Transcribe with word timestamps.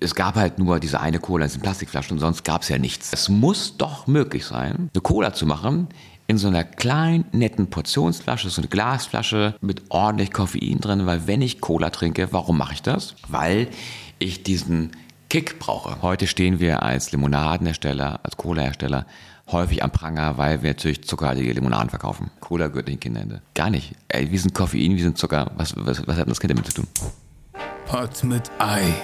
es 0.00 0.14
gab 0.14 0.36
halt 0.36 0.58
nur 0.58 0.80
diese 0.80 1.00
eine 1.00 1.18
Cola 1.18 1.44
in 1.44 1.48
diesen 1.48 1.62
Plastikflaschen 1.62 2.16
und 2.16 2.20
sonst 2.20 2.44
gab 2.44 2.62
es 2.62 2.68
ja 2.68 2.78
nichts. 2.78 3.12
Es 3.12 3.28
muss 3.28 3.76
doch 3.76 4.06
möglich 4.06 4.44
sein, 4.44 4.90
eine 4.92 5.00
Cola 5.02 5.32
zu 5.32 5.46
machen 5.46 5.88
in 6.28 6.38
so 6.38 6.48
einer 6.48 6.64
kleinen, 6.64 7.24
netten 7.32 7.68
Portionsflasche, 7.68 8.50
so 8.50 8.60
eine 8.60 8.68
Glasflasche 8.68 9.54
mit 9.60 9.82
ordentlich 9.90 10.32
Koffein 10.32 10.80
drin, 10.80 11.06
weil 11.06 11.26
wenn 11.26 11.40
ich 11.40 11.60
Cola 11.60 11.90
trinke, 11.90 12.28
warum 12.32 12.58
mache 12.58 12.74
ich 12.74 12.82
das? 12.82 13.14
Weil 13.28 13.68
ich 14.18 14.42
diesen 14.42 14.92
Kick 15.28 15.58
brauche. 15.58 16.02
Heute 16.02 16.26
stehen 16.26 16.60
wir 16.60 16.82
als 16.82 17.12
Limonadenhersteller, 17.12 18.20
als 18.22 18.36
Cola-Hersteller 18.36 19.06
häufig 19.50 19.82
am 19.82 19.90
Pranger, 19.90 20.38
weil 20.38 20.62
wir 20.62 20.70
natürlich 20.70 21.04
zuckerhaltige 21.04 21.52
Limonaden 21.52 21.90
verkaufen. 21.90 22.30
Cola 22.40 22.68
gehört 22.68 22.88
nicht 22.88 23.00
Kinderhände. 23.00 23.42
Gar 23.54 23.70
nicht. 23.70 23.94
Ey, 24.08 24.30
wir 24.30 24.38
sind 24.38 24.54
Koffein, 24.54 24.96
wir 24.96 25.02
sind 25.02 25.18
Zucker. 25.18 25.52
Was, 25.56 25.74
was, 25.76 26.06
was 26.06 26.16
hat 26.16 26.28
das 26.28 26.40
Kind 26.40 26.52
damit 26.52 26.66
zu 26.66 26.82
tun? 26.82 26.86
Pot 27.86 28.24
mit 28.24 28.50
Ei, 28.58 28.94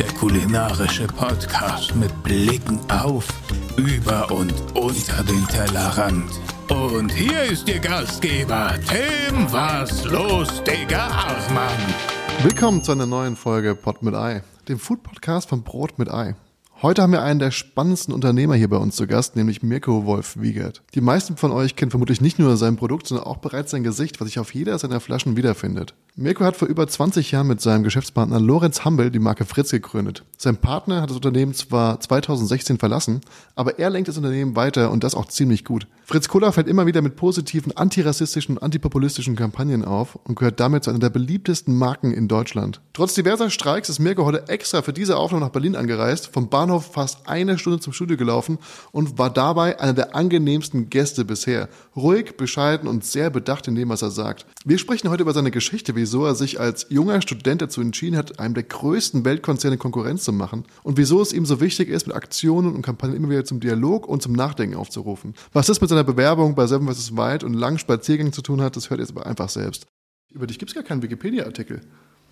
der 0.00 0.08
kulinarische 0.14 1.06
Podcast 1.06 1.94
mit 1.94 2.10
Blicken 2.24 2.80
auf, 2.90 3.28
über 3.76 4.30
und 4.32 4.52
unter 4.74 5.22
den 5.22 5.46
Tellerrand. 5.46 6.28
Und 6.68 7.10
hier 7.12 7.44
ist 7.44 7.68
Ihr 7.68 7.78
Gastgeber, 7.78 8.74
Tim 8.88 9.50
Was 9.52 10.04
los, 10.04 10.48
Digga 10.64 11.06
Achmann. 11.06 11.94
Willkommen 12.42 12.82
zu 12.82 12.90
einer 12.90 13.06
neuen 13.06 13.36
Folge 13.36 13.76
Pot 13.76 14.02
mit 14.02 14.16
Ei, 14.16 14.42
dem 14.68 14.80
Food-Podcast 14.80 15.48
von 15.48 15.62
Brot 15.62 15.98
mit 16.00 16.10
Ei. 16.12 16.34
Heute 16.82 17.00
haben 17.00 17.12
wir 17.12 17.22
einen 17.22 17.38
der 17.38 17.52
spannendsten 17.52 18.12
Unternehmer 18.12 18.56
hier 18.56 18.68
bei 18.68 18.76
uns 18.76 18.96
zu 18.96 19.06
Gast, 19.06 19.36
nämlich 19.36 19.62
Mirko 19.62 20.04
Wolf 20.04 20.40
Wiegert. 20.40 20.82
Die 20.96 21.00
meisten 21.00 21.36
von 21.36 21.52
euch 21.52 21.76
kennen 21.76 21.92
vermutlich 21.92 22.20
nicht 22.20 22.40
nur 22.40 22.56
sein 22.56 22.74
Produkt, 22.74 23.06
sondern 23.06 23.24
auch 23.24 23.36
bereits 23.36 23.70
sein 23.70 23.84
Gesicht, 23.84 24.20
was 24.20 24.26
sich 24.26 24.40
auf 24.40 24.52
jeder 24.52 24.76
seiner 24.80 24.98
Flaschen 24.98 25.36
wiederfindet. 25.36 25.94
Mirko 26.14 26.44
hat 26.44 26.56
vor 26.56 26.68
über 26.68 26.86
20 26.86 27.30
Jahren 27.30 27.46
mit 27.46 27.60
seinem 27.60 27.84
Geschäftspartner 27.84 28.38
Lorenz 28.38 28.84
Hambel 28.84 29.10
die 29.10 29.18
Marke 29.20 29.46
Fritz 29.46 29.70
gegründet. 29.70 30.24
Sein 30.36 30.58
Partner 30.58 31.00
hat 31.00 31.08
das 31.08 31.16
Unternehmen 31.16 31.54
zwar 31.54 32.00
2016 32.00 32.78
verlassen, 32.78 33.20
aber 33.54 33.78
er 33.78 33.88
lenkt 33.88 34.08
das 34.08 34.18
Unternehmen 34.18 34.56
weiter 34.56 34.90
und 34.90 35.04
das 35.04 35.14
auch 35.14 35.26
ziemlich 35.26 35.64
gut. 35.64 35.86
Fritz 36.04 36.28
Cola 36.28 36.52
fällt 36.52 36.66
immer 36.66 36.84
wieder 36.84 37.00
mit 37.00 37.16
positiven 37.16 37.74
antirassistischen 37.74 38.56
und 38.58 38.62
antipopulistischen 38.62 39.36
Kampagnen 39.36 39.84
auf 39.84 40.16
und 40.16 40.36
gehört 40.36 40.60
damit 40.60 40.84
zu 40.84 40.90
einer 40.90 40.98
der 40.98 41.08
beliebtesten 41.08 41.78
Marken 41.78 42.12
in 42.12 42.28
Deutschland. 42.28 42.82
Trotz 42.92 43.14
diverser 43.14 43.48
Streiks 43.48 43.88
ist 43.88 43.98
Mirko 43.98 44.26
heute 44.26 44.48
extra 44.48 44.82
für 44.82 44.92
diese 44.92 45.16
Aufnahme 45.16 45.46
nach 45.46 45.52
Berlin 45.52 45.76
angereist, 45.76 46.26
vom 46.26 46.50
Bahnhof 46.50 46.71
fast 46.80 47.28
eine 47.28 47.58
Stunde 47.58 47.80
zum 47.80 47.92
Studio 47.92 48.16
gelaufen 48.16 48.58
und 48.90 49.18
war 49.18 49.30
dabei 49.30 49.80
einer 49.80 49.92
der 49.92 50.14
angenehmsten 50.14 50.90
Gäste 50.90 51.24
bisher. 51.24 51.68
Ruhig, 51.96 52.36
bescheiden 52.36 52.88
und 52.88 53.04
sehr 53.04 53.30
bedacht 53.30 53.68
in 53.68 53.74
dem, 53.74 53.88
was 53.88 54.02
er 54.02 54.10
sagt. 54.10 54.46
Wir 54.64 54.78
sprechen 54.78 55.10
heute 55.10 55.22
über 55.22 55.32
seine 55.32 55.50
Geschichte, 55.50 55.94
wieso 55.96 56.24
er 56.24 56.34
sich 56.34 56.60
als 56.60 56.86
junger 56.88 57.20
Student 57.22 57.62
dazu 57.62 57.80
entschieden 57.80 58.16
hat, 58.16 58.38
einem 58.38 58.54
der 58.54 58.62
größten 58.64 59.24
Weltkonzerne 59.24 59.78
Konkurrenz 59.78 60.24
zu 60.24 60.32
machen 60.32 60.64
und 60.82 60.96
wieso 60.96 61.20
es 61.20 61.32
ihm 61.32 61.46
so 61.46 61.60
wichtig 61.60 61.88
ist, 61.88 62.06
mit 62.06 62.16
Aktionen 62.16 62.74
und 62.74 62.82
Kampagnen 62.82 63.16
immer 63.16 63.30
wieder 63.30 63.44
zum 63.44 63.60
Dialog 63.60 64.06
und 64.06 64.22
zum 64.22 64.32
Nachdenken 64.32 64.76
aufzurufen. 64.76 65.34
Was 65.52 65.66
das 65.66 65.80
mit 65.80 65.90
seiner 65.90 66.04
Bewerbung 66.04 66.54
bei 66.54 66.66
Seven 66.66 66.86
vs. 66.88 67.16
Wild 67.16 67.44
und 67.44 67.54
langen 67.54 67.78
Spaziergängen 67.78 68.32
zu 68.32 68.42
tun 68.42 68.60
hat, 68.60 68.76
das 68.76 68.90
hört 68.90 69.00
ihr 69.00 69.04
jetzt 69.04 69.16
aber 69.16 69.26
einfach 69.26 69.48
selbst. 69.48 69.86
Über 70.30 70.46
dich 70.46 70.58
gibt 70.58 70.70
es 70.70 70.74
gar 70.74 70.84
keinen 70.84 71.02
Wikipedia-Artikel. 71.02 71.82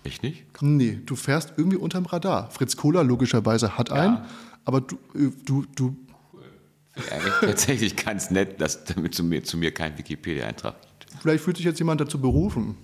Ich 0.03 0.21
nicht? 0.21 0.43
Nee, 0.61 0.99
du 1.05 1.15
fährst 1.15 1.53
irgendwie 1.57 1.77
unterm 1.77 2.05
Radar. 2.05 2.49
Fritz 2.51 2.75
Kohler 2.75 3.03
logischerweise 3.03 3.77
hat 3.77 3.91
einen, 3.91 4.15
Ja. 4.15 4.25
aber 4.65 4.81
du, 4.81 4.95
äh, 5.15 5.31
du, 5.45 5.65
du, 5.75 5.95
Eigentlich 7.11 7.33
tatsächlich 7.41 7.95
ganz 7.95 8.31
nett, 8.31 8.59
dass 8.59 8.83
damit 8.85 9.15
zu 9.15 9.23
mir, 9.23 9.43
zu 9.43 9.57
mir 9.57 9.71
kein 9.73 9.97
Wikipedia-Eintrag 9.97 10.75
gibt. 10.81 11.21
vielleicht 11.21 11.43
fühlt 11.43 11.57
sich 11.57 11.65
jetzt 11.65 11.79
jemand 11.79 12.01
dazu 12.01 12.19
berufen, 12.19 12.75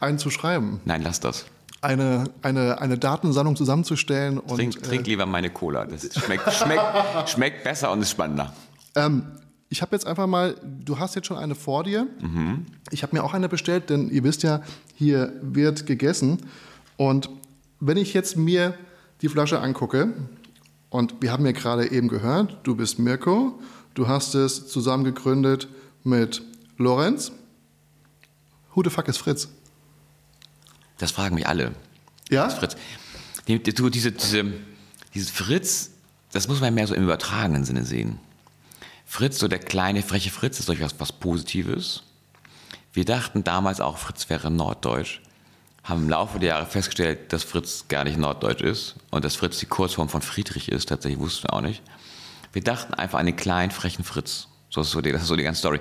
einen 0.00 0.18
zu 0.18 0.30
schreiben, 0.30 0.80
Nein, 0.84 1.02
lass 1.02 1.18
das. 1.20 1.46
eine, 1.80 2.24
eine, 2.42 2.80
eine 2.80 2.96
Datensammlung 2.98 3.56
zusammenzustellen 3.56 4.38
und 4.38 4.56
Trink, 4.56 4.76
äh, 4.76 4.80
trink 4.80 5.06
lieber 5.06 5.26
meine 5.26 5.50
Cola. 5.50 5.84
Das 5.86 6.02
schmeckt, 6.14 6.52
schmeckt, 6.52 7.28
schmeckt 7.28 7.64
besser 7.64 7.90
und 7.90 8.02
ist 8.02 8.10
spannender. 8.10 8.54
Ähm, 8.94 9.24
ich 9.70 9.82
habe 9.82 9.94
jetzt 9.94 10.06
einfach 10.06 10.26
mal, 10.26 10.56
du 10.84 10.98
hast 10.98 11.14
jetzt 11.14 11.28
schon 11.28 11.38
eine 11.38 11.54
vor 11.54 11.84
dir. 11.84 12.08
Ich 12.90 13.04
habe 13.04 13.16
mir 13.16 13.22
auch 13.22 13.34
eine 13.34 13.48
bestellt, 13.48 13.88
denn 13.88 14.10
ihr 14.10 14.24
wisst 14.24 14.42
ja, 14.42 14.62
hier 14.96 15.32
wird 15.42 15.86
gegessen. 15.86 16.38
Und 16.96 17.30
wenn 17.78 17.96
ich 17.96 18.12
jetzt 18.12 18.36
mir 18.36 18.74
die 19.22 19.28
Flasche 19.28 19.60
angucke, 19.60 20.12
und 20.90 21.22
wir 21.22 21.30
haben 21.30 21.46
ja 21.46 21.52
gerade 21.52 21.88
eben 21.92 22.08
gehört, 22.08 22.58
du 22.64 22.74
bist 22.74 22.98
Mirko, 22.98 23.60
du 23.94 24.08
hast 24.08 24.34
es 24.34 24.66
zusammen 24.66 25.04
gegründet 25.04 25.68
mit 26.02 26.42
Lorenz. 26.76 27.30
Who 28.74 28.82
the 28.82 28.90
fuck 28.90 29.06
ist 29.06 29.18
Fritz? 29.18 29.48
Das 30.98 31.12
fragen 31.12 31.36
mich 31.36 31.46
alle. 31.46 31.72
Ja? 32.28 32.46
Das 32.46 32.54
Fritz. 32.54 32.76
Die, 33.46 33.62
diese, 33.62 34.10
diese, 34.12 34.52
dieses 35.14 35.30
Fritz, 35.30 35.92
das 36.32 36.48
muss 36.48 36.60
man 36.60 36.74
mehr 36.74 36.88
so 36.88 36.94
im 36.94 37.04
übertragenen 37.04 37.64
Sinne 37.64 37.84
sehen. 37.84 38.18
Fritz, 39.12 39.40
so 39.40 39.48
der 39.48 39.58
kleine, 39.58 40.02
freche 40.02 40.30
Fritz, 40.30 40.60
ist 40.60 40.68
durchaus 40.68 40.94
was 40.98 41.10
Positives. 41.10 42.04
Wir 42.92 43.04
dachten 43.04 43.42
damals 43.42 43.80
auch, 43.80 43.98
Fritz 43.98 44.30
wäre 44.30 44.52
norddeutsch. 44.52 45.20
Haben 45.82 46.04
im 46.04 46.10
Laufe 46.10 46.38
der 46.38 46.50
Jahre 46.50 46.66
festgestellt, 46.66 47.32
dass 47.32 47.42
Fritz 47.42 47.86
gar 47.88 48.04
nicht 48.04 48.18
norddeutsch 48.18 48.62
ist 48.62 48.94
und 49.10 49.24
dass 49.24 49.34
Fritz 49.34 49.58
die 49.58 49.66
Kurzform 49.66 50.08
von 50.08 50.22
Friedrich 50.22 50.70
ist. 50.70 50.90
Tatsächlich 50.90 51.18
wussten 51.18 51.48
wir 51.48 51.54
auch 51.54 51.60
nicht. 51.60 51.82
Wir 52.52 52.62
dachten 52.62 52.94
einfach 52.94 53.18
an 53.18 53.26
den 53.26 53.34
kleinen, 53.34 53.72
frechen 53.72 54.04
Fritz. 54.04 54.46
So 54.70 54.82
ist 54.82 54.92
so 54.92 55.00
die, 55.00 55.10
das 55.10 55.22
ist 55.22 55.28
so 55.28 55.34
die 55.34 55.42
ganze 55.42 55.58
Story. 55.58 55.80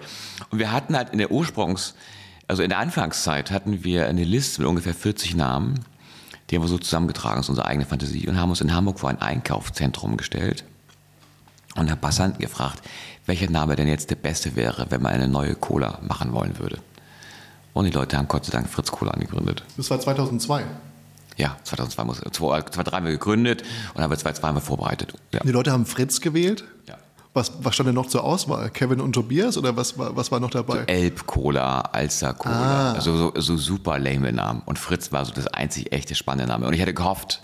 Und 0.49 0.57
wir 0.57 0.71
hatten 0.71 0.97
halt 0.97 1.11
in 1.11 1.19
der 1.19 1.29
Ursprungs-, 1.29 1.93
also 2.47 2.63
in 2.63 2.69
der 2.69 2.79
Anfangszeit 2.79 3.51
hatten 3.51 3.83
wir 3.83 4.07
eine 4.07 4.23
Liste 4.23 4.61
mit 4.61 4.67
ungefähr 4.67 4.95
40 4.95 5.35
Namen. 5.35 5.85
Die 6.49 6.55
haben 6.55 6.63
wir 6.63 6.67
so 6.67 6.79
zusammengetragen, 6.79 7.35
das 7.35 7.45
ist 7.45 7.49
unsere 7.49 7.67
eigene 7.67 7.85
Fantasie 7.85 8.27
und 8.27 8.39
haben 8.39 8.49
uns 8.49 8.61
in 8.61 8.73
Hamburg 8.73 8.99
vor 8.99 9.11
ein 9.11 9.21
Einkaufszentrum 9.21 10.17
gestellt 10.17 10.65
und 11.75 11.89
haben 11.89 11.99
Passanten 12.01 12.39
gefragt, 12.41 12.81
welcher 13.25 13.49
Name 13.49 13.75
denn 13.75 13.87
jetzt 13.87 14.09
der 14.09 14.15
beste 14.15 14.55
wäre, 14.55 14.87
wenn 14.89 15.01
man 15.01 15.13
eine 15.13 15.27
neue 15.27 15.55
Cola 15.55 15.99
machen 16.07 16.33
wollen 16.33 16.57
würde. 16.59 16.79
Und 17.73 17.85
die 17.85 17.91
Leute 17.91 18.17
haben 18.17 18.27
Gott 18.27 18.45
sei 18.45 18.51
Dank 18.51 18.67
Fritz 18.69 18.91
Cola 18.91 19.11
angegründet. 19.11 19.63
Das 19.77 19.89
war 19.89 19.99
2002. 19.99 20.63
Ja, 21.37 21.55
2002 21.63 22.03
muss, 22.03 22.17
2003 22.19 22.91
haben 22.91 23.05
wir 23.05 23.13
gegründet 23.13 23.63
und 23.93 24.01
haben 24.03 24.09
wir 24.11 24.17
2002 24.17 24.47
haben 24.47 24.55
wir 24.57 24.61
vorbereitet. 24.61 25.13
Ja. 25.31 25.39
Die 25.41 25.51
Leute 25.51 25.71
haben 25.71 25.85
Fritz 25.85 26.19
gewählt. 26.19 26.65
Ja. 26.87 26.95
Was, 27.33 27.51
was 27.63 27.75
stand 27.75 27.87
denn 27.87 27.95
noch 27.95 28.07
zur 28.07 28.23
Auswahl? 28.23 28.71
Kevin 28.71 28.99
und 28.99 29.13
Tobias 29.13 29.55
oder 29.55 29.77
was, 29.77 29.97
war- 29.97 30.15
was 30.15 30.31
war 30.31 30.39
noch 30.39 30.49
dabei? 30.49 30.79
Elb 30.87 31.27
Cola, 31.27 31.81
Alster 31.81 32.33
Cola, 32.33 32.93
also 32.93 33.15
so, 33.15 33.33
so 33.39 33.55
super 33.55 33.99
lame 33.99 34.33
Namen. 34.33 34.63
Und 34.65 34.79
Fritz 34.79 35.11
war 35.11 35.23
so 35.23 35.31
das 35.31 35.45
einzig 35.47 35.93
echte 35.93 36.15
spannende 36.15 36.51
Name. 36.51 36.65
Und 36.67 36.73
ich 36.73 36.81
hätte 36.81 36.95
gehofft, 36.95 37.41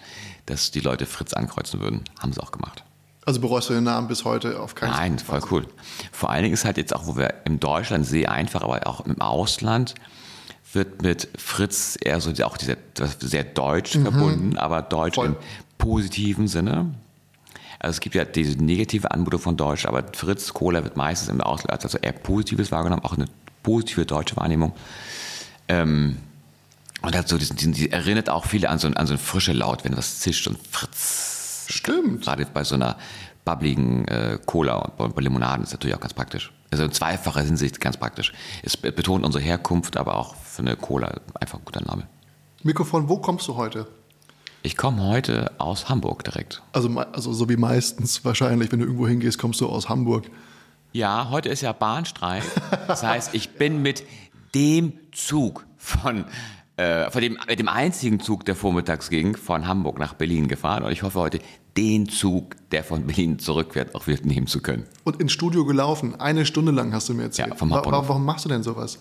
dass 0.47 0.71
die 0.71 0.79
Leute 0.81 1.05
Fritz 1.05 1.33
ankreuzen 1.33 1.79
würden. 1.79 2.03
Haben 2.19 2.33
sie 2.33 2.41
auch 2.41 2.51
gemacht. 2.51 2.83
Also 3.25 3.39
bereust 3.41 3.69
du 3.69 3.73
den 3.73 3.83
Namen 3.85 4.07
bis 4.07 4.23
heute 4.23 4.59
auf 4.59 4.75
keinen 4.75 4.91
Nein, 4.91 5.19
voll 5.19 5.41
cool. 5.49 5.67
Vor 6.11 6.29
allen 6.29 6.43
Dingen 6.43 6.53
ist 6.53 6.63
halt 6.63 6.77
jetzt 6.77 6.95
auch, 6.95 7.07
wo 7.07 7.17
wir 7.17 7.33
in 7.45 7.59
Deutschland 7.59 8.05
sehr 8.05 8.31
einfach, 8.31 8.61
aber 8.61 8.85
auch 8.85 9.01
im 9.05 9.19
Ausland 9.19 9.95
wird 10.73 11.01
mit 11.01 11.27
Fritz 11.37 11.97
eher 11.99 12.19
so 12.21 12.31
auch 12.43 12.57
dieser, 12.57 12.75
sehr 13.19 13.43
deutsch 13.43 13.97
verbunden, 13.97 14.57
aber 14.57 14.81
deutsch 14.81 15.15
Voll. 15.15 15.27
im 15.27 15.35
positiven 15.77 16.47
Sinne. 16.47 16.93
Also 17.79 17.95
es 17.95 17.99
gibt 17.99 18.15
ja 18.15 18.25
diese 18.25 18.57
negative 18.63 19.09
Anmutung 19.11 19.39
von 19.39 19.57
Deutsch, 19.57 19.85
aber 19.85 20.03
Fritz 20.13 20.53
Cola 20.53 20.83
wird 20.83 20.97
meistens 20.97 21.29
im 21.29 21.41
Ausland 21.41 21.71
als 21.71 21.83
also 21.83 21.97
eher 21.97 22.11
Positives 22.13 22.71
wahrgenommen, 22.71 23.03
auch 23.03 23.13
eine 23.13 23.25
positive 23.63 24.05
deutsche 24.05 24.35
Wahrnehmung. 24.37 24.73
Ähm, 25.67 26.17
und 27.01 27.15
hat 27.15 27.27
so 27.27 27.37
diesen, 27.37 27.55
diesen, 27.57 27.73
die 27.73 27.91
erinnert 27.91 28.29
auch 28.29 28.45
viele 28.45 28.69
an 28.69 28.79
so, 28.79 28.87
ein- 28.87 28.97
an 28.97 29.07
so 29.07 29.13
ein 29.13 29.19
frische 29.19 29.53
Laut, 29.53 29.83
wenn 29.83 29.95
was 29.97 30.19
zischt 30.19 30.47
und 30.47 30.57
Fritz. 30.71 31.34
Stimmt. 31.67 32.23
Gerade 32.23 32.45
bei 32.53 32.63
so 32.63 32.75
einer 32.75 32.97
bubbligen 33.43 34.07
äh, 34.07 34.39
Cola 34.45 34.75
und 34.75 35.15
bei, 35.15 35.21
Limonaden 35.21 35.63
ist 35.63 35.71
natürlich 35.71 35.95
auch 35.95 35.99
ganz 35.99 36.13
praktisch. 36.13 36.51
Also 36.71 36.83
in 36.83 36.91
zweifacher 36.91 37.41
Hinsicht 37.41 37.79
ganz 37.79 37.97
praktisch. 37.97 38.33
Es 38.63 38.75
be- 38.75 38.91
betont 38.91 39.23
unsere 39.23 39.43
Herkunft, 39.43 39.97
aber 39.97 40.17
auch 40.17 40.35
für 40.35 40.61
eine 40.61 40.75
Cola 40.75 41.21
einfach 41.39 41.59
ein 41.59 41.65
guter 41.65 41.83
Name. 41.83 42.07
Mikrofon, 42.63 43.07
wo 43.07 43.17
kommst 43.17 43.47
du 43.47 43.55
heute? 43.55 43.87
Ich 44.63 44.75
komme 44.75 45.03
heute 45.03 45.51
aus 45.59 45.89
Hamburg 45.89 46.23
direkt. 46.23 46.63
Also, 46.73 46.89
also 46.97 47.33
so 47.33 47.47
wie 47.49 47.55
meistens 47.55 48.25
wahrscheinlich, 48.25 48.71
wenn 48.71 48.79
du 48.79 48.85
irgendwo 48.85 49.07
hingehst, 49.07 49.37
kommst 49.37 49.61
du 49.61 49.67
aus 49.67 49.89
Hamburg. 49.89 50.25
Ja, 50.91 51.29
heute 51.29 51.49
ist 51.49 51.61
ja 51.61 51.71
Bahnstreik. 51.71 52.43
Das 52.87 53.03
heißt, 53.03 53.35
ich 53.35 53.51
bin 53.57 53.83
mit 53.83 54.03
dem 54.55 54.93
Zug 55.11 55.65
von, 55.77 56.25
äh, 56.77 57.09
von 57.11 57.21
dem, 57.21 57.37
mit 57.47 57.59
dem 57.59 57.67
einzigen 57.69 58.19
Zug, 58.19 58.45
der 58.45 58.55
vormittags 58.55 59.09
ging, 59.09 59.35
von 59.37 59.67
Hamburg 59.67 59.97
nach 59.99 60.13
Berlin 60.13 60.47
gefahren. 60.47 60.83
Und 60.83 60.91
ich 60.91 61.03
hoffe 61.03 61.19
heute, 61.19 61.39
den 61.77 62.07
Zug, 62.07 62.55
der 62.71 62.83
von 62.83 63.05
Berlin 63.05 63.39
zurückfährt, 63.39 63.95
auch 63.95 64.07
wieder 64.07 64.21
nehmen 64.25 64.47
zu 64.47 64.61
können. 64.61 64.85
Und 65.03 65.19
ins 65.21 65.31
Studio 65.33 65.65
gelaufen. 65.65 66.19
Eine 66.19 66.45
Stunde 66.45 66.71
lang 66.71 66.93
hast 66.93 67.09
du 67.09 67.13
mir 67.13 67.23
erzählt. 67.23 67.49
Ja, 67.49 67.55
vom 67.55 67.69
Wa- 67.69 67.75
Hauptbahnhof. 67.77 68.05
wa- 68.05 68.09
warum 68.09 68.25
machst 68.25 68.45
du 68.45 68.49
denn 68.49 68.63
sowas? 68.63 68.99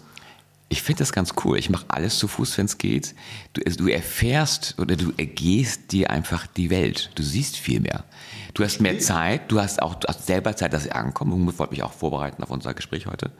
Ich 0.70 0.82
finde 0.82 1.00
das 1.00 1.12
ganz 1.12 1.34
cool. 1.44 1.58
Ich 1.58 1.68
mache 1.70 1.84
alles 1.88 2.18
zu 2.18 2.26
Fuß, 2.26 2.56
wenn 2.58 2.64
es 2.66 2.78
geht. 2.78 3.14
Du, 3.52 3.60
also 3.64 3.76
du 3.78 3.88
erfährst 3.88 4.74
oder 4.78 4.96
du 4.96 5.12
ergehst 5.16 5.92
dir 5.92 6.10
einfach 6.10 6.46
die 6.48 6.70
Welt. 6.70 7.10
Du 7.14 7.22
siehst 7.22 7.56
viel 7.58 7.80
mehr. 7.80 8.02
Du 8.54 8.64
hast 8.64 8.80
mehr 8.80 8.98
Zeit. 8.98 9.52
Du 9.52 9.60
hast 9.60 9.80
auch 9.82 9.94
du 9.96 10.08
hast 10.08 10.26
selber 10.26 10.56
Zeit, 10.56 10.72
dass 10.72 10.86
ich 10.86 10.94
ankomme. 10.94 11.34
Ich 11.52 11.58
wollte 11.58 11.72
mich 11.72 11.82
auch 11.82 11.92
vorbereiten 11.92 12.42
auf 12.42 12.50
unser 12.50 12.72
Gespräch 12.74 13.06
heute. 13.06 13.30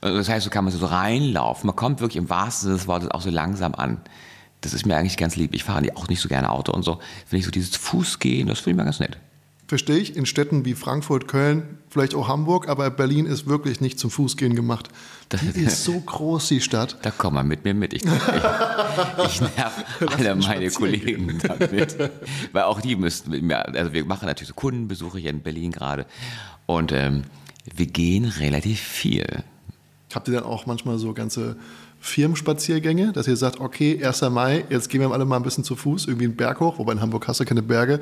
Also 0.00 0.16
Das 0.16 0.28
heißt, 0.28 0.46
du 0.46 0.50
kannst 0.50 0.78
so 0.78 0.86
reinlaufen. 0.86 1.66
Man 1.66 1.76
kommt 1.76 2.00
wirklich 2.00 2.16
im 2.16 2.30
wahrsten 2.30 2.68
Sinne 2.68 2.78
des 2.78 2.86
Wortes 2.86 3.10
auch 3.10 3.20
so 3.20 3.30
langsam 3.30 3.74
an. 3.74 4.00
Das 4.60 4.74
ist 4.74 4.86
mir 4.86 4.96
eigentlich 4.96 5.16
ganz 5.16 5.36
lieb. 5.36 5.54
Ich 5.54 5.64
fahre 5.64 5.86
auch 5.94 6.08
nicht 6.08 6.20
so 6.20 6.28
gerne 6.28 6.50
Auto 6.50 6.72
und 6.72 6.82
so. 6.82 6.98
Finde 7.26 7.38
ich 7.38 7.44
so 7.44 7.50
dieses 7.50 7.76
Fußgehen, 7.76 8.48
das 8.48 8.60
finde 8.60 8.70
ich 8.70 8.76
mal 8.76 8.84
ganz 8.84 9.00
nett. 9.00 9.18
Verstehe 9.70 9.98
ich, 9.98 10.16
in 10.16 10.26
Städten 10.26 10.64
wie 10.64 10.74
Frankfurt, 10.74 11.28
Köln, 11.28 11.78
vielleicht 11.88 12.16
auch 12.16 12.26
Hamburg, 12.26 12.68
aber 12.68 12.90
Berlin 12.90 13.24
ist 13.24 13.46
wirklich 13.46 13.80
nicht 13.80 14.00
zum 14.00 14.10
Fußgehen 14.10 14.56
gemacht. 14.56 14.88
Die 15.54 15.60
ist 15.60 15.84
so 15.84 16.00
groß, 16.00 16.48
die 16.48 16.60
Stadt. 16.60 16.98
Da 17.02 17.12
komm 17.16 17.34
mal 17.34 17.44
mit 17.44 17.64
mir 17.64 17.72
mit. 17.72 17.92
Ich, 17.92 18.02
ich, 18.04 19.24
ich 19.26 19.40
nerv 19.40 19.84
alle 20.16 20.34
meine 20.34 20.70
Kollegen 20.70 21.38
damit. 21.40 21.96
Weil 22.52 22.64
auch 22.64 22.80
die 22.80 22.96
müssten 22.96 23.30
mit 23.30 23.44
mir, 23.44 23.64
also 23.64 23.92
wir 23.92 24.04
machen 24.04 24.26
natürlich 24.26 24.48
so 24.48 24.54
Kundenbesuche 24.54 25.20
hier 25.20 25.30
in 25.30 25.40
Berlin 25.40 25.70
gerade. 25.70 26.04
Und 26.66 26.90
ähm, 26.90 27.22
wir 27.72 27.86
gehen 27.86 28.24
relativ 28.24 28.80
viel. 28.80 29.44
Habt 30.14 30.28
ihr 30.28 30.34
dann 30.34 30.44
auch 30.44 30.66
manchmal 30.66 30.98
so 30.98 31.12
ganze 31.12 31.56
Firmenspaziergänge, 32.00 33.12
dass 33.12 33.28
ihr 33.28 33.36
sagt, 33.36 33.60
okay, 33.60 34.02
1. 34.02 34.22
Mai, 34.30 34.64
jetzt 34.70 34.88
gehen 34.88 35.00
wir 35.00 35.10
alle 35.12 35.24
mal 35.24 35.36
ein 35.36 35.42
bisschen 35.42 35.64
zu 35.64 35.76
Fuß, 35.76 36.06
irgendwie 36.06 36.24
einen 36.24 36.36
Berg 36.36 36.60
hoch, 36.60 36.78
wobei 36.78 36.92
in 36.92 37.00
Hamburg 37.00 37.28
hast 37.28 37.40
du 37.40 37.44
keine 37.44 37.62
Berge, 37.62 38.00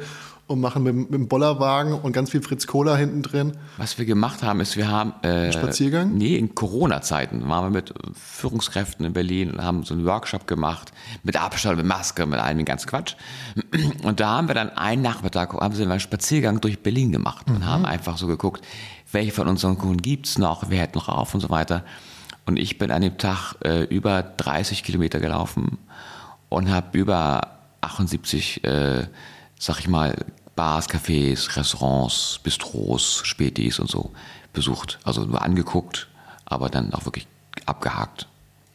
und 0.49 0.61
machen 0.61 0.83
mit, 0.83 0.95
mit 0.95 1.13
dem 1.13 1.29
Bollerwagen 1.29 1.93
und 1.93 2.13
ganz 2.13 2.31
viel 2.31 2.43
Fritz 2.43 2.67
Cola 2.67 2.97
hinten 2.97 3.23
drin. 3.23 3.53
Was 3.77 3.99
wir 3.99 4.07
gemacht 4.07 4.43
haben, 4.43 4.61
ist, 4.61 4.77
wir 4.77 4.89
haben... 4.89 5.13
Äh, 5.23 5.53
Spaziergang? 5.53 6.15
Nee, 6.15 6.37
in 6.37 6.55
Corona-Zeiten 6.55 7.47
waren 7.49 7.67
wir 7.67 7.71
mit 7.71 7.95
Führungskräften 8.15 9.05
in 9.05 9.13
Berlin 9.13 9.51
und 9.51 9.63
haben 9.63 9.85
so 9.85 9.95
einen 9.95 10.07
Workshop 10.07 10.47
gemacht, 10.47 10.91
mit 11.23 11.37
Abstand, 11.37 11.77
mit 11.77 11.87
Maske, 11.87 12.25
mit 12.25 12.41
allem, 12.41 12.65
ganz 12.65 12.87
Quatsch. 12.87 13.15
Und 14.03 14.21
da 14.21 14.39
haben 14.39 14.49
wir 14.49 14.55
dann 14.55 14.71
einen 14.71 15.03
Nachmittag, 15.03 15.53
haben 15.53 15.77
wir 15.77 15.89
einen 15.89 16.01
Spaziergang 16.01 16.61
durch 16.61 16.79
Berlin 16.79 17.13
gemacht 17.13 17.47
und 17.49 17.61
mhm. 17.61 17.67
haben 17.67 17.85
einfach 17.85 18.17
so 18.17 18.27
geguckt, 18.27 18.65
welche 19.13 19.33
von 19.33 19.49
unseren 19.49 19.79
Kunden 19.79 20.03
gibt's 20.03 20.39
noch, 20.39 20.65
wer 20.69 20.81
hält 20.81 20.95
noch 20.95 21.09
auf 21.09 21.35
und 21.35 21.41
so 21.41 21.51
weiter. 21.51 21.85
Und 22.47 22.59
ich 22.59 22.79
bin 22.79 22.91
an 22.91 23.03
dem 23.03 23.19
Tag 23.19 23.55
äh, 23.65 23.85
über 23.85 24.23
30 24.23 24.83
Kilometer 24.83 25.21
gelaufen 25.21 25.79
und 26.49 26.71
habe 26.71 26.99
über 26.99 27.59
78, 27.81 28.65
äh, 28.65 29.07
sag 29.59 29.81
ich 29.81 29.89
mal, 29.89 30.25
Bars, 30.57 30.89
Cafés, 30.89 31.57
Restaurants, 31.57 32.41
Bistros, 32.43 33.21
Spätis 33.25 33.79
und 33.79 33.91
so 33.91 34.11
besucht. 34.53 34.99
Also 35.05 35.25
nur 35.25 35.43
angeguckt, 35.43 36.09
aber 36.47 36.69
dann 36.69 36.93
auch 36.95 37.05
wirklich 37.05 37.27
abgehakt. 37.67 38.27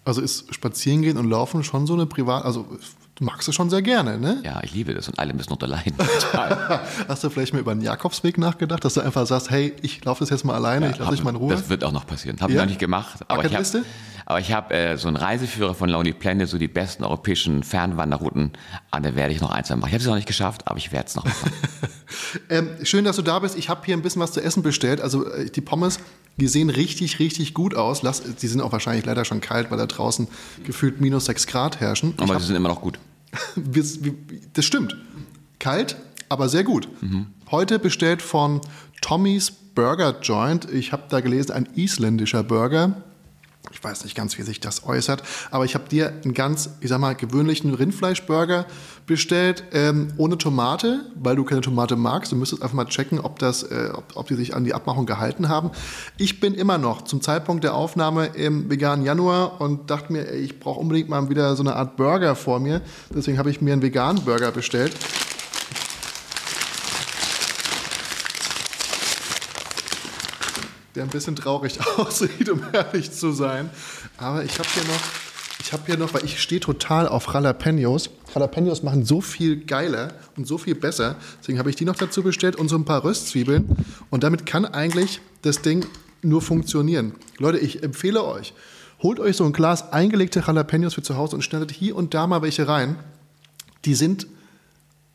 Also 0.05 0.21
ist 0.21 0.53
Spazierengehen 0.53 1.17
und 1.17 1.29
Laufen 1.29 1.63
schon 1.63 1.87
so 1.87 1.93
eine 1.93 2.05
Privat, 2.05 2.45
also 2.45 2.67
Du 3.15 3.25
magst 3.25 3.47
es 3.47 3.53
schon 3.53 3.69
sehr 3.69 3.83
gerne, 3.83 4.17
ne? 4.17 4.41
Ja, 4.43 4.59
ich 4.63 4.73
liebe 4.73 4.95
das 4.95 5.07
und 5.07 5.19
alle 5.19 5.35
müssen 5.35 5.51
unter 5.51 5.67
leiden. 5.67 5.93
Hast 7.07 7.23
du 7.23 7.29
vielleicht 7.29 7.53
mal 7.53 7.59
über 7.59 7.75
den 7.75 7.81
Jakobsweg 7.81 8.39
nachgedacht, 8.39 8.83
dass 8.83 8.95
du 8.95 9.01
einfach 9.01 9.27
sagst, 9.27 9.51
hey, 9.51 9.75
ich 9.83 10.03
laufe 10.03 10.21
das 10.21 10.31
jetzt 10.31 10.43
mal 10.45 10.55
alleine, 10.55 10.87
ja, 10.87 10.91
ich 10.93 10.97
lasse 10.97 11.11
dich 11.11 11.23
mal 11.23 11.29
in 11.29 11.35
Ruhe? 11.35 11.53
Das 11.53 11.69
wird 11.69 11.83
auch 11.83 11.91
noch 11.91 12.07
passieren. 12.07 12.37
Habe 12.41 12.53
ja? 12.53 12.59
ich 12.59 12.63
noch 12.63 12.69
nicht 12.69 12.79
gemacht. 12.79 13.19
Aber 13.27 13.45
ich 13.45 13.55
aber 14.25 14.39
ich 14.39 14.53
habe 14.53 14.73
äh, 14.73 14.97
so 14.97 15.07
einen 15.07 15.17
Reiseführer 15.17 15.75
von 15.75 15.89
Lonely 15.89 16.13
Planet, 16.13 16.47
so 16.47 16.57
die 16.57 16.67
besten 16.67 17.03
europäischen 17.03 17.61
Fernwanderrouten. 17.63 18.53
An 18.89 19.03
der 19.03 19.15
werde 19.15 19.33
ich 19.33 19.41
noch 19.41 19.51
eins 19.51 19.69
machen. 19.69 19.81
Ich 19.87 19.93
habe 19.93 19.97
es 19.97 20.05
noch 20.05 20.15
nicht 20.15 20.27
geschafft, 20.27 20.67
aber 20.67 20.77
ich 20.77 20.91
werde 20.91 21.07
es 21.07 21.15
noch 21.15 21.25
machen. 21.25 21.51
ähm, 22.49 22.69
schön, 22.83 23.03
dass 23.03 23.17
du 23.17 23.21
da 23.21 23.39
bist. 23.39 23.57
Ich 23.57 23.69
habe 23.69 23.81
hier 23.85 23.95
ein 23.95 24.01
bisschen 24.01 24.21
was 24.21 24.31
zu 24.31 24.41
essen 24.41 24.63
bestellt. 24.63 25.01
Also 25.01 25.29
äh, 25.29 25.49
die 25.49 25.61
Pommes, 25.61 25.99
die 26.37 26.47
sehen 26.47 26.69
richtig, 26.69 27.19
richtig 27.19 27.53
gut 27.53 27.75
aus. 27.75 28.01
Lass, 28.01 28.23
die 28.23 28.47
sind 28.47 28.61
auch 28.61 28.71
wahrscheinlich 28.71 29.05
leider 29.05 29.25
schon 29.25 29.41
kalt, 29.41 29.69
weil 29.71 29.77
da 29.77 29.85
draußen 29.85 30.27
gefühlt 30.65 30.99
minus 30.99 31.25
6 31.25 31.47
Grad 31.47 31.79
herrschen. 31.79 32.13
Aber 32.17 32.39
sie 32.39 32.47
sind 32.47 32.55
immer 32.55 32.69
noch 32.69 32.81
gut. 32.81 32.99
das 34.53 34.65
stimmt. 34.65 34.97
Kalt, 35.59 35.95
aber 36.29 36.49
sehr 36.49 36.63
gut. 36.63 36.87
Mhm. 37.01 37.27
Heute 37.51 37.79
bestellt 37.79 38.21
von 38.21 38.61
Tommy's 39.01 39.51
Burger 39.51 40.19
Joint. 40.21 40.69
Ich 40.71 40.91
habe 40.91 41.03
da 41.09 41.21
gelesen, 41.21 41.51
ein 41.51 41.67
isländischer 41.75 42.43
Burger 42.43 43.03
ich 43.71 43.83
weiß 43.83 44.03
nicht 44.03 44.15
ganz, 44.15 44.37
wie 44.37 44.41
sich 44.41 44.59
das 44.59 44.85
äußert, 44.85 45.23
aber 45.49 45.65
ich 45.65 45.75
habe 45.75 45.87
dir 45.87 46.13
einen 46.23 46.33
ganz, 46.33 46.69
ich 46.81 46.89
sag 46.89 46.99
mal, 46.99 47.15
gewöhnlichen 47.15 47.73
Rindfleischburger 47.73 48.65
bestellt, 49.05 49.63
ähm, 49.71 50.09
ohne 50.17 50.37
Tomate, 50.37 51.05
weil 51.15 51.35
du 51.35 51.43
keine 51.43 51.61
Tomate 51.61 51.95
magst. 51.95 52.31
Du 52.31 52.35
müsstest 52.35 52.61
einfach 52.61 52.75
mal 52.75 52.85
checken, 52.85 53.19
ob, 53.19 53.39
das, 53.39 53.63
äh, 53.63 53.89
ob, 53.93 54.15
ob 54.15 54.27
die 54.27 54.35
sich 54.35 54.55
an 54.55 54.63
die 54.63 54.73
Abmachung 54.73 55.05
gehalten 55.05 55.49
haben. 55.49 55.71
Ich 56.17 56.39
bin 56.39 56.53
immer 56.53 56.77
noch 56.77 57.03
zum 57.03 57.21
Zeitpunkt 57.21 57.63
der 57.63 57.73
Aufnahme 57.73 58.27
im 58.27 58.69
veganen 58.69 59.05
Januar 59.05 59.61
und 59.61 59.89
dachte 59.89 60.11
mir, 60.11 60.29
ey, 60.29 60.39
ich 60.39 60.59
brauche 60.59 60.79
unbedingt 60.79 61.09
mal 61.09 61.29
wieder 61.29 61.55
so 61.55 61.63
eine 61.63 61.75
Art 61.75 61.95
Burger 61.95 62.35
vor 62.35 62.59
mir. 62.59 62.81
Deswegen 63.13 63.37
habe 63.37 63.49
ich 63.49 63.61
mir 63.61 63.73
einen 63.73 63.81
veganen 63.81 64.23
Burger 64.23 64.51
bestellt. 64.51 64.93
Der 70.95 71.03
ein 71.03 71.09
bisschen 71.09 71.35
traurig 71.35 71.79
aussieht, 71.97 72.49
um 72.49 72.61
ehrlich 72.71 73.11
zu 73.11 73.31
sein. 73.31 73.69
Aber 74.17 74.43
ich 74.43 74.57
habe 74.59 74.69
hier 74.73 74.83
noch, 74.83 75.01
ich 75.59 75.73
habe 75.73 75.83
hier 75.85 75.97
noch, 75.97 76.13
weil 76.13 76.25
ich 76.25 76.41
stehe 76.41 76.61
total 76.61 77.07
auf 77.07 77.33
Jalapenos. 77.33 78.09
Jalapenos 78.33 78.83
machen 78.83 79.05
so 79.05 79.21
viel 79.21 79.65
geiler 79.65 80.13
und 80.35 80.47
so 80.47 80.57
viel 80.57 80.75
besser. 80.75 81.15
Deswegen 81.39 81.59
habe 81.59 81.69
ich 81.69 81.75
die 81.75 81.85
noch 81.85 81.95
dazu 81.95 82.23
bestellt 82.23 82.55
und 82.55 82.69
so 82.69 82.75
ein 82.75 82.85
paar 82.85 83.03
Röstzwiebeln. 83.03 83.75
Und 84.09 84.23
damit 84.23 84.45
kann 84.45 84.65
eigentlich 84.65 85.21
das 85.41 85.61
Ding 85.61 85.85
nur 86.21 86.41
funktionieren. 86.41 87.13
Leute, 87.37 87.57
ich 87.59 87.83
empfehle 87.83 88.23
euch, 88.23 88.53
holt 89.01 89.19
euch 89.19 89.35
so 89.35 89.45
ein 89.45 89.53
Glas 89.53 89.91
eingelegte 89.91 90.43
Jalapenos 90.45 90.93
für 90.93 91.01
zu 91.01 91.17
Hause 91.17 91.35
und 91.35 91.41
schneidet 91.41 91.71
hier 91.71 91.95
und 91.95 92.13
da 92.13 92.27
mal 92.27 92.41
welche 92.41 92.67
rein. 92.67 92.97
Die 93.85 93.95
sind 93.95 94.27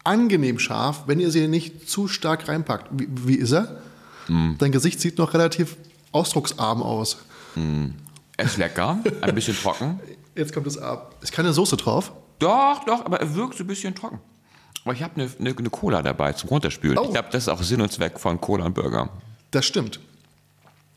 angenehm 0.05 0.59
scharf, 0.59 1.05
wenn 1.07 1.21
ihr 1.21 1.31
sie 1.31 1.49
nicht 1.49 1.89
zu 1.89 2.09
stark 2.09 2.49
reinpackt. 2.49 2.89
Wie, 2.93 3.09
wie 3.25 3.35
ist 3.37 3.53
er? 3.53 3.81
Mm. 4.29 4.53
Dein 4.59 4.73
Gesicht 4.73 5.01
sieht 5.01 5.19
noch 5.19 5.35
relativ 5.35 5.77
ausdrucksarm 6.13 6.83
aus. 6.83 7.19
Mm. 7.55 7.89
Ist 8.37 8.57
lecker, 8.57 8.99
ein 9.21 9.35
bisschen 9.35 9.57
trocken. 9.57 9.99
Jetzt 10.37 10.53
kommt 10.55 10.67
es 10.69 10.79
ab. 10.79 11.17
Ist 11.21 11.33
keine 11.33 11.53
Soße 11.53 11.77
drauf? 11.77 12.13
Doch, 12.39 12.85
doch, 12.85 13.05
aber 13.05 13.21
er 13.21 13.35
wirkt 13.35 13.57
so 13.57 13.65
ein 13.65 13.67
bisschen 13.67 13.95
trocken. 13.95 14.21
Aber 14.85 14.95
ich 14.95 15.03
habe 15.03 15.21
eine, 15.21 15.31
eine, 15.41 15.57
eine, 15.57 15.71
Cola 15.71 16.03
dabei 16.03 16.33
zum 16.33 16.49
Runterspülen. 16.51 16.97
Oh. 16.97 17.05
Ich 17.07 17.11
glaube, 17.11 17.29
das 17.33 17.43
ist 17.45 17.49
auch 17.49 17.63
Sinn 17.63 17.81
und 17.81 17.91
Zweck 17.93 18.21
von 18.21 18.41
Cola 18.41 18.65
und 18.65 18.75
Burger. 18.75 19.11
Das 19.51 19.67
stimmt. 19.67 19.99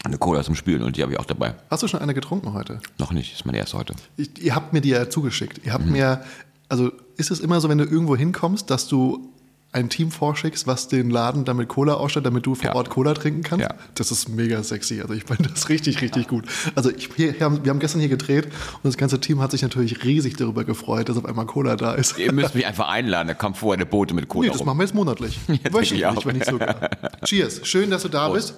Eine 0.03 0.17
Cola 0.17 0.43
zum 0.43 0.55
Spülen 0.55 0.83
und 0.83 0.97
die 0.97 1.01
habe 1.01 1.13
ich 1.13 1.19
auch 1.19 1.25
dabei. 1.25 1.55
Hast 1.69 1.83
du 1.83 1.87
schon 1.87 1.99
eine 1.99 2.13
getrunken 2.13 2.53
heute? 2.53 2.79
Noch 2.99 3.11
nicht, 3.11 3.33
ist 3.33 3.45
meine 3.45 3.57
erste 3.57 3.77
heute. 3.77 3.95
Ich, 4.17 4.41
ihr 4.41 4.55
habt 4.55 4.73
mir 4.73 4.81
die 4.81 4.89
ja 4.89 5.09
zugeschickt. 5.09 5.65
Ihr 5.65 5.73
habt 5.73 5.85
mhm. 5.85 5.93
mir, 5.93 6.23
also 6.69 6.91
ist 7.17 7.31
es 7.31 7.39
immer 7.39 7.59
so, 7.59 7.69
wenn 7.69 7.77
du 7.77 7.85
irgendwo 7.85 8.15
hinkommst, 8.15 8.69
dass 8.69 8.87
du 8.87 9.30
ein 9.73 9.89
Team 9.89 10.11
vorschickst, 10.11 10.67
was 10.67 10.89
den 10.89 11.09
Laden 11.09 11.45
damit 11.45 11.69
Cola 11.69 11.93
ausstattet, 11.93 12.25
damit 12.27 12.45
du 12.45 12.55
vor 12.55 12.65
ja. 12.65 12.75
Ort 12.75 12.89
Cola 12.89 13.13
trinken 13.13 13.41
kannst. 13.41 13.63
Ja. 13.63 13.75
Das 13.95 14.11
ist 14.11 14.27
mega 14.27 14.61
sexy. 14.63 15.01
Also 15.01 15.13
ich 15.13 15.23
finde 15.23 15.49
das 15.49 15.69
richtig, 15.69 16.01
richtig 16.01 16.23
ja. 16.23 16.29
gut. 16.29 16.45
Also 16.75 16.91
ich, 16.91 17.09
hier, 17.15 17.39
wir 17.39 17.45
haben 17.45 17.79
gestern 17.79 17.99
hier 17.99 18.09
gedreht 18.09 18.45
und 18.45 18.83
das 18.83 18.97
ganze 18.97 19.19
Team 19.21 19.39
hat 19.39 19.51
sich 19.51 19.61
natürlich 19.61 20.03
riesig 20.03 20.35
darüber 20.35 20.65
gefreut, 20.65 21.07
dass 21.07 21.17
auf 21.17 21.25
einmal 21.25 21.45
Cola 21.45 21.77
da 21.77 21.93
ist. 21.93 22.19
Ihr 22.19 22.33
müsst 22.33 22.53
mich 22.53 22.65
einfach 22.65 22.89
einladen, 22.89 23.29
da 23.29 23.33
kommt 23.33 23.57
vorher 23.57 23.77
eine 23.77 23.85
Boote 23.85 24.13
mit 24.13 24.27
Cola. 24.27 24.47
Nee, 24.47 24.51
das 24.51 24.59
rum. 24.59 24.67
machen 24.67 24.79
wir 24.79 24.85
jetzt 24.85 24.95
monatlich. 24.95 25.39
Ja, 25.63 25.73
Wöchentlich, 25.73 26.25
wenn 26.25 26.35
nicht 26.35 26.49
sogar. 26.49 26.89
Cheers. 27.25 27.67
Schön, 27.67 27.91
dass 27.91 28.01
du 28.03 28.09
da 28.09 28.27
Prost. 28.27 28.53
bist. 28.53 28.55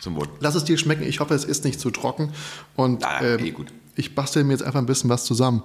Zum 0.00 0.16
Wohl. 0.16 0.28
Lass 0.40 0.54
es 0.54 0.64
dir 0.64 0.78
schmecken. 0.78 1.02
Ich 1.02 1.20
hoffe, 1.20 1.34
es 1.34 1.44
ist 1.44 1.64
nicht 1.64 1.80
zu 1.80 1.90
trocken. 1.90 2.32
Und 2.76 3.04
ah, 3.04 3.20
ähm, 3.20 3.44
eh 3.44 3.54
ich 3.96 4.14
bastel 4.14 4.44
mir 4.44 4.52
jetzt 4.52 4.62
einfach 4.62 4.78
ein 4.78 4.86
bisschen 4.86 5.10
was 5.10 5.24
zusammen 5.24 5.62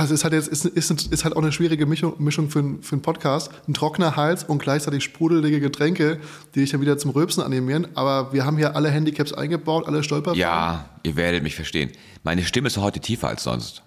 es 0.00 0.10
ist 0.10 0.24
halt, 0.24 0.32
jetzt, 0.32 0.48
ist, 0.48 0.64
ist, 0.64 1.12
ist 1.12 1.24
halt 1.24 1.36
auch 1.36 1.42
eine 1.42 1.52
schwierige 1.52 1.84
Mischung, 1.86 2.14
Mischung 2.18 2.48
für, 2.48 2.62
für 2.80 2.92
einen 2.92 3.02
Podcast. 3.02 3.50
Ein 3.68 3.74
trockener 3.74 4.16
Hals 4.16 4.44
und 4.44 4.58
gleichzeitig 4.58 5.02
sprudelige 5.02 5.60
Getränke, 5.60 6.20
die 6.54 6.60
dich 6.60 6.70
dann 6.70 6.80
wieder 6.80 6.96
zum 6.96 7.10
Rülpsen 7.10 7.42
animieren. 7.42 7.88
Aber 7.94 8.32
wir 8.32 8.46
haben 8.46 8.56
hier 8.56 8.76
alle 8.76 8.90
Handicaps 8.90 9.32
eingebaut, 9.32 9.86
alle 9.86 10.02
Stolperfallen. 10.02 10.40
Ja, 10.40 10.88
ihr 11.02 11.16
werdet 11.16 11.42
mich 11.42 11.56
verstehen. 11.56 11.90
Meine 12.22 12.44
Stimme 12.44 12.68
ist 12.68 12.76
heute 12.76 13.00
tiefer 13.00 13.28
als 13.28 13.42
sonst. 13.42 13.82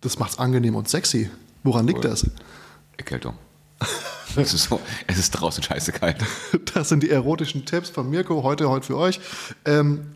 Das 0.00 0.18
macht's 0.18 0.38
angenehm 0.38 0.74
und 0.74 0.88
sexy. 0.88 1.30
Woran 1.62 1.86
liegt 1.86 2.04
das? 2.04 2.28
Erkältung. 2.96 3.34
es, 4.36 4.54
ist 4.54 4.64
so, 4.64 4.80
es 5.06 5.18
ist 5.18 5.30
draußen 5.32 5.62
scheiße 5.62 5.92
kalt. 5.92 6.16
Das 6.74 6.88
sind 6.88 7.02
die 7.02 7.10
erotischen 7.10 7.64
Tipps 7.66 7.90
von 7.90 8.08
Mirko 8.08 8.42
heute, 8.42 8.68
heute 8.70 8.86
für 8.86 8.96
euch. 8.96 9.20
Ähm, 9.64 10.14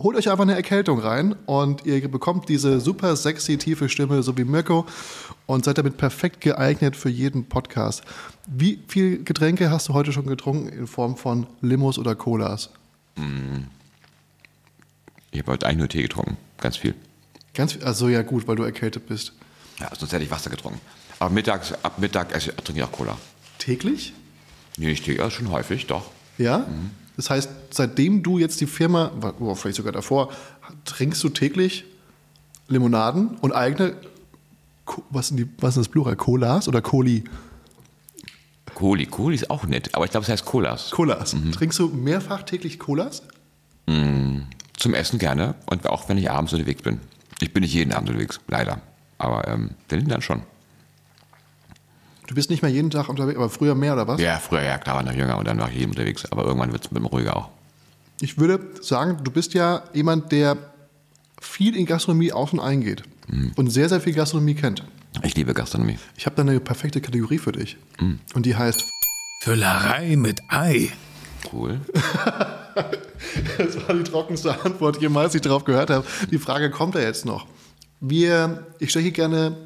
holt 0.00 0.16
euch 0.16 0.30
einfach 0.30 0.42
eine 0.42 0.54
Erkältung 0.54 0.98
rein 0.98 1.36
und 1.46 1.84
ihr 1.84 2.08
bekommt 2.08 2.48
diese 2.48 2.80
super 2.80 3.16
sexy, 3.16 3.58
tiefe 3.58 3.88
Stimme, 3.88 4.22
so 4.22 4.36
wie 4.36 4.44
Mirko, 4.44 4.86
und 5.46 5.64
seid 5.64 5.78
damit 5.78 5.98
perfekt 5.98 6.40
geeignet 6.40 6.96
für 6.96 7.10
jeden 7.10 7.44
Podcast. 7.44 8.02
Wie 8.48 8.82
viel 8.88 9.22
Getränke 9.22 9.70
hast 9.70 9.88
du 9.88 9.94
heute 9.94 10.12
schon 10.12 10.26
getrunken 10.26 10.68
in 10.68 10.86
Form 10.86 11.16
von 11.16 11.46
Limos 11.60 11.98
oder 11.98 12.14
Colas? 12.14 12.70
Mm. 13.16 13.64
Ich 15.32 15.40
habe 15.40 15.52
heute 15.52 15.66
eigentlich 15.66 15.78
nur 15.78 15.88
Tee 15.88 16.02
getrunken, 16.02 16.36
ganz 16.58 16.78
viel. 16.78 16.94
Ganz 17.54 17.74
viel? 17.74 17.84
Also 17.84 18.08
ja 18.08 18.22
gut, 18.22 18.48
weil 18.48 18.56
du 18.56 18.62
erkältet 18.62 19.06
bist. 19.06 19.32
Ja, 19.78 19.90
sonst 19.96 20.12
hätte 20.12 20.24
ich 20.24 20.30
Wasser 20.30 20.50
getrunken. 20.50 20.80
Aber 21.18 21.30
mittags, 21.30 21.72
ab 21.82 21.98
Mittag 21.98 22.30
trinke 22.30 22.72
ich 22.74 22.82
auch 22.82 22.92
Cola. 22.92 23.18
Täglich? 23.58 24.14
Nee, 24.78 24.86
nicht 24.86 25.04
täglich, 25.04 25.20
ja, 25.20 25.30
schon 25.30 25.50
häufig, 25.50 25.86
doch. 25.86 26.10
Ja? 26.38 26.58
Mhm. 26.58 26.90
Das 27.16 27.30
heißt, 27.30 27.50
seitdem 27.70 28.22
du 28.22 28.38
jetzt 28.38 28.60
die 28.60 28.66
Firma, 28.66 29.10
oder 29.38 29.56
vielleicht 29.56 29.76
sogar 29.76 29.92
davor, 29.92 30.30
trinkst 30.84 31.22
du 31.22 31.28
täglich 31.28 31.84
Limonaden 32.68 33.36
und 33.40 33.52
eigene, 33.52 33.94
was 35.10 35.28
sind, 35.28 35.36
die, 35.36 35.48
was 35.58 35.74
sind 35.74 35.86
das 35.86 35.88
Plural, 35.90 36.16
Colas 36.16 36.68
oder 36.68 36.80
Coli? 36.80 37.24
Coli, 38.74 39.06
Coli 39.06 39.34
ist 39.34 39.50
auch 39.50 39.64
nett, 39.64 39.94
aber 39.94 40.04
ich 40.04 40.10
glaube, 40.10 40.24
es 40.24 40.30
heißt 40.30 40.44
Colas. 40.44 40.90
Colas. 40.90 41.34
Mhm. 41.34 41.52
Trinkst 41.52 41.78
du 41.78 41.88
mehrfach 41.88 42.42
täglich 42.44 42.78
Colas? 42.78 43.22
Mhm. 43.86 44.46
Zum 44.76 44.94
Essen 44.94 45.18
gerne 45.18 45.54
und 45.66 45.86
auch 45.86 46.08
wenn 46.08 46.16
ich 46.16 46.30
abends 46.30 46.52
unterwegs 46.52 46.82
bin. 46.82 47.00
Ich 47.40 47.52
bin 47.52 47.62
nicht 47.62 47.74
jeden 47.74 47.92
Abend 47.92 48.08
unterwegs, 48.08 48.40
leider. 48.48 48.80
Aber 49.18 49.46
ähm, 49.48 49.70
den 49.90 50.08
dann 50.08 50.22
schon. 50.22 50.42
Du 52.30 52.36
bist 52.36 52.48
nicht 52.48 52.62
mehr 52.62 52.70
jeden 52.70 52.90
Tag 52.90 53.08
unterwegs, 53.08 53.36
aber 53.36 53.50
früher 53.50 53.74
mehr 53.74 53.92
oder 53.94 54.06
was? 54.06 54.20
Ja, 54.20 54.38
früher, 54.38 54.62
ja, 54.62 54.78
klar, 54.78 54.94
war 54.94 55.02
noch 55.02 55.12
jünger 55.12 55.36
und 55.36 55.48
dann 55.48 55.58
war 55.58 55.68
ich 55.68 55.74
jeden 55.78 55.90
unterwegs. 55.90 56.24
Aber 56.30 56.44
irgendwann 56.44 56.70
wird 56.70 56.84
es 56.84 56.90
mit 56.92 57.02
dem 57.02 57.06
ruhiger 57.06 57.36
auch. 57.36 57.48
Ich 58.20 58.38
würde 58.38 58.60
sagen, 58.82 59.18
du 59.24 59.32
bist 59.32 59.52
ja 59.52 59.82
jemand, 59.94 60.30
der 60.30 60.56
viel 61.40 61.74
in 61.74 61.86
Gastronomie 61.86 62.30
auf 62.32 62.52
und 62.52 62.60
eingeht 62.60 63.02
Mhm. 63.26 63.50
und 63.56 63.70
sehr, 63.70 63.88
sehr 63.88 64.00
viel 64.00 64.12
Gastronomie 64.12 64.54
kennt. 64.54 64.84
Ich 65.24 65.34
liebe 65.34 65.54
Gastronomie. 65.54 65.98
Ich 66.16 66.24
habe 66.26 66.36
da 66.36 66.42
eine 66.42 66.60
perfekte 66.60 67.00
Kategorie 67.00 67.38
für 67.38 67.50
dich. 67.50 67.76
Mhm. 68.00 68.20
Und 68.34 68.46
die 68.46 68.54
heißt, 68.54 68.84
Füllerei 69.42 70.14
mit 70.14 70.40
Ei. 70.48 70.90
Cool. 71.52 71.80
das 73.58 73.88
war 73.88 73.94
die 73.96 74.04
trockenste 74.04 74.64
Antwort 74.64 75.00
jemals, 75.00 75.32
die 75.32 75.38
ich 75.38 75.42
darauf 75.42 75.64
gehört 75.64 75.90
habe. 75.90 76.06
Die 76.30 76.38
Frage 76.38 76.70
kommt 76.70 76.94
ja 76.94 77.00
jetzt 77.00 77.24
noch. 77.24 77.48
Wir, 78.00 78.66
ich 78.78 78.90
stelle 78.90 79.02
hier 79.02 79.12
gerne 79.12 79.56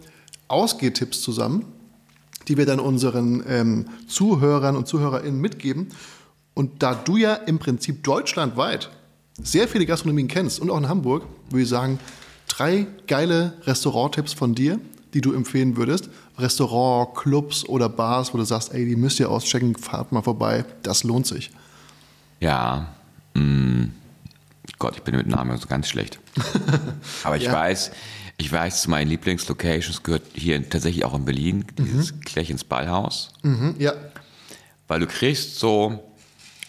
Ausgehtipps 0.48 1.20
zusammen, 1.20 1.66
die 2.48 2.56
wir 2.56 2.66
dann 2.66 2.80
unseren 2.80 3.42
ähm, 3.48 3.86
Zuhörern 4.08 4.76
und 4.76 4.86
Zuhörerinnen 4.86 5.40
mitgeben. 5.40 5.88
Und 6.54 6.82
da 6.82 6.94
du 6.94 7.16
ja 7.16 7.34
im 7.34 7.58
Prinzip 7.58 8.04
deutschlandweit 8.04 8.90
sehr 9.42 9.66
viele 9.66 9.86
Gastronomien 9.86 10.28
kennst 10.28 10.60
und 10.60 10.70
auch 10.70 10.78
in 10.78 10.88
Hamburg, 10.88 11.24
würde 11.50 11.62
ich 11.62 11.68
sagen, 11.68 11.98
drei 12.48 12.86
geile 13.08 13.54
Restauranttipps 13.64 14.32
von 14.32 14.54
dir, 14.54 14.78
die 15.12 15.20
du 15.20 15.32
empfehlen 15.32 15.76
würdest. 15.76 16.08
Restaurant, 16.38 17.14
Clubs 17.16 17.64
oder 17.68 17.88
Bars, 17.88 18.32
wo 18.34 18.38
du 18.38 18.44
sagst, 18.44 18.72
ey, 18.72 18.84
die 18.84 18.96
müsst 18.96 19.18
ihr 19.20 19.30
auschecken, 19.30 19.76
fahrt 19.76 20.12
mal 20.12 20.22
vorbei, 20.22 20.64
das 20.82 21.02
lohnt 21.04 21.26
sich. 21.26 21.50
Ja. 22.40 22.88
Mm, 23.34 23.86
Gott, 24.78 24.96
ich 24.96 25.02
bin 25.02 25.16
mit 25.16 25.26
Namen 25.26 25.56
so 25.58 25.66
ganz 25.66 25.88
schlecht. 25.88 26.18
Aber 27.24 27.36
ich 27.36 27.44
Ja. 27.44 27.52
weiß, 27.52 27.90
ich 28.36 28.50
weiß, 28.50 28.82
zu 28.82 28.90
meinen 28.90 29.08
Lieblingslocations 29.08 30.02
gehört 30.02 30.22
hier 30.34 30.68
tatsächlich 30.68 31.04
auch 31.04 31.14
in 31.14 31.24
Berlin, 31.24 31.64
dieses 31.78 32.20
Klärchens 32.20 32.64
Ballhaus. 32.64 33.32
Mhm, 33.42 33.76
ja, 33.78 33.92
Weil 34.88 35.00
du 35.00 35.06
kriegst 35.06 35.58
so, 35.58 36.02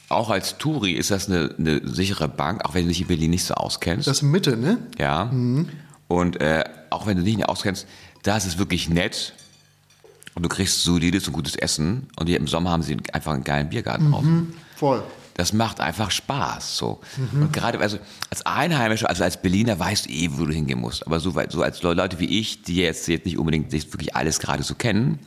auch 0.10 0.30
als 0.30 0.58
Touri 0.58 0.92
ist 0.92 1.12
das 1.12 1.28
eine, 1.28 1.56
eine 1.58 1.82
sichere 1.88 2.28
Bank, 2.28 2.64
auch 2.66 2.76
wenn 2.76 2.84
du 2.84 2.90
dich 2.90 3.02
in 3.02 3.08
Berlin 3.08 3.32
nicht 3.32 3.46
so 3.46 3.56
auskennst. 3.56 4.08
das 4.08 4.18
ist 4.18 4.24
Mitte, 4.24 4.56
ne? 4.58 4.78
ja. 5.00 5.32
Und 6.08 6.40
äh, 6.40 6.64
auch 6.92 7.08
wenn 7.08 7.18
du 7.18 7.24
dich 7.24 7.36
nicht 7.36 7.50
auskennst, 7.50 7.88
da 8.24 8.38
ist 8.38 8.46
es 8.46 8.58
wirklich 8.60 8.90
nett. 8.90 9.34
Und 10.36 10.44
du 10.44 10.50
kriegst 10.50 10.84
solides 10.84 11.28
und 11.28 11.34
gutes 11.34 11.56
Essen. 11.56 12.08
Und 12.20 12.28
hier 12.28 12.38
im 12.38 12.48
Sommer 12.48 12.70
haben 12.72 12.84
sie 12.84 12.98
einfach 13.14 13.34
einen 13.34 13.44
geilen 13.44 13.70
Biergarten 13.70 14.12
drauf. 14.12 14.24
Voll. 14.76 15.04
Das 15.36 15.52
macht 15.52 15.82
einfach 15.82 16.12
Spaß. 16.12 16.78
So. 16.78 17.02
Und 17.34 17.52
gerade 17.52 17.78
also 17.80 18.00
als 18.30 18.46
Einheimischer, 18.46 19.10
also 19.10 19.24
als 19.24 19.42
Berliner, 19.42 19.78
weißt 19.78 20.06
du 20.06 20.10
eh, 20.10 20.30
wo 20.32 20.46
du 20.46 20.54
hingehen 20.54 20.80
musst. 20.80 21.06
Aber 21.06 21.20
so, 21.20 21.34
so 21.50 21.62
als 21.62 21.84
Leute 21.84 22.20
wie 22.20 22.40
ich, 22.40 22.64
die 22.64 22.78
jetzt, 22.78 23.08
jetzt 23.10 23.26
nicht 23.26 23.38
unbedingt 23.38 23.70
sich 23.70 23.92
wirklich 23.92 24.16
alles 24.16 24.40
gerade 24.40 24.64
so 24.64 24.76
kennen, 24.76 25.20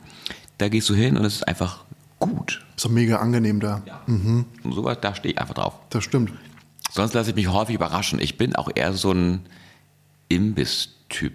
da 0.57 0.67
gehst 0.67 0.89
du 0.89 0.95
hin 0.95 1.15
und 1.15 1.25
es 1.25 1.35
ist 1.35 1.47
einfach 1.47 1.85
gut. 2.17 2.65
Ist 2.75 2.85
doch 2.85 2.89
mega 2.89 3.17
angenehm 3.17 3.59
da. 3.59 3.83
Und 4.07 4.47
sowas, 4.73 4.97
da 4.99 5.13
stehe 5.13 5.33
ich 5.33 5.39
einfach 5.39 5.53
drauf. 5.53 5.75
Das 5.91 6.03
stimmt. 6.03 6.31
Sonst 6.91 7.13
lasse 7.13 7.29
ich 7.29 7.35
mich 7.35 7.47
häufig 7.47 7.75
überraschen. 7.75 8.19
Ich 8.19 8.35
bin 8.35 8.55
auch 8.55 8.69
eher 8.73 8.93
so 8.93 9.11
ein 9.11 9.45
Imbiss-Typ. 10.27 11.33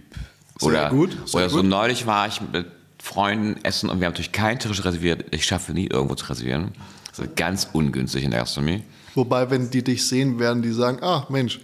Sehr 0.59 0.69
Oder, 0.69 0.91
gut, 0.91 1.17
sehr 1.27 1.43
oder 1.43 1.51
so 1.51 1.57
gut. 1.59 1.67
neulich 1.67 2.07
war 2.07 2.27
ich 2.27 2.41
mit 2.41 2.67
Freunden 3.01 3.63
essen 3.65 3.89
und 3.91 4.01
wir 4.01 4.07
haben 4.07 4.13
natürlich 4.13 4.33
keinen 4.33 4.59
Tisch 4.59 4.85
reserviert. 4.85 5.27
Ich 5.33 5.45
schaffe 5.45 5.73
nie 5.73 5.87
irgendwo 5.87 6.15
zu 6.15 6.27
reservieren. 6.27 6.73
Das 7.17 7.27
ist 7.27 7.37
ganz 7.37 7.69
ungünstig 7.73 8.25
in 8.25 8.31
der 8.33 8.41
Gastronomie. 8.41 8.83
Wobei, 9.15 9.49
wenn 9.51 9.71
die 9.71 9.85
dich 9.85 10.07
sehen, 10.07 10.39
werden 10.39 10.63
die 10.63 10.73
sagen, 10.73 10.99
ah, 11.03 11.27
Mensch, 11.29 11.61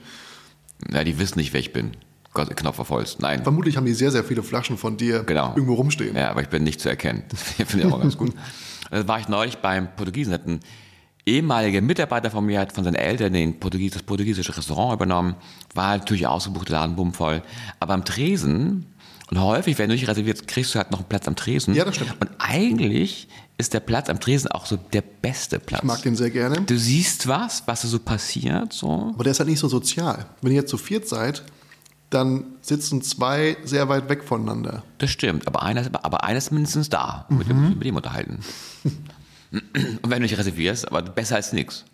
Ja, 0.92 1.02
die 1.04 1.18
wissen 1.18 1.38
nicht, 1.38 1.52
wer 1.52 1.60
ich 1.60 1.72
bin. 1.72 1.92
Gott, 2.32 2.54
Knopf 2.56 2.78
auf 2.78 2.90
Holz. 2.90 3.18
Nein. 3.18 3.42
vermutlich 3.42 3.76
haben 3.76 3.86
die 3.86 3.92
sehr, 3.94 4.12
sehr 4.12 4.22
viele 4.22 4.42
Flaschen 4.44 4.78
von 4.78 4.96
dir 4.96 5.24
Genau. 5.24 5.48
irgendwo 5.50 5.74
rumstehen. 5.74 6.14
Ja, 6.16 6.30
aber 6.30 6.42
ich 6.42 6.48
bin 6.48 6.62
nicht 6.62 6.80
zu 6.80 6.88
erkennen. 6.88 7.24
Das 7.28 7.42
finde 7.66 7.88
ich 7.88 7.92
auch 7.92 8.00
ganz 8.00 8.16
gut. 8.16 8.32
Da 8.90 9.06
war 9.08 9.18
ich 9.18 9.26
neulich 9.28 9.58
beim 9.58 9.88
Portugiesen. 9.96 10.32
Hat 10.32 10.46
ein 10.46 10.60
ehemaliger 11.26 11.80
Mitarbeiter 11.80 12.30
von 12.30 12.46
mir 12.46 12.60
hat 12.60 12.72
von 12.72 12.84
seinen 12.84 12.94
Eltern 12.94 13.32
den 13.32 13.58
Portugies, 13.58 13.92
das 13.92 14.02
portugiesische 14.04 14.56
Restaurant 14.56 14.94
übernommen. 14.94 15.34
War 15.74 15.96
natürlich 15.96 16.26
ausgebucht, 16.28 16.68
Laden 16.68 16.94
bummvoll. 16.94 17.42
Aber 17.80 17.94
am 17.94 18.04
Tresen, 18.04 18.86
und 19.30 19.40
häufig, 19.40 19.78
wenn 19.78 19.88
du 19.88 19.94
nicht 19.94 20.08
reserviert, 20.08 20.48
kriegst 20.48 20.74
du 20.74 20.78
halt 20.78 20.90
noch 20.90 20.98
einen 20.98 21.08
Platz 21.08 21.28
am 21.28 21.36
Tresen. 21.36 21.74
Ja, 21.74 21.84
das 21.84 21.94
stimmt. 21.94 22.16
Und 22.20 22.30
eigentlich 22.38 23.28
ist 23.58 23.72
der 23.74 23.80
Platz 23.80 24.08
am 24.08 24.18
Tresen 24.18 24.50
auch 24.50 24.66
so 24.66 24.76
der 24.76 25.02
beste 25.02 25.60
Platz. 25.60 25.82
Ich 25.82 25.86
mag 25.86 26.02
den 26.02 26.16
sehr 26.16 26.30
gerne. 26.30 26.62
Du 26.62 26.76
siehst 26.76 27.28
was, 27.28 27.62
was 27.66 27.82
so 27.82 27.98
passiert, 28.00 28.72
so. 28.72 29.12
Aber 29.14 29.22
der 29.22 29.30
ist 29.30 29.38
halt 29.38 29.48
nicht 29.48 29.60
so 29.60 29.68
sozial. 29.68 30.26
Wenn 30.42 30.50
ihr 30.50 30.58
jetzt 30.58 30.70
zu 30.70 30.78
viert 30.78 31.06
seid, 31.06 31.44
dann 32.10 32.44
sitzen 32.60 33.02
zwei 33.02 33.56
sehr 33.62 33.88
weit 33.88 34.08
weg 34.08 34.24
voneinander. 34.24 34.82
Das 34.98 35.10
stimmt, 35.10 35.46
aber 35.46 35.62
einer 35.62 35.82
ist, 35.82 35.90
aber 35.94 36.24
einer 36.24 36.38
ist 36.38 36.50
mindestens 36.50 36.88
da. 36.88 37.26
Mit, 37.28 37.48
dem, 37.48 37.78
mit 37.78 37.84
dem 37.84 37.94
unterhalten. 37.94 38.40
Und 39.52 40.02
wenn 40.02 40.16
du 40.16 40.22
nicht 40.22 40.38
reservierst, 40.38 40.88
aber 40.88 41.02
besser 41.02 41.36
als 41.36 41.52
nichts. 41.52 41.84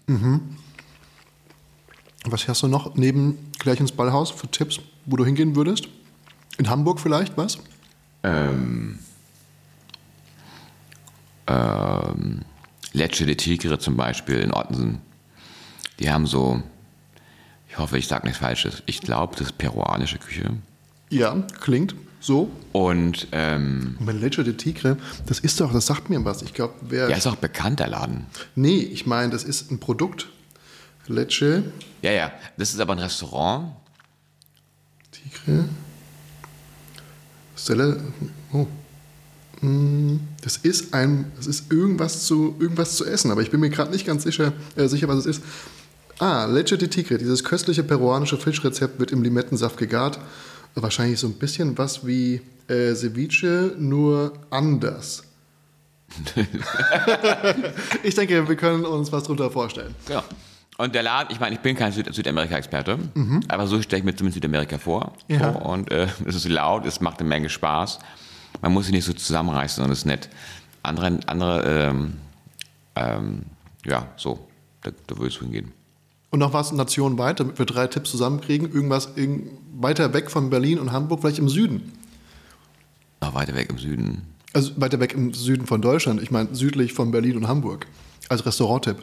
Was 2.25 2.49
hast 2.49 2.63
du 2.63 2.69
noch 2.69 2.95
neben 2.95 3.37
gleich 3.59 3.79
ins 3.79 3.93
Ballhaus 3.93 4.31
für 4.31 4.49
Tipps, 4.51 4.81
wo 5.05 5.17
du 5.17 5.25
hingehen 5.27 5.55
würdest? 5.55 5.89
In 6.59 6.69
Hamburg 6.69 7.01
vielleicht, 7.01 7.37
was? 7.37 7.59
Ähm, 8.23 8.99
ähm, 11.47 12.43
Lecce 12.93 13.27
de 13.27 13.35
Tigre 13.35 13.79
zum 13.79 13.97
Beispiel 13.97 14.37
in 14.37 14.53
Ottensen. 14.53 15.01
Die 16.01 16.11
haben 16.11 16.27
so, 16.27 16.63
ich 17.69 17.79
hoffe, 17.79 17.99
ich 17.99 18.09
sage 18.09 18.27
nichts 18.27 18.41
Falsches. 18.41 18.83
Ich 18.87 19.01
glaube, 19.01 19.37
das 19.37 19.49
ist 19.49 19.59
peruanische 19.59 20.19
Küche. 20.19 20.57
Ja, 21.11 21.43
klingt 21.61 21.95
so. 22.21 22.51
Und 22.73 23.29
ähm, 23.33 23.97
bei 24.01 24.13
Leche 24.13 24.43
de 24.43 24.55
Tigre, 24.55 24.97
das 25.27 25.39
ist 25.39 25.61
doch, 25.61 25.73
das 25.73 25.87
sagt 25.87 26.11
mir 26.11 26.25
was. 26.25 26.43
Ich 26.43 26.55
glaube, 26.55 26.75
wer. 26.83 27.09
ja, 27.09 27.17
ist 27.17 27.27
auch 27.27 27.37
bekannt, 27.37 27.81
der 27.81 27.89
Laden. 27.89 28.27
Nee, 28.55 28.79
ich 28.79 29.07
meine, 29.07 29.31
das 29.31 29.45
ist 29.45 29.71
ein 29.71 29.79
Produkt. 29.79 30.29
Leche 31.07 31.63
Ja, 32.03 32.11
ja, 32.11 32.33
das 32.57 32.75
ist 32.75 32.81
aber 32.81 32.95
ein 32.95 32.99
Restaurant. 32.99 33.77
Tigre. 35.13 35.69
Stelle. 37.67 37.99
Oh. 38.53 38.67
Mm, 39.61 40.21
Das 40.43 40.59
ist 40.59 40.95
ein, 40.95 41.33
das 41.37 41.47
ist 41.49 41.73
irgendwas 41.73 42.25
zu, 42.25 42.55
irgendwas 42.61 42.97
zu 42.97 43.05
essen, 43.05 43.31
aber 43.33 43.43
ich 43.43 43.51
bin 43.51 43.59
mir 43.61 43.71
gerade 43.71 43.91
nicht 43.91 44.07
ganz 44.07 44.23
sicher, 44.23 44.53
äh, 44.77 44.87
sicher, 44.87 45.09
was 45.09 45.19
es 45.19 45.27
ist. 45.27 45.43
Ah, 46.19 46.47
Leche 46.47 46.79
de 46.79 46.89
Tigre, 46.89 47.19
dieses 47.19 47.43
köstliche 47.45 47.83
peruanische 47.83 48.39
Fischrezept 48.39 49.01
wird 49.01 49.11
im 49.13 49.23
Limettensaft 49.23 49.77
gegart. 49.77 50.19
Wahrscheinlich 50.75 51.19
so 51.19 51.27
ein 51.27 51.35
bisschen 51.35 51.77
was 51.77 52.07
wie 52.07 52.41
äh, 52.69 52.95
Ceviche, 52.95 53.75
nur 53.79 54.33
anders. 54.51 55.25
ich 58.05 58.15
denke, 58.15 58.49
wir 58.49 58.57
können 58.57 58.85
uns 58.85 59.11
was 59.11 59.25
drunter 59.25 59.51
vorstellen. 59.51 59.95
Ja. 60.09 60.23
Und 60.79 60.95
der 60.95 61.03
Laden, 61.03 61.29
ich 61.33 61.41
meine, 61.41 61.55
ich 61.55 61.61
bin 61.63 61.75
kein 61.75 61.91
Süd 61.93 62.13
Südamerika-Experte, 62.15 62.99
aber 63.49 63.67
so 63.67 63.81
stelle 63.81 64.01
ich 64.01 64.05
mir 64.05 64.15
zumindest 64.15 64.35
Südamerika 64.35 64.77
vor. 64.79 65.15
Ja. 65.29 65.53
So, 65.55 65.59
und 65.61 65.91
äh, 65.91 66.07
es 66.27 66.35
ist 66.35 66.49
laut, 66.49 66.85
es 66.85 67.01
macht 67.01 67.21
eine 67.21 67.29
Menge 67.29 67.49
Spaß. 67.49 67.99
Man 68.63 68.73
muss 68.73 68.85
sich 68.87 68.93
nicht 68.95 69.05
so 69.05 69.13
zusammenreißen 69.15 69.83
und 69.85 69.91
es 69.91 69.99
ist 69.99 70.05
nett. 70.05 70.29
Andere, 70.83 71.19
andere 71.27 71.63
ähm, 71.91 72.15
ähm, 72.95 73.43
ja, 73.87 74.07
so, 74.17 74.47
da, 74.83 74.91
da 75.07 75.17
würdest 75.19 75.41
du 75.41 75.45
hingehen. 75.45 75.73
Und 76.31 76.41
noch 76.41 76.53
was 76.53 76.73
nationenweit, 76.73 77.41
damit 77.41 77.59
wir 77.59 77.67
drei 77.67 77.87
Tipps 77.87 78.11
zusammenkriegen. 78.11 78.71
Irgendwas 78.73 79.17
irg- 79.17 79.45
weiter 79.79 80.13
weg 80.13 80.31
von 80.31 80.51
Berlin 80.51 80.79
und 80.79 80.93
Hamburg, 80.93 81.21
vielleicht 81.21 81.39
im 81.39 81.49
Süden. 81.49 81.93
Noch 83.23 83.35
weiter 83.35 83.55
weg 83.55 83.71
im 83.71 83.79
Süden. 83.79 84.23
Also 84.53 84.73
weiter 84.77 85.01
weg 85.01 85.15
im 85.15 85.33
Süden 85.35 85.67
von 85.67 85.81
Deutschland. 85.81 86.21
Ich 86.23 86.31
meine 86.31 86.55
südlich 86.55 86.93
von 86.93 87.11
Berlin 87.11 87.37
und 87.37 87.49
Hamburg. 87.49 87.87
Als 88.29 88.45
Restauranttipp. 88.45 88.97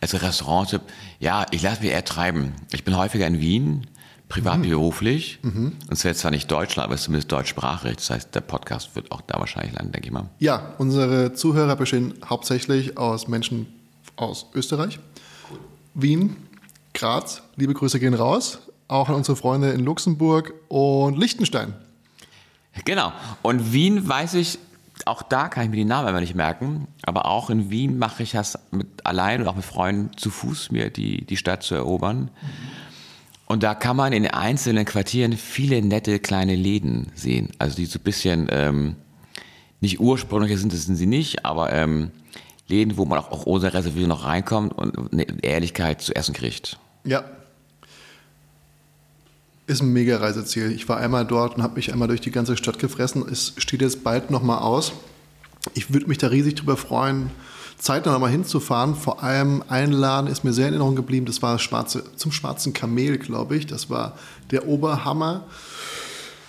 Also 0.00 0.18
Restauranttipp, 0.18 0.82
ja, 1.20 1.46
ich 1.50 1.62
lasse 1.62 1.82
mich 1.82 1.90
eher 1.90 2.04
treiben. 2.04 2.52
Ich 2.72 2.84
bin 2.84 2.96
häufiger 2.96 3.26
in 3.26 3.40
Wien, 3.40 3.86
privat 4.28 4.62
wie 4.62 4.68
beruflich. 4.68 5.38
Und 5.42 5.76
es 5.90 6.04
wäre 6.04 6.14
zwar 6.14 6.30
nicht 6.30 6.50
Deutschland, 6.50 6.88
aber 6.88 6.96
zumindest 6.96 7.32
deutschsprachig. 7.32 7.96
Das 7.96 8.10
heißt, 8.10 8.34
der 8.34 8.42
Podcast 8.42 8.94
wird 8.94 9.10
auch 9.10 9.22
da 9.22 9.38
wahrscheinlich 9.38 9.74
landen, 9.74 9.92
denke 9.92 10.08
ich 10.08 10.12
mal. 10.12 10.28
Ja, 10.38 10.74
unsere 10.78 11.32
Zuhörer 11.32 11.76
bestehen 11.76 12.14
hauptsächlich 12.28 12.98
aus 12.98 13.26
Menschen 13.26 13.66
aus 14.16 14.46
Österreich, 14.54 14.98
Wien, 15.94 16.36
Graz. 16.94 17.42
Liebe 17.56 17.74
Grüße 17.74 17.98
gehen 18.00 18.14
raus. 18.14 18.58
Auch 18.88 19.08
an 19.08 19.14
unsere 19.14 19.36
Freunde 19.36 19.70
in 19.70 19.80
Luxemburg 19.80 20.54
und 20.68 21.18
Liechtenstein. 21.18 21.74
Genau. 22.84 23.12
Und 23.42 23.72
Wien 23.72 24.06
weiß 24.06 24.34
ich, 24.34 24.58
auch 25.04 25.22
da 25.22 25.48
kann 25.48 25.64
ich 25.64 25.70
mir 25.70 25.76
die 25.76 25.84
Namen 25.84 26.08
immer 26.08 26.20
nicht 26.20 26.34
merken, 26.34 26.88
aber 27.02 27.26
auch 27.26 27.50
in 27.50 27.70
Wien 27.70 27.98
mache 27.98 28.22
ich 28.22 28.32
das 28.32 28.58
mit 28.70 28.86
allein 29.04 29.42
und 29.42 29.48
auch 29.48 29.56
mit 29.56 29.64
Freunden 29.64 30.16
zu 30.16 30.30
Fuß, 30.30 30.70
mir 30.70 30.90
die, 30.90 31.24
die 31.24 31.36
Stadt 31.36 31.62
zu 31.62 31.74
erobern. 31.74 32.30
Und 33.46 33.62
da 33.62 33.74
kann 33.74 33.96
man 33.96 34.12
in 34.12 34.26
einzelnen 34.26 34.84
Quartieren 34.84 35.34
viele 35.34 35.82
nette 35.82 36.18
kleine 36.18 36.56
Läden 36.56 37.12
sehen. 37.14 37.50
Also 37.58 37.76
die 37.76 37.86
so 37.86 37.98
ein 37.98 38.02
bisschen 38.02 38.48
ähm, 38.50 38.96
nicht 39.80 40.00
ursprünglich 40.00 40.58
sind, 40.58 40.72
das 40.72 40.84
sind 40.84 40.96
sie 40.96 41.06
nicht, 41.06 41.44
aber 41.44 41.72
ähm, 41.72 42.10
Läden, 42.66 42.96
wo 42.96 43.04
man 43.04 43.18
auch, 43.18 43.30
auch 43.30 43.46
ohne 43.46 43.72
Reservierung 43.72 44.08
noch 44.08 44.24
reinkommt 44.24 44.72
und 44.72 45.12
eine 45.12 45.26
Ehrlichkeit 45.42 46.00
zu 46.00 46.16
essen 46.16 46.34
kriegt. 46.34 46.78
Ja. 47.04 47.24
Ist 49.66 49.82
ein 49.82 49.92
mega 49.92 50.18
Reiseziel. 50.18 50.70
Ich 50.70 50.88
war 50.88 50.98
einmal 50.98 51.24
dort 51.24 51.56
und 51.56 51.62
habe 51.62 51.74
mich 51.74 51.92
einmal 51.92 52.06
durch 52.06 52.20
die 52.20 52.30
ganze 52.30 52.56
Stadt 52.56 52.78
gefressen. 52.78 53.24
Es 53.28 53.54
steht 53.56 53.82
jetzt 53.82 54.04
bald 54.04 54.30
nochmal 54.30 54.60
aus. 54.60 54.92
Ich 55.74 55.92
würde 55.92 56.06
mich 56.06 56.18
da 56.18 56.28
riesig 56.28 56.54
drüber 56.54 56.76
freuen, 56.76 57.30
zeitnah 57.76 58.12
nochmal 58.12 58.30
hinzufahren. 58.30 58.94
Vor 58.94 59.24
allem 59.24 59.64
ein 59.68 59.90
Laden 59.90 60.30
ist 60.30 60.44
mir 60.44 60.52
sehr 60.52 60.68
in 60.68 60.74
Erinnerung 60.74 60.94
geblieben. 60.94 61.26
Das 61.26 61.42
war 61.42 61.58
Schwarze, 61.58 62.04
zum 62.14 62.30
Schwarzen 62.30 62.72
Kamel, 62.72 63.18
glaube 63.18 63.56
ich. 63.56 63.66
Das 63.66 63.90
war 63.90 64.16
der 64.52 64.68
Oberhammer. 64.68 65.44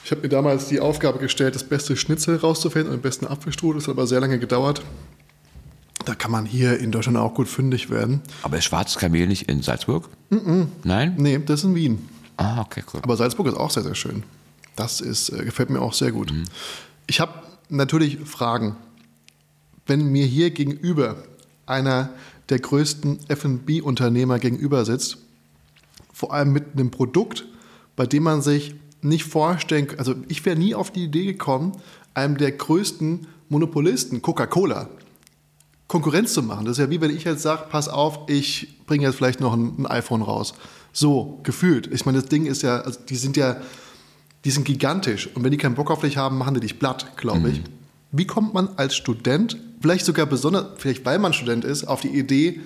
Ich 0.05 0.11
habe 0.11 0.21
mir 0.21 0.29
damals 0.29 0.67
die 0.67 0.79
Aufgabe 0.79 1.17
gestellt, 1.17 1.55
das 1.55 1.63
beste 1.63 1.97
Schnitzel 1.97 2.37
rauszufinden 2.37 2.91
und 2.91 2.99
den 2.99 3.01
besten 3.01 3.25
Apfelstrudel. 3.25 3.81
Das 3.81 3.87
hat 3.87 3.95
aber 3.95 4.05
sehr 4.05 4.19
lange 4.19 4.37
gedauert. 4.37 4.83
Da 6.05 6.13
kann 6.13 6.31
man 6.31 6.45
hier 6.45 6.79
in 6.79 6.91
Deutschland 6.91 7.17
auch 7.17 7.33
gut 7.33 7.47
fündig 7.47 7.89
werden. 7.89 8.21
Aber 8.43 8.57
ist 8.57 8.65
Schwarzes 8.65 8.97
Kamel 8.97 9.25
nicht 9.25 9.49
in 9.49 9.63
Salzburg? 9.63 10.07
Nein? 10.83 11.15
Nee, 11.17 11.39
das 11.43 11.61
ist 11.61 11.65
in 11.65 11.75
Wien. 11.75 12.09
Ah, 12.37 12.61
okay, 12.61 12.83
cool. 12.93 13.01
Aber 13.03 13.17
Salzburg 13.17 13.47
ist 13.47 13.55
auch 13.57 13.71
sehr, 13.71 13.83
sehr 13.83 13.95
schön. 13.95 14.23
Das 14.75 15.01
ist, 15.01 15.29
äh, 15.29 15.43
gefällt 15.43 15.69
mir 15.69 15.81
auch 15.81 15.93
sehr 15.93 16.11
gut. 16.11 16.33
Ich 17.07 17.19
habe 17.19 17.33
natürlich 17.69 18.19
Fragen. 18.19 18.75
Wenn 19.85 20.11
mir 20.11 20.25
hier 20.25 20.51
gegenüber 20.51 21.23
einer 21.65 22.09
der 22.49 22.59
größten 22.59 23.19
FB-Unternehmer 23.27 24.39
gegenüber 24.39 24.85
sitzt, 24.85 25.17
vor 26.13 26.33
allem 26.33 26.51
mit 26.51 26.73
einem 26.73 26.91
Produkt, 26.91 27.45
bei 27.95 28.05
dem 28.05 28.23
man 28.23 28.41
sich 28.41 28.75
nicht 29.01 29.25
vorstellen 29.25 29.87
kann, 29.87 29.99
also 29.99 30.15
ich 30.27 30.45
wäre 30.45 30.57
nie 30.57 30.75
auf 30.75 30.91
die 30.91 31.05
Idee 31.05 31.25
gekommen, 31.25 31.73
einem 32.13 32.37
der 32.37 32.51
größten 32.51 33.27
Monopolisten, 33.49 34.21
Coca-Cola, 34.21 34.89
Konkurrenz 35.87 36.33
zu 36.33 36.43
machen. 36.43 36.65
Das 36.65 36.77
ist 36.77 36.83
ja 36.83 36.89
wie 36.89 36.99
wenn 36.99 37.15
ich 37.15 37.23
jetzt 37.23 37.41
sage, 37.41 37.65
pass 37.69 37.87
auf, 37.87 38.19
ich 38.27 38.85
bringe 38.85 39.05
jetzt 39.05 39.15
vielleicht 39.15 39.39
noch 39.39 39.53
ein, 39.53 39.75
ein 39.79 39.85
iPhone 39.85 40.21
raus. 40.21 40.53
So, 40.99 41.39
gefühlt. 41.43 41.85
Ich 41.93 42.07
meine, 42.07 42.21
das 42.21 42.27
Ding 42.27 42.47
ist 42.47 42.63
ja, 42.63 42.79
also 42.81 42.99
die 43.07 43.17
sind 43.17 43.37
ja, 43.37 43.57
die 44.45 44.49
sind 44.49 44.63
gigantisch. 44.65 45.29
Und 45.35 45.43
wenn 45.43 45.51
die 45.51 45.57
keinen 45.57 45.75
Bock 45.75 45.91
auf 45.91 46.01
dich 46.01 46.17
haben, 46.17 46.39
machen 46.39 46.55
die 46.55 46.59
dich 46.59 46.79
platt, 46.79 47.15
glaube 47.17 47.51
ich. 47.51 47.61
Wie 48.11 48.25
kommt 48.25 48.55
man 48.55 48.69
als 48.77 48.95
Student, 48.95 49.57
vielleicht 49.79 50.05
sogar 50.05 50.25
besonders, 50.25 50.69
vielleicht 50.77 51.05
weil 51.05 51.19
man 51.19 51.33
Student 51.33 51.65
ist, 51.65 51.83
auf 51.83 52.01
die 52.01 52.17
Idee, 52.17 52.61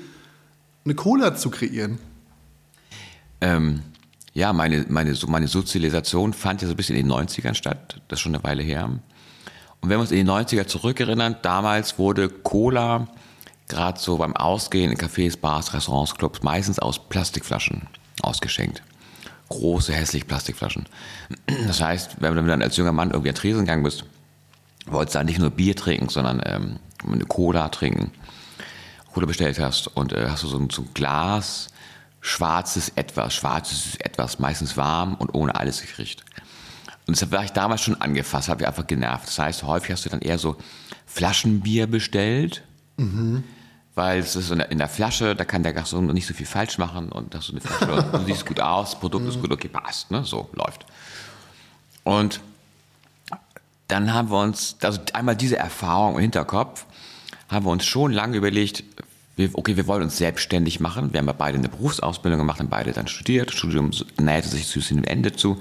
eine 0.85 0.95
Cola 0.95 1.35
zu 1.35 1.50
kreieren? 1.50 2.00
Ähm, 3.41 3.81
ja, 4.33 4.53
meine, 4.53 4.85
meine, 4.88 5.13
meine 5.27 5.50
Sozialisation 5.50 6.31
fand 6.31 6.61
ja 6.61 6.69
so 6.69 6.73
ein 6.73 6.77
bisschen 6.77 6.95
in 6.95 7.09
den 7.09 7.13
90ern 7.13 7.53
statt. 7.53 8.00
Das 8.07 8.19
ist 8.19 8.21
schon 8.21 8.33
eine 8.33 8.45
Weile 8.45 8.63
her. 8.63 8.85
Und 8.85 9.01
wenn 9.81 9.97
wir 9.97 10.00
uns 10.00 10.11
in 10.11 10.25
die 10.25 10.31
90er 10.31 10.67
zurückerinnern, 10.67 11.35
damals 11.41 12.00
wurde 12.00 12.29
Cola 12.29 13.09
gerade 13.67 14.00
so 14.00 14.19
beim 14.19 14.38
Ausgehen 14.38 14.89
in 14.89 14.97
Cafés, 14.97 15.38
Bars, 15.38 15.73
Restaurants, 15.73 16.15
Clubs 16.15 16.43
meistens 16.43 16.79
aus 16.79 17.09
Plastikflaschen 17.09 17.89
ausgeschenkt. 18.24 18.82
Große, 19.50 19.94
hässliche 19.94 20.25
Plastikflaschen. 20.25 20.86
Das 21.68 21.82
heißt, 21.82 22.18
wenn 22.20 22.36
du 22.36 22.44
dann 22.46 22.62
als 22.62 22.78
junger 22.78 22.94
Mann 22.94 23.12
irgendwie 23.12 23.30
an 23.30 23.36
Tresen 23.36 23.62
gegangen 23.62 23.84
bist, 23.84 24.06
wolltest 24.86 25.16
du 25.16 25.20
dann 25.20 25.25
nicht 25.28 25.40
nur 25.40 25.51
Bier 25.51 25.75
trinken, 25.75 26.10
sondern 26.10 26.42
ähm, 26.46 26.80
eine 27.06 27.25
Cola 27.25 27.70
trinken, 27.70 28.12
Cola 29.13 29.25
bestellt 29.25 29.60
hast 29.60 29.88
und 29.88 30.13
äh, 30.13 30.28
hast 30.30 30.44
du 30.44 30.48
so 30.48 30.58
ein, 30.58 30.70
so 30.70 30.84
ein 30.84 30.90
Glas 30.94 31.70
schwarzes 32.22 32.90
Etwas, 32.96 33.34
schwarzes 33.34 33.96
Etwas, 33.98 34.40
meistens 34.40 34.78
warm 34.78 35.16
und 35.16 35.34
ohne 35.34 35.56
alles 35.56 35.82
gekriegt. 35.82 36.24
Und 37.08 37.16
deshalb 37.16 37.32
war 37.32 37.44
ich 37.44 37.51
damals 37.51 37.82
schon 37.82 38.00
angefasst, 38.00 38.48
habe 38.48 38.62
ich 38.62 38.68
einfach 38.68 38.88
genervt. 38.88 39.28
Das 39.28 39.40
heißt, 39.40 39.63
häufig 39.63 39.92
hast 39.92 40.06
du 40.06 40.10
dann 40.10 40.22
eher 40.22 40.38
so 40.38 40.56
Flaschenbier 41.08 41.88
bestellt, 41.88 42.63
weil 43.95 44.19
es 44.19 44.36
ist 44.36 44.51
in 44.51 44.60
der, 44.60 44.71
in 44.71 44.77
der 44.77 44.88
Flasche, 44.88 45.36
da 45.36 45.45
kann 45.45 45.63
der 45.63 45.74
Gaston 45.74 46.07
nicht 46.07 46.27
so 46.27 46.33
viel 46.33 46.45
falsch 46.45 46.77
machen 46.77 47.10
und 47.10 47.36
hast 47.36 47.50
du 47.50 47.53
eine 47.53 47.62
Flasche, 47.62 48.03
du 48.12 48.25
siehst 48.25 48.45
gut 48.45 48.60
aus, 48.60 48.91
das 48.91 49.00
Produkt 49.00 49.27
ist 49.27 49.41
gut, 49.41 49.51
okay, 49.51 49.67
passt, 49.67 50.12
ne? 50.12 50.24
so 50.24 50.50
läuft. 50.53 50.86
Und 52.03 52.39
dann 53.88 54.13
haben 54.13 54.31
wir 54.31 54.39
uns, 54.39 54.77
also 54.81 55.01
einmal 55.13 55.36
diese 55.36 55.57
Erfahrung 55.57 56.15
im 56.15 56.21
Hinterkopf, 56.21 56.86
haben 57.50 57.65
wir 57.65 57.71
uns 57.71 57.86
schon 57.86 58.13
lange 58.13 58.38
überlegt, 58.38 58.83
okay, 59.53 59.75
wir 59.75 59.88
wollen 59.88 60.03
uns 60.03 60.17
selbstständig 60.17 60.79
machen. 60.79 61.12
Wir 61.12 61.19
haben 61.19 61.27
ja 61.27 61.33
beide 61.33 61.57
eine 61.57 61.67
Berufsausbildung 61.67 62.39
gemacht, 62.39 62.59
haben 62.59 62.70
beide 62.70 62.94
dann 62.94 63.07
studiert. 63.07 63.50
Das 63.50 63.55
Studium 63.55 63.92
näherte 64.18 64.48
sich 64.48 64.68
zu 64.68 64.79
dem 64.79 65.03
Ende 65.03 65.33
zu. 65.33 65.57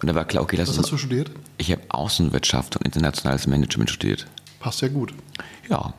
Und 0.00 0.08
da 0.08 0.14
war 0.14 0.24
klar, 0.26 0.42
okay, 0.42 0.56
lass 0.56 0.68
Was 0.68 0.76
uns. 0.76 0.86
hast 0.86 0.92
du 0.92 0.98
studiert? 0.98 1.30
Ich 1.56 1.72
habe 1.72 1.82
Außenwirtschaft 1.88 2.76
und 2.76 2.84
internationales 2.84 3.46
Management 3.46 3.90
studiert. 3.90 4.26
Passt 4.60 4.82
ja 4.82 4.88
gut. 4.88 5.14
Ja. 5.70 5.94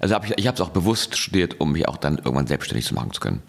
Also 0.00 0.14
hab 0.14 0.24
ich, 0.24 0.36
ich 0.38 0.46
habe 0.46 0.54
es 0.54 0.60
auch 0.60 0.70
bewusst 0.70 1.16
studiert, 1.16 1.60
um 1.60 1.72
mich 1.72 1.86
auch 1.88 1.96
dann 1.96 2.18
irgendwann 2.18 2.46
selbstständig 2.46 2.86
zu 2.86 2.94
machen 2.94 3.12
zu 3.12 3.20
können. 3.20 3.42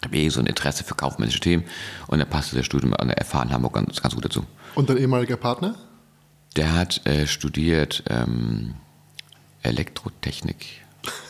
Ich 0.00 0.04
habe 0.04 0.16
eh 0.16 0.28
so 0.28 0.40
ein 0.40 0.46
Interesse 0.46 0.84
für 0.84 0.94
kaufmännische 0.94 1.40
Themen 1.40 1.64
und 2.06 2.18
da 2.20 2.24
passte 2.24 2.56
das 2.56 2.64
Studium 2.66 2.94
an 2.94 3.08
der 3.08 3.24
FH 3.24 3.42
in 3.42 3.50
Hamburg 3.52 3.74
ganz, 3.74 4.00
ganz 4.00 4.14
gut 4.14 4.24
dazu. 4.24 4.44
Und 4.74 4.88
dein 4.88 4.96
ehemaliger 4.98 5.36
Partner? 5.36 5.74
Der 6.56 6.72
hat 6.74 7.04
äh, 7.06 7.26
studiert 7.26 8.02
ähm, 8.08 8.74
Elektrotechnik. 9.62 10.56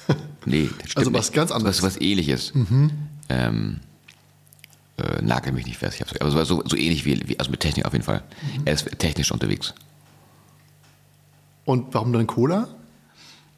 Nee, 0.47 0.71
Also 0.95 1.13
was 1.13 1.27
nicht. 1.27 1.35
ganz 1.37 1.51
anderes. 1.51 1.83
Was, 1.83 1.97
was 1.97 2.01
ähnliches. 2.01 2.53
Ähm, 3.29 3.81
äh, 4.97 5.21
nagel 5.21 5.53
mich 5.53 5.67
nicht 5.67 5.77
fest. 5.77 5.97
Ich 5.97 6.01
hab's, 6.01 6.19
aber 6.19 6.31
so, 6.31 6.43
so, 6.45 6.63
so 6.67 6.77
ähnlich 6.77 7.05
wie, 7.05 7.29
wie, 7.29 7.39
also 7.39 7.51
mit 7.51 7.61
Technik 7.61 7.85
auf 7.85 7.93
jeden 7.93 8.05
Fall. 8.05 8.23
Er 8.65 8.73
ist 8.73 8.89
technisch 8.99 9.31
unterwegs. 9.31 9.75
Und 11.67 11.93
warum 11.93 12.13
dann 12.15 12.27
Cola? 12.27 12.69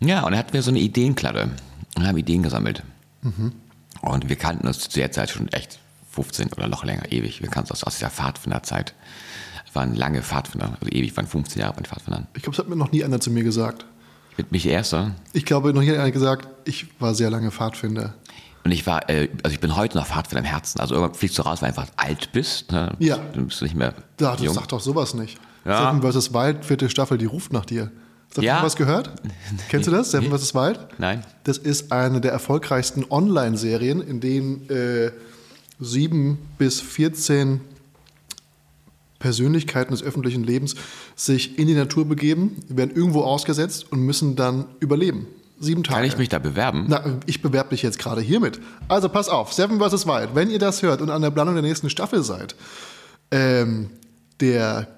Ja, 0.00 0.24
und 0.26 0.32
er 0.32 0.38
hatten 0.38 0.52
wir 0.52 0.62
so 0.62 0.70
eine 0.70 0.80
Ideenkladde 0.80 1.50
und 1.96 2.06
haben 2.06 2.16
Ideen 2.16 2.42
gesammelt. 2.42 2.82
Und 4.02 4.28
wir 4.28 4.36
kannten 4.36 4.66
uns 4.66 4.78
zu 4.80 4.90
der 4.98 5.12
Zeit 5.12 5.30
schon 5.30 5.48
echt 5.48 5.78
15 6.12 6.52
oder 6.54 6.68
noch 6.68 6.84
länger, 6.84 7.10
ewig. 7.12 7.42
Wir 7.42 7.48
kannten 7.50 7.70
uns 7.70 7.84
aus 7.84 7.94
dieser 7.96 8.10
Pfadfinderzeit. 8.10 8.94
Wir 9.66 9.74
waren 9.74 9.94
lange 9.94 10.22
Pfadfinder, 10.22 10.76
also 10.80 10.90
ewig, 10.90 11.16
waren 11.16 11.26
15 11.26 11.60
Jahre 11.60 11.74
bei 11.74 11.82
den 11.82 11.86
Pfadfindern. 11.86 12.26
Ich 12.34 12.42
glaube, 12.42 12.56
das 12.56 12.64
hat 12.64 12.68
mir 12.70 12.76
noch 12.76 12.92
nie 12.92 13.04
einer 13.04 13.20
zu 13.20 13.30
mir 13.30 13.44
gesagt. 13.44 13.84
Mit 14.36 14.52
mich 14.52 14.66
erster. 14.66 15.12
Ich 15.32 15.44
glaube, 15.44 15.72
noch 15.74 15.82
nie 15.82 15.90
hat 15.90 15.98
einer 15.98 16.10
gesagt, 16.10 16.48
ich 16.66 16.86
war 16.98 17.14
sehr 17.14 17.30
lange 17.30 17.50
Pfadfinder. 17.50 18.14
Und 18.64 18.72
ich 18.72 18.86
war, 18.86 19.08
äh, 19.08 19.28
also 19.42 19.54
ich 19.54 19.60
bin 19.60 19.76
heute 19.76 19.96
noch 19.98 20.06
Pfadfinder 20.06 20.40
im 20.40 20.44
Herzen. 20.46 20.80
Also 20.80 20.94
irgendwann 20.94 21.14
fliegst 21.14 21.38
du 21.38 21.42
raus, 21.42 21.60
weil 21.62 21.72
du 21.72 21.78
einfach 21.80 21.92
alt 21.96 22.32
bist. 22.32 22.72
Ne? 22.72 22.94
Ja. 22.98 23.18
Dann 23.34 23.46
bist 23.46 23.60
du 23.60 23.64
nicht 23.66 23.74
mehr 23.76 23.94
Da, 24.16 24.36
du 24.36 24.44
jung. 24.44 24.54
sag 24.54 24.66
doch 24.68 24.80
sowas 24.80 25.14
nicht. 25.14 25.38
Ja. 25.64 25.92
Seven 25.94 26.10
vs. 26.12 26.32
Wild, 26.32 26.64
vierte 26.64 26.88
Staffel, 26.88 27.18
die 27.18 27.26
ruft 27.26 27.52
nach 27.52 27.64
dir. 27.66 27.90
Hast 28.30 28.38
du 28.38 28.42
Ja. 28.42 28.62
was 28.62 28.76
gehört? 28.76 29.10
Kennst 29.68 29.88
du 29.88 29.90
das? 29.90 30.12
Seven 30.12 30.30
vs. 30.36 30.54
Wild? 30.54 30.78
Nein. 30.98 31.24
Das 31.44 31.58
ist 31.58 31.90
eine 31.90 32.20
der 32.20 32.30
erfolgreichsten 32.32 33.04
Online-Serien, 33.10 34.00
in 34.00 34.20
denen 34.20 34.68
äh, 34.70 35.10
sieben 35.80 36.38
bis 36.56 36.80
14 36.80 37.60
Persönlichkeiten 39.18 39.90
des 39.92 40.02
öffentlichen 40.02 40.44
Lebens 40.44 40.76
sich 41.16 41.58
in 41.58 41.66
die 41.66 41.74
Natur 41.74 42.06
begeben, 42.06 42.56
werden 42.68 42.94
irgendwo 42.94 43.22
ausgesetzt 43.22 43.86
und 43.90 44.00
müssen 44.00 44.36
dann 44.36 44.64
überleben. 44.78 45.26
Sieben 45.58 45.82
Tage. 45.82 45.96
Kann 46.00 46.06
ich 46.08 46.16
mich 46.16 46.30
da 46.30 46.38
bewerben? 46.38 46.86
Na, 46.88 47.02
ich 47.26 47.42
bewerbe 47.42 47.70
dich 47.70 47.82
jetzt 47.82 47.98
gerade 47.98 48.22
hiermit. 48.22 48.60
Also 48.88 49.10
pass 49.10 49.28
auf, 49.28 49.52
Seven 49.52 49.78
vs. 49.78 50.06
Wild, 50.06 50.30
wenn 50.34 50.48
ihr 50.50 50.58
das 50.58 50.80
hört 50.82 51.02
und 51.02 51.10
an 51.10 51.20
der 51.20 51.30
Planung 51.30 51.54
der 51.54 51.62
nächsten 51.62 51.90
Staffel 51.90 52.22
seid, 52.22 52.54
ähm, 53.30 53.90
der 54.40 54.88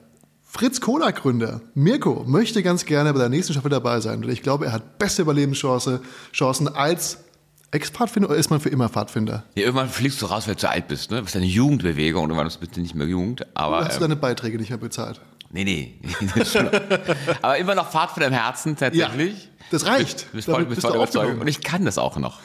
Fritz 0.55 0.83
Cola 0.83 1.12
Gründer 1.12 1.62
Mirko 1.73 2.25
möchte 2.27 2.62
ganz 2.62 2.85
gerne 2.85 3.11
bei 3.15 3.19
der 3.21 3.31
nächsten 3.31 3.55
Staffel 3.55 3.71
dabei 3.71 4.01
sein. 4.01 4.23
Und 4.23 4.29
ich 4.31 4.43
glaube, 4.43 4.67
er 4.67 4.73
hat 4.73 4.99
beste 4.99 5.23
Überlebenschance 5.23 6.03
Chancen 6.31 6.69
als 6.69 7.25
Ex-Pfadfinder 7.71 8.29
oder 8.29 8.37
ist 8.37 8.51
man 8.51 8.61
für 8.61 8.69
immer 8.69 8.91
Pfadfinder? 8.91 9.45
Ja, 9.55 9.62
irgendwann 9.62 9.88
fliegst 9.88 10.21
du 10.21 10.27
raus, 10.27 10.47
weil 10.47 10.55
du 10.57 10.61
zu 10.61 10.69
alt 10.69 10.88
bist. 10.88 11.11
Ne? 11.11 11.17
Du 11.17 11.23
bist 11.23 11.37
eine 11.37 11.47
Jugendbewegung 11.47 12.25
und 12.25 12.31
irgendwann 12.31 12.53
bist 12.61 12.77
du 12.77 12.83
nicht 12.83 12.95
mehr 12.95 13.07
Jugend. 13.07 13.47
Aber 13.57 13.79
Oder 13.79 13.87
hast 13.87 13.95
du 13.95 14.05
ähm, 14.05 14.11
deine 14.11 14.17
Beiträge 14.17 14.59
nicht 14.59 14.69
mehr 14.69 14.79
bezahlt? 14.79 15.23
nee, 15.53 15.65
nee. 15.65 15.99
Aber 17.41 17.57
immer 17.57 17.75
noch 17.75 17.91
Pfadfinder 17.91 18.27
im 18.27 18.35
Herzen 18.35 18.77
tatsächlich. 18.77 19.49
das 19.71 19.87
reicht. 19.87 20.31
Bis 20.33 20.45
Damit 20.45 20.45
voll, 20.45 20.65
bis 20.67 20.75
bist 20.75 20.81
voll 20.83 20.93
du 20.93 20.99
überzeugt. 20.99 21.41
Und 21.41 21.49
ich 21.49 21.62
kann 21.62 21.87
das 21.87 21.97
auch 21.97 22.19
noch. 22.19 22.41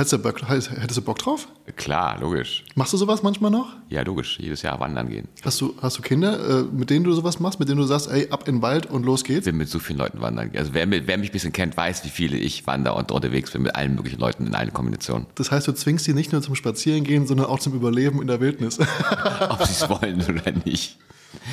Hättest 0.00 0.14
du, 0.14 0.18
Bock, 0.18 0.40
hättest 0.48 0.96
du 0.96 1.02
Bock 1.02 1.18
drauf? 1.18 1.46
Klar, 1.76 2.18
logisch. 2.20 2.64
Machst 2.74 2.94
du 2.94 2.96
sowas 2.96 3.22
manchmal 3.22 3.50
noch? 3.50 3.76
Ja, 3.90 4.00
logisch. 4.00 4.38
Jedes 4.40 4.62
Jahr 4.62 4.80
wandern 4.80 5.10
gehen. 5.10 5.28
Hast 5.42 5.60
du, 5.60 5.74
hast 5.82 5.98
du 5.98 6.00
Kinder, 6.00 6.60
äh, 6.60 6.62
mit 6.62 6.88
denen 6.88 7.04
du 7.04 7.12
sowas 7.12 7.38
machst, 7.38 7.60
mit 7.60 7.68
denen 7.68 7.82
du 7.82 7.86
sagst, 7.86 8.10
ey, 8.10 8.30
ab 8.30 8.48
in 8.48 8.56
den 8.56 8.62
Wald 8.62 8.86
und 8.86 9.04
los 9.04 9.24
geht's? 9.24 9.40
Ich 9.40 9.52
bin 9.52 9.58
mit 9.58 9.68
so 9.68 9.78
vielen 9.78 9.98
Leuten 9.98 10.22
wandern. 10.22 10.52
Also 10.56 10.72
wer, 10.72 10.90
wer 10.90 11.18
mich 11.18 11.28
ein 11.28 11.32
bisschen 11.32 11.52
kennt, 11.52 11.76
weiß, 11.76 12.02
wie 12.06 12.08
viele 12.08 12.38
ich 12.38 12.66
wandere 12.66 12.94
und 12.94 13.12
unterwegs 13.12 13.50
bin 13.50 13.60
mit 13.60 13.74
allen 13.74 13.94
möglichen 13.94 14.18
Leuten 14.18 14.46
in 14.46 14.54
allen 14.54 14.72
Kombinationen. 14.72 15.26
Das 15.34 15.50
heißt, 15.50 15.68
du 15.68 15.72
zwingst 15.72 16.06
sie 16.06 16.14
nicht 16.14 16.32
nur 16.32 16.40
zum 16.40 16.54
Spazierengehen, 16.54 17.26
sondern 17.26 17.48
auch 17.48 17.58
zum 17.58 17.74
Überleben 17.74 18.22
in 18.22 18.26
der 18.26 18.40
Wildnis. 18.40 18.78
Ob 19.50 19.66
sie 19.66 19.72
es 19.72 19.86
wollen 19.86 20.22
oder 20.22 20.50
nicht. 20.64 20.96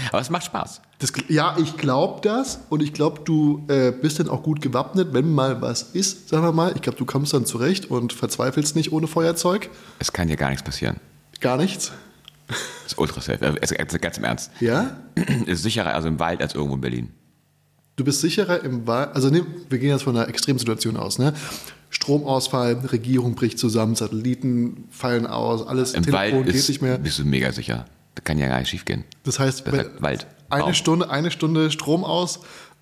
Aber 0.10 0.22
es 0.22 0.30
macht 0.30 0.46
Spaß. 0.46 0.82
Das, 1.00 1.12
ja, 1.28 1.56
ich 1.60 1.78
glaube 1.78 2.22
das 2.22 2.60
und 2.70 2.82
ich 2.82 2.94
glaube, 2.94 3.22
du 3.24 3.64
äh, 3.68 3.92
bist 3.92 4.20
dann 4.20 4.30
auch 4.30 4.44
gut 4.44 4.62
gewappnet, 4.62 5.14
wenn 5.14 5.32
mal 5.32 5.62
was 5.62 5.84
ist, 5.84 6.30
sagen 6.30 6.44
wir 6.44 6.52
mal. 6.52 6.72
Ich 6.76 6.82
glaube, 6.82 6.98
du 6.98 7.06
kommst 7.06 7.34
dann 7.34 7.46
zurecht 7.46 7.90
und 7.92 8.14
verzweifelst 8.14 8.76
nicht 8.76 8.92
ohne 8.92 9.08
Feuerzeug. 9.08 9.70
Es 10.00 10.12
kann 10.12 10.28
dir 10.28 10.38
gar 10.38 10.50
nichts 10.50 10.64
passieren. 10.64 10.98
Gar 11.40 11.58
nichts. 11.58 11.92
Das 12.48 12.58
ist 12.94 12.98
ultra 12.98 13.22
safe. 13.22 13.58
Also, 13.62 13.76
ganz 14.00 14.18
im 14.18 14.24
Ernst. 14.24 14.52
Ja? 14.60 14.98
Es 15.46 15.60
ist 15.60 15.64
sicherer 15.64 15.94
also 15.94 16.08
im 16.08 16.20
Wald 16.20 16.42
als 16.42 16.56
irgendwo 16.56 16.76
in 16.76 16.82
Berlin. 16.82 17.10
Du 17.96 18.04
bist 18.04 18.22
sicherer 18.22 18.64
im 18.64 18.88
Wald. 18.88 19.14
Also, 19.14 19.30
ne, 19.30 19.46
wir 19.70 19.80
gehen 19.80 19.90
jetzt 19.90 20.04
von 20.04 20.16
einer 20.16 20.28
Extremsituation 20.30 20.98
aus. 20.98 21.20
Ne? 21.20 21.34
Stromausfall, 21.90 22.74
Regierung 22.92 23.36
bricht 23.36 23.60
zusammen, 23.60 23.96
Satelliten 23.96 24.86
fallen 24.92 25.26
aus, 25.26 25.66
alles, 25.66 25.94
Im 25.94 26.04
Telefon 26.04 26.20
Wald 26.20 26.46
geht 26.46 26.56
ist, 26.56 26.70
nicht 26.70 26.82
mehr. 26.82 26.98
bist 26.98 27.20
du 27.20 27.26
mega 27.26 27.52
sicher. 27.52 27.86
Das 28.18 28.24
kann 28.24 28.40
ja 28.40 28.48
gar 28.48 28.58
nicht 28.60 28.70
schief 28.70 28.84
gehen. 28.84 29.04
Das 29.24 29.40
heißt, 29.40 29.66
wenn, 29.68 29.78
halt 29.78 30.02
Wald. 30.02 30.28
eine 30.50 30.64
Baum. 30.64 30.74
Stunde, 30.74 31.10
eine 31.12 31.30
Stunde 31.30 31.70
Strom 31.70 32.04
aus. 32.04 32.40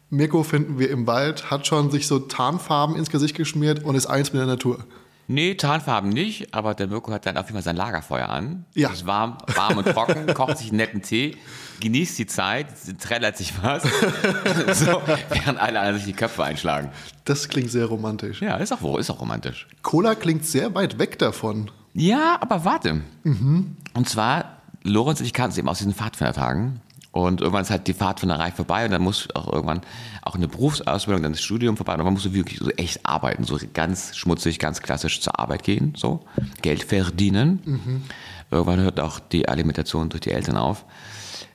Mirko 0.09 0.43
finden 0.43 0.79
wir 0.79 0.89
im 0.91 1.07
Wald, 1.07 1.51
hat 1.51 1.67
schon 1.67 1.91
sich 1.91 2.07
so 2.07 2.19
Tarnfarben 2.19 2.95
ins 2.95 3.09
Gesicht 3.09 3.35
geschmiert 3.35 3.83
und 3.83 3.95
ist 3.95 4.05
eins 4.05 4.31
mit 4.31 4.39
der 4.39 4.47
Natur. 4.47 4.85
Nee, 5.27 5.55
Tarnfarben 5.55 6.09
nicht, 6.09 6.53
aber 6.53 6.73
der 6.73 6.87
Mirko 6.87 7.11
hat 7.11 7.25
dann 7.25 7.35
auf 7.35 7.47
jeden 7.47 7.55
Fall 7.55 7.63
sein 7.63 7.75
Lagerfeuer 7.75 8.29
an. 8.29 8.65
Ja. 8.75 8.91
Ist 8.91 9.05
warm, 9.05 9.37
warm 9.55 9.79
und 9.79 9.87
trocken, 9.87 10.27
kocht 10.33 10.57
sich 10.59 10.69
einen 10.69 10.77
netten 10.77 11.01
Tee, 11.01 11.35
genießt 11.81 12.17
die 12.17 12.27
Zeit, 12.27 12.67
trällert 13.01 13.35
sich 13.35 13.53
was, 13.61 13.83
so, 14.79 15.01
während 15.29 15.59
alle 15.59 15.79
anderen 15.79 15.97
sich 15.97 16.05
die 16.05 16.13
Köpfe 16.13 16.45
einschlagen. 16.45 16.91
Das 17.25 17.49
klingt 17.49 17.71
sehr 17.71 17.87
romantisch. 17.87 18.41
Ja, 18.41 18.55
ist 18.57 18.71
auch, 18.71 18.97
ist 18.99 19.09
auch 19.09 19.19
romantisch. 19.19 19.67
Cola 19.81 20.15
klingt 20.15 20.45
sehr 20.45 20.75
weit 20.75 20.97
weg 20.97 21.19
davon. 21.19 21.71
Ja, 21.93 22.37
aber 22.39 22.63
warte. 22.63 23.01
Und 23.23 24.09
zwar, 24.09 24.61
Lorenz 24.85 25.19
und 25.19 25.25
ich 25.25 25.33
kannten 25.33 25.51
uns 25.51 25.57
eben 25.57 25.67
aus 25.67 25.79
diesen 25.79 25.93
Pfadfindertagen. 25.93 26.79
Und 27.11 27.39
irgendwann 27.39 27.61
ist 27.61 27.69
halt 27.69 27.87
die 27.87 27.93
Pfadfinderei 27.93 28.51
vorbei 28.51 28.83
und 28.83 28.91
dann 28.91 29.01
muss 29.01 29.33
auch 29.35 29.51
irgendwann 29.51 29.81
auch 30.21 30.35
eine 30.35 30.49
Berufsausbildung, 30.49 31.23
dann 31.23 31.31
das 31.31 31.41
Studium 31.41 31.77
vorbei 31.77 31.93
und 31.93 32.03
man 32.03 32.11
musste 32.11 32.33
wirklich 32.33 32.59
so 32.59 32.69
echt 32.71 33.05
arbeiten, 33.05 33.45
so 33.45 33.57
ganz 33.73 34.17
schmutzig, 34.17 34.59
ganz 34.59 34.81
klassisch 34.81 35.21
zur 35.21 35.39
Arbeit 35.39 35.63
gehen, 35.63 35.93
so 35.95 36.25
Geld 36.61 36.83
verdienen. 36.83 38.03
Irgendwann 38.51 38.81
hört 38.81 38.99
auch 38.99 39.19
die 39.19 39.47
Alimentation 39.47 40.09
durch 40.09 40.21
die 40.21 40.31
Eltern 40.31 40.57
auf. 40.57 40.83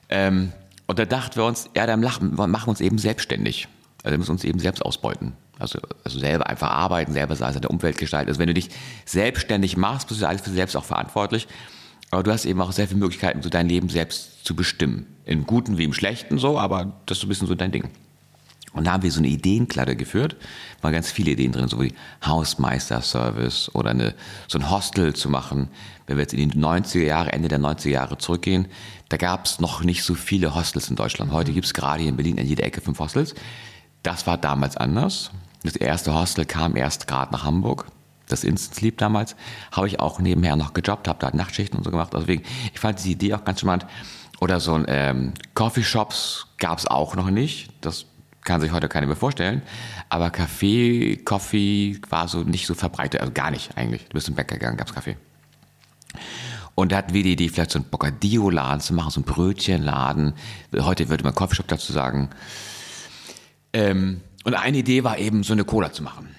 Ähm, 0.09 0.51
und 0.87 0.97
da 0.97 1.05
dachten 1.05 1.35
wir 1.35 1.45
uns, 1.45 1.69
ja, 1.75 1.85
dann 1.85 2.01
machen 2.01 2.35
wir 2.37 2.67
uns 2.67 2.81
eben 2.81 2.97
selbstständig. 2.97 3.67
Also 4.03 4.13
wir 4.13 4.17
müssen 4.17 4.31
uns 4.31 4.43
eben 4.43 4.57
selbst 4.57 4.83
ausbeuten. 4.83 5.33
Also, 5.59 5.79
also 6.03 6.17
selber 6.17 6.47
einfach 6.47 6.71
arbeiten, 6.71 7.13
selber 7.13 7.35
seine 7.35 7.67
Umwelt 7.67 7.99
gestalten. 7.99 8.29
Also 8.29 8.39
wenn 8.39 8.47
du 8.47 8.55
dich 8.55 8.69
selbstständig 9.05 9.77
machst, 9.77 10.07
bist 10.07 10.21
du 10.21 10.27
alles 10.27 10.41
für 10.41 10.49
dich 10.49 10.57
selbst 10.57 10.75
auch 10.75 10.85
verantwortlich. 10.85 11.47
Aber 12.11 12.23
du 12.23 12.31
hast 12.31 12.45
eben 12.45 12.61
auch 12.61 12.73
sehr 12.73 12.87
viele 12.87 12.99
Möglichkeiten, 12.99 13.41
so 13.41 13.49
dein 13.49 13.69
Leben 13.69 13.89
selbst 13.89 14.45
zu 14.45 14.55
bestimmen. 14.55 15.07
Im 15.25 15.45
Guten 15.45 15.77
wie 15.77 15.85
im 15.85 15.93
Schlechten 15.93 16.37
so, 16.37 16.59
aber 16.59 16.93
das 17.05 17.17
ist 17.17 17.21
so 17.21 17.27
ein 17.27 17.29
bisschen 17.29 17.47
so 17.47 17.55
dein 17.55 17.71
Ding. 17.71 17.89
Und 18.73 18.85
da 18.85 18.93
haben 18.93 19.03
wir 19.03 19.11
so 19.11 19.19
eine 19.19 19.27
Ideenkladde 19.27 19.95
geführt, 19.95 20.37
waren 20.81 20.93
ganz 20.93 21.11
viele 21.11 21.31
Ideen 21.31 21.51
drin, 21.51 21.67
so 21.67 21.81
wie 21.81 21.93
Hausmeister-Service 22.25 23.71
oder 23.73 23.89
eine, 23.89 24.13
so 24.47 24.59
ein 24.59 24.69
Hostel 24.69 25.13
zu 25.13 25.29
machen. 25.29 25.69
Wenn 26.07 26.17
wir 26.17 26.21
jetzt 26.21 26.33
in 26.33 26.49
die 26.49 26.57
90er 26.57 27.03
Jahre, 27.03 27.33
Ende 27.33 27.49
der 27.49 27.59
90er 27.59 27.89
Jahre 27.89 28.17
zurückgehen, 28.17 28.67
da 29.09 29.17
gab 29.17 29.45
es 29.45 29.59
noch 29.59 29.83
nicht 29.83 30.03
so 30.03 30.13
viele 30.13 30.55
Hostels 30.55 30.89
in 30.89 30.95
Deutschland. 30.95 31.31
Heute 31.31 31.51
gibt 31.51 31.65
es 31.65 31.73
gerade 31.73 32.01
hier 32.01 32.09
in 32.09 32.15
Berlin 32.15 32.39
an 32.39 32.45
jeder 32.45 32.63
Ecke 32.63 32.79
fünf 32.79 32.99
Hostels. 32.99 33.35
Das 34.03 34.25
war 34.25 34.37
damals 34.37 34.77
anders. 34.77 35.31
Das 35.63 35.75
erste 35.75 36.13
Hostel 36.13 36.45
kam 36.45 36.75
erst 36.75 37.07
gerade 37.07 37.31
nach 37.33 37.43
Hamburg. 37.43 37.87
Das 38.31 38.43
Instant 38.43 38.75
Sleep 38.75 38.97
damals. 38.97 39.35
Habe 39.71 39.87
ich 39.87 39.99
auch 39.99 40.19
nebenher 40.19 40.55
noch 40.55 40.73
gejobbt, 40.73 41.07
habe 41.07 41.19
da 41.19 41.35
Nachtschichten 41.35 41.77
und 41.77 41.83
so 41.83 41.91
gemacht. 41.91 42.11
Deswegen, 42.13 42.43
ich 42.73 42.79
fand 42.79 42.99
diese 42.99 43.09
Idee 43.09 43.33
auch 43.33 43.43
ganz 43.43 43.59
charmant. 43.61 43.85
Oder 44.39 44.59
so 44.59 44.73
ein 44.73 44.85
ähm, 44.87 45.33
Coffeeshops 45.53 46.47
gab 46.57 46.79
es 46.79 46.87
auch 46.87 47.15
noch 47.15 47.29
nicht. 47.29 47.69
Das 47.81 48.05
kann 48.43 48.59
sich 48.59 48.71
heute 48.71 48.89
keiner 48.89 49.07
mehr 49.07 49.15
vorstellen. 49.15 49.61
Aber 50.09 50.31
Kaffee, 50.31 51.17
Coffee 51.17 52.01
war 52.09 52.27
so 52.27 52.39
nicht 52.39 52.65
so 52.65 52.73
verbreitet. 52.73 53.21
Also 53.21 53.33
gar 53.33 53.51
nicht 53.51 53.77
eigentlich. 53.77 54.05
Du 54.05 54.13
bist 54.13 54.25
zum 54.25 54.35
Bäcker 54.35 54.55
gegangen, 54.55 54.77
gab's 54.77 54.93
Kaffee. 54.93 55.15
Und 56.73 56.91
da 56.91 56.97
hatten 56.97 57.13
wir 57.13 57.21
die 57.21 57.33
Idee, 57.33 57.49
vielleicht 57.49 57.71
so 57.71 57.79
einen 57.79 57.89
Bocadillo-Laden 57.89 58.79
zu 58.79 58.93
machen, 58.93 59.11
so 59.11 59.19
einen 59.19 59.25
Brötchenladen. 59.25 60.33
Heute 60.75 61.09
würde 61.09 61.23
man 61.23 61.35
Coffeeshop 61.35 61.67
dazu 61.67 61.93
sagen. 61.93 62.29
Ähm, 63.73 64.21
und 64.43 64.55
eine 64.55 64.79
Idee 64.79 65.03
war 65.03 65.17
eben, 65.17 65.43
so 65.43 65.53
eine 65.53 65.65
Cola 65.65 65.91
zu 65.91 66.01
machen. 66.01 66.29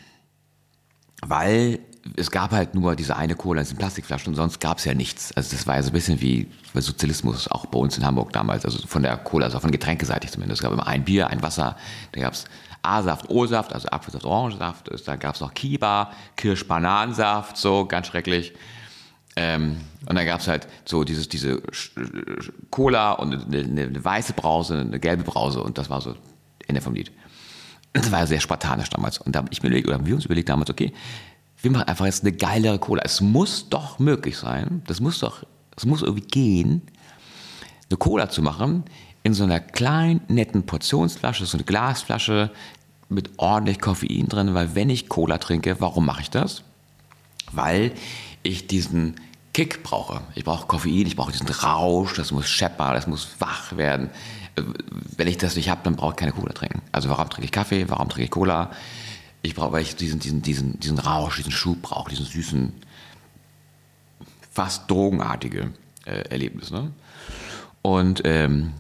Weil 1.23 1.79
es 2.17 2.31
gab 2.31 2.51
halt 2.51 2.75
nur 2.75 2.97
diese 2.97 3.17
eine 3.17 3.35
Cola 3.35 3.61
in 3.61 3.65
diesen 3.65 3.79
Plastikflaschen 3.79 4.33
und 4.33 4.35
sonst 4.35 4.61
gab 4.61 4.79
es 4.79 4.85
ja 4.85 4.95
nichts. 4.95 5.33
Also 5.37 5.55
das 5.57 5.67
war 5.67 5.77
ja 5.77 5.83
so 5.83 5.91
ein 5.91 5.93
bisschen 5.93 6.21
wie 6.21 6.49
Sozialismus, 6.75 7.49
auch 7.49 7.67
bei 7.67 7.79
uns 7.79 7.97
in 7.97 8.05
Hamburg 8.05 8.33
damals, 8.33 8.65
also 8.65 8.87
von 8.87 9.03
der 9.03 9.17
Cola, 9.19 9.47
also 9.47 9.61
von 9.61 9.71
getränkeseitig 9.71 10.31
zumindest. 10.31 10.61
Es 10.61 10.63
gab 10.65 10.73
immer 10.73 10.87
ein 10.87 11.05
Bier, 11.05 11.29
ein 11.29 11.43
Wasser, 11.43 11.77
da 12.13 12.21
gab 12.21 12.33
es 12.33 12.45
A-Saft, 12.83 13.31
O-Saft, 13.31 13.73
also 13.73 13.89
Apfelsaft, 13.89 14.25
Orangensaft, 14.25 14.91
da 15.07 15.17
gab 15.17 15.37
es 15.37 15.41
noch 15.41 15.55
Kiba, 15.55 16.13
Kirsch-Bananensaft, 16.37 17.57
so 17.57 17.87
ganz 17.87 18.09
schrecklich. 18.09 18.53
Ähm, 19.37 19.81
und 20.07 20.17
dann 20.17 20.27
gab 20.27 20.41
es 20.41 20.49
halt 20.49 20.67
so 20.85 21.05
dieses, 21.05 21.29
diese 21.29 21.63
Cola 22.71 23.13
und 23.13 23.47
eine, 23.47 23.61
eine 23.61 24.05
weiße 24.05 24.33
Brause, 24.33 24.81
eine 24.81 24.99
gelbe 24.99 25.23
Brause 25.23 25.63
und 25.63 25.79
das 25.79 25.89
war 25.89 26.01
so 26.01 26.17
Ende 26.67 26.81
vom 26.81 26.95
Lied. 26.95 27.13
Das 27.93 28.11
war 28.11 28.21
ja 28.21 28.27
sehr 28.27 28.41
spartanisch 28.41 28.89
damals. 28.91 29.19
Und 29.19 29.35
da 29.35 29.41
habe 29.41 29.49
ich 29.51 29.63
mir 29.63 29.69
überlegt, 29.69 29.89
oder 29.89 29.97
haben 29.97 30.07
wir 30.07 30.15
uns 30.15 30.25
überlegt 30.25 30.49
damals, 30.49 30.71
okay, 30.71 30.93
wir 31.61 31.71
machen 31.71 31.85
einfach 31.85 32.07
jetzt 32.07 32.23
eine 32.23 32.33
geilere 32.33 32.79
Cola. 32.79 33.03
Es 33.05 33.21
muss 33.21 33.69
doch 33.69 33.99
möglich 33.99 34.37
sein, 34.37 34.83
das 34.87 35.01
muss 35.01 35.21
doch, 35.21 35.45
es 35.77 35.87
muss 35.87 36.03
irgendwie 36.03 36.27
gehen, 36.27 36.83
eine 37.89 37.97
Cola 37.99 38.29
zu 38.29 38.43
machen 38.43 38.85
in 39.23 39.35
so 39.35 39.45
einer 39.45 39.61
kleinen, 39.61 40.23
netten 40.29 40.65
Portionsflasche, 40.65 41.47
so 41.47 41.57
eine 41.57 41.65
Glasflasche 41.65 42.51
mit 43.09 43.31
ordentlich 43.37 43.81
Koffein 43.81 44.29
drin, 44.29 44.55
weil 44.55 44.75
wenn 44.75 44.91
ich 44.91 45.09
Cola 45.09 45.39
trinke, 45.39 45.77
warum 45.81 46.07
mache 46.07 46.23
ich 46.23 46.31
das? 46.31 46.63
Weil 47.53 47.93
ich 48.43 48.67
diesen 48.67 49.17
Kick 49.53 49.83
brauche. 49.83 50.23
Ich 50.35 50.45
brauche 50.45 50.67
Koffein, 50.67 51.07
ich 51.07 51.15
brauche 51.15 51.31
diesen 51.31 51.49
Rausch, 51.49 52.15
das 52.15 52.33
muss 52.33 52.49
scheppern, 52.49 52.95
das 52.95 53.07
muss 53.07 53.37
wach 53.39 53.77
werden. 53.77 54.11
Wenn 55.17 55.29
ich 55.29 55.39
das 55.39 55.57
nicht 55.57 55.71
habe, 55.71 55.81
dann 55.85 55.97
brauche 55.97 56.11
ich 56.13 56.17
keine 56.17 56.33
Cola 56.33 56.53
trinken. 56.53 56.83
Also 56.93 57.09
warum 57.09 57.29
trinke 57.31 57.45
ich 57.47 57.53
Kaffee, 57.53 57.87
warum 57.89 58.09
trinke 58.09 58.25
ich 58.25 58.31
Cola? 58.31 58.71
Ich 59.43 59.55
brauche, 59.55 59.73
weil 59.73 59.83
ich 59.83 59.97
diesen, 59.97 60.21
diesen, 60.21 60.43
diesen, 60.43 60.79
diesen 60.79 60.99
Rausch, 60.99 61.37
diesen 61.37 61.53
Schub 61.53 61.83
brauche, 61.83 62.11
diesen 62.11 62.27
süßen, 62.27 62.73
fast 64.51 64.91
drogenartige 64.91 65.71
äh, 66.05 66.29
Erlebnis. 66.29 66.71
Ne? 66.71 66.93
Und 67.81 68.23
ähm, 68.25 68.73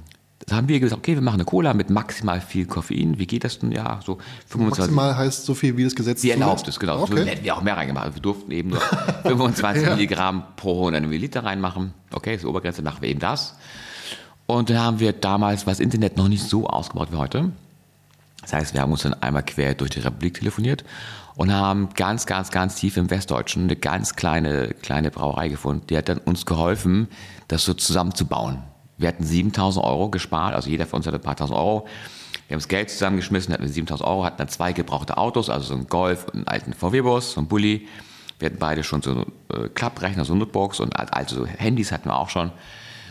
da 0.47 0.57
haben 0.57 0.69
wir 0.69 0.79
gesagt, 0.81 0.99
okay, 1.01 1.15
wir 1.15 1.23
machen 1.23 1.37
eine 1.37 1.45
Cola 1.45 1.73
mit 1.73 1.89
maximal 1.89 2.41
viel 2.41 2.67
Koffein. 2.67 3.19
Wie 3.19 3.27
geht 3.27 3.45
das 3.45 3.59
denn? 3.61 3.73
Ja, 3.73 4.01
so 4.05 4.19
25. 4.49 4.79
Maximal 4.95 5.17
heißt 5.17 5.45
so 5.47 5.55
viel, 5.55 5.77
wie 5.77 5.85
das 5.85 5.95
Gesetz 5.95 6.23
Wie 6.23 6.31
erlaubt 6.31 6.67
es, 6.69 6.79
genau. 6.79 6.99
So 7.07 7.13
Okay. 7.15 7.25
hätten 7.25 7.45
wir 7.45 7.57
auch 7.57 7.63
mehr 7.63 7.77
reingemacht. 7.77 8.15
Wir 8.15 8.23
durften 8.23 8.51
eben 8.51 8.71
nur 8.71 8.81
25 9.23 9.85
Ja. 9.85 9.91
Milligramm 9.95 10.45
pro 10.57 10.81
100 10.81 11.03
Milliliter 11.03 11.45
reinmachen. 11.45 11.95
Okay, 12.13 12.35
ist 12.35 12.43
die 12.43 12.47
Obergrenze, 12.47 12.83
machen 12.83 12.99
wir 13.03 13.09
eben 13.09 13.21
das. 13.21 13.55
Und 14.53 14.69
dann 14.69 14.79
haben 14.79 15.01
wir 15.01 15.15
damals, 15.15 15.67
war 15.67 15.73
das 15.73 15.81
Internet 15.81 16.19
noch 16.19 16.29
nicht 16.29 16.43
so 16.43 16.67
ausgebaut 16.67 17.09
wie 17.11 17.17
heute. 17.17 17.53
Das 18.43 18.53
heißt, 18.53 18.75
wir 18.75 18.83
haben 18.83 18.93
uns 18.93 19.03
dann 19.03 19.15
einmal 19.15 19.43
quer 19.43 19.75
durch 19.75 19.91
die 19.91 20.01
Republik 20.01 20.35
telefoniert 20.35 20.85
und 21.37 21.51
haben 21.53 21.88
ganz, 21.95 22.27
ganz, 22.27 22.51
ganz 22.51 22.75
tief 22.75 22.99
im 22.99 23.09
Westdeutschen 23.09 23.62
eine 23.62 23.77
ganz 23.77 24.15
kleine, 24.15 24.75
kleine 24.83 25.11
Brauerei 25.11 25.49
gefunden. 25.49 25.87
Die 25.88 25.97
hat 25.97 26.11
dann 26.11 26.19
uns 26.19 26.45
geholfen, 26.45 27.09
das 27.49 27.65
so 27.65 27.73
zusammenzubauen. 27.73 28.59
Wir 28.99 29.09
hatten 29.09 29.25
7000 29.25 29.83
Euro 29.85 30.11
gespart, 30.11 30.55
also 30.55 30.69
jeder 30.69 30.85
von 30.85 30.99
uns 30.99 31.07
hatte 31.07 31.17
ein 31.17 31.23
paar 31.23 31.37
tausend 31.37 31.59
Euro. 31.59 31.87
Wir 32.49 32.55
haben 32.55 32.61
das 32.61 32.69
Geld 32.69 32.91
zusammengeschmissen, 32.91 33.55
hatten 33.55 33.67
7000 33.67 34.07
Euro, 34.07 34.25
hatten 34.25 34.37
dann 34.37 34.49
zwei 34.49 34.75
gebrauchte 34.75 35.17
Autos, 35.17 35.49
also 35.49 35.69
so 35.69 35.75
einen 35.75 35.87
Golf 35.87 36.27
und 36.27 36.35
einen 36.35 36.49
alten 36.49 36.75
VW-Bus, 36.75 37.33
so 37.33 37.41
einen 37.41 37.49
Bulli. 37.49 37.88
Wir 38.38 38.47
hatten 38.47 38.59
beide 38.59 38.85
schon 38.85 39.01
so 39.01 39.25
äh, 39.51 39.69
Klapprechner, 39.73 40.27
so 40.27 40.35
Notebooks 40.35 40.79
und 40.79 40.95
alte 40.99 41.35
so 41.35 41.47
Handys 41.47 41.91
hatten 41.91 42.11
wir 42.11 42.19
auch 42.19 42.29
schon. 42.29 42.53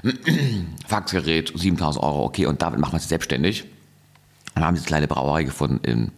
Faxgerät, 0.88 1.52
7000 1.56 2.04
Euro, 2.04 2.24
okay, 2.24 2.46
und 2.46 2.62
damit 2.62 2.80
machen 2.80 2.94
wir 2.94 2.96
uns 2.96 3.08
selbstständig. 3.08 3.66
Und 4.56 4.64
haben 4.64 4.76
diese 4.76 4.86
kleine 4.86 5.08
Brauerei 5.08 5.44
gefunden 5.44 5.80
in 5.84 6.12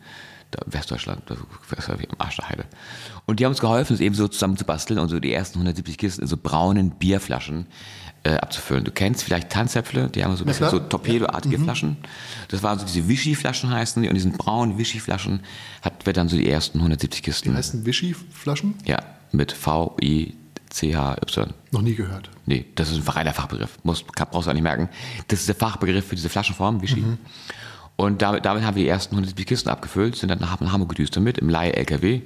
Westdeutschland, 0.66 1.24
ja 1.30 2.00
wie 2.00 2.10
am 2.10 2.16
Arsch 2.18 2.38
der 2.38 2.50
Heide. 2.50 2.66
Und 3.26 3.40
die 3.40 3.46
haben 3.46 3.52
uns 3.52 3.62
geholfen, 3.62 3.94
es 3.94 4.00
eben 4.00 4.16
so 4.16 4.28
zusammen 4.28 4.58
zu 4.58 4.66
basteln 4.66 5.00
und 5.00 5.10
so 5.10 5.20
die 5.20 5.34
ersten 5.34 5.60
170 5.60 5.98
Kisten 5.98 6.22
in 6.22 6.28
so 6.28 6.38
braunen 6.38 6.92
Bierflaschen 6.92 7.68
äh, 8.24 8.36
abzufüllen. 8.36 8.84
Du 8.84 8.92
kennst 8.92 9.24
vielleicht 9.24 9.50
Tanzäpfle, 9.50 10.10
die 10.10 10.24
haben 10.24 10.36
so 10.36 10.44
ein 10.44 10.48
bisschen 10.48 10.68
klar. 10.68 10.82
so 10.82 10.88
Torpedoartige 10.88 11.60
Flaschen. 11.60 11.98
Das 12.50 12.64
waren 12.64 12.80
so 12.80 12.86
diese 12.86 13.08
Vichy-Flaschen 13.08 13.70
heißen 13.70 14.02
die 14.02 14.10
und 14.10 14.16
diesen 14.16 14.34
braunen 14.34 14.78
Vichy-Flaschen 14.78 15.42
hatten 15.82 16.06
wir 16.06 16.14
dann 16.14 16.30
so 16.30 16.38
die 16.38 16.50
ersten 16.50 16.78
170 16.78 17.24
Kisten. 17.24 17.52
Die 17.52 17.56
heißen 17.56 17.86
Vichy-Flaschen? 17.86 18.76
Ja, 18.86 19.00
mit 19.32 19.52
V-I-C-H-Y. 19.52 20.43
Noch 21.72 21.82
nie 21.82 21.96
gehört. 21.96 22.30
Nee, 22.46 22.66
das 22.76 22.90
ist 22.90 22.98
ein 22.98 23.08
reiner 23.08 23.34
Fachbegriff. 23.34 23.78
Muss, 23.84 24.04
brauchst 24.04 24.48
du 24.48 24.50
auch 24.50 24.54
nicht 24.54 24.64
merken. 24.64 24.90
Das 25.28 25.40
ist 25.40 25.48
der 25.48 25.56
Fachbegriff 25.56 26.08
für 26.08 26.16
diese 26.16 26.30
Flaschenform, 26.30 26.82
Vichy. 26.82 27.04
Und 27.96 28.22
damit, 28.24 28.44
damit 28.46 28.64
haben 28.64 28.76
wir 28.76 28.84
die 28.84 28.90
ersten 28.90 29.14
170 29.14 29.46
Kisten 29.46 29.70
abgefüllt, 29.70 30.16
sind 30.16 30.30
dann 30.30 30.40
nach 30.40 30.60
Hamburg 30.60 30.90
gedüst 30.90 31.16
damit, 31.16 31.38
im 31.38 31.50
Leih-LKW. 31.50 32.22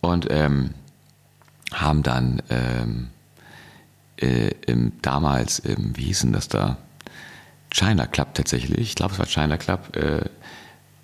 Und 0.00 0.28
ähm, 0.30 0.70
haben 1.72 2.02
dann 2.02 2.42
ähm, 2.50 3.10
äh, 4.16 4.50
im, 4.66 4.92
damals, 5.02 5.64
ähm, 5.64 5.92
wie 5.96 6.04
hieß 6.04 6.20
denn 6.20 6.32
das 6.32 6.48
da? 6.48 6.76
China 7.70 8.06
Club 8.06 8.34
tatsächlich. 8.34 8.78
Ich 8.78 8.94
glaube, 8.94 9.12
es 9.12 9.18
war 9.18 9.26
China 9.26 9.56
Club. 9.56 9.96
Äh, 9.96 10.28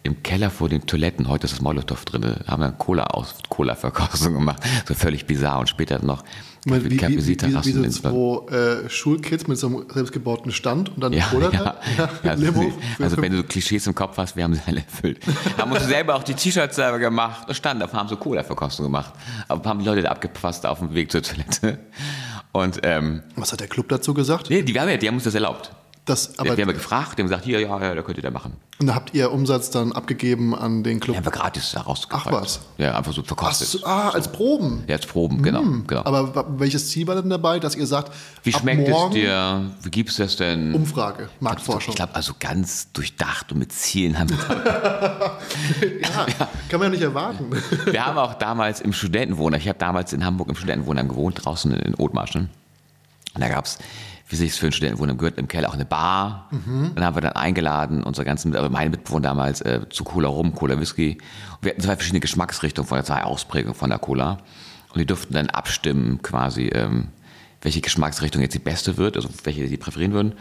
Im 0.05 0.23
Keller 0.23 0.51
vor 0.51 0.69
den 0.69 0.87
Toiletten, 0.87 1.29
heute 1.29 1.47
ist 1.47 1.55
das 1.55 1.61
Molotow 1.61 2.05
drin, 2.05 2.37
haben 2.47 2.63
dann 2.63 2.79
Cola 2.79 3.05
aus 3.05 3.35
Cola-Verkostung 3.49 4.35
gemacht. 4.35 4.63
So 4.87 4.95
völlig 4.95 5.27
bizarr. 5.27 5.59
Und 5.59 5.69
später 5.69 6.05
noch 6.05 6.23
meine, 6.69 6.85
Wie, 6.85 6.91
wie, 6.91 7.01
wie, 7.01 7.27
wie, 7.27 7.73
so 7.73 7.89
zwei 7.89 8.57
äh, 8.57 8.89
Schulkids 8.89 9.47
mit 9.47 9.59
so 9.59 9.67
einem 9.67 9.87
selbstgebauten 9.93 10.53
Stand 10.53 10.91
und 10.95 11.01
dann 11.03 11.13
ja, 11.13 11.27
Cola 11.27 11.51
ja. 11.51 11.59
drin? 11.59 11.73
Ja, 11.97 12.09
Also, 12.31 12.45
Limo. 12.45 12.73
also 12.99 13.17
wenn 13.19 13.33
du 13.33 13.39
so 13.39 13.45
Klischees 13.45 13.87
im 13.87 13.95
Kopf 13.95 14.17
hast, 14.17 14.37
wir 14.37 14.45
haben 14.45 14.55
sie 14.55 14.61
alle 14.67 14.81
erfüllt. 14.81 15.21
haben 15.57 15.73
uns 15.73 15.87
selber 15.87 16.15
auch 16.15 16.23
die 16.23 16.35
T-Shirts 16.35 16.77
selber 16.77 16.99
gemacht 16.99 17.49
und 17.49 17.55
standen 17.55 17.83
auf, 17.83 17.93
haben 17.93 18.09
so 18.09 18.17
Cola-Verkostung 18.17 18.87
gemacht. 18.87 19.13
Aber 19.49 19.69
haben 19.69 19.81
die 19.81 19.87
Leute 19.87 20.03
da 20.03 20.11
abgepasst 20.11 20.67
auf 20.67 20.79
dem 20.79 20.95
Weg 20.95 21.11
zur 21.11 21.23
Toilette. 21.23 21.79
Und 22.53 22.81
ähm, 22.83 23.23
Was 23.37 23.53
hat 23.53 23.61
der 23.61 23.69
Club 23.69 23.89
dazu 23.89 24.15
gesagt? 24.15 24.51
nee, 24.51 24.63
die 24.63 24.79
haben, 24.79 24.89
ja, 24.89 24.97
die 24.97 25.07
haben 25.07 25.15
uns 25.17 25.25
das 25.25 25.35
erlaubt. 25.35 25.71
Das, 26.09 26.31
Wir, 26.31 26.41
aber, 26.41 26.57
wir 26.57 26.63
haben 26.63 26.71
ja 26.71 26.75
gefragt, 26.75 27.19
die 27.19 27.23
haben 27.23 27.29
gesagt, 27.29 27.45
hier, 27.45 27.61
ja, 27.61 27.83
ja, 27.83 27.95
da 27.95 28.01
könnt 28.01 28.17
ihr 28.17 28.23
da 28.23 28.31
machen. 28.31 28.55
und 28.81 28.87
da 28.87 28.95
habt 28.95 29.13
ihr 29.15 29.31
Umsatz 29.31 29.69
dann 29.69 29.93
abgegeben 29.93 30.55
an 30.55 30.83
den 30.83 31.01
Club. 31.01 31.15
Die 31.15 31.19
haben 31.19 31.27
wir 31.27 31.33
gratis 31.33 31.73
da 31.73 31.83
rausgebracht. 31.83 32.29
Ach 32.31 32.33
was. 32.33 32.61
Ja, 32.79 32.97
einfach 32.97 33.13
so 33.13 33.23
verkostet. 33.23 33.69
so, 33.69 33.85
ah, 33.85 34.09
als 34.09 34.33
Proben. 34.33 34.85
Ja, 34.87 34.97
als 34.97 35.05
Proben, 35.05 35.43
genau. 35.43 35.63
genau. 35.87 36.05
Aber 36.07 36.47
welches 36.59 36.89
Ziel 36.89 37.07
war 37.07 37.15
denn 37.17 37.29
dabei, 37.29 37.61
dass 37.61 37.75
ihr 37.75 37.87
sagt, 37.87 38.15
Wie 38.43 38.53
schmeckt 38.53 38.89
es 38.89 39.11
dir? 39.11 39.71
Wie 39.83 39.91
gibst 39.91 40.19
du 40.19 40.23
es 40.23 40.37
denn? 40.37 40.75
Umfrage, 40.75 41.29
Marktforschung. 41.41 41.93
Ich 41.93 41.97
glaube, 41.97 42.15
also 42.15 42.33
ganz 42.41 42.91
durchdacht 42.93 43.53
und 43.53 43.59
mit 43.59 43.73
Zielen 43.73 44.19
haben 44.19 44.31
wir 44.31 44.39
ja, 46.01 46.27
kann 46.71 46.81
man 46.81 46.85
ja 46.85 46.89
nicht 46.89 47.03
erwarten. 47.03 47.51
Wir 47.85 48.07
haben 48.07 48.17
auch 48.17 48.33
damals 48.33 48.81
im 48.81 48.95
Studentenwohner, 48.95 49.59
ich 49.59 49.69
habe 49.69 49.79
damals 49.79 50.15
in 50.15 50.25
Hamburg 50.25 50.49
im 50.49 50.55
Studentenwohnheim 50.55 51.09
gewohnt, 51.09 51.45
draußen 51.45 51.71
in 51.71 51.95
Othmarschen. 51.97 52.49
Und 53.35 53.41
da 53.43 53.49
gab 53.51 53.67
es, 53.67 53.79
wie 54.29 54.37
sich 54.37 54.51
es 54.51 54.59
für 54.59 54.67
ein 54.67 54.73
Studentenwohnheim 54.73 55.17
gehört, 55.17 55.39
im 55.39 55.49
Keller 55.49 55.71
auch 55.71 55.75
eine 55.75 55.87
Bar. 55.87 56.49
Dann 56.95 57.05
haben 57.05 57.17
wir 57.17 57.23
dann 57.23 57.33
eingeladen, 57.33 58.03
unsere 58.03 58.25
ganzen, 58.25 58.55
also 58.55 58.69
meine 58.69 58.91
Mitbewohner 58.91 59.29
damals, 59.29 59.61
äh, 59.63 59.81
zu 59.89 60.05
Cola 60.05 60.29
Rum, 60.29 60.55
Cola 60.55 60.79
Whisky. 60.79 61.19
Und 61.57 61.65
wir 61.65 61.71
hatten 61.71 61.81
zwei 61.81 61.95
verschiedene 61.95 62.21
Geschmacksrichtungen 62.21 62.87
von 62.87 62.97
der 62.97 63.05
zwei 63.05 63.25
Ausprägungen 63.25 63.75
von 63.75 63.91
der 63.91 63.99
Cola. 63.99 64.39
Und 64.93 64.99
die 64.99 65.07
durften 65.07 65.35
dann 65.35 65.49
abstimmen, 65.51 66.21
quasi, 66.23 66.67
ähm, 66.67 67.09
welche 67.63 67.81
Geschmacksrichtung 67.81 68.43
jetzt 68.43 68.55
die 68.55 68.61
beste 68.61 68.97
wird, 68.97 69.17
also 69.17 69.29
welche 69.45 69.67
sie 69.67 69.77
präferieren 69.77 70.13
würden. 70.13 70.33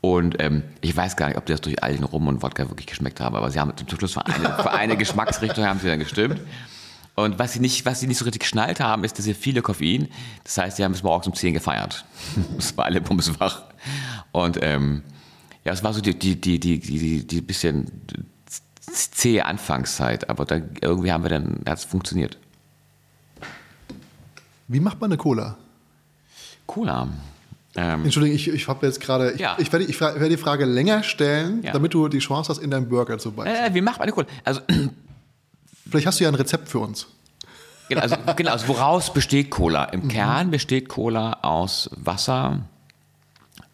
Und 0.00 0.40
ähm, 0.40 0.62
ich 0.80 0.96
weiß 0.96 1.16
gar 1.16 1.28
nicht, 1.28 1.36
ob 1.36 1.46
die 1.46 1.52
das 1.52 1.60
durch 1.60 1.82
Algen, 1.82 2.04
Rum 2.04 2.28
und 2.28 2.42
Wodka 2.42 2.68
wirklich 2.70 2.86
geschmeckt 2.86 3.20
haben, 3.20 3.34
aber 3.34 3.50
sie 3.50 3.58
haben 3.58 3.72
zum 3.76 3.98
Schluss 3.98 4.12
für 4.12 4.24
eine, 4.24 4.54
für 4.54 4.70
eine 4.70 4.96
Geschmacksrichtung 4.98 5.64
haben 5.64 5.80
sie 5.80 5.88
dann 5.88 5.98
gestimmt. 5.98 6.40
Und 7.18 7.38
was 7.38 7.52
sie, 7.52 7.58
nicht, 7.60 7.84
was 7.84 7.98
sie 8.00 8.06
nicht 8.06 8.18
so 8.18 8.24
richtig 8.24 8.42
geschnallt 8.42 8.78
haben, 8.80 9.02
ist, 9.02 9.18
dass 9.18 9.24
sie 9.24 9.34
viele 9.34 9.60
Koffein. 9.62 10.08
Das 10.44 10.56
heißt, 10.58 10.76
sie 10.76 10.84
haben 10.84 10.92
bis 10.92 11.02
morgens 11.02 11.26
um 11.26 11.34
10 11.34 11.52
gefeiert. 11.54 12.04
Das 12.56 12.76
war 12.76 12.84
alle 12.84 13.00
bumswach. 13.00 13.62
Und 14.32 14.58
ähm, 14.62 15.02
ja, 15.64 15.72
es 15.72 15.82
war 15.82 15.92
so 15.92 16.00
die, 16.00 16.16
die, 16.18 16.40
die, 16.40 16.60
die, 16.60 16.78
die, 16.78 17.26
die 17.26 17.40
bisschen 17.40 17.90
zähe 18.80 19.44
Anfangszeit, 19.44 20.30
aber 20.30 20.44
dann 20.44 20.70
irgendwie 20.80 21.10
haben 21.12 21.22
wir 21.24 21.30
dann, 21.30 21.60
hat 21.66 21.78
es 21.78 21.84
funktioniert. 21.84 22.38
Wie 24.68 24.80
macht 24.80 25.00
man 25.00 25.10
eine 25.10 25.18
Cola? 25.18 25.56
Cola. 26.66 27.08
Ähm, 27.74 28.04
Entschuldigung, 28.04 28.36
ich, 28.36 28.48
ich 28.48 28.68
habe 28.68 28.86
jetzt 28.86 29.00
gerade, 29.00 29.32
ich, 29.32 29.40
Ja. 29.40 29.56
ich, 29.58 29.72
werde, 29.72 29.84
ich 29.86 30.00
werde 30.00 30.28
die 30.28 30.36
Frage 30.36 30.64
länger 30.64 31.02
stellen, 31.02 31.62
Ja. 31.62 31.72
damit 31.72 31.94
du 31.94 32.08
die 32.08 32.18
Chance 32.18 32.50
hast, 32.50 32.58
in 32.58 32.70
deinen 32.70 32.88
Burger 32.88 33.18
zu 33.18 33.32
beißen. 33.32 33.54
äh, 33.72 33.74
wie 33.74 33.80
macht 33.80 33.98
man 33.98 34.04
eine 34.04 34.12
Cola? 34.12 34.26
Also, 34.44 34.60
Vielleicht 35.90 36.06
hast 36.06 36.20
du 36.20 36.24
ja 36.24 36.30
ein 36.30 36.34
Rezept 36.34 36.68
für 36.68 36.80
uns. 36.80 37.06
genau, 37.88 38.02
also, 38.02 38.16
genau, 38.36 38.52
also 38.52 38.68
woraus 38.68 39.12
besteht 39.12 39.50
Cola? 39.50 39.84
Im 39.84 40.08
Kern 40.08 40.50
besteht 40.50 40.88
Cola 40.88 41.38
aus 41.42 41.90
Wasser, 41.96 42.60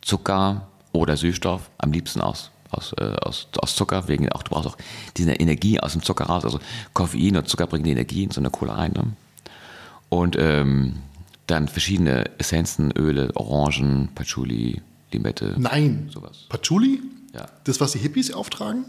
Zucker 0.01 0.69
oder 0.93 1.17
Süßstoff, 1.17 1.71
am 1.79 1.93
liebsten 1.93 2.21
aus, 2.21 2.51
aus, 2.71 2.93
äh, 2.99 3.17
aus, 3.23 3.49
aus 3.59 3.75
Zucker, 3.75 4.07
wegen 4.07 4.31
auch, 4.31 4.43
du 4.43 4.51
brauchst 4.51 4.69
auch 4.69 4.77
diese 5.17 5.33
Energie 5.33 5.81
aus 5.81 5.93
dem 5.93 6.03
Zucker 6.03 6.27
raus. 6.27 6.45
Also 6.45 6.61
Koffein 6.93 7.37
und 7.37 7.49
Zucker 7.49 7.67
bringen 7.67 7.85
die 7.85 7.93
Energie 7.93 8.23
in 8.25 8.31
so 8.31 8.41
eine 8.41 8.51
Cola 8.51 8.75
rein. 8.75 8.93
Ne? 8.93 9.13
Und 10.09 10.37
ähm, 10.39 10.97
dann 11.47 11.69
verschiedene 11.69 12.31
Essenzen, 12.39 12.93
Öle, 12.93 13.31
Orangen, 13.35 14.11
Patchouli, 14.15 14.81
Limette. 15.13 15.55
Nein. 15.59 16.11
Sowas. 16.13 16.47
Patchouli? 16.49 17.03
Ja. 17.35 17.47
Das, 17.65 17.81
was 17.81 17.93
die 17.93 17.99
Hippies 17.99 18.33
auftragen? 18.33 18.85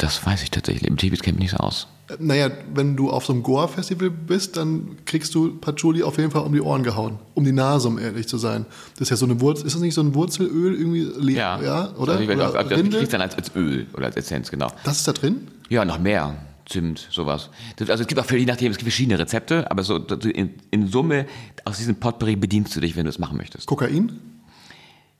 Das 0.00 0.24
weiß 0.24 0.42
ich 0.42 0.50
tatsächlich. 0.50 0.86
Im 0.88 0.96
Tibet 0.96 1.22
kennt 1.22 1.38
mich 1.38 1.44
nicht 1.52 1.58
so 1.58 1.58
aus. 1.58 1.86
Naja, 2.18 2.50
wenn 2.74 2.96
du 2.96 3.10
auf 3.10 3.24
so 3.26 3.32
einem 3.32 3.42
Goa-Festival 3.42 4.10
bist, 4.10 4.56
dann 4.56 4.96
kriegst 5.04 5.34
du 5.34 5.54
Patchouli 5.56 6.02
auf 6.02 6.18
jeden 6.18 6.30
Fall 6.32 6.42
um 6.42 6.52
die 6.52 6.60
Ohren 6.60 6.82
gehauen. 6.82 7.18
Um 7.34 7.44
die 7.44 7.52
Nase, 7.52 7.86
um 7.86 7.98
ehrlich 7.98 8.26
zu 8.26 8.36
sein. 8.38 8.66
Das 8.94 9.02
ist 9.02 9.10
ja 9.10 9.16
so 9.16 9.26
eine 9.26 9.40
Wurzel. 9.40 9.66
Ist 9.66 9.74
das 9.74 9.82
nicht 9.82 9.94
so 9.94 10.00
ein 10.00 10.14
Wurzelöl 10.14 10.74
irgendwie? 10.74 11.02
Le- 11.18 11.32
ja 11.32 11.92
oder? 11.96 12.12
Also, 12.14 12.24
ich 12.24 12.30
oder 12.30 12.58
ob- 12.60 12.70
Rinde? 12.70 12.96
kriegst 12.98 13.12
dann 13.12 13.20
als, 13.20 13.36
als 13.36 13.54
Öl 13.54 13.86
oder 13.94 14.06
als 14.06 14.16
Essenz, 14.16 14.50
genau. 14.50 14.68
Das 14.84 14.96
ist 14.96 15.06
da 15.06 15.12
drin? 15.12 15.46
Ja, 15.68 15.84
noch 15.84 15.98
mehr. 16.00 16.34
Zimt, 16.66 17.08
sowas. 17.10 17.50
Das, 17.76 17.90
also 17.90 18.02
es 18.02 18.06
gibt 18.06 18.20
auch, 18.20 18.30
je 18.30 18.44
nachdem, 18.46 18.70
es 18.70 18.78
gibt 18.78 18.88
verschiedene 18.88 19.18
Rezepte, 19.18 19.68
aber 19.70 19.82
so 19.82 19.96
in, 19.96 20.50
in 20.70 20.86
Summe, 20.88 21.26
aus 21.64 21.78
diesem 21.78 21.96
Potpourri 21.96 22.36
bedienst 22.36 22.74
du 22.76 22.80
dich, 22.80 22.96
wenn 22.96 23.04
du 23.04 23.10
es 23.10 23.18
machen 23.18 23.36
möchtest. 23.36 23.66
Kokain? 23.66 24.12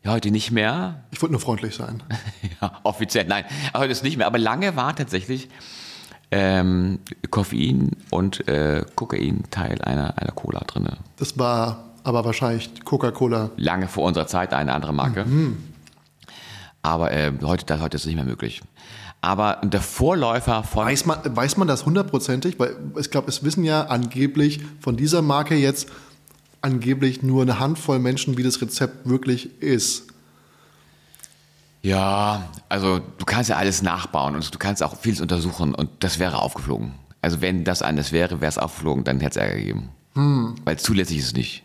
Ja, 0.03 0.13
heute 0.13 0.31
nicht 0.31 0.51
mehr. 0.51 1.05
Ich 1.11 1.21
wollte 1.21 1.33
nur 1.33 1.41
freundlich 1.41 1.75
sein. 1.75 2.03
Ja, 2.61 2.79
offiziell, 2.83 3.25
nein, 3.25 3.45
heute 3.75 3.91
ist 3.91 4.03
nicht 4.03 4.19
mehr. 4.19 4.27
Aber 4.27 4.37
lange 4.37 4.77
war 4.77 4.95
tatsächlich 4.95 5.49
ähm, 6.31 6.99
Koffein 7.31 7.93
und 8.11 8.47
äh, 8.49 8.85
Kokain 8.97 9.45
Teil 9.51 9.81
einer, 9.81 10.19
einer 10.19 10.33
Cola 10.33 10.61
drin. 10.61 10.87
Das 11.17 11.39
war 11.39 11.85
aber 12.05 12.25
wahrscheinlich 12.27 12.85
Coca-Cola. 12.85 13.51
Lange 13.57 13.89
vor 13.89 14.05
unserer 14.05 14.27
Zeit 14.27 14.53
eine 14.53 14.75
andere 14.75 14.93
Marke. 14.93 15.25
Aber 16.83 17.13
äh, 17.13 17.33
heute, 17.43 17.65
das, 17.65 17.81
heute 17.81 17.97
ist 17.97 18.03
es 18.03 18.07
nicht 18.07 18.17
mehr 18.17 18.25
möglich. 18.25 18.61
Aber 19.23 19.61
der 19.63 19.81
Vorläufer 19.81 20.63
von 20.63 20.87
Weiß 20.87 21.05
man, 21.07 21.19
weiß 21.25 21.57
man 21.57 21.69
das 21.69 21.85
hundertprozentig? 21.85 22.59
Weil 22.59 22.77
ich 22.99 23.11
glaube, 23.11 23.29
es 23.29 23.43
wissen 23.43 23.65
ja 23.65 23.85
angeblich 23.85 24.61
von 24.81 24.97
dieser 24.97 25.23
Marke 25.23 25.55
jetzt 25.57 25.91
angeblich 26.63 27.23
nur 27.23 27.43
eine 27.43 27.59
Handvoll 27.59 27.99
Menschen, 27.99 28.37
wie 28.37 28.43
das 28.43 28.61
Rezept 28.61 29.09
wirklich 29.09 29.61
ist. 29.63 30.05
Ja, 31.83 32.49
also 32.69 32.99
du 33.19 33.25
kannst 33.25 33.49
ja 33.49 33.57
alles 33.57 33.83
nachbauen 33.83 34.35
und 34.35 34.55
du 34.55 34.59
kannst 34.59 34.83
auch 34.83 34.97
vieles 34.99 35.21
untersuchen 35.21 35.75
und 35.75 35.89
das 36.01 36.19
wäre 36.19 36.39
aufgeflogen. 36.41 36.93
Also 37.23 37.41
wenn 37.41 37.65
das 37.65 37.83
anders 37.83 38.13
wäre, 38.13 38.41
wäre 38.41 38.49
es 38.51 38.59
aufgeflogen, 38.59 39.05
dann 39.05 39.21
hätte 39.21 39.39
es 39.41 39.45
Ärger 39.47 39.57
gegeben. 39.57 39.89
Weil 40.65 40.79
zulässig 40.79 41.19
ist 41.19 41.27
es 41.27 41.33
nicht. 41.35 41.63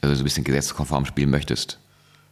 Also 0.00 0.14
so 0.14 0.22
ein 0.22 0.24
bisschen 0.24 0.44
gesetzeskonform 0.44 1.04
spielen 1.04 1.30
möchtest. 1.30 1.78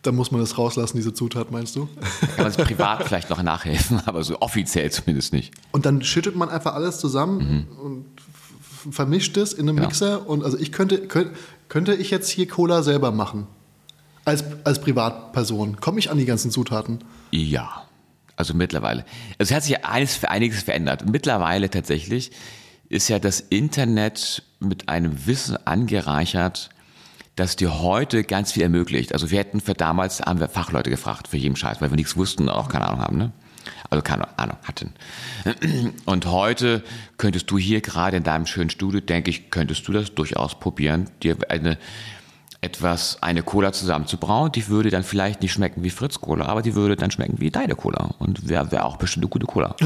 Da 0.02 0.12
muss 0.12 0.30
man 0.32 0.40
das 0.40 0.56
rauslassen, 0.58 0.96
diese 0.96 1.12
Zutat, 1.14 1.50
meinst 1.50 1.76
du? 1.76 1.86
Kann 2.20 2.30
man 2.38 2.46
es 2.48 2.56
privat 2.56 3.04
vielleicht 3.06 3.30
noch 3.30 3.42
nachhelfen, 3.42 4.00
aber 4.06 4.24
so 4.24 4.40
offiziell 4.40 4.90
zumindest 4.90 5.32
nicht. 5.32 5.54
Und 5.70 5.86
dann 5.86 6.02
schüttet 6.02 6.34
man 6.36 6.48
einfach 6.48 6.74
alles 6.74 6.98
zusammen 6.98 7.68
und 7.80 8.06
f- 8.18 8.24
vermischt 8.90 9.36
es 9.36 9.52
in 9.52 9.68
einem 9.68 9.78
Ja. 9.78 9.84
Mixer. 9.84 10.28
Und 10.28 10.44
also 10.44 10.58
ich 10.58 10.72
könnte, 10.72 11.06
könnte, 11.06 11.32
könnte 11.68 11.94
ich 11.94 12.10
jetzt 12.10 12.28
hier 12.28 12.48
Cola 12.48 12.82
selber 12.82 13.12
machen? 13.12 13.46
Als, 14.24 14.44
als 14.64 14.80
Privatperson. 14.80 15.80
Komme 15.80 15.98
ich 15.98 16.10
an 16.10 16.18
die 16.18 16.26
ganzen 16.26 16.50
Zutaten? 16.50 17.00
Ja, 17.32 17.86
also 18.36 18.54
mittlerweile. 18.54 19.04
Es 19.38 19.50
hat 19.50 19.64
sich 19.64 19.72
ja 19.72 19.78
eines 19.82 20.14
für 20.14 20.30
einiges 20.30 20.62
verändert. 20.62 21.08
Mittlerweile 21.10 21.70
tatsächlich 21.70 22.30
ist 22.88 23.08
ja 23.08 23.18
das 23.18 23.40
Internet 23.40 24.44
mit 24.60 24.88
einem 24.88 25.26
Wissen 25.26 25.56
angereichert, 25.66 26.70
das 27.34 27.56
dir 27.56 27.80
heute 27.80 28.22
ganz 28.22 28.52
viel 28.52 28.62
ermöglicht. 28.62 29.12
Also 29.12 29.30
wir 29.30 29.38
hätten 29.38 29.60
für 29.60 29.74
damals, 29.74 30.20
haben 30.20 30.38
wir 30.38 30.48
Fachleute 30.48 30.90
gefragt 30.90 31.28
für 31.28 31.38
jeden 31.38 31.56
Scheiß, 31.56 31.80
weil 31.80 31.90
wir 31.90 31.96
nichts 31.96 32.16
wussten 32.16 32.44
und 32.44 32.50
auch 32.50 32.68
keine 32.68 32.86
Ahnung 32.86 33.00
haben, 33.00 33.16
ne? 33.16 33.32
Also 33.92 34.00
keine 34.00 34.38
Ahnung 34.38 34.56
hatten. 34.64 34.94
Und 36.06 36.24
heute 36.24 36.82
könntest 37.18 37.50
du 37.50 37.58
hier 37.58 37.82
gerade 37.82 38.16
in 38.16 38.22
deinem 38.22 38.46
schönen 38.46 38.70
Studio, 38.70 39.00
denke 39.00 39.28
ich, 39.28 39.50
könntest 39.50 39.86
du 39.86 39.92
das 39.92 40.14
durchaus 40.14 40.58
probieren, 40.58 41.10
dir 41.22 41.36
eine 41.50 41.76
etwas, 42.62 43.18
eine 43.20 43.42
Cola 43.42 43.72
zusammenzubrauen, 43.72 44.50
die 44.50 44.68
würde 44.68 44.88
dann 44.88 45.02
vielleicht 45.02 45.42
nicht 45.42 45.52
schmecken 45.52 45.82
wie 45.82 45.90
Fritz 45.90 46.22
Cola, 46.22 46.46
aber 46.46 46.62
die 46.62 46.74
würde 46.74 46.96
dann 46.96 47.10
schmecken 47.10 47.38
wie 47.38 47.50
deine 47.50 47.74
Cola. 47.74 48.14
Und 48.18 48.48
wäre 48.48 48.72
wär 48.72 48.86
auch 48.86 48.96
bestimmt 48.96 49.24
eine 49.24 49.30
gute 49.30 49.46
Cola. 49.46 49.76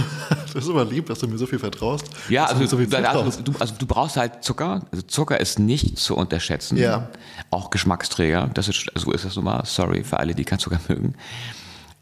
Das 0.54 0.64
ist 0.64 0.70
aber 0.70 0.84
lieb, 0.86 1.06
dass 1.06 1.18
du 1.18 1.26
mir 1.26 1.36
so 1.36 1.46
viel 1.46 1.58
vertraust. 1.58 2.08
Ja, 2.30 2.46
also, 2.46 2.64
so 2.64 2.78
viel 2.78 2.94
also, 2.94 3.42
du, 3.42 3.52
also 3.58 3.74
du 3.76 3.86
brauchst 3.86 4.16
halt 4.16 4.42
Zucker. 4.42 4.86
Also 4.90 5.02
Zucker 5.02 5.38
ist 5.38 5.58
nicht 5.58 5.98
zu 5.98 6.16
unterschätzen. 6.16 6.78
Ja. 6.78 7.10
Auch 7.50 7.68
Geschmacksträger. 7.68 8.48
Das 8.54 8.68
ist, 8.68 8.86
so 8.94 9.12
ist 9.12 9.26
das 9.26 9.36
nun 9.36 9.44
mal. 9.44 9.64
Sorry 9.66 10.02
für 10.02 10.18
alle, 10.18 10.34
die 10.34 10.44
kein 10.44 10.58
Zucker 10.58 10.80
mögen. 10.88 11.14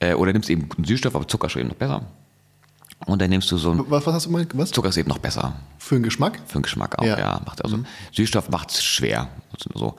Äh, 0.01 0.15
oder 0.15 0.33
nimmst 0.33 0.51
eben 0.51 0.69
Süßstoff, 0.85 1.15
aber 1.15 1.27
Zucker 1.29 1.47
ist 1.47 1.57
eben 1.57 1.69
noch 1.69 1.77
besser. 1.77 2.03
Und 3.07 3.21
dann 3.21 3.29
nimmst 3.29 3.51
du 3.51 3.59
so 3.59 3.73
ein 3.73 3.85
was, 3.91 4.07
was 4.07 4.15
hast 4.15 4.27
du 4.27 4.31
mal, 4.31 4.47
was? 4.55 4.71
Zucker 4.71 4.89
ist 4.89 4.97
eben 4.97 5.09
noch 5.11 5.19
besser. 5.19 5.55
Für 5.79 5.97
einen 5.97 6.05
Geschmack? 6.05 6.41
Für 6.47 6.59
den 6.59 6.63
Geschmack 6.63 6.99
auch, 6.99 7.05
Ja. 7.05 7.19
ja. 7.19 7.41
macht 7.45 7.63
also, 7.63 7.81
Süßstoff 8.13 8.49
macht 8.49 8.71
es 8.71 8.83
schwer. 8.83 9.29
Also 9.53 9.71
So. 9.79 9.95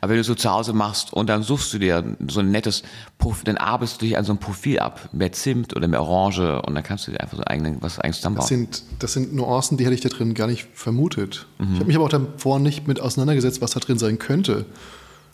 Aber 0.00 0.10
wenn 0.10 0.18
du 0.18 0.24
so 0.24 0.34
zu 0.34 0.50
Hause 0.50 0.74
machst 0.74 1.12
und 1.14 1.28
dann 1.28 1.42
suchst 1.42 1.72
du 1.72 1.78
dir 1.78 2.16
so 2.28 2.40
ein 2.40 2.50
nettes 2.50 2.82
Profil, 3.16 3.44
dann 3.44 3.56
arbeitest 3.56 4.02
du 4.02 4.06
dich 4.06 4.18
an 4.18 4.24
so 4.24 4.32
einem 4.32 4.40
Profil 4.40 4.78
ab. 4.78 5.08
Mehr 5.12 5.32
Zimt 5.32 5.74
oder 5.74 5.88
mehr 5.88 6.02
Orange 6.02 6.60
und 6.62 6.74
dann 6.74 6.82
kannst 6.84 7.06
du 7.06 7.12
dir 7.12 7.20
einfach 7.20 7.38
so 7.38 7.44
eigenen, 7.44 7.80
was 7.80 7.98
eigenes 7.98 8.16
Das 8.16 8.20
zusammenbauen. 8.20 8.48
sind, 8.48 8.82
das 8.98 9.12
sind 9.14 9.34
Nuancen, 9.34 9.78
die 9.78 9.84
hätte 9.84 9.94
ich 9.94 10.02
da 10.02 10.10
drin 10.10 10.34
gar 10.34 10.46
nicht 10.46 10.68
vermutet. 10.74 11.46
Mhm. 11.58 11.66
Ich 11.72 11.74
habe 11.76 11.84
mich 11.86 11.96
aber 11.96 12.04
auch 12.06 12.10
davor 12.10 12.58
nicht 12.58 12.86
mit 12.86 13.00
auseinandergesetzt, 13.00 13.62
was 13.62 13.70
da 13.70 13.80
drin 13.80 13.98
sein 13.98 14.18
könnte. 14.18 14.66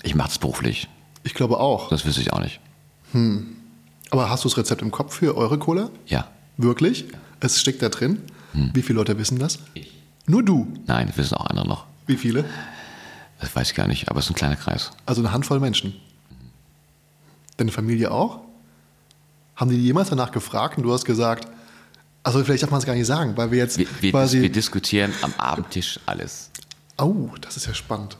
Ich 0.05 0.15
mache 0.15 0.31
es 0.31 0.39
beruflich. 0.39 0.89
Ich 1.25 1.35
glaube 1.35 1.59
auch. 1.59 1.89
Das 1.89 2.05
wüsste 2.05 2.21
ich 2.21 2.33
auch 2.33 2.41
nicht. 2.41 2.61
Aber 4.11 4.31
hast 4.31 4.45
du 4.45 4.49
das 4.49 4.59
Rezept 4.59 4.83
im 4.83 4.91
Kopf 4.91 5.15
für 5.15 5.37
eure 5.37 5.59
Cola? 5.59 5.91
Ja. 6.07 6.29
Wirklich? 6.57 7.07
Es 7.41 7.61
steckt 7.61 7.83
da 7.83 7.89
drin? 7.89 8.23
Wie 8.73 8.83
viele 8.83 8.99
Leute 8.99 9.19
wissen 9.19 9.39
das? 9.39 9.59
Ich. 9.75 9.93
Nur 10.27 10.43
du. 10.43 10.67
Nein, 10.87 11.09
das 11.09 11.19
wissen 11.19 11.35
auch 11.35 11.47
andere 11.47 11.69
noch. 11.69 11.85
Wie 12.07 12.17
viele? 12.17 12.45
Das 13.41 13.55
weiß 13.55 13.71
ich 13.71 13.77
gar 13.77 13.87
nicht, 13.87 14.09
aber 14.09 14.19
es 14.19 14.27
ist 14.27 14.31
ein 14.31 14.35
kleiner 14.35 14.57
Kreis. 14.57 14.93
Also 15.05 15.21
eine 15.21 15.33
Handvoll 15.33 15.61
Menschen. 15.61 15.95
Deine 17.59 17.71
Familie 17.71 18.11
auch? 18.11 18.41
Haben 19.57 19.71
die 19.71 19.77
jemals 19.77 20.09
danach 20.09 20.33
gefragt 20.33 20.79
und 20.79 20.85
du 20.85 20.93
hast 20.93 21.05
gesagt, 21.05 21.49
also 22.23 22.43
vielleicht 22.43 22.63
darf 22.63 22.71
man 22.71 22.81
es 22.81 22.87
gar 22.87 22.95
nicht 22.95 23.07
sagen, 23.07 23.37
weil 23.37 23.51
wir 23.51 23.59
jetzt 23.59 23.79
Wir, 23.79 23.87
wir, 24.01 24.11
quasi... 24.11 24.41
wir 24.41 24.51
diskutieren 24.51 25.13
am 25.23 25.33
Abendtisch 25.39 26.01
alles. 26.07 26.51
Oh, 26.99 27.29
das 27.41 27.57
ist 27.57 27.67
ja 27.67 27.75
spannend. 27.75 28.17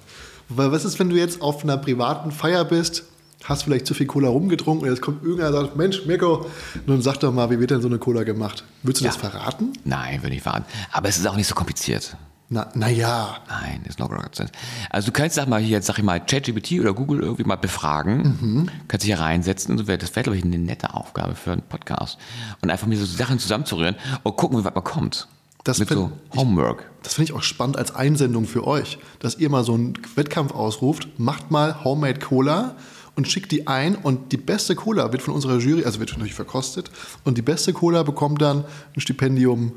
Weil 0.49 0.71
was 0.71 0.85
ist, 0.85 0.99
wenn 0.99 1.09
du 1.09 1.17
jetzt 1.17 1.41
auf 1.41 1.65
einer 1.65 1.77
privaten 1.77 2.31
Feier 2.31 2.65
bist, 2.65 3.05
hast 3.45 3.63
vielleicht 3.65 3.87
zu 3.87 3.95
viel 3.95 4.07
Cola 4.07 4.29
rumgetrunken 4.29 4.87
und 4.89 4.93
jetzt 4.95 5.03
kommt 5.03 5.23
irgendeiner 5.23 5.57
und 5.59 5.65
sagt, 5.67 5.77
Mensch, 5.77 6.05
Mirko, 6.07 6.47
nun 6.87 7.03
sag 7.03 7.19
doch 7.21 7.33
mal, 7.33 7.51
wie 7.51 7.61
wird 7.61 7.71
denn 7.71 7.81
so 7.83 7.89
eine 7.89 7.99
Cola 7.99 8.23
gemacht? 8.25 8.65
Würdest 8.83 9.03
du 9.03 9.05
Ja. 9.07 9.11
das 9.13 9.21
verraten? 9.21 9.73
Nein, 9.85 10.23
würde 10.23 10.35
ich 10.37 10.43
verraten. 10.43 10.65
Aber 10.93 11.09
es 11.09 11.19
ist 11.19 11.27
auch 11.27 11.37
nicht 11.37 11.47
so 11.47 11.55
kompliziert. 11.55 12.17
Na, 12.49 12.69
na 12.75 12.89
ja. 12.89 13.39
Nein, 13.49 13.83
ist 13.89 13.99
no 13.99 14.07
rocket. 14.07 14.51
Also 14.91 15.07
du 15.07 15.13
kannst, 15.13 15.35
sag 15.35 15.49
mal, 15.49 15.61
hier, 15.61 15.77
jetzt 15.79 15.87
sag 15.87 15.99
ich 15.99 16.05
mal, 16.05 16.21
ChatGPT 16.21 16.79
oder 16.81 16.95
Google 16.95 17.21
irgendwie 17.21 17.43
mal 17.45 17.57
befragen, 17.57 18.39
Mhm. 18.41 18.69
kannst 18.87 19.05
dich 19.05 19.13
hier 19.15 19.21
reinsetzen 19.21 19.73
und 19.73 19.79
so 19.79 19.87
wäre, 19.89 19.99
das 19.99 20.15
wäre, 20.15 20.23
glaube 20.25 20.39
ich, 20.39 20.45
eine 20.45 20.57
nette 20.59 20.95
Aufgabe 20.95 21.35
für 21.35 21.53
einen 21.53 21.63
Podcast. 21.63 22.19
Und 22.63 22.71
einfach 22.71 22.87
mir 22.87 22.97
so 22.97 23.05
Sachen 23.05 23.39
zusammenzurühren 23.41 23.97
und 24.23 24.37
gucken, 24.37 24.59
wie 24.61 24.65
weit 24.65 24.75
man 24.77 24.85
kommt. 24.85 25.27
Das 25.65 25.81
Mit 25.81 25.89
so 25.89 25.95
find 26.07 26.13
ich- 26.33 26.39
Homework. 26.41 26.89
Das 27.03 27.15
finde 27.15 27.33
ich 27.33 27.37
auch 27.37 27.43
spannend 27.43 27.77
als 27.77 27.93
Einsendung 27.97 28.47
für 28.47 28.65
euch, 28.65 28.99
dass 29.19 29.37
ihr 29.39 29.51
mal 29.51 29.65
so 29.65 29.75
einen 29.75 29.95
Wettkampf 30.15 30.53
ausruft, 30.55 31.09
macht 31.19 31.51
mal 31.51 31.83
Homemade 31.83 32.21
Cola 32.21 32.77
und 33.17 33.27
schickt 33.29 33.51
die 33.53 33.67
ein 33.67 33.95
und 33.97 34.31
die 34.33 34.37
beste 34.37 34.75
Cola 34.77 35.11
wird 35.13 35.23
von 35.23 35.35
unserer 35.35 35.59
Jury, 35.59 35.85
also 35.85 35.99
wird 36.01 36.11
natürlich 36.13 36.35
verkostet 36.35 36.91
und 37.25 37.37
die 37.39 37.43
beste 37.43 37.73
Cola 37.73 38.03
bekommt 38.03 38.41
dann 38.43 38.65
ein 38.95 39.01
Stipendium 39.01 39.73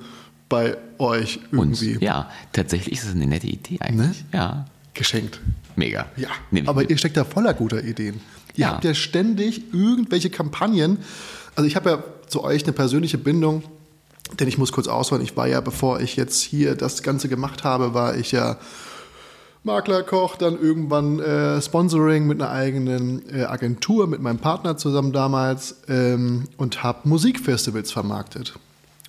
bei 0.49 0.78
euch 0.97 1.39
Und 1.52 1.82
irgendwie 1.82 2.04
ja, 2.04 2.30
tatsächlich 2.54 2.93
ist 2.99 3.06
es 3.06 3.15
eine 3.15 3.28
nette 3.28 3.47
Idee 3.47 3.78
eigentlich. 3.82 4.23
Ja, 4.34 4.65
geschenkt. 4.93 5.39
mega. 5.75 6.08
Ja, 6.17 6.30
aber 6.65 6.82
mit. 6.82 6.89
ihr 6.89 6.97
steckt 6.97 7.15
da 7.17 7.23
voller 7.23 7.54
guter 7.54 7.84
Ideen. 7.84 8.15
Ihr 8.56 8.65
Ja. 8.65 8.71
habt 8.73 8.84
ja 8.84 8.93
ständig 8.93 9.73
irgendwelche 9.73 10.30
Kampagnen. 10.30 10.97
Also 11.56 11.67
ich 11.67 11.75
habe 11.75 11.89
ja 11.89 12.04
zu 12.28 12.43
euch 12.43 12.63
eine 12.63 12.73
persönliche 12.73 13.17
Bindung, 13.17 13.63
denn 14.39 14.47
ich 14.47 14.58
muss 14.58 14.71
kurz 14.71 14.88
ausholen. 14.88 15.23
Ich 15.23 15.38
war 15.38 15.47
ja, 15.47 15.62
bevor 15.62 16.02
ich 16.02 16.15
jetzt 16.15 16.41
hier 16.41 16.75
das 16.75 17.04
Ganze 17.04 17.30
gemacht 17.30 17.63
habe, 17.63 17.93
war 17.93 18.17
ich 18.17 18.32
ja 18.32 18.58
Maklerkoch, 19.63 20.38
dann 20.38 20.60
irgendwann 20.60 21.19
äh, 21.19 21.62
Sponsoring 21.62 22.28
mit 22.28 22.41
einer 22.41 22.52
eigenen 22.52 23.24
äh, 23.34 23.43
Agentur, 23.43 24.08
mit 24.08 24.22
meinem 24.22 24.39
Partner 24.39 24.78
zusammen 24.78 25.12
damals 25.12 25.82
ähm, 25.89 26.45
und 26.58 26.82
habe 26.82 27.08
Musikfestivals 27.10 27.91
vermarktet. 27.91 28.54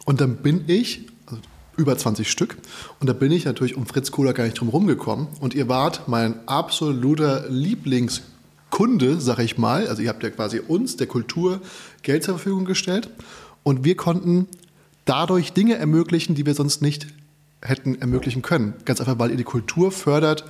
Und 0.05 0.21
dann 0.21 0.37
bin 0.37 0.65
ich, 0.67 1.09
also 1.27 1.41
über 1.77 1.97
20 1.97 2.29
Stück, 2.29 2.57
und 2.99 3.09
da 3.09 3.13
bin 3.13 3.31
ich 3.31 3.45
natürlich 3.45 3.77
um 3.77 3.87
Fritz 3.87 4.11
Kohler 4.11 4.33
gar 4.33 4.45
nicht 4.45 4.59
drum 4.59 4.69
rumgekommen. 4.69 5.29
Und 5.41 5.55
ihr 5.55 5.69
wart 5.69 6.09
mein 6.09 6.49
absoluter 6.49 7.49
Lieblingskunde, 7.49 9.21
sag 9.21 9.39
ich 9.39 9.57
mal. 9.57 9.87
Also 9.87 10.03
ihr 10.03 10.09
habt 10.09 10.23
ja 10.25 10.31
quasi 10.31 10.59
uns, 10.59 10.97
der 10.97 11.07
Kultur, 11.07 11.61
Geld 12.03 12.25
zur 12.25 12.35
Verfügung 12.35 12.65
gestellt. 12.65 13.09
Und 13.63 13.85
wir 13.85 13.97
konnten 13.97 14.49
dadurch 15.05 15.53
Dinge 15.53 15.77
ermöglichen, 15.77 16.35
die 16.35 16.45
wir 16.45 16.55
sonst 16.55 16.83
nicht 16.83 17.07
hätten 17.63 18.01
ermöglichen 18.01 18.43
können. 18.43 18.75
Ganz 18.85 19.01
einfach, 19.01 19.19
weil 19.19 19.31
ihr 19.31 19.37
die 19.37 19.45
Kultur 19.45 19.93
fördert 19.93 20.45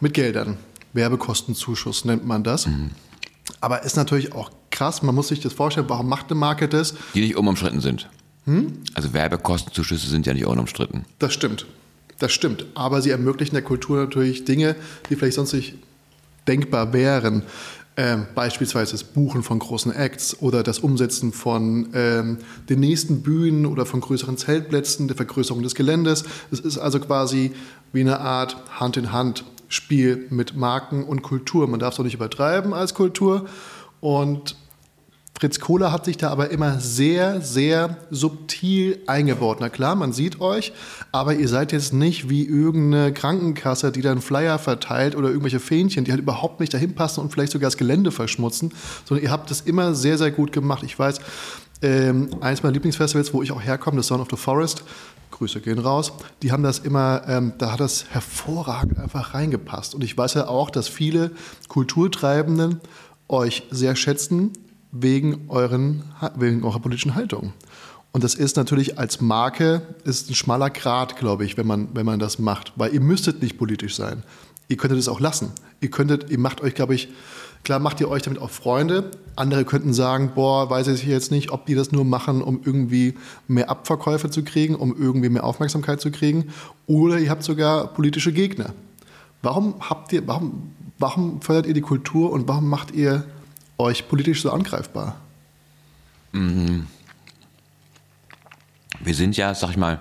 mit 0.00 0.14
Geldern. 0.14 0.56
Werbekostenzuschuss 0.92 2.04
nennt 2.04 2.26
man 2.26 2.42
das. 2.42 2.68
Aber 3.60 3.82
ist 3.84 3.96
natürlich 3.96 4.32
auch 4.32 4.50
krass, 4.70 5.02
man 5.02 5.14
muss 5.14 5.28
sich 5.28 5.40
das 5.40 5.52
vorstellen, 5.52 5.88
warum 5.88 6.08
macht 6.08 6.30
eine 6.30 6.38
Marke 6.38 6.68
das? 6.68 6.94
Die 7.14 7.20
nicht 7.20 7.36
unumstritten 7.36 7.80
sind. 7.80 8.08
Hm? 8.44 8.82
Also 8.94 9.12
Werbekostenzuschüsse 9.12 10.08
sind 10.08 10.26
ja 10.26 10.34
nicht 10.34 10.46
unumstritten. 10.46 11.04
Das 11.18 11.32
stimmt. 11.32 11.66
Das 12.18 12.32
stimmt. 12.32 12.66
Aber 12.74 13.02
sie 13.02 13.10
ermöglichen 13.10 13.54
der 13.54 13.62
Kultur 13.62 13.98
natürlich 13.98 14.44
Dinge, 14.44 14.76
die 15.08 15.16
vielleicht 15.16 15.36
sonst 15.36 15.52
nicht 15.52 15.74
denkbar 16.48 16.92
wären. 16.92 17.42
Ähm, 17.98 18.26
beispielsweise 18.34 18.92
das 18.92 19.04
Buchen 19.04 19.42
von 19.42 19.58
großen 19.58 19.90
Acts 19.90 20.42
oder 20.42 20.62
das 20.62 20.80
Umsetzen 20.80 21.32
von 21.32 21.88
ähm, 21.94 22.38
den 22.68 22.80
nächsten 22.80 23.22
Bühnen 23.22 23.64
oder 23.64 23.86
von 23.86 24.02
größeren 24.02 24.36
Zeltplätzen, 24.36 25.08
der 25.08 25.16
Vergrößerung 25.16 25.62
des 25.62 25.74
Geländes. 25.74 26.24
Es 26.50 26.60
ist 26.60 26.76
also 26.76 27.00
quasi 27.00 27.52
wie 27.94 28.02
eine 28.02 28.20
Art 28.20 28.58
Hand-in-Hand-Spiel 28.78 30.26
mit 30.28 30.54
Marken 30.54 31.04
und 31.04 31.22
Kultur. 31.22 31.66
Man 31.68 31.80
darf 31.80 31.94
es 31.94 32.00
auch 32.00 32.04
nicht 32.04 32.14
übertreiben 32.14 32.74
als 32.74 32.92
Kultur. 32.92 33.46
Und 34.00 34.56
Fritz 35.38 35.60
Kohler 35.60 35.92
hat 35.92 36.06
sich 36.06 36.16
da 36.16 36.30
aber 36.30 36.50
immer 36.50 36.80
sehr, 36.80 37.42
sehr 37.42 37.98
subtil 38.10 38.98
eingebaut. 39.06 39.58
Na 39.60 39.68
klar, 39.68 39.94
man 39.94 40.14
sieht 40.14 40.40
euch, 40.40 40.72
aber 41.12 41.34
ihr 41.34 41.48
seid 41.48 41.72
jetzt 41.72 41.92
nicht 41.92 42.30
wie 42.30 42.46
irgendeine 42.46 43.12
Krankenkasse, 43.12 43.92
die 43.92 44.00
dann 44.00 44.22
Flyer 44.22 44.58
verteilt 44.58 45.14
oder 45.14 45.28
irgendwelche 45.28 45.60
Fähnchen, 45.60 46.04
die 46.04 46.10
halt 46.10 46.22
überhaupt 46.22 46.60
nicht 46.60 46.72
dahin 46.72 46.94
passen 46.94 47.20
und 47.20 47.32
vielleicht 47.32 47.52
sogar 47.52 47.66
das 47.66 47.76
Gelände 47.76 48.12
verschmutzen, 48.12 48.72
sondern 49.04 49.24
ihr 49.24 49.30
habt 49.30 49.50
das 49.50 49.60
immer 49.60 49.94
sehr, 49.94 50.16
sehr 50.16 50.30
gut 50.30 50.52
gemacht. 50.52 50.82
Ich 50.82 50.98
weiß, 50.98 51.20
ähm, 51.82 52.30
eines 52.40 52.62
meiner 52.62 52.72
Lieblingsfestivals, 52.72 53.34
wo 53.34 53.42
ich 53.42 53.52
auch 53.52 53.62
herkomme, 53.62 53.98
das 53.98 54.06
Son 54.06 54.22
of 54.22 54.28
the 54.30 54.36
Forest, 54.36 54.84
Grüße 55.32 55.60
gehen 55.60 55.78
raus, 55.78 56.14
die 56.42 56.50
haben 56.50 56.62
das 56.62 56.78
immer, 56.78 57.22
ähm, 57.28 57.52
da 57.58 57.72
hat 57.72 57.80
das 57.80 58.06
hervorragend 58.08 58.98
einfach 58.98 59.34
reingepasst. 59.34 59.94
Und 59.94 60.02
ich 60.02 60.16
weiß 60.16 60.32
ja 60.32 60.48
auch, 60.48 60.70
dass 60.70 60.88
viele 60.88 61.32
Kulturtreibenden 61.68 62.80
euch 63.28 63.64
sehr 63.70 63.96
schätzen, 63.96 64.52
wegen, 65.00 65.48
euren, 65.48 66.04
wegen 66.36 66.64
eurer 66.64 66.80
politischen 66.80 67.14
Haltung. 67.14 67.52
Und 68.12 68.24
das 68.24 68.34
ist 68.34 68.56
natürlich 68.56 68.98
als 68.98 69.20
Marke 69.20 69.82
ist 70.04 70.30
ein 70.30 70.34
schmaler 70.34 70.70
Grat, 70.70 71.16
glaube 71.16 71.44
ich, 71.44 71.58
wenn 71.58 71.66
man, 71.66 71.88
wenn 71.92 72.06
man 72.06 72.18
das 72.18 72.38
macht. 72.38 72.72
Weil 72.76 72.94
ihr 72.94 73.00
müsstet 73.00 73.42
nicht 73.42 73.58
politisch 73.58 73.94
sein. 73.94 74.22
Ihr 74.68 74.78
könntet 74.78 74.98
es 74.98 75.08
auch 75.08 75.20
lassen. 75.20 75.52
Ihr 75.80 75.90
könntet, 75.90 76.30
ihr 76.30 76.38
macht 76.38 76.62
euch, 76.62 76.74
glaube 76.74 76.94
ich, 76.94 77.08
klar 77.62 77.78
macht 77.78 78.00
ihr 78.00 78.08
euch 78.08 78.22
damit 78.22 78.40
auch 78.40 78.48
Freunde. 78.48 79.10
Andere 79.36 79.64
könnten 79.64 79.92
sagen, 79.92 80.32
boah, 80.34 80.70
weiß 80.70 80.88
ich 80.88 81.04
jetzt 81.04 81.30
nicht, 81.30 81.50
ob 81.50 81.66
die 81.66 81.74
das 81.74 81.92
nur 81.92 82.04
machen, 82.04 82.40
um 82.40 82.60
irgendwie 82.64 83.14
mehr 83.48 83.68
Abverkäufe 83.68 84.30
zu 84.30 84.42
kriegen, 84.42 84.74
um 84.74 84.96
irgendwie 84.96 85.28
mehr 85.28 85.44
Aufmerksamkeit 85.44 86.00
zu 86.00 86.10
kriegen. 86.10 86.46
Oder 86.86 87.18
ihr 87.18 87.28
habt 87.28 87.42
sogar 87.42 87.88
politische 87.88 88.32
Gegner. 88.32 88.72
Warum 89.42 89.74
habt 89.78 90.12
ihr, 90.12 90.26
warum, 90.26 90.72
warum 90.98 91.42
fördert 91.42 91.66
ihr 91.66 91.74
die 91.74 91.82
Kultur 91.82 92.32
und 92.32 92.48
warum 92.48 92.68
macht 92.68 92.92
ihr 92.92 93.24
euch 93.78 94.08
politisch 94.08 94.42
so 94.42 94.50
angreifbar? 94.50 95.16
Wir 96.32 96.84
sind 99.14 99.36
ja, 99.36 99.54
sag 99.54 99.70
ich 99.70 99.76
mal, 99.76 100.00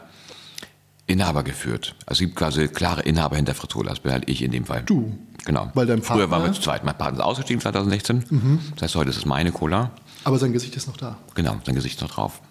Inhaber 1.07 1.43
geführt. 1.43 1.95
Also 2.05 2.13
es 2.13 2.19
gibt 2.19 2.35
quasi 2.35 2.67
klare 2.67 3.01
Inhaber 3.03 3.35
hinter 3.35 3.53
Fritz 3.53 3.73
Kohler. 3.73 3.91
Das 3.91 3.99
bin 3.99 4.11
halt 4.11 4.27
ich 4.27 4.41
in 4.41 4.51
dem 4.51 4.65
Fall. 4.65 4.83
Du. 4.83 5.17
Genau. 5.45 5.69
Weil 5.75 5.85
dein 5.85 6.01
Früher 6.01 6.31
waren 6.31 6.43
wir 6.43 6.51
zu 6.53 6.61
zweit. 6.61 6.83
Mein 6.83 6.97
Partner 6.97 7.19
ist 7.19 7.25
ausgestiegen 7.25 7.61
2016. 7.61 8.63
Das 8.73 8.83
heißt, 8.83 8.95
heute 8.95 9.11
ist 9.11 9.17
es 9.17 9.25
meine 9.25 9.51
Cola. 9.51 9.91
Aber 10.23 10.39
sein 10.39 10.51
Gesicht 10.51 10.75
ist 10.75 10.87
noch 10.87 10.97
da. 10.97 11.17
Genau, 11.35 11.57
sein 11.63 11.75
Gesicht 11.75 11.97
ist 11.97 12.01
noch 12.01 12.09
drauf. 12.09 12.41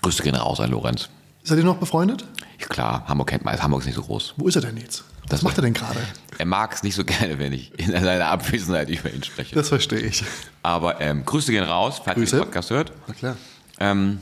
Grüße 0.00 0.22
gehen 0.22 0.36
raus 0.36 0.60
an 0.60 0.70
Lorenz. 0.70 1.08
Seid 1.42 1.58
ihr 1.58 1.64
noch 1.64 1.78
befreundet? 1.78 2.24
Ja, 2.60 2.66
klar, 2.68 3.04
Hamburg 3.08 3.30
kennt 3.30 3.44
man. 3.44 3.60
Hamburg 3.60 3.80
ist 3.80 3.86
nicht 3.86 3.96
so 3.96 4.02
groß. 4.02 4.34
Wo 4.36 4.46
ist 4.46 4.54
er 4.54 4.62
denn 4.62 4.76
jetzt? 4.76 5.02
Was 5.30 5.40
Das- 5.40 5.42
macht 5.42 5.58
er 5.58 5.62
denn 5.62 5.74
gerade? 5.74 6.00
Er 6.38 6.46
mag 6.46 6.72
es 6.74 6.82
nicht 6.82 6.94
so 6.94 7.04
gerne, 7.04 7.38
wenn 7.38 7.52
ich 7.52 7.78
in 7.78 7.90
seiner 7.92 8.26
Abwesenheit 8.26 8.88
über 8.88 9.12
ihn 9.12 9.22
spreche. 9.22 9.54
Das 9.54 9.68
verstehe 9.68 10.00
ich. 10.00 10.24
Aber 10.62 11.00
ähm, 11.00 11.24
Grüße 11.24 11.52
gehen 11.52 11.64
raus, 11.64 12.00
falls 12.04 12.16
ihr 12.16 12.22
Grüße. 12.24 12.36
den 12.36 12.44
Podcast 12.44 12.70
hört. 12.70 12.92
Na 13.06 13.14
klar. 13.14 13.36
Ähm, 13.78 14.20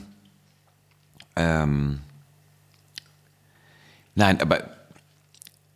ähm, 1.37 2.01
nein, 4.15 4.41
aber 4.41 4.63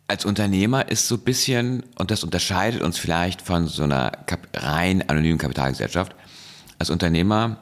als 0.07 0.25
Unternehmer 0.25 0.89
ist 0.89 1.07
so 1.07 1.15
ein 1.15 1.21
bisschen, 1.21 1.83
und 1.97 2.11
das 2.11 2.23
unterscheidet 2.23 2.81
uns 2.81 2.97
vielleicht 2.97 3.41
von 3.41 3.67
so 3.67 3.83
einer 3.83 4.11
Kap 4.25 4.47
rein 4.53 5.07
anonymen 5.09 5.37
Kapitalgesellschaft, 5.37 6.13
als 6.77 6.89
Unternehmer 6.89 7.57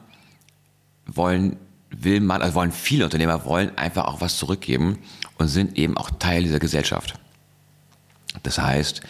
wollen, 1.06 1.56
will 1.90 2.20
man, 2.20 2.42
also 2.42 2.54
wollen 2.54 2.72
viele 2.72 3.04
Unternehmer 3.04 3.44
wollen 3.44 3.76
einfach 3.78 4.04
auch 4.06 4.20
was 4.20 4.36
zurückgeben 4.36 4.98
und 5.38 5.48
sind 5.48 5.78
eben 5.78 5.96
auch 5.96 6.10
Teil 6.18 6.42
dieser 6.42 6.58
Gesellschaft. 6.58 7.14
Das 8.42 8.58
heißt, 8.58 9.00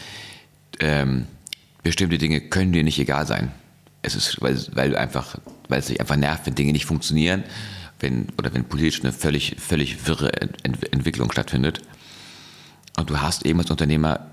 ähm, 0.80 1.26
bestimmte 1.82 2.18
Dinge 2.18 2.40
können 2.40 2.72
dir 2.72 2.84
nicht 2.84 2.98
egal 2.98 3.26
sein. 3.26 3.52
Es 4.02 4.14
ist, 4.14 4.40
weil, 4.40 4.58
weil 4.72 4.96
einfach, 4.96 5.38
weil 5.68 5.80
es 5.80 5.86
dich 5.86 6.00
einfach 6.00 6.16
nervt, 6.16 6.46
wenn 6.46 6.54
Dinge 6.54 6.72
nicht 6.72 6.86
funktionieren, 6.86 7.44
wenn, 8.00 8.28
oder 8.36 8.52
wenn 8.52 8.64
politisch 8.64 9.02
eine 9.02 9.12
völlig, 9.12 9.56
völlig 9.58 10.06
wirre 10.06 10.32
Ent 10.40 10.92
Entwicklung 10.92 11.30
stattfindet. 11.30 11.82
Und 12.96 13.10
du 13.10 13.20
hast 13.20 13.46
eben 13.46 13.60
als 13.60 13.70
Unternehmer 13.70 14.26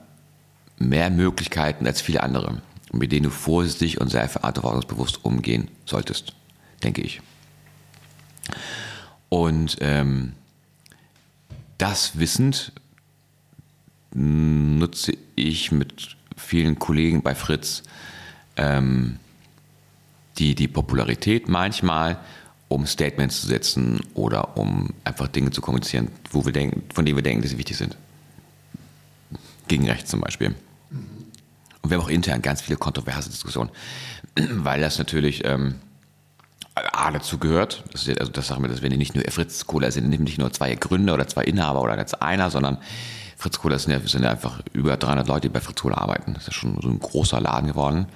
mehr 0.77 1.09
Möglichkeiten 1.09 1.85
als 1.85 2.01
viele 2.01 2.23
andere, 2.23 2.61
mit 2.91 3.11
denen 3.11 3.25
du 3.25 3.29
vorsichtig 3.29 4.01
und 4.01 4.09
sehr 4.09 4.27
verantwortungsbewusst 4.27 5.23
umgehen 5.23 5.69
solltest, 5.85 6.33
denke 6.83 7.01
ich. 7.01 7.21
Und 9.29 9.77
ähm, 9.81 10.33
das 11.77 12.17
wissend 12.17 12.71
nutze 14.13 15.13
ich 15.35 15.71
mit 15.71 16.15
vielen 16.35 16.79
Kollegen 16.79 17.21
bei 17.21 17.35
Fritz 17.35 17.83
ähm, 18.55 19.19
die, 20.37 20.55
die 20.55 20.67
Popularität 20.67 21.49
manchmal, 21.49 22.19
um 22.67 22.85
Statements 22.85 23.41
zu 23.41 23.47
setzen 23.47 23.99
oder 24.13 24.57
um 24.57 24.93
einfach 25.03 25.27
Dinge 25.27 25.51
zu 25.51 25.61
kommunizieren, 25.61 26.09
wo 26.31 26.45
wir 26.45 26.53
denken, 26.53 26.83
von 26.93 27.05
denen 27.05 27.17
wir 27.17 27.23
denken, 27.23 27.41
dass 27.41 27.51
sie 27.51 27.57
wichtig 27.57 27.77
sind. 27.77 27.97
Gegen 29.67 29.87
rechts 29.87 30.09
zum 30.09 30.21
Beispiel. 30.21 30.55
Und 31.81 31.89
wir 31.89 31.97
haben 31.97 32.05
auch 32.05 32.09
intern 32.09 32.41
ganz 32.41 32.61
viele 32.61 32.77
kontroverse 32.77 33.29
Diskussionen, 33.29 33.71
weil 34.35 34.81
das 34.81 34.97
natürlich 34.97 35.43
ähm, 35.45 35.75
A 36.75 37.11
dazu 37.11 37.37
gehört. 37.37 37.83
Das 37.91 38.07
ist, 38.07 38.19
also 38.19 38.31
das 38.31 38.47
sagen 38.47 38.61
wir, 38.63 38.69
dass 38.69 38.81
wir 38.81 38.89
nicht 38.89 39.15
nur 39.15 39.23
Fritz 39.29 39.65
Kohler 39.65 39.91
sind, 39.91 40.07
nicht 40.09 40.37
nur 40.37 40.51
zwei 40.53 40.75
Gründer 40.75 41.13
oder 41.13 41.27
zwei 41.27 41.43
Inhaber 41.43 41.81
oder 41.81 41.97
ganz 41.97 42.13
einer, 42.13 42.49
sondern 42.49 42.77
Fritz 43.39 43.57
Kohler 43.57 43.79
sind 43.79 43.93
ja, 43.93 44.05
sind 44.05 44.23
ja 44.23 44.31
einfach 44.31 44.59
über 44.73 44.97
300 44.97 45.25
Leute, 45.29 45.47
die 45.47 45.49
bei 45.49 45.61
Fritz 45.61 45.81
Kohler 45.81 45.97
arbeiten. 45.97 46.33
Das 46.33 46.43
ist 46.43 46.47
ja 46.47 46.53
schon 46.53 46.77
so 46.81 46.89
ein 46.89 46.99
großer 46.99 47.39
Laden 47.39 47.69
geworden. 47.69 48.07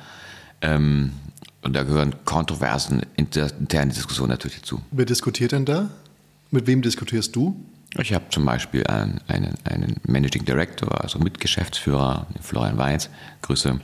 Ähm, 0.62 1.14
und 1.62 1.74
da 1.74 1.84
gehören 1.84 2.14
Kontroversen, 2.26 3.04
interne 3.16 3.94
Diskussionen 3.94 4.32
natürlich 4.32 4.60
dazu. 4.60 4.82
Wer 4.92 5.06
diskutiert 5.06 5.54
denn 5.54 5.64
da? 5.64 5.90
Mit 6.52 6.68
wem 6.68 6.82
diskutierst 6.82 7.34
du? 7.38 7.56
Ich 8.00 8.14
habe 8.14 8.26
zum 8.32 8.44
Beispiel 8.44 8.86
einen, 8.88 9.22
einen, 9.30 9.54
einen, 9.64 9.96
Managing 10.06 10.44
Director, 10.44 11.02
also 11.02 11.20
Mitgeschäftsführer, 11.20 12.28
Florian 12.42 12.78
Weiz, 12.78 13.10
Grüße, 13.44 13.80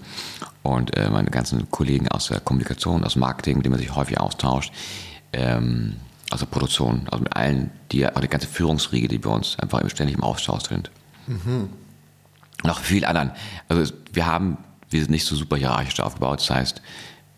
und 0.64 0.98
äh, 0.98 1.10
meine 1.10 1.30
ganzen 1.30 1.72
Kollegen 1.72 2.10
aus 2.10 2.28
der 2.28 2.42
Kommunikation, 2.42 3.06
aus 3.06 3.16
Marketing, 3.16 3.58
mit 3.58 3.66
denen 3.66 3.74
man 3.74 3.80
sich 3.80 3.96
häufig 3.96 4.20
austauscht, 4.20 4.74
ähm, 5.32 5.96
aus 6.32 6.40
der 6.40 6.48
Produktion, 6.48 7.08
also 7.10 7.24
mit 7.24 7.34
allen, 7.34 7.72
die, 7.94 8.06
auch 8.08 8.20
die 8.20 8.28
ganze 8.28 8.48
Führungsriege, 8.48 9.08
die 9.08 9.20
bei 9.20 9.30
uns 9.30 9.58
einfach 9.58 9.88
ständig 9.90 10.18
im 10.18 10.24
Austausch 10.24 10.68
sind. 10.68 10.92
Mhm. 11.30 11.70
Und 12.64 12.70
auch 12.70 12.80
vielen 12.80 13.06
anderen. 13.06 13.32
Also 13.70 13.94
wir 14.12 14.26
haben, 14.26 14.58
wir 14.90 15.00
sind 15.00 15.12
nicht 15.12 15.26
so 15.26 15.36
super 15.36 15.56
hierarchisch 15.56 16.00
aufgebaut, 16.00 16.40
das 16.40 16.50
heißt, 16.50 16.82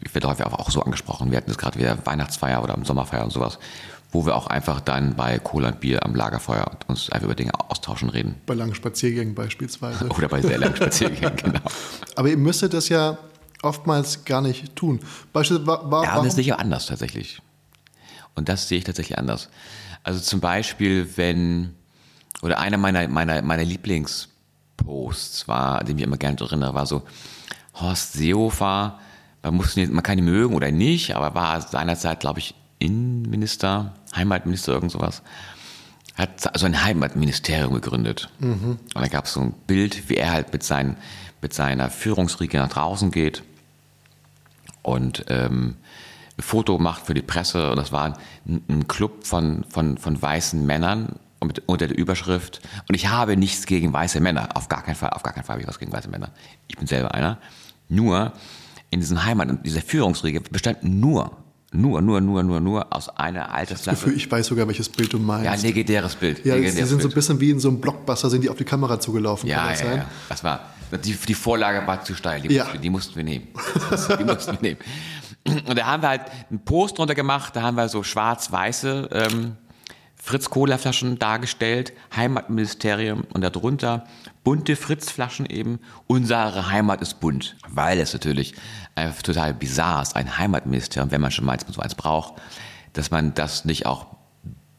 ich 0.04 0.14
werde 0.16 0.28
häufig 0.28 0.46
auch 0.46 0.72
so 0.72 0.82
angesprochen, 0.82 1.30
wir 1.30 1.38
hatten 1.38 1.50
das 1.50 1.58
gerade 1.58 1.78
wieder 1.78 1.98
Weihnachtsfeier 2.06 2.64
oder 2.64 2.78
Sommerfeier 2.84 3.24
und 3.24 3.32
sowas, 3.32 3.60
wo 4.12 4.26
wir 4.26 4.36
auch 4.36 4.48
einfach 4.48 4.82
dann 4.82 5.16
bei 5.16 5.38
Cola 5.40 5.70
und 5.70 5.80
Bier 5.80 6.04
am 6.04 6.16
Lagerfeuer 6.16 6.70
uns 6.88 7.10
einfach 7.12 7.26
über 7.26 7.36
Dinge 7.36 7.52
austauschen 7.70 8.10
reden. 8.10 8.36
Bei 8.46 8.56
langen 8.56 8.76
Spaziergängen 8.76 9.36
beispielsweise. 9.36 10.08
Oder 10.10 10.28
bei 10.28 10.42
sehr 10.42 10.58
langen 10.58 10.76
Spaziergängen, 10.76 11.36
genau. 11.44 11.62
Aber 12.16 12.28
ihr 12.28 12.38
müsstet 12.38 12.74
das 12.74 12.90
ja 12.90 13.18
oftmals 13.62 14.26
gar 14.26 14.42
nicht 14.42 14.76
tun. 14.76 15.00
Beispielsweise, 15.32 15.92
war, 15.92 16.04
ja, 16.04 16.22
das 16.22 16.36
sehe 16.36 16.44
ich 16.44 16.54
auch 16.54 16.60
anders 16.60 16.88
tatsächlich. 16.88 17.42
Und 18.36 18.50
das 18.50 18.68
sehe 18.68 18.80
ich 18.80 18.84
tatsächlich 18.84 19.18
anders. 19.18 19.50
Also 20.04 20.20
zum 20.20 20.40
Beispiel, 20.40 21.08
wenn, 21.16 21.76
oder 22.42 22.60
einer 22.60 22.78
meiner, 22.78 23.08
meiner, 23.08 23.42
meiner 23.42 23.64
Lieblingsposts 23.64 25.48
war, 25.48 25.80
an 25.80 25.86
den 25.86 25.98
ich 25.98 26.04
immer 26.04 26.18
gerne 26.18 26.40
erinnere, 26.40 26.74
war 26.74 26.86
so, 26.86 27.04
Horst 27.76 28.14
Seehofer, 28.14 29.00
man, 29.44 29.56
muss, 29.56 29.76
man 29.76 30.04
kann 30.04 30.18
ihn 30.18 30.26
mögen 30.26 30.56
oder 30.56 30.72
nicht, 30.72 31.16
aber 31.16 31.34
war 31.36 31.62
seinerzeit, 31.62 32.20
glaube 32.20 32.40
ich, 32.40 32.56
Innenminister, 32.80 33.94
Heimatminister, 34.16 34.74
irgend 34.74 34.92
sowas, 34.92 35.22
hat 36.16 36.54
also 36.54 36.66
ein 36.66 36.84
Heimatministerium 36.84 37.74
gegründet. 37.74 38.30
Mhm. 38.40 38.78
Und 38.94 39.02
da 39.02 39.08
gab 39.08 39.26
es 39.26 39.34
so 39.34 39.42
ein 39.42 39.54
Bild, 39.68 40.10
wie 40.10 40.18
er 40.18 40.32
halt 40.32 40.52
mit, 40.52 40.64
seinen, 40.64 40.98
mit 41.42 41.54
seiner 41.54 41.90
Führungsriege 41.90 42.58
nach 42.58 42.70
draußen 42.70 43.12
geht 43.12 43.44
und 44.82 45.26
ähm, 45.30 45.78
ein 46.38 46.42
Foto 46.42 46.78
macht 46.80 47.06
für 47.06 47.14
die 47.14 47.22
Presse. 47.22 47.72
Und 47.72 47.78
das 47.78 47.92
war 47.92 48.18
ein, 48.46 48.62
ein 48.68 48.88
Club 48.88 49.26
von, 49.26 49.64
von, 49.70 49.98
von 49.98 50.22
weißen 50.22 50.66
Männern 50.66 51.20
mit, 51.48 51.64
unter 51.66 51.88
der 51.88 51.98
Überschrift. 51.98 52.62
Und 52.88 52.96
ich 52.96 53.10
habe 53.10 53.38
nichts 53.38 53.66
gegen 53.66 53.94
weiße 53.94 54.20
Männer. 54.20 54.50
Auf 54.56 54.70
gar 54.70 54.84
keinen 54.84 54.96
Fall, 54.96 55.12
auf 55.12 55.24
gar 55.24 55.34
keinen 55.34 55.44
Fall 55.44 55.56
habe 55.56 55.62
ich 55.62 55.68
was 55.68 55.80
gegen 55.80 55.92
weiße 55.92 56.10
Männer. 56.10 56.32
Ich 56.68 56.78
bin 56.78 56.88
selber 56.88 57.14
einer. 57.14 57.38
Nur 57.90 58.34
in 58.90 59.00
diesem 59.00 59.24
Heimat, 59.24 59.50
in 59.50 59.64
dieser 59.64 59.82
Führungsriege 59.82 60.42
bestand 60.42 60.84
nur 60.84 61.38
nur, 61.74 62.02
nur, 62.02 62.20
nur, 62.20 62.44
nur, 62.44 62.60
nur 62.60 62.94
aus 62.94 63.08
einer 63.08 63.50
Altersklasse. 63.54 64.12
Ich 64.12 64.30
weiß 64.30 64.48
sogar, 64.48 64.68
welches 64.68 64.90
Bild 64.90 65.14
du 65.14 65.20
meinst. 65.20 65.46
Ja, 65.46 65.54
legendäres 65.54 66.16
Bild. 66.16 66.44
Ja, 66.44 66.56
legendäres 66.56 66.76
die 66.76 66.80
sind 66.82 66.98
Bild. 66.98 67.02
so 67.04 67.08
ein 67.08 67.16
bisschen 67.16 67.40
wie 67.40 67.52
in 67.52 67.60
so 67.62 67.70
einem 67.70 67.80
Blockbuster, 67.80 68.30
sind 68.30 68.44
die 68.44 68.50
auf 68.50 68.58
die 68.58 68.66
Kamera 68.66 69.00
zugelaufen. 69.00 69.48
Ja, 69.48 69.72
ja, 69.74 69.96
ja. 69.96 70.06
Das 70.28 70.44
war, 70.44 70.60
die, 71.04 71.14
die 71.14 71.34
Vorlage 71.34 71.88
war 71.88 72.04
zu 72.04 72.14
steil, 72.14 72.42
die, 72.42 72.54
ja. 72.54 72.66
mussten, 72.66 72.82
die 72.82 72.90
mussten 72.90 73.16
wir 73.16 73.24
nehmen. 73.24 73.48
die 74.20 74.24
mussten 74.26 74.52
wir 74.52 74.62
nehmen. 74.62 74.80
Und 75.46 75.78
da 75.78 75.86
haben 75.86 76.04
wir 76.04 76.10
halt 76.10 76.24
einen 76.50 76.60
Post 76.60 76.98
drunter 76.98 77.16
gemacht, 77.16 77.56
da 77.56 77.62
haben 77.62 77.76
wir 77.76 77.88
so 77.88 78.04
schwarz-weiße 78.04 79.10
ähm, 79.12 79.56
Fritz-Cola-Flaschen 80.24 81.18
dargestellt, 81.18 81.94
Heimatministerium 82.16 83.24
und 83.34 83.42
darunter 83.42 84.06
bunte 84.44 84.76
Fritz-Flaschen 84.76 85.48
eben. 85.48 85.80
Unsere 86.06 86.70
Heimat 86.70 87.02
ist 87.02 87.20
bunt, 87.20 87.56
weil 87.68 88.00
es 88.00 88.14
natürlich 88.14 88.54
einfach 88.94 89.24
total 89.24 89.56
bizarr 89.56 90.04
ist, 90.04 90.16
ein 90.16 90.38
Heimatministerium, 90.38 91.10
wenn 91.10 91.22
man 91.22 91.32
schon 91.32 91.46
mal 91.46 91.58
so 91.68 91.82
eins 91.82 91.96
braucht, 91.96 92.36
dass 92.94 93.10
man 93.10 93.34
das 93.34 93.66
nicht 93.66 93.88
auch 93.88 94.06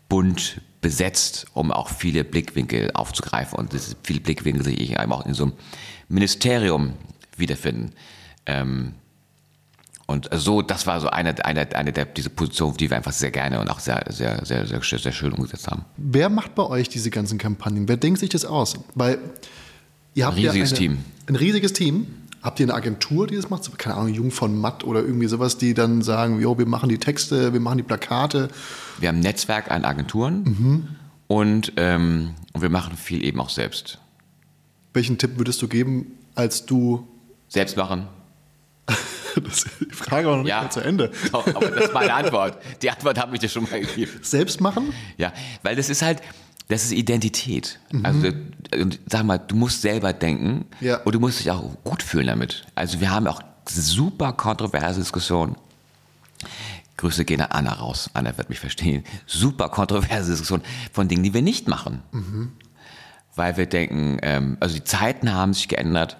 bunt 0.08 0.60
besetzt, 0.80 1.46
um 1.54 1.72
auch 1.72 1.88
viele 1.88 2.22
Blickwinkel 2.22 2.92
aufzugreifen. 2.94 3.58
Und 3.58 3.72
diese 3.72 3.96
viele 4.04 4.20
Blickwinkel 4.20 4.62
sehe 4.62 4.76
ich 4.76 4.92
eben 4.92 5.12
auch 5.12 5.26
in 5.26 5.34
so 5.34 5.44
einem 5.44 5.54
Ministerium 6.08 6.92
wiederfinden. 7.36 7.90
Ähm, 8.46 8.94
und 10.06 10.28
so, 10.32 10.62
das 10.62 10.86
war 10.86 11.00
so 11.00 11.08
eine, 11.08 11.44
eine, 11.44 11.74
eine 11.74 11.92
der 11.92 12.04
diese 12.04 12.30
Positionen, 12.30 12.76
die 12.76 12.90
wir 12.90 12.96
einfach 12.96 13.12
sehr 13.12 13.30
gerne 13.30 13.60
und 13.60 13.68
auch 13.68 13.78
sehr, 13.78 14.04
sehr, 14.10 14.44
sehr, 14.44 14.66
sehr, 14.66 14.82
sehr, 14.82 14.98
sehr 14.98 15.12
schön 15.12 15.32
umgesetzt 15.32 15.68
haben. 15.68 15.84
Wer 15.96 16.28
macht 16.28 16.54
bei 16.54 16.64
euch 16.64 16.88
diese 16.88 17.10
ganzen 17.10 17.38
Kampagnen? 17.38 17.88
Wer 17.88 17.96
denkt 17.96 18.20
sich 18.20 18.28
das 18.28 18.44
aus? 18.44 18.74
Weil 18.94 19.18
ihr 20.14 20.26
habt 20.26 20.36
ein 20.36 20.44
riesiges 20.44 20.70
ja 20.70 20.76
eine, 20.76 20.86
Team. 20.86 20.98
Ein 21.28 21.36
riesiges 21.36 21.72
Team. 21.72 22.06
Habt 22.42 22.58
ihr 22.58 22.66
eine 22.66 22.74
Agentur, 22.74 23.28
die 23.28 23.36
das 23.36 23.50
macht? 23.50 23.78
Keine 23.78 23.94
Ahnung, 23.94 24.12
Jung 24.12 24.30
von 24.32 24.58
Matt 24.58 24.82
oder 24.82 25.00
irgendwie 25.00 25.28
sowas, 25.28 25.58
die 25.58 25.74
dann 25.74 26.02
sagen, 26.02 26.40
jo, 26.40 26.58
wir 26.58 26.66
machen 26.66 26.88
die 26.88 26.98
Texte, 26.98 27.52
wir 27.52 27.60
machen 27.60 27.78
die 27.78 27.84
Plakate. 27.84 28.48
Wir 28.98 29.08
haben 29.08 29.18
ein 29.18 29.22
Netzwerk 29.22 29.70
an 29.70 29.84
Agenturen 29.84 30.42
mhm. 30.42 30.88
und, 31.28 31.72
ähm, 31.76 32.34
und 32.52 32.60
wir 32.60 32.68
machen 32.68 32.96
viel 32.96 33.24
eben 33.24 33.40
auch 33.40 33.50
selbst. 33.50 33.98
Welchen 34.92 35.18
Tipp 35.18 35.38
würdest 35.38 35.62
du 35.62 35.68
geben, 35.68 36.18
als 36.34 36.66
du... 36.66 37.06
Selbst 37.48 37.76
machen. 37.76 38.08
Das, 39.42 39.66
die 39.80 39.94
Frage 39.94 40.26
war 40.28 40.36
noch 40.36 40.42
nicht 40.42 40.50
ja, 40.50 40.62
mal 40.62 40.70
zu 40.70 40.80
Ende. 40.80 41.10
Doch, 41.32 41.46
aber 41.46 41.70
das 41.70 41.86
ist 41.86 41.94
meine 41.94 42.14
Antwort. 42.14 42.58
Die 42.80 42.90
Antwort 42.90 43.18
habe 43.18 43.34
ich 43.34 43.40
dir 43.40 43.48
schon 43.48 43.64
mal 43.64 43.80
gegeben. 43.80 44.12
Selbst 44.22 44.60
machen? 44.60 44.92
Ja, 45.16 45.32
weil 45.62 45.76
das 45.76 45.88
ist 45.88 46.02
halt, 46.02 46.20
das 46.68 46.84
ist 46.84 46.92
Identität. 46.92 47.78
Mhm. 47.90 48.06
Also 48.06 48.28
sag 49.06 49.24
mal, 49.24 49.38
du 49.38 49.56
musst 49.56 49.82
selber 49.82 50.12
denken 50.12 50.66
ja. 50.80 50.98
und 50.98 51.14
du 51.14 51.20
musst 51.20 51.40
dich 51.40 51.50
auch 51.50 51.76
gut 51.84 52.02
fühlen 52.02 52.26
damit. 52.26 52.66
Also 52.74 53.00
wir 53.00 53.10
haben 53.10 53.26
auch 53.26 53.42
super 53.68 54.32
kontroverse 54.32 55.00
Diskussionen. 55.00 55.56
Grüße 56.96 57.24
gehen 57.24 57.40
an 57.40 57.50
Anna 57.50 57.72
raus. 57.74 58.10
Anna 58.14 58.36
wird 58.36 58.48
mich 58.48 58.60
verstehen. 58.60 59.04
Super 59.26 59.68
kontroverse 59.68 60.30
Diskussionen 60.30 60.62
von 60.92 61.08
Dingen, 61.08 61.22
die 61.22 61.34
wir 61.34 61.42
nicht 61.42 61.68
machen. 61.68 62.02
Mhm. 62.12 62.52
Weil 63.34 63.56
wir 63.56 63.66
denken, 63.66 64.18
ähm, 64.22 64.56
also 64.60 64.74
die 64.74 64.84
Zeiten 64.84 65.32
haben 65.32 65.54
sich 65.54 65.68
geändert. 65.68 66.16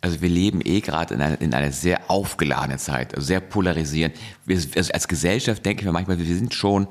Also 0.00 0.20
wir 0.20 0.28
leben 0.28 0.60
eh 0.64 0.80
gerade 0.80 1.14
in, 1.14 1.20
in 1.20 1.54
einer 1.54 1.72
sehr 1.72 2.10
aufgeladenen 2.10 2.78
Zeit, 2.78 3.14
also 3.14 3.26
sehr 3.26 3.40
polarisierend. 3.40 4.14
Wir, 4.44 4.56
also 4.76 4.92
als 4.92 5.08
Gesellschaft 5.08 5.64
denken 5.66 5.84
wir 5.84 5.92
manchmal, 5.92 6.18
wir 6.18 6.36
sind 6.36 6.54
schon 6.54 6.86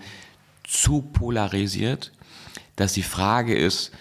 zu 0.63 1.01
polarisiert, 1.01 2.11
dass 2.75 2.93
die 2.93 3.03
Frage 3.03 3.55
ist, 3.55 3.91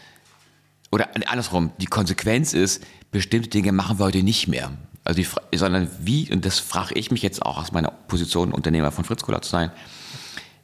oder 0.90 1.11
andersrum, 1.26 1.72
die 1.80 1.86
Konsequenz 1.86 2.52
ist, 2.52 2.84
bestimmte 3.11 3.50
Dinge 3.50 3.72
machen 3.72 3.98
wir 3.98 4.07
heute 4.07 4.22
nicht 4.22 4.48
mehr. 4.48 4.72
Also 5.04 5.22
die, 5.22 5.57
sondern 5.57 5.88
wie, 6.00 6.32
und 6.32 6.44
das 6.44 6.59
frage 6.59 6.94
ich 6.94 7.12
mich 7.12 7.22
jetzt 7.22 7.42
auch 7.42 7.59
aus 7.59 7.70
meiner 7.70 7.90
Position, 7.90 8.52
Unternehmer 8.52 8.90
von 8.90 9.04
Fritz 9.04 9.22
Kohler 9.22 9.42
zu 9.42 9.50
sein, 9.50 9.70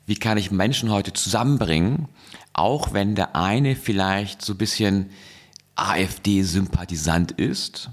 wie 0.06 0.16
kann 0.16 0.36
ich 0.36 0.50
Menschen 0.50 0.90
heute 0.90 1.12
zusammenbringen, 1.12 2.08
auch 2.52 2.92
wenn 2.92 3.14
der 3.14 3.36
eine 3.36 3.76
vielleicht 3.76 4.42
so 4.42 4.54
ein 4.54 4.58
bisschen 4.58 5.10
AfD-Sympathisant 5.76 7.32
ist 7.32 7.90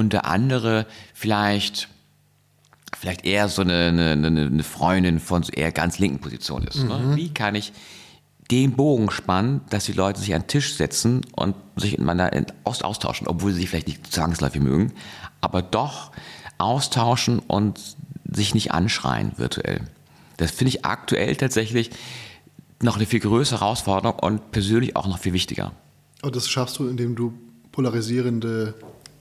und 0.00 0.12
der 0.12 0.26
andere 0.26 0.86
vielleicht 1.14 1.88
vielleicht 2.98 3.24
eher 3.24 3.48
so 3.48 3.62
eine, 3.62 3.88
eine, 3.88 4.26
eine 4.26 4.62
Freundin 4.62 5.20
von 5.20 5.42
so 5.42 5.52
eher 5.52 5.70
ganz 5.72 5.98
linken 5.98 6.18
Position 6.18 6.64
ist. 6.64 6.82
Ne? 6.82 6.98
Mhm. 6.98 7.16
Wie 7.16 7.32
kann 7.32 7.54
ich 7.54 7.72
den 8.50 8.72
Bogen 8.72 9.10
spannen, 9.10 9.60
dass 9.70 9.84
die 9.84 9.92
Leute 9.92 10.20
sich 10.20 10.34
an 10.34 10.42
den 10.42 10.48
Tisch 10.48 10.74
setzen 10.74 11.24
und 11.36 11.54
sich 11.76 11.92
miteinander 11.92 12.30
austauschen, 12.64 13.28
obwohl 13.28 13.52
sie 13.52 13.60
sich 13.60 13.70
vielleicht 13.70 13.86
nicht 13.86 14.12
zwangsläufig 14.12 14.60
mögen, 14.60 14.92
aber 15.40 15.62
doch 15.62 16.10
austauschen 16.58 17.38
und 17.38 17.80
sich 18.30 18.54
nicht 18.54 18.72
anschreien 18.72 19.32
virtuell. 19.36 19.82
Das 20.36 20.50
finde 20.50 20.70
ich 20.70 20.84
aktuell 20.84 21.36
tatsächlich 21.36 21.90
noch 22.82 22.96
eine 22.96 23.06
viel 23.06 23.20
größere 23.20 23.60
Herausforderung 23.60 24.18
und 24.18 24.50
persönlich 24.50 24.96
auch 24.96 25.06
noch 25.06 25.18
viel 25.18 25.32
wichtiger. 25.32 25.72
Und 26.22 26.34
das 26.34 26.48
schaffst 26.48 26.78
du, 26.78 26.88
indem 26.88 27.14
du 27.14 27.32
polarisierende 27.72 28.74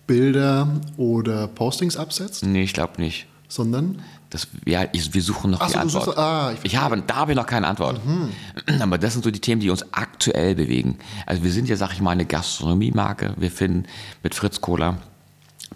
Bilder 0.10 0.68
oder 0.98 1.48
Postings 1.48 1.96
absetzt? 1.96 2.44
Nee, 2.44 2.64
ich 2.64 2.74
glaube 2.74 3.00
nicht. 3.00 3.28
Sondern? 3.48 4.02
Das, 4.32 4.48
ja, 4.66 4.86
ich, 4.92 5.14
wir 5.14 5.22
suchen 5.22 5.52
noch 5.52 5.62
Ach 5.62 5.68
die 5.68 5.74
so, 5.74 5.80
Antwort. 5.80 6.06
Suchst, 6.06 6.18
ah, 6.18 6.52
ich, 6.52 6.74
ich, 6.74 6.78
habe, 6.78 7.00
da 7.06 7.16
habe 7.16 7.34
ich 7.34 7.36
noch 7.36 7.46
keine 7.46 7.68
Antwort. 7.68 8.04
Mhm. 8.04 8.32
Aber 8.82 8.98
das 8.98 9.14
sind 9.14 9.24
so 9.24 9.30
die 9.30 9.40
Themen, 9.40 9.62
die 9.62 9.70
uns 9.70 9.86
aktuell 9.94 10.56
bewegen. 10.56 10.98
Also 11.28 11.44
wir 11.44 11.52
sind 11.52 11.70
ja, 11.70 11.76
sag 11.76 11.94
ich 11.94 12.02
mal, 12.02 12.10
eine 12.10 12.26
Gastronomiemarke. 12.26 13.36
Wir 13.38 13.52
finden 13.52 13.86
mit 14.24 14.34
Fritz 14.34 14.62
Cola 14.62 14.98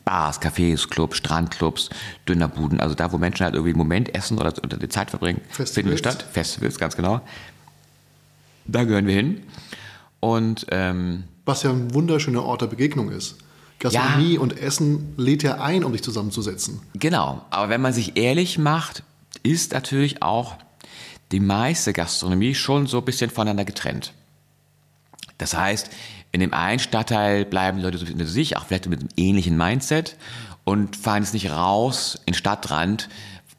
Bars, 0.04 0.42
Cafés, 0.42 0.90
Clubs, 0.90 1.18
Strandclubs, 1.18 1.90
Dünnerbuden, 2.28 2.80
also 2.80 2.96
da, 2.96 3.12
wo 3.12 3.20
Menschen 3.20 3.44
halt 3.44 3.54
irgendwie 3.54 3.72
einen 3.72 3.78
Moment 3.78 4.14
essen 4.16 4.40
oder, 4.40 4.52
oder 4.64 4.78
die 4.78 4.90
Zeit 4.90 5.12
verbringen, 5.12 5.42
Festivals. 5.50 5.72
finden 5.72 5.92
wir 5.92 5.98
statt. 5.98 6.26
Festivals, 6.32 6.80
ganz 6.80 6.96
genau. 6.96 7.22
Da 8.66 8.84
gehören 8.84 9.06
wir 9.06 9.14
hin. 9.14 9.44
Und 10.20 10.66
ähm, 10.72 11.26
was 11.46 11.62
ja 11.64 11.70
ein 11.70 11.94
wunderschöner 11.94 12.44
Ort 12.44 12.62
der 12.62 12.68
Begegnung 12.68 13.12
ist. 13.12 13.38
Gastronomie 13.84 14.36
ja. 14.36 14.40
und 14.40 14.58
Essen 14.58 15.14
lädt 15.18 15.44
ja 15.44 15.62
ein, 15.62 15.84
um 15.84 15.92
sich 15.92 16.02
zusammenzusetzen. 16.02 16.82
Genau, 16.96 17.46
aber 17.52 17.70
wenn 17.70 17.82
man 17.82 17.94
sich 17.94 18.18
ehrlich 18.18 18.58
macht, 18.58 19.04
ist 19.44 19.74
natürlich 19.74 20.24
auch 20.24 20.56
die 21.32 21.40
meiste 21.40 21.94
Gastronomie 21.94 22.56
schon 22.56 22.88
so 22.88 22.98
ein 22.98 23.06
bisschen 23.06 23.30
voneinander 23.30 23.66
getrennt. 23.66 24.14
Das 25.38 25.54
heißt, 25.56 25.90
In 26.34 26.40
dem 26.40 26.54
einen 26.54 26.80
Stadtteil 26.80 27.46
bleiben 27.46 27.80
Leute 27.80 28.00
so 28.00 28.04
ein 28.04 28.08
bisschen 28.08 28.20
unter 28.20 28.32
sich, 28.32 28.58
auch 28.58 28.66
vielleicht 28.66 28.88
mit 28.88 29.00
einem 29.00 29.10
ähnlichen 29.18 29.56
Mindset 29.56 30.18
und 30.64 30.96
fahren 30.96 31.22
jetzt 31.22 31.34
nicht 31.34 31.52
raus 31.52 32.16
in 32.26 32.34
den 32.34 32.38
Stadtrand 32.38 33.08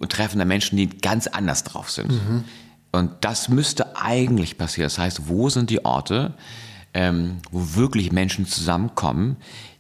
und 0.01 0.11
treffen 0.11 0.41
da 0.41 0.45
Menschen, 0.45 0.77
die 0.77 0.89
ganz 0.89 1.29
anders 1.29 1.63
drauf 1.63 1.89
sind. 1.89 2.11
Und 2.91 3.13
das 3.21 3.49
müsste 3.49 3.97
eigentlich 3.97 4.59
passieren. 4.59 4.87
Das 4.87 4.99
heißt, 4.99 5.29
wo 5.29 5.49
sind 5.51 5.71
die 5.71 5.85
Orte, 5.85 6.35
ähm, 6.95 7.39
wo 7.53 7.77
wirklich 7.77 8.11
Menschen 8.11 8.45
zusammenkommen, 8.45 9.37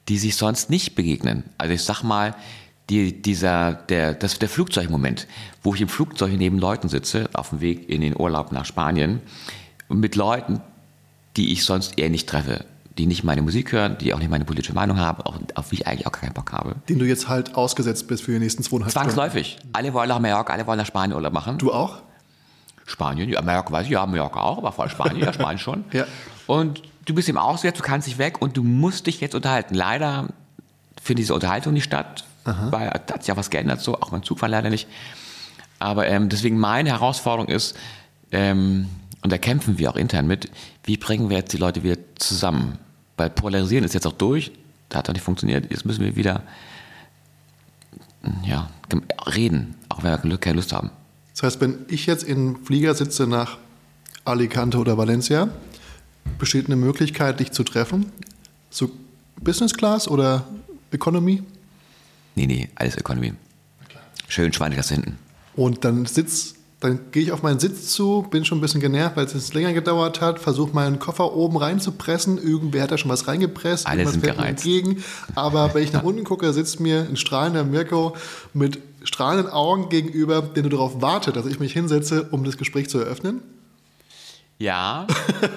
die 0.08 0.18
sich 0.18 0.36
sonst 0.36 0.70
nicht 0.70 0.94
begegnen? 0.94 1.44
Also 1.58 1.74
ich 1.74 1.82
sag 1.82 2.02
mal, 2.02 2.34
die, 2.90 3.22
dieser, 3.22 3.72
der, 3.74 4.14
das, 4.14 4.38
der 4.38 4.48
Flugzeugmoment, 4.48 5.26
wo 5.62 5.74
ich 5.74 5.80
im 5.80 5.88
Flugzeug 5.88 6.32
neben 6.36 6.58
Leuten 6.58 6.88
sitze, 6.88 7.30
auf 7.32 7.50
dem 7.50 7.60
Weg 7.60 7.88
in 7.88 8.02
den 8.02 8.18
Urlaub 8.18 8.52
nach 8.52 8.66
Spanien, 8.66 9.20
mit 9.88 10.16
Leuten, 10.16 10.60
die 11.36 11.52
ich 11.52 11.64
sonst 11.64 11.98
eher 11.98 12.10
nicht 12.10 12.28
treffe, 12.28 12.64
die 12.98 13.06
nicht 13.06 13.24
meine 13.24 13.42
Musik 13.42 13.72
hören, 13.72 13.96
die 13.98 14.14
auch 14.14 14.18
nicht 14.18 14.30
meine 14.30 14.44
politische 14.44 14.74
Meinung 14.74 14.98
haben, 14.98 15.22
auch, 15.22 15.38
auf 15.54 15.70
die 15.70 15.76
ich 15.76 15.86
eigentlich 15.86 16.06
auch 16.06 16.12
keinen 16.12 16.32
Bock 16.32 16.52
habe. 16.52 16.76
Den 16.88 16.98
du 16.98 17.06
jetzt 17.06 17.28
halt 17.28 17.54
ausgesetzt 17.54 18.06
bist 18.06 18.22
für 18.22 18.32
die 18.32 18.38
nächsten 18.38 18.62
zweieinhalb 18.62 18.92
Stunden. 18.92 19.10
Zwangsläufig. 19.10 19.58
Alle 19.72 19.92
wollen 19.94 20.08
nach 20.08 20.20
Mallorca, 20.20 20.52
alle 20.52 20.66
wollen 20.66 20.78
nach 20.78 20.86
Spanien 20.86 21.16
Urlaub 21.16 21.32
machen. 21.32 21.58
Du 21.58 21.72
auch? 21.72 22.02
Spanien, 22.86 23.30
ja, 23.30 23.40
Mallorca 23.40 23.72
weiß 23.72 23.86
ich, 23.86 23.92
ja, 23.92 24.04
Mallorca 24.04 24.40
auch, 24.40 24.58
aber 24.58 24.70
vor 24.70 24.84
allem 24.84 24.90
Spanien, 24.90 25.24
ja, 25.24 25.32
Spanien 25.32 25.58
schon. 25.58 25.84
Ja. 25.92 26.04
Und 26.46 26.82
du 27.04 27.14
bist 27.14 27.28
im 27.28 27.36
Auswärts, 27.36 27.78
du 27.78 27.84
kannst 27.84 28.06
dich 28.06 28.18
weg 28.18 28.40
und 28.40 28.56
du 28.56 28.62
musst 28.62 29.06
dich 29.06 29.20
jetzt 29.20 29.34
unterhalten. 29.34 29.74
Leider 29.74 30.28
findet 31.02 31.24
diese 31.24 31.34
Unterhaltung 31.34 31.72
nicht 31.72 31.84
statt, 31.84 32.24
weil 32.44 32.90
da 33.06 33.14
hat 33.14 33.24
sich 33.24 33.32
auch 33.32 33.36
was 33.36 33.50
geändert, 33.50 33.80
so, 33.80 34.00
auch 34.00 34.10
beim 34.10 34.22
Zugfahren 34.22 34.50
leider 34.50 34.70
nicht. 34.70 34.88
Aber 35.78 36.06
ähm, 36.06 36.28
deswegen 36.28 36.58
meine 36.58 36.90
Herausforderung 36.90 37.48
ist, 37.48 37.76
ähm, 38.32 38.88
und 39.22 39.32
da 39.32 39.38
kämpfen 39.38 39.78
wir 39.78 39.90
auch 39.90 39.96
intern 39.96 40.26
mit, 40.26 40.50
wie 40.84 40.96
bringen 40.96 41.30
wir 41.30 41.38
jetzt 41.38 41.52
die 41.52 41.56
Leute 41.56 41.82
wieder 41.82 41.96
zusammen? 42.16 42.78
Weil 43.16 43.30
Polarisieren 43.30 43.84
ist 43.84 43.94
jetzt 43.94 44.06
auch 44.06 44.12
durch, 44.12 44.52
das 44.88 44.98
hat 44.98 45.08
doch 45.08 45.14
nicht 45.14 45.22
funktioniert, 45.22 45.70
jetzt 45.70 45.86
müssen 45.86 46.04
wir 46.04 46.16
wieder 46.16 46.42
ja, 48.46 48.70
reden, 49.34 49.74
auch 49.88 50.02
wenn 50.02 50.30
wir 50.30 50.38
keine 50.38 50.56
Lust 50.56 50.72
haben. 50.72 50.90
Das 51.32 51.42
heißt, 51.42 51.60
wenn 51.60 51.84
ich 51.88 52.06
jetzt 52.06 52.22
in 52.22 52.64
Flieger 52.64 52.94
sitze 52.94 53.26
nach 53.26 53.58
Alicante 54.24 54.78
oder 54.78 54.96
Valencia, 54.96 55.48
besteht 56.38 56.66
eine 56.66 56.76
Möglichkeit, 56.76 57.40
dich 57.40 57.52
zu 57.52 57.64
treffen? 57.64 58.12
So 58.70 58.90
Business 59.40 59.74
Class 59.74 60.08
oder 60.08 60.46
Economy? 60.90 61.42
Nee, 62.34 62.46
nee, 62.46 62.68
alles 62.74 62.96
Economy. 62.96 63.32
Schön 64.28 64.52
Schweinegasse 64.52 64.94
hinten. 64.94 65.18
Und 65.54 65.84
dann 65.84 66.06
sitz, 66.06 66.54
dann 66.80 66.98
gehe 67.12 67.22
ich 67.22 67.32
auf 67.32 67.42
meinen 67.42 67.60
Sitz 67.60 67.88
zu, 67.92 68.26
bin 68.30 68.44
schon 68.44 68.58
ein 68.58 68.60
bisschen 68.60 68.80
genervt, 68.80 69.16
weil 69.16 69.26
es 69.26 69.34
jetzt 69.34 69.54
länger 69.54 69.72
gedauert 69.72 70.20
hat, 70.20 70.40
versuche 70.40 70.74
meinen 70.74 70.98
Koffer 70.98 71.34
oben 71.34 71.56
reinzupressen. 71.56 72.38
Irgendwer 72.38 72.82
hat 72.82 72.90
da 72.90 72.98
schon 72.98 73.10
was 73.10 73.28
reingepresst. 73.28 73.86
Alle 73.86 74.02
irgendwas 74.02 74.12
sind 74.14 74.24
fällt 74.24 74.36
mir 74.36 74.42
gereizt. 74.42 74.66
entgegen. 74.66 75.04
Aber 75.34 75.74
wenn 75.74 75.84
ich 75.84 75.92
nach 75.92 76.02
unten 76.02 76.24
gucke, 76.24 76.52
sitzt 76.52 76.80
mir 76.80 77.06
ein 77.08 77.16
strahlender 77.16 77.64
Mirko 77.64 78.16
mit 78.52 78.78
strahlenden 79.04 79.52
Augen 79.52 79.88
gegenüber, 79.90 80.42
der 80.42 80.62
nur 80.62 80.70
darauf 80.70 81.00
wartet, 81.00 81.36
dass 81.36 81.46
ich 81.46 81.60
mich 81.60 81.72
hinsetze, 81.72 82.28
um 82.30 82.44
das 82.44 82.56
Gespräch 82.56 82.88
zu 82.88 82.98
eröffnen. 82.98 83.42
Ja, 84.58 85.06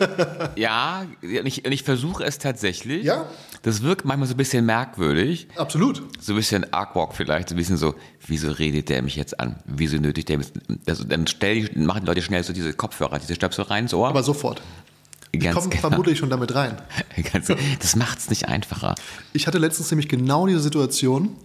ja, 0.55 1.05
und 1.21 1.45
ich, 1.45 1.65
und 1.65 1.71
ich 1.71 1.83
versuche 1.83 2.23
es 2.23 2.39
tatsächlich. 2.39 3.03
Ja. 3.03 3.27
Das 3.61 3.83
wirkt 3.83 4.05
manchmal 4.05 4.27
so 4.27 4.33
ein 4.33 4.37
bisschen 4.37 4.65
merkwürdig, 4.65 5.47
Absolut. 5.55 6.01
so 6.19 6.33
ein 6.33 6.35
bisschen 6.35 6.73
awkward 6.73 7.13
vielleicht, 7.13 7.49
so 7.49 7.55
ein 7.55 7.57
bisschen 7.57 7.77
so, 7.77 7.95
wieso 8.25 8.51
redet 8.51 8.89
der 8.89 9.01
mich 9.01 9.15
jetzt 9.15 9.39
an? 9.39 9.57
Wieso 9.65 9.97
nötigt 9.97 10.29
der 10.29 10.39
mich? 10.39 10.47
Also 10.87 11.03
dann 11.03 11.27
stell 11.27 11.57
ich, 11.57 11.75
machen 11.75 12.01
die 12.01 12.07
Leute 12.07 12.21
schnell 12.21 12.43
so 12.43 12.53
diese 12.53 12.73
Kopfhörer, 12.73 13.19
diese 13.19 13.35
Stöpsel 13.35 13.65
rein 13.65 13.83
ins 13.83 13.93
Ohr. 13.93 14.07
Aber 14.07 14.23
sofort. 14.23 14.61
Ganz 15.33 15.55
Kommt 15.55 15.71
genau. 15.71 15.89
vermutlich 15.89 16.17
schon 16.17 16.29
damit 16.29 16.55
rein. 16.55 16.77
Ganz, 17.33 17.51
das 17.79 17.95
macht 17.95 18.19
es 18.19 18.29
nicht 18.29 18.47
einfacher. 18.47 18.95
Ich 19.33 19.45
hatte 19.45 19.57
letztens 19.57 19.91
nämlich 19.91 20.07
genau 20.07 20.47
diese 20.47 20.61
Situation, 20.61 21.35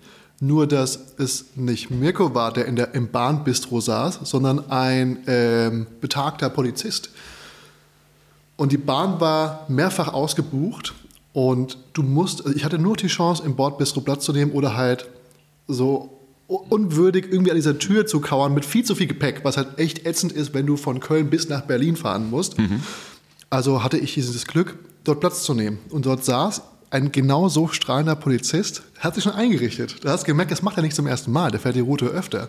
nur 0.40 0.66
dass 0.66 1.14
es 1.18 1.56
nicht 1.56 1.90
Mirko 1.90 2.34
war, 2.34 2.52
der 2.52 2.66
in 2.66 2.76
der, 2.76 2.94
im 2.94 3.10
Bahnbistro 3.10 3.80
saß, 3.80 4.20
sondern 4.22 4.70
ein 4.70 5.18
ähm, 5.26 5.86
betagter 6.00 6.50
Polizist. 6.50 7.10
Und 8.62 8.70
die 8.70 8.78
Bahn 8.78 9.20
war 9.20 9.66
mehrfach 9.66 10.12
ausgebucht 10.12 10.94
und 11.32 11.78
du 11.94 12.04
musst, 12.04 12.46
also 12.46 12.56
ich 12.56 12.64
hatte 12.64 12.78
nur 12.78 12.94
die 12.94 13.08
Chance, 13.08 13.42
im 13.44 13.56
Bordbistro 13.56 14.02
Platz 14.02 14.24
zu 14.24 14.32
nehmen 14.32 14.52
oder 14.52 14.76
halt 14.76 15.08
so 15.66 16.20
unwürdig 16.46 17.26
irgendwie 17.28 17.50
an 17.50 17.56
dieser 17.56 17.80
Tür 17.80 18.06
zu 18.06 18.20
kauern 18.20 18.54
mit 18.54 18.64
viel 18.64 18.84
zu 18.84 18.94
viel 18.94 19.08
Gepäck, 19.08 19.40
was 19.42 19.56
halt 19.56 19.80
echt 19.80 20.06
ätzend 20.06 20.30
ist, 20.30 20.54
wenn 20.54 20.64
du 20.64 20.76
von 20.76 21.00
Köln 21.00 21.28
bis 21.28 21.48
nach 21.48 21.62
Berlin 21.62 21.96
fahren 21.96 22.30
musst. 22.30 22.54
Also 23.50 23.82
hatte 23.82 23.98
ich 23.98 24.14
dieses 24.14 24.46
Glück, 24.46 24.78
dort 25.02 25.18
Platz 25.18 25.42
zu 25.42 25.54
nehmen. 25.54 25.78
Und 25.90 26.06
dort 26.06 26.24
saß 26.24 26.62
ein 26.92 27.10
genau 27.10 27.48
so 27.48 27.68
strahlender 27.68 28.14
Polizist, 28.16 28.82
hat 28.98 29.14
sich 29.14 29.24
schon 29.24 29.32
eingerichtet. 29.32 30.04
Du 30.04 30.08
hast 30.10 30.24
gemerkt, 30.24 30.52
das 30.52 30.62
macht 30.62 30.76
er 30.76 30.82
nicht 30.82 30.94
zum 30.94 31.06
ersten 31.06 31.32
Mal, 31.32 31.50
der 31.50 31.58
fährt 31.58 31.74
die 31.74 31.80
Route 31.80 32.06
öfter. 32.06 32.48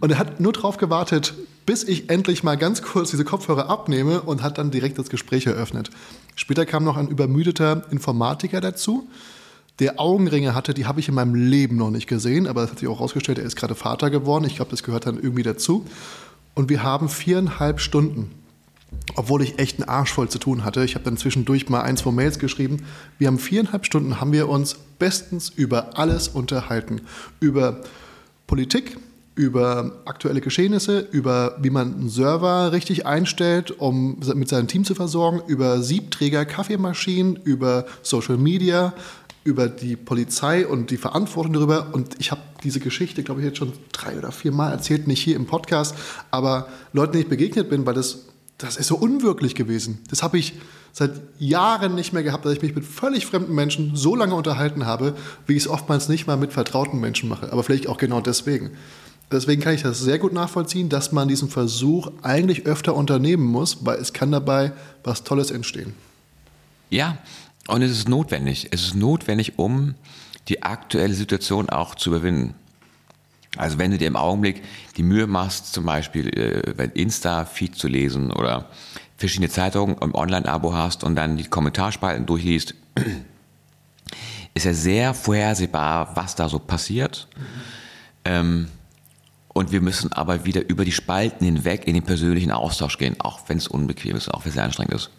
Und 0.00 0.10
er 0.10 0.18
hat 0.18 0.40
nur 0.40 0.52
darauf 0.52 0.76
gewartet, 0.76 1.32
bis 1.64 1.84
ich 1.84 2.10
endlich 2.10 2.44
mal 2.44 2.56
ganz 2.56 2.82
kurz 2.82 3.10
diese 3.10 3.24
Kopfhörer 3.24 3.70
abnehme 3.70 4.20
und 4.20 4.42
hat 4.42 4.58
dann 4.58 4.70
direkt 4.70 4.98
das 4.98 5.08
Gespräch 5.08 5.46
eröffnet. 5.46 5.90
Später 6.36 6.66
kam 6.66 6.84
noch 6.84 6.98
ein 6.98 7.08
übermüdeter 7.08 7.84
Informatiker 7.90 8.60
dazu, 8.60 9.08
der 9.78 10.00
Augenringe 10.00 10.54
hatte, 10.54 10.74
die 10.74 10.86
habe 10.86 11.00
ich 11.00 11.08
in 11.08 11.14
meinem 11.14 11.34
Leben 11.34 11.76
noch 11.76 11.90
nicht 11.90 12.08
gesehen, 12.08 12.46
aber 12.46 12.64
es 12.64 12.70
hat 12.70 12.80
sich 12.80 12.88
auch 12.88 12.98
herausgestellt, 12.98 13.38
er 13.38 13.44
ist 13.44 13.56
gerade 13.56 13.76
Vater 13.76 14.10
geworden. 14.10 14.44
Ich 14.44 14.56
glaube, 14.56 14.72
das 14.72 14.82
gehört 14.82 15.06
dann 15.06 15.22
irgendwie 15.22 15.44
dazu. 15.44 15.86
Und 16.54 16.68
wir 16.68 16.82
haben 16.82 17.08
viereinhalb 17.08 17.80
Stunden 17.80 18.32
obwohl 19.16 19.42
ich 19.42 19.58
echt 19.58 19.80
einen 19.80 19.88
Arsch 19.88 20.12
voll 20.12 20.28
zu 20.28 20.38
tun 20.38 20.64
hatte. 20.64 20.84
Ich 20.84 20.94
habe 20.94 21.04
dann 21.04 21.16
zwischendurch 21.16 21.68
mal 21.68 21.82
ein, 21.82 21.96
zwei 21.96 22.10
Mails 22.10 22.38
geschrieben. 22.38 22.84
Wir 23.18 23.26
haben 23.26 23.38
viereinhalb 23.38 23.86
Stunden, 23.86 24.20
haben 24.20 24.32
wir 24.32 24.48
uns 24.48 24.76
bestens 24.98 25.50
über 25.50 25.98
alles 25.98 26.28
unterhalten. 26.28 27.02
Über 27.40 27.82
Politik, 28.46 28.96
über 29.34 30.02
aktuelle 30.04 30.40
Geschehnisse, 30.40 31.06
über 31.12 31.56
wie 31.60 31.70
man 31.70 31.94
einen 31.94 32.08
Server 32.08 32.72
richtig 32.72 33.06
einstellt, 33.06 33.70
um 33.70 34.18
mit 34.34 34.48
seinem 34.48 34.66
Team 34.66 34.84
zu 34.84 34.94
versorgen, 34.94 35.42
über 35.46 35.80
Siebträger, 35.82 36.44
Kaffeemaschinen, 36.44 37.36
über 37.44 37.86
Social 38.02 38.36
Media, 38.36 38.94
über 39.44 39.68
die 39.68 39.96
Polizei 39.96 40.66
und 40.66 40.90
die 40.90 40.96
Verantwortung 40.96 41.52
darüber. 41.52 41.88
Und 41.92 42.16
ich 42.18 42.30
habe 42.30 42.40
diese 42.64 42.80
Geschichte, 42.80 43.22
glaube 43.22 43.40
ich, 43.40 43.46
jetzt 43.46 43.58
schon 43.58 43.72
drei 43.92 44.18
oder 44.18 44.32
vier 44.32 44.52
Mal 44.52 44.72
erzählt, 44.72 45.06
nicht 45.06 45.22
hier 45.22 45.36
im 45.36 45.46
Podcast, 45.46 45.94
aber 46.30 46.68
Leuten, 46.92 47.12
denen 47.12 47.22
ich 47.22 47.28
begegnet 47.28 47.70
bin, 47.70 47.86
weil 47.86 47.94
das, 47.94 48.26
das 48.58 48.76
ist 48.76 48.88
so 48.88 48.96
unwirklich 48.96 49.54
gewesen. 49.54 50.00
Das 50.10 50.22
habe 50.22 50.38
ich 50.38 50.54
seit 50.92 51.12
Jahren 51.38 51.94
nicht 51.94 52.12
mehr 52.12 52.24
gehabt, 52.24 52.44
dass 52.44 52.52
ich 52.52 52.62
mich 52.62 52.74
mit 52.74 52.84
völlig 52.84 53.24
fremden 53.24 53.54
Menschen 53.54 53.94
so 53.94 54.16
lange 54.16 54.34
unterhalten 54.34 54.84
habe, 54.84 55.14
wie 55.46 55.54
ich 55.54 55.62
es 55.62 55.68
oftmals 55.68 56.08
nicht 56.08 56.26
mal 56.26 56.36
mit 56.36 56.52
vertrauten 56.52 57.00
Menschen 57.00 57.28
mache. 57.28 57.52
Aber 57.52 57.62
vielleicht 57.62 57.86
auch 57.86 57.98
genau 57.98 58.20
deswegen. 58.20 58.72
Deswegen 59.30 59.62
kann 59.62 59.74
ich 59.74 59.82
das 59.82 60.00
sehr 60.00 60.18
gut 60.18 60.32
nachvollziehen, 60.32 60.88
dass 60.88 61.12
man 61.12 61.28
diesen 61.28 61.48
Versuch 61.48 62.10
eigentlich 62.22 62.66
öfter 62.66 62.96
unternehmen 62.96 63.44
muss, 63.44 63.84
weil 63.84 63.98
es 63.98 64.12
kann 64.12 64.32
dabei 64.32 64.72
was 65.04 65.22
Tolles 65.22 65.50
entstehen. 65.50 65.94
Ja, 66.90 67.18
und 67.68 67.82
es 67.82 67.92
ist 67.92 68.08
notwendig. 68.08 68.68
Es 68.70 68.82
ist 68.82 68.94
notwendig, 68.94 69.58
um 69.58 69.94
die 70.48 70.62
aktuelle 70.62 71.14
Situation 71.14 71.68
auch 71.68 71.94
zu 71.94 72.10
überwinden. 72.10 72.54
Also 73.56 73.78
wenn 73.78 73.90
du 73.90 73.98
dir 73.98 74.08
im 74.08 74.16
Augenblick 74.16 74.62
die 74.96 75.02
Mühe 75.02 75.26
machst, 75.26 75.72
zum 75.72 75.84
Beispiel 75.84 76.28
äh, 76.28 76.90
Insta-Feed 76.94 77.74
zu 77.76 77.88
lesen 77.88 78.30
oder 78.30 78.66
verschiedene 79.16 79.48
Zeitungen 79.48 79.96
im 79.98 80.14
Online-Abo 80.14 80.74
hast 80.74 81.02
und 81.02 81.16
dann 81.16 81.36
die 81.36 81.44
Kommentarspalten 81.44 82.26
durchliest, 82.26 82.74
ist 84.54 84.64
ja 84.64 84.72
sehr 84.72 85.14
vorhersehbar, 85.14 86.14
was 86.14 86.34
da 86.34 86.48
so 86.48 86.58
passiert. 86.58 87.26
Ähm, 88.24 88.68
und 89.48 89.72
wir 89.72 89.80
müssen 89.80 90.12
aber 90.12 90.44
wieder 90.44 90.68
über 90.68 90.84
die 90.84 90.92
Spalten 90.92 91.44
hinweg 91.44 91.86
in 91.86 91.94
den 91.94 92.04
persönlichen 92.04 92.52
Austausch 92.52 92.98
gehen, 92.98 93.16
auch 93.18 93.40
wenn 93.48 93.58
es 93.58 93.66
unbequem 93.66 94.14
ist, 94.14 94.28
auch 94.28 94.44
wenn 94.44 94.50
es 94.50 94.54
sehr 94.54 94.64
anstrengend 94.64 94.94
ist. 94.94 95.10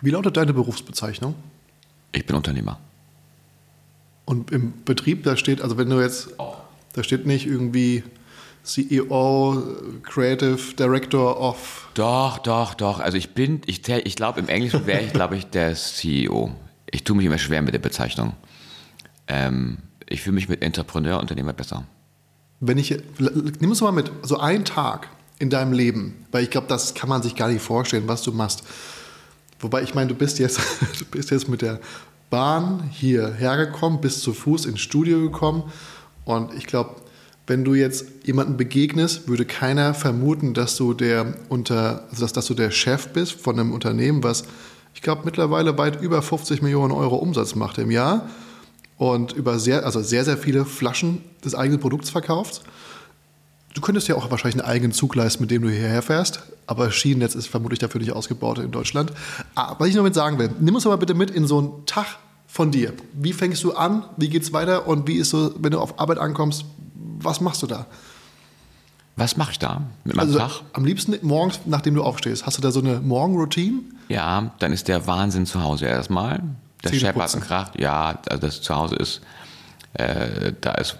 Wie 0.00 0.10
lautet 0.10 0.36
deine 0.36 0.54
Berufsbezeichnung? 0.54 1.34
Ich 2.12 2.24
bin 2.24 2.34
Unternehmer. 2.34 2.78
Und 4.24 4.50
im 4.52 4.72
Betrieb, 4.84 5.24
da 5.24 5.36
steht, 5.36 5.60
also 5.60 5.76
wenn 5.76 5.90
du 5.90 6.00
jetzt, 6.00 6.30
da 6.92 7.02
steht 7.02 7.26
nicht 7.26 7.46
irgendwie 7.46 8.02
CEO, 8.62 9.62
Creative 10.02 10.74
Director 10.78 11.40
of. 11.40 11.88
Doch, 11.94 12.38
doch, 12.38 12.74
doch. 12.74 13.00
Also 13.00 13.16
ich 13.16 13.34
bin, 13.34 13.62
ich, 13.66 13.88
ich 13.88 14.16
glaube, 14.16 14.40
im 14.40 14.48
Englischen 14.48 14.86
wäre 14.86 15.02
ich, 15.02 15.12
glaube 15.12 15.36
ich, 15.36 15.46
der 15.46 15.74
CEO. 15.74 16.54
Ich 16.90 17.04
tue 17.04 17.16
mich 17.16 17.26
immer 17.26 17.38
schwer 17.38 17.62
mit 17.62 17.74
der 17.74 17.78
Bezeichnung. 17.78 18.34
Ähm, 19.28 19.78
ich 20.08 20.22
fühle 20.22 20.34
mich 20.34 20.48
mit 20.48 20.62
Entrepreneur, 20.62 21.20
Unternehmer 21.20 21.52
besser. 21.52 21.84
Wenn 22.60 22.76
ich, 22.76 22.94
nimm 23.18 23.72
es 23.72 23.80
mal 23.80 23.92
mit, 23.92 24.10
so 24.22 24.38
ein 24.38 24.64
Tag 24.64 25.08
in 25.38 25.48
deinem 25.48 25.72
Leben, 25.72 26.26
weil 26.30 26.42
ich 26.42 26.50
glaube, 26.50 26.66
das 26.66 26.94
kann 26.94 27.08
man 27.08 27.22
sich 27.22 27.34
gar 27.34 27.48
nicht 27.48 27.62
vorstellen, 27.62 28.06
was 28.06 28.22
du 28.22 28.32
machst. 28.32 28.64
Wobei 29.60 29.82
ich 29.82 29.94
meine, 29.94 30.08
du 30.08 30.14
bist 30.14 30.38
jetzt, 30.38 30.60
du 30.98 31.04
bist 31.06 31.30
jetzt 31.30 31.48
mit 31.48 31.62
der 31.62 31.80
Bahn 32.28 32.90
hierher 32.90 33.56
gekommen, 33.56 34.00
bist 34.00 34.20
zu 34.20 34.34
Fuß 34.34 34.66
ins 34.66 34.80
Studio 34.80 35.20
gekommen 35.20 35.64
und 36.24 36.54
ich 36.54 36.66
glaube, 36.66 36.96
wenn 37.46 37.64
du 37.64 37.74
jetzt 37.74 38.06
jemanden 38.24 38.56
begegnest, 38.56 39.26
würde 39.26 39.44
keiner 39.44 39.92
vermuten, 39.94 40.54
dass 40.54 40.76
du 40.76 40.94
der 40.94 41.34
unter, 41.48 42.04
also 42.10 42.22
dass, 42.22 42.32
dass 42.32 42.46
du 42.46 42.54
der 42.54 42.70
Chef 42.70 43.08
bist 43.08 43.32
von 43.32 43.58
einem 43.58 43.72
Unternehmen, 43.72 44.22
was 44.22 44.44
ich 44.94 45.02
glaube, 45.02 45.22
mittlerweile 45.24 45.76
weit 45.78 46.00
über 46.00 46.22
50 46.22 46.62
Millionen 46.62 46.92
Euro 46.92 47.16
Umsatz 47.16 47.54
macht 47.54 47.78
im 47.78 47.90
Jahr 47.90 48.28
und 48.98 49.32
über 49.32 49.58
sehr, 49.58 49.84
also 49.84 50.00
sehr, 50.00 50.24
sehr 50.24 50.36
viele 50.36 50.64
Flaschen 50.64 51.24
des 51.44 51.54
eigenen 51.54 51.80
Produkts 51.80 52.10
verkauft. 52.10 52.62
Du 53.74 53.80
könntest 53.80 54.08
ja 54.08 54.16
auch 54.16 54.30
wahrscheinlich 54.30 54.60
einen 54.60 54.70
eigenen 54.70 54.92
Zug 54.92 55.14
leisten, 55.14 55.42
mit 55.42 55.50
dem 55.50 55.62
du 55.62 55.70
hierher 55.70 56.02
fährst, 56.02 56.42
aber 56.66 56.90
Schienennetz 56.90 57.34
ist 57.34 57.46
vermutlich 57.46 57.78
dafür 57.78 58.00
nicht 58.00 58.12
ausgebaut 58.12 58.58
in 58.58 58.72
Deutschland. 58.72 59.12
Ah, 59.54 59.76
was 59.78 59.88
ich 59.88 59.94
noch 59.94 60.02
mit 60.02 60.14
sagen 60.14 60.38
will, 60.38 60.50
nimm 60.60 60.74
uns 60.74 60.86
aber 60.86 60.98
bitte 60.98 61.14
mit 61.14 61.30
in 61.30 61.46
so 61.46 61.58
einen 61.58 61.86
Tag 61.86 62.18
von 62.50 62.70
dir. 62.70 62.92
Wie 63.12 63.32
fängst 63.32 63.62
du 63.62 63.72
an? 63.74 64.04
Wie 64.16 64.28
geht's 64.28 64.52
weiter? 64.52 64.86
Und 64.88 65.06
wie 65.06 65.16
ist 65.16 65.30
so, 65.30 65.54
wenn 65.58 65.70
du 65.70 65.78
auf 65.80 66.00
Arbeit 66.00 66.18
ankommst, 66.18 66.64
was 66.94 67.40
machst 67.40 67.62
du 67.62 67.66
da? 67.66 67.86
Was 69.16 69.36
mache 69.36 69.52
ich 69.52 69.58
da 69.58 69.82
mit 70.04 70.16
meinem 70.16 70.26
Also 70.26 70.38
Tag? 70.38 70.62
am 70.72 70.84
liebsten 70.84 71.14
morgens, 71.22 71.60
nachdem 71.66 71.94
du 71.94 72.02
aufstehst. 72.02 72.46
Hast 72.46 72.56
du 72.58 72.62
da 72.62 72.70
so 72.70 72.80
eine 72.80 73.00
Morgenroutine? 73.00 73.80
Ja, 74.08 74.52
dann 74.58 74.72
ist 74.72 74.88
der 74.88 75.06
Wahnsinn 75.06 75.46
zu 75.46 75.62
Hause 75.62 75.86
erstmal. 75.86 76.42
Der 76.82 77.14
und 77.14 77.40
kracht. 77.42 77.78
Ja, 77.78 78.18
also 78.28 78.40
das 78.46 78.62
zu 78.62 78.74
Hause 78.74 78.96
ist, 78.96 79.20
äh, 79.92 80.52
da 80.60 80.72
ist 80.72 80.96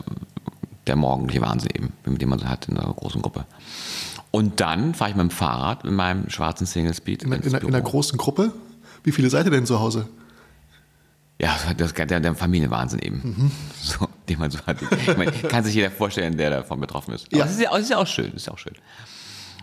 der 0.87 0.97
morgendliche 0.97 1.41
Wahnsinn 1.41 1.71
eben, 1.75 1.93
mit 2.05 2.21
dem 2.21 2.29
man 2.29 2.39
so 2.39 2.47
hat 2.47 2.69
in 2.69 2.77
einer 2.79 2.93
großen 2.93 3.23
Gruppe. 3.23 3.47
Und 4.31 4.61
dann 4.61 4.95
fahre 4.95 5.11
ich 5.11 5.17
mit 5.17 5.23
dem 5.23 5.31
Fahrrad 5.31 5.85
mit 5.85 5.95
meinem 5.95 6.29
schwarzen 6.29 6.67
Single 6.67 6.95
Speed 6.95 7.23
In, 7.23 7.33
in, 7.33 7.43
in 7.55 7.67
einer 7.67 7.81
großen 7.81 8.19
Gruppe? 8.19 8.53
Wie 9.03 9.13
viele 9.13 9.31
seid 9.31 9.47
ihr 9.47 9.51
denn 9.51 9.67
zu 9.67 9.81
Hause? 9.81 10.07
Ja, 11.41 11.57
das 11.77 11.95
der, 11.95 12.07
der 12.21 12.35
Familienwahnsinn 12.35 12.99
eben. 13.01 13.21
Mhm. 13.25 13.51
So, 13.81 14.09
den 14.29 14.39
man 14.39 14.51
so 14.51 14.59
hat. 14.67 14.77
Ich 14.83 15.17
meine, 15.17 15.31
kann 15.33 15.65
sich 15.65 15.75
jeder 15.75 15.91
vorstellen, 15.91 16.37
der 16.37 16.51
davon 16.51 16.79
betroffen 16.81 17.15
ist. 17.15 17.27
Aber 17.29 17.39
Ja. 17.39 17.45
es 17.47 17.53
ist 17.53 17.61
ja, 17.63 17.75
es 17.75 17.83
ist 17.85 17.89
ja 17.91 17.97
auch 17.97 18.07
schön, 18.07 18.33
ist 18.33 18.47
ja 18.47 18.53
auch 18.53 18.59
schön. 18.59 18.75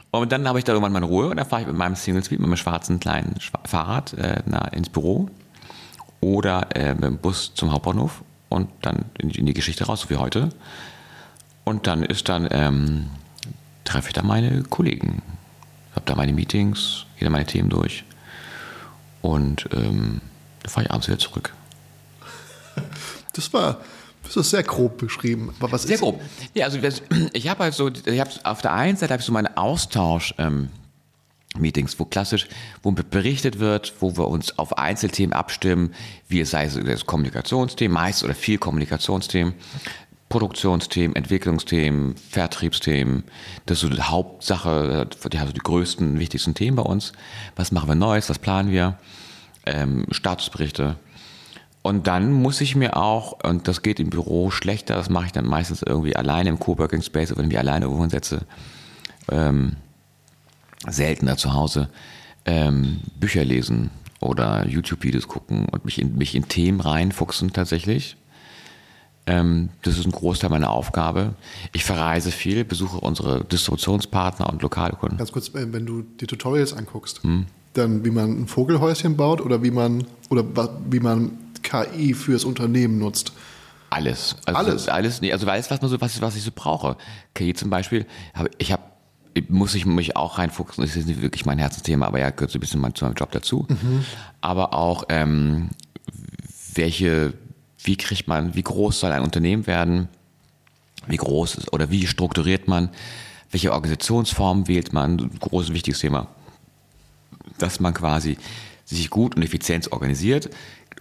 Und 0.09 0.31
dann 0.31 0.47
habe 0.47 0.57
ich 0.57 0.65
da 0.65 0.71
irgendwann 0.73 0.93
meine 0.93 1.05
Ruhe 1.05 1.27
und 1.29 1.37
dann 1.37 1.45
fahre 1.45 1.61
ich 1.61 1.67
mit 1.67 1.75
meinem 1.77 1.95
Single 1.95 2.23
Speed, 2.23 2.39
mit 2.39 2.49
meinem 2.49 2.57
schwarzen 2.57 2.99
kleinen 2.99 3.35
Fahrrad 3.65 4.13
äh, 4.13 4.41
na, 4.45 4.67
ins 4.69 4.89
Büro 4.89 5.29
oder 6.21 6.75
äh, 6.75 6.93
mit 6.95 7.03
dem 7.03 7.17
Bus 7.19 7.53
zum 7.53 7.71
Hauptbahnhof 7.71 8.23
und 8.49 8.69
dann 8.81 9.05
in, 9.19 9.29
die- 9.29 9.39
in 9.39 9.45
die 9.45 9.53
Geschichte 9.53 9.85
raus, 9.85 10.01
so 10.01 10.09
wie 10.09 10.15
heute. 10.15 10.49
Und 11.63 11.85
dann 11.85 12.01
ist 12.03 12.27
dann, 12.29 12.47
ähm, 12.49 13.07
treffe 13.83 14.07
ich 14.07 14.13
da 14.13 14.23
meine 14.23 14.63
Kollegen. 14.63 15.21
Habe 15.93 16.05
da 16.05 16.15
meine 16.15 16.33
Meetings, 16.33 17.05
gehe 17.19 17.25
da 17.27 17.29
meine 17.31 17.45
Themen 17.45 17.69
durch 17.69 18.03
und 19.21 19.67
ähm, 19.73 20.21
dann 20.63 20.71
fahre 20.71 20.85
ich 20.85 20.91
abends 20.91 21.07
wieder 21.07 21.19
zurück. 21.19 21.53
Das 23.37 23.53
war, 23.53 23.79
das 24.23 24.35
ist 24.35 24.49
sehr 24.49 24.63
grob 24.63 24.97
beschrieben. 24.97 25.53
Aber 25.59 25.71
was 25.71 25.83
Sehr 25.83 25.95
ist, 25.95 26.01
grob. 26.01 26.19
Ja, 26.53 26.65
also 26.65 26.77
das- 26.79 27.01
ich 27.33 27.47
habe 27.47 27.63
halt 27.63 27.73
so, 27.73 27.87
ich 27.89 28.19
habe 28.19 28.29
auf 28.43 28.61
der 28.61 28.73
einen 28.73 28.97
Seite 28.97 29.13
habe 29.13 29.21
ich 29.21 29.25
so 29.25 29.31
meine 29.31 29.55
Austausch 29.57 30.33
ähm, 30.37 30.69
Meetings, 31.57 31.97
wo 31.99 32.05
klassisch, 32.05 32.47
wo 32.83 32.91
berichtet 32.91 33.59
wird, 33.59 33.93
wo 33.99 34.17
wir 34.17 34.27
uns 34.27 34.59
auf 34.59 34.77
Einzelthemen 34.77 35.33
abstimmen, 35.33 35.93
wie 36.27 36.41
es 36.41 36.51
sei 36.51 36.65
es 36.65 36.75
das 36.83 37.05
Kommunikationsthemen, 37.05 37.93
meist 37.93 38.23
oder 38.23 38.35
viel 38.35 38.57
Kommunikationsthemen, 38.57 39.53
Produktionsthemen, 40.29 41.15
Entwicklungsthemen, 41.15 42.15
Vertriebsthemen. 42.29 43.23
Das 43.65 43.77
ist 43.77 43.81
so 43.81 43.89
die 43.89 44.01
Hauptsache, 44.01 45.07
die 45.31 45.39
haben 45.39 45.47
so 45.47 45.53
die 45.53 45.59
größten, 45.61 46.19
wichtigsten 46.19 46.53
Themen 46.53 46.75
bei 46.75 46.83
uns. 46.83 47.13
Was 47.55 47.71
machen 47.71 47.87
wir 47.87 47.95
Neues, 47.95 48.29
was 48.29 48.37
planen 48.39 48.69
wir? 48.71 48.97
Ähm, 49.65 50.05
Statusberichte. 50.11 50.97
Und 51.87 52.05
dann 52.05 52.33
muss 52.33 52.59
ich 52.59 52.75
mir 52.75 52.97
auch, 52.97 53.37
und 53.45 53.69
das 53.69 53.81
geht 53.81 54.01
im 54.01 54.09
Büro 54.09 54.51
schlechter, 54.51 54.95
das 54.95 55.09
mache 55.09 55.27
ich 55.27 55.31
dann 55.31 55.45
meistens 55.45 55.81
irgendwie 55.81 56.17
alleine 56.17 56.49
im 56.49 56.59
Coworking 56.59 57.01
Space 57.01 57.31
oder 57.31 57.37
wenn 57.37 57.45
ich 57.45 57.51
mich 57.51 57.59
alleine 57.59 57.85
irgendwo 57.85 58.03
hinsetze, 58.03 58.41
ähm, 59.31 59.77
seltener 60.85 61.37
zu 61.37 61.53
Hause, 61.53 61.87
ähm, 62.45 62.99
Bücher 63.17 63.45
lesen 63.45 63.89
oder 64.19 64.67
YouTube-Videos 64.67 65.29
gucken 65.29 65.69
und 65.69 65.85
mich 65.85 66.01
in, 66.01 66.17
mich 66.17 66.35
in 66.35 66.49
Themen 66.49 66.81
reinfuchsen 66.81 67.53
tatsächlich. 67.53 68.17
Ähm, 69.25 69.69
das 69.83 69.97
ist 69.97 70.05
ein 70.05 70.11
Großteil 70.11 70.49
meiner 70.49 70.71
Aufgabe. 70.71 71.35
Ich 71.71 71.85
verreise 71.85 72.31
viel, 72.31 72.65
besuche 72.65 72.99
unsere 72.99 73.45
Distributionspartner 73.45 74.49
und 74.49 74.61
lokale 74.61 74.97
Kunden. 74.97 75.15
Ganz 75.15 75.31
kurz, 75.31 75.53
wenn 75.53 75.85
du 75.85 76.01
die 76.01 76.27
Tutorials 76.27 76.73
anguckst, 76.73 77.23
Hm. 77.23 77.45
dann 77.71 78.03
wie 78.03 78.11
man 78.11 78.41
ein 78.41 78.47
Vogelhäuschen 78.47 79.15
baut 79.15 79.39
oder 79.39 79.63
wie 79.63 79.71
man 79.71 80.03
oder 80.29 80.43
wie 80.89 80.99
man 80.99 81.31
KI 81.67 82.13
fürs 82.13 82.43
Unternehmen 82.45 82.97
nutzt. 82.97 83.33
Alles. 83.89 84.35
Also 84.45 84.57
Alles? 84.59 84.87
Alles. 84.89 85.21
Nee, 85.21 85.31
also 85.33 85.47
alles, 85.47 85.69
was 85.71 85.81
man 85.81 85.89
so, 85.89 85.99
was, 86.01 86.15
ich- 86.15 86.21
was 86.21 86.35
ich 86.35 86.43
so 86.43 86.51
brauche. 86.53 86.97
KI 87.33 87.53
zum 87.53 87.69
Beispiel, 87.69 88.05
habe 88.33 88.49
ich 88.57 88.71
habe 88.71 88.83
muss 89.49 89.75
ich 89.75 89.85
mich 89.85 90.15
auch 90.15 90.39
reinfuchsen. 90.39 90.83
Das 90.83 90.95
ist 90.95 91.05
nicht 91.07 91.21
wirklich 91.21 91.45
mein 91.45 91.59
Herzensthema, 91.59 92.07
aber 92.07 92.19
ja, 92.19 92.31
gehört 92.31 92.49
so 92.49 92.57
ein 92.57 92.59
bisschen 92.59 92.81
zu 92.95 93.05
meinem 93.05 93.13
Job 93.13 93.31
dazu. 93.31 93.67
Aber 94.41 94.73
auch, 94.73 95.03
ähm, 95.09 95.69
welche, 96.73 97.33
wie 97.83 97.97
kriegt 97.97 98.27
man, 98.27 98.55
wie 98.55 98.63
groß 98.63 98.99
soll 98.99 99.11
ein 99.11 99.21
Unternehmen 99.21 99.67
werden? 99.67 100.09
Wie 101.05 101.17
groß 101.17 101.55
ist, 101.55 101.71
oder 101.73 101.91
wie 101.91 102.07
strukturiert 102.07 102.67
man? 102.67 102.89
Welche 103.51 103.71
Organisationsform 103.73 104.67
wählt 104.67 104.91
man? 104.91 105.19
Ein 105.19 105.39
großes, 105.39 105.71
wichtiges 105.73 105.99
Thema. 105.99 106.27
Dass 107.59 107.79
man 107.79 107.93
quasi 107.93 108.37
sich 108.85 109.09
gut 109.11 109.35
und 109.35 109.43
effizient 109.43 109.91
organisiert 109.91 110.49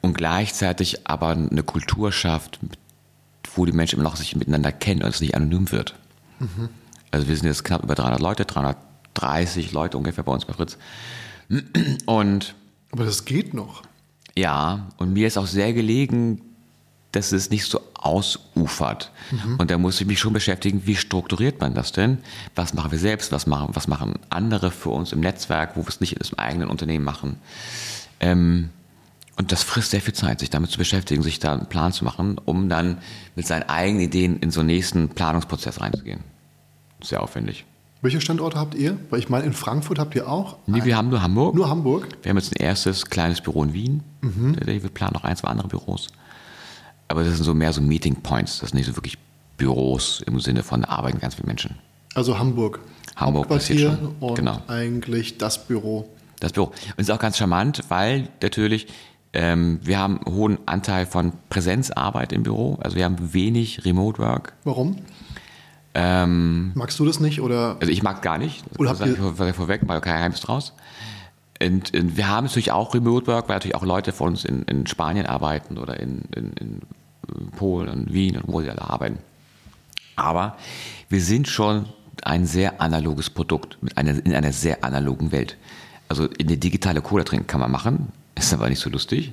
und 0.07 0.16
gleichzeitig 0.16 1.07
aber 1.09 1.28
eine 1.28 1.62
Kultur 1.62 2.12
schafft, 2.12 2.59
wo 3.54 3.66
die 3.66 3.72
Menschen 3.72 3.98
immer 3.98 4.09
noch 4.09 4.16
sich 4.16 4.34
miteinander 4.36 4.72
kennen 4.72 5.02
und 5.02 5.11
es 5.11 5.20
nicht 5.20 5.34
anonym 5.34 5.70
wird. 5.72 5.94
Also 7.11 7.28
wir 7.28 7.36
sind 7.36 7.46
jetzt 7.46 7.64
knapp 7.64 7.82
über 7.82 7.94
300 7.94 8.20
Leute, 8.20 8.44
330 8.44 9.72
Leute 9.72 9.96
ungefähr 9.98 10.24
bei 10.24 10.32
uns 10.32 10.44
bei 10.44 10.52
Fritz. 10.52 10.78
Und 12.07 12.54
Aber 12.92 13.04
das 13.04 13.24
geht 13.24 13.54
noch. 13.54 13.82
ja, 14.36 14.88
und 14.98 15.12
mir 15.12 15.26
ist 15.26 15.38
auch 15.38 15.46
sehr 15.46 15.72
gelegen, 15.72 16.40
dass 17.12 17.32
es 17.32 17.50
nicht 17.50 17.64
so 17.64 17.80
ausufert. 17.94 19.11
Und 19.59 19.70
da 19.70 19.78
muss 19.78 20.00
ich 20.00 20.07
mich 20.07 20.18
schon 20.18 20.34
beschäftigen, 20.34 20.82
wie 20.86 20.96
strukturiert 20.96 21.61
man 21.61 21.72
das 21.72 21.92
denn? 21.92 22.18
Was 22.54 22.74
machen 22.74 22.90
wir 22.92 22.98
selbst? 22.98 23.32
Was 23.32 23.46
machen, 23.46 23.70
was 23.72 23.88
machen 23.88 24.18
andere 24.28 24.70
für 24.70 24.90
uns 24.90 25.12
im 25.12 25.20
Netzwerk, 25.20 25.76
wo 25.76 25.82
wir 25.82 25.88
es 25.88 26.00
nicht 26.00 26.12
im 26.12 26.38
eigenen 26.38 26.68
Unternehmen 26.68 27.04
machen? 27.04 27.36
Ähm, 28.20 28.68
und 29.37 29.53
das 29.53 29.62
frisst 29.62 29.91
sehr 29.91 30.01
viel 30.01 30.14
Zeit, 30.14 30.41
sich 30.41 30.51
damit 30.51 30.70
zu 30.70 30.78
beschäftigen, 30.78 31.22
sich 31.22 31.39
da 31.39 31.53
einen 31.53 31.66
Plan 31.66 31.93
zu 31.93 32.05
machen, 32.05 32.39
um 32.45 32.68
dann 32.68 32.99
mit 33.34 33.47
seinen 33.47 33.64
eigenen 33.64 34.03
Ideen 34.03 34.39
in 34.39 34.51
so 34.51 34.61
einen 34.61 34.68
nächsten 34.68 35.09
Planungsprozess 35.11 35.80
reinzugehen. 35.80 36.20
Sehr 37.03 37.22
aufwendig. 37.22 37.64
Welche 38.03 38.20
Standorte 38.20 38.59
habt 38.59 38.74
ihr? 38.74 38.99
Weil 39.11 39.18
ich 39.20 39.28
meine, 39.28 39.45
in 39.45 39.53
Frankfurt 39.53 39.99
habt 39.99 40.14
ihr 40.14 40.28
auch. 40.28 40.59
Nee, 40.66 40.84
wir 40.84 40.97
haben 40.97 41.09
nur 41.09 41.22
Hamburg. 41.22 41.55
Nur 41.55 41.68
Hamburg. 41.68 42.09
Wir 42.22 42.30
haben 42.30 42.37
jetzt 42.37 42.53
ein 42.55 42.62
erstes 42.62 43.07
kleines 43.07 43.41
Büro 43.41 43.64
in 43.64 43.72
Wien. 43.72 44.03
Wir 44.20 44.80
planen 44.91 45.12
noch 45.14 45.24
ein, 45.24 45.37
zwei 45.37 45.49
andere 45.49 45.68
Büros. 45.68 46.09
Aber 47.09 47.24
das 47.24 47.34
sind 47.34 47.45
so 47.45 47.55
mehr 47.55 47.72
so 47.72 47.80
Meeting 47.80 48.16
Points. 48.16 48.59
Das 48.61 48.70
sind 48.70 48.78
nicht 48.78 48.87
so 48.87 48.97
wirklich 48.97 49.18
Büros 49.57 50.22
im 50.26 50.41
Sinne 50.41 50.62
von 50.62 50.82
da 50.82 50.89
arbeiten 50.89 51.18
ganz 51.20 51.34
viele 51.37 51.47
Menschen. 51.47 51.76
Also 52.14 52.39
Hamburg. 52.39 52.80
Hamburg 53.16 53.49
passiert 53.49 53.99
schon. 53.99 54.14
und 54.20 54.34
Genau. 54.37 54.61
eigentlich 54.68 55.39
das 55.39 55.66
Büro. 55.66 56.09
Das 56.41 56.53
Büro. 56.53 56.66
Und 56.66 56.99
ist 57.01 57.11
auch 57.11 57.18
ganz 57.18 57.39
charmant, 57.39 57.82
weil 57.89 58.28
natürlich 58.43 58.87
ähm, 59.37 59.78
wir 59.82 59.99
haben 59.99 60.18
einen 60.24 60.34
hohen 60.34 60.59
Anteil 60.66 61.05
von 61.07 61.32
Präsenzarbeit 61.51 62.32
im 62.32 62.43
Büro. 62.43 62.78
Also 62.80 62.97
wir 62.97 63.05
haben 63.05 63.32
wenig 63.34 63.84
Remote 63.84 64.18
Work. 64.18 64.55
Warum? 64.64 64.97
Ähm, 65.95 66.72
Magst 66.74 66.99
du 66.99 67.05
das 67.07 67.20
nicht 67.20 67.41
oder 67.41 67.76
Also 67.80 67.91
ich 67.93 68.03
mag 68.03 68.22
gar 68.22 68.39
nicht. 68.39 68.64
Das 68.78 68.89
habt 68.89 68.99
sage 68.99 69.12
ich 69.12 69.18
vor- 69.18 69.55
vorweg, 69.55 69.87
mal 69.87 70.01
kein 70.01 70.16
Geheimnis 70.16 70.41
draus. 70.41 70.72
Und, 71.62 71.95
und 71.95 72.16
wir 72.16 72.28
haben 72.28 72.45
natürlich 72.47 72.72
auch 72.72 72.95
Remote 72.95 73.26
Work, 73.26 73.49
weil 73.49 73.57
natürlich 73.57 73.74
auch 73.76 73.84
Leute 73.84 74.12
von 74.12 74.28
uns 74.28 74.45
in, 74.45 74.62
in 74.64 74.87
Spanien 74.87 75.26
arbeiten 75.26 75.78
oder 75.78 75.99
in, 76.01 76.22
in, 76.34 76.53
in 76.55 76.80
Polen 77.57 77.89
und 77.89 78.12
Wien 78.12 78.37
und 78.37 78.45
wo 78.53 78.61
sie 78.61 78.70
alle 78.70 78.82
arbeiten. 78.82 79.18
Aber 80.16 80.57
wir 81.09 81.20
sind 81.22 81.49
schon 81.49 81.87
ein 82.22 82.47
sehr 82.47 82.80
analoges 82.80 83.30
Produkt 83.30 83.78
mit 83.82 83.97
einer, 83.97 84.12
in 84.24 84.34
einer 84.34 84.53
sehr 84.53 84.84
analogen 84.84 85.32
Welt. 85.32 85.57
Also 86.09 86.24
in 86.26 86.47
eine 86.49 86.57
digitale 86.59 87.01
Cola 87.01 87.24
trinken 87.24 87.47
kann 87.47 87.61
man 87.61 87.70
machen, 87.70 88.09
ist 88.37 88.53
aber 88.53 88.68
nicht 88.68 88.80
so 88.80 88.91
lustig. 88.91 89.32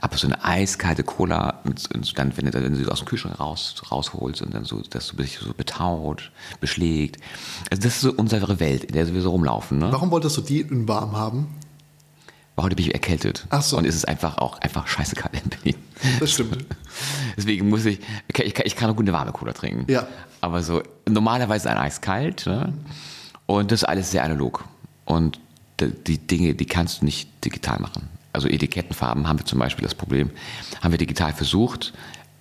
Aber 0.00 0.16
so 0.16 0.26
eine 0.26 0.44
eiskalte 0.44 1.04
Cola, 1.04 1.60
mit, 1.64 1.88
dann, 2.18 2.36
wenn 2.36 2.46
du, 2.46 2.52
wenn 2.52 2.72
du 2.72 2.76
sie 2.76 2.86
aus 2.86 2.98
dem 2.98 3.06
Kühlschrank 3.06 3.38
raus, 3.38 3.80
rausholst 3.90 4.42
und 4.42 4.52
dann 4.52 4.64
so, 4.64 4.82
dass 4.82 5.08
du 5.08 5.16
dich 5.16 5.38
so 5.38 5.54
betaut, 5.54 6.32
beschlägt. 6.60 7.18
Also 7.70 7.82
das 7.82 7.94
ist 7.94 8.00
so 8.00 8.12
unsere 8.12 8.58
Welt, 8.58 8.84
in 8.84 8.94
der 8.94 9.12
wir 9.12 9.22
so 9.22 9.30
rumlaufen. 9.30 9.78
Ne? 9.78 9.92
warum 9.92 10.10
wolltest 10.10 10.36
du 10.36 10.40
die 10.40 10.60
in 10.60 10.88
warm 10.88 11.16
haben? 11.16 11.46
Aber 12.56 12.66
heute 12.66 12.76
bin 12.76 12.86
ich 12.86 12.92
erkältet. 12.92 13.46
Ach 13.50 13.62
so. 13.62 13.78
Und 13.78 13.86
es 13.86 13.94
ist 13.94 14.08
einfach 14.08 14.38
auch 14.38 14.58
einfach 14.58 14.86
scheiße 14.86 15.14
kalt 15.14 15.34
in 15.42 15.48
Berlin. 15.48 15.76
Das 16.18 16.32
stimmt. 16.32 16.64
Deswegen 17.36 17.68
muss 17.68 17.84
ich, 17.84 18.00
ich 18.26 18.54
kann, 18.54 18.66
ich 18.66 18.76
kann, 18.76 18.90
auch 18.90 18.96
gut 18.96 19.04
eine 19.04 19.12
warme 19.12 19.32
Cola 19.32 19.52
trinken. 19.52 19.90
Ja. 19.90 20.08
Aber 20.40 20.62
so, 20.62 20.82
normalerweise 21.08 21.70
ein 21.70 21.78
Eis 21.78 22.00
kalt, 22.00 22.46
ne? 22.46 22.72
Und 23.46 23.70
das 23.70 23.82
ist 23.82 23.88
alles 23.88 24.10
sehr 24.10 24.24
analog. 24.24 24.64
Und 25.04 25.40
die 25.80 26.18
Dinge, 26.18 26.54
die 26.54 26.66
kannst 26.66 27.00
du 27.00 27.04
nicht 27.04 27.44
digital 27.44 27.78
machen. 27.80 28.08
Also 28.32 28.48
Etikettenfarben 28.48 29.26
haben 29.28 29.38
wir 29.38 29.46
zum 29.46 29.58
Beispiel 29.58 29.82
das 29.82 29.94
Problem, 29.94 30.30
haben 30.80 30.92
wir 30.92 30.98
digital 30.98 31.32
versucht, 31.32 31.92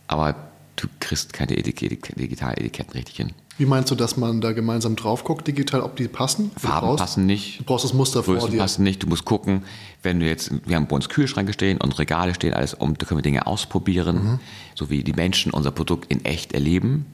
aber 0.08 0.36
du 0.76 0.88
kriegst 1.00 1.34
keine 1.34 1.58
Etik 1.58 1.80
digitalen 2.16 2.58
Etiketten 2.58 2.94
richtig 2.94 3.16
hin. 3.18 3.32
Wie 3.58 3.66
meinst 3.66 3.92
du, 3.92 3.96
dass 3.96 4.16
man 4.16 4.40
da 4.40 4.54
gemeinsam 4.54 4.96
drauf 4.96 5.26
guckt, 5.26 5.46
digital, 5.46 5.82
ob 5.82 5.98
die 5.98 6.08
passen? 6.08 6.52
Farben 6.56 6.88
brauchst- 6.88 7.00
passen 7.02 7.26
nicht. 7.26 7.60
Du 7.60 7.64
brauchst 7.66 7.84
das 7.84 7.94
Muster 7.94 8.24
vor 8.24 8.36
Größen 8.36 8.52
dir. 8.52 8.58
passen 8.60 8.84
nicht. 8.84 9.04
Du 9.04 9.08
musst 9.08 9.26
gucken, 9.26 9.64
wenn 10.02 10.22
du 10.22 10.26
jetzt, 10.28 10.52
wir 10.66 10.78
haben 10.78 10.88
bei 10.88 10.96
uns 10.96 11.10
Kühlschränke 11.10 11.52
stehen 11.52 11.78
und 11.82 12.00
Regale 12.00 12.34
stehen, 12.36 12.54
alles 12.54 12.74
um, 12.74 12.98
da 12.98 13.06
können 13.06 13.18
wir 13.18 13.24
Dinge 13.24 13.48
ausprobieren, 13.48 14.16
Mhm. 14.24 14.40
so 14.76 14.90
wie 14.90 15.04
die 15.04 15.12
Menschen 15.12 15.52
unser 15.52 15.72
Produkt 15.72 16.10
in 16.10 16.24
echt 16.24 16.54
erleben. 16.54 17.06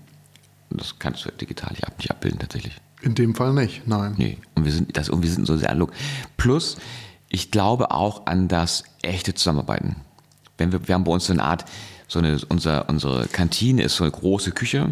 Und 0.69 0.79
das 0.81 0.99
kannst 0.99 1.25
du 1.25 1.31
digital 1.31 1.71
nicht, 1.71 1.87
ab, 1.87 1.93
nicht 1.97 2.11
abbilden 2.11 2.37
tatsächlich. 2.39 2.73
In 3.01 3.15
dem 3.15 3.33
Fall 3.33 3.53
nicht, 3.53 3.87
nein. 3.87 4.13
Nee. 4.17 4.37
Und 4.53 4.65
wir 4.65 4.71
sind, 4.71 4.95
das, 4.97 5.09
und 5.09 5.23
wir 5.23 5.31
sind 5.31 5.47
so 5.47 5.57
sehr 5.57 5.69
analog. 5.71 5.91
Plus, 6.37 6.77
ich 7.35 7.51
glaube 7.51 7.91
auch 7.91 8.27
an 8.27 8.47
das 8.47 8.85
echte 9.01 9.33
Zusammenarbeiten. 9.33 9.97
Wenn 10.57 10.71
wir, 10.71 10.87
wir 10.87 10.95
haben 10.95 11.03
bei 11.03 11.11
uns 11.11 11.25
so 11.25 11.33
eine 11.33 11.43
Art, 11.43 11.65
so 12.07 12.19
eine, 12.19 12.39
unser, 12.47 12.87
unsere 12.87 13.27
Kantine 13.27 13.83
ist 13.83 13.97
so 13.97 14.05
eine 14.05 14.11
große 14.11 14.51
Küche 14.51 14.91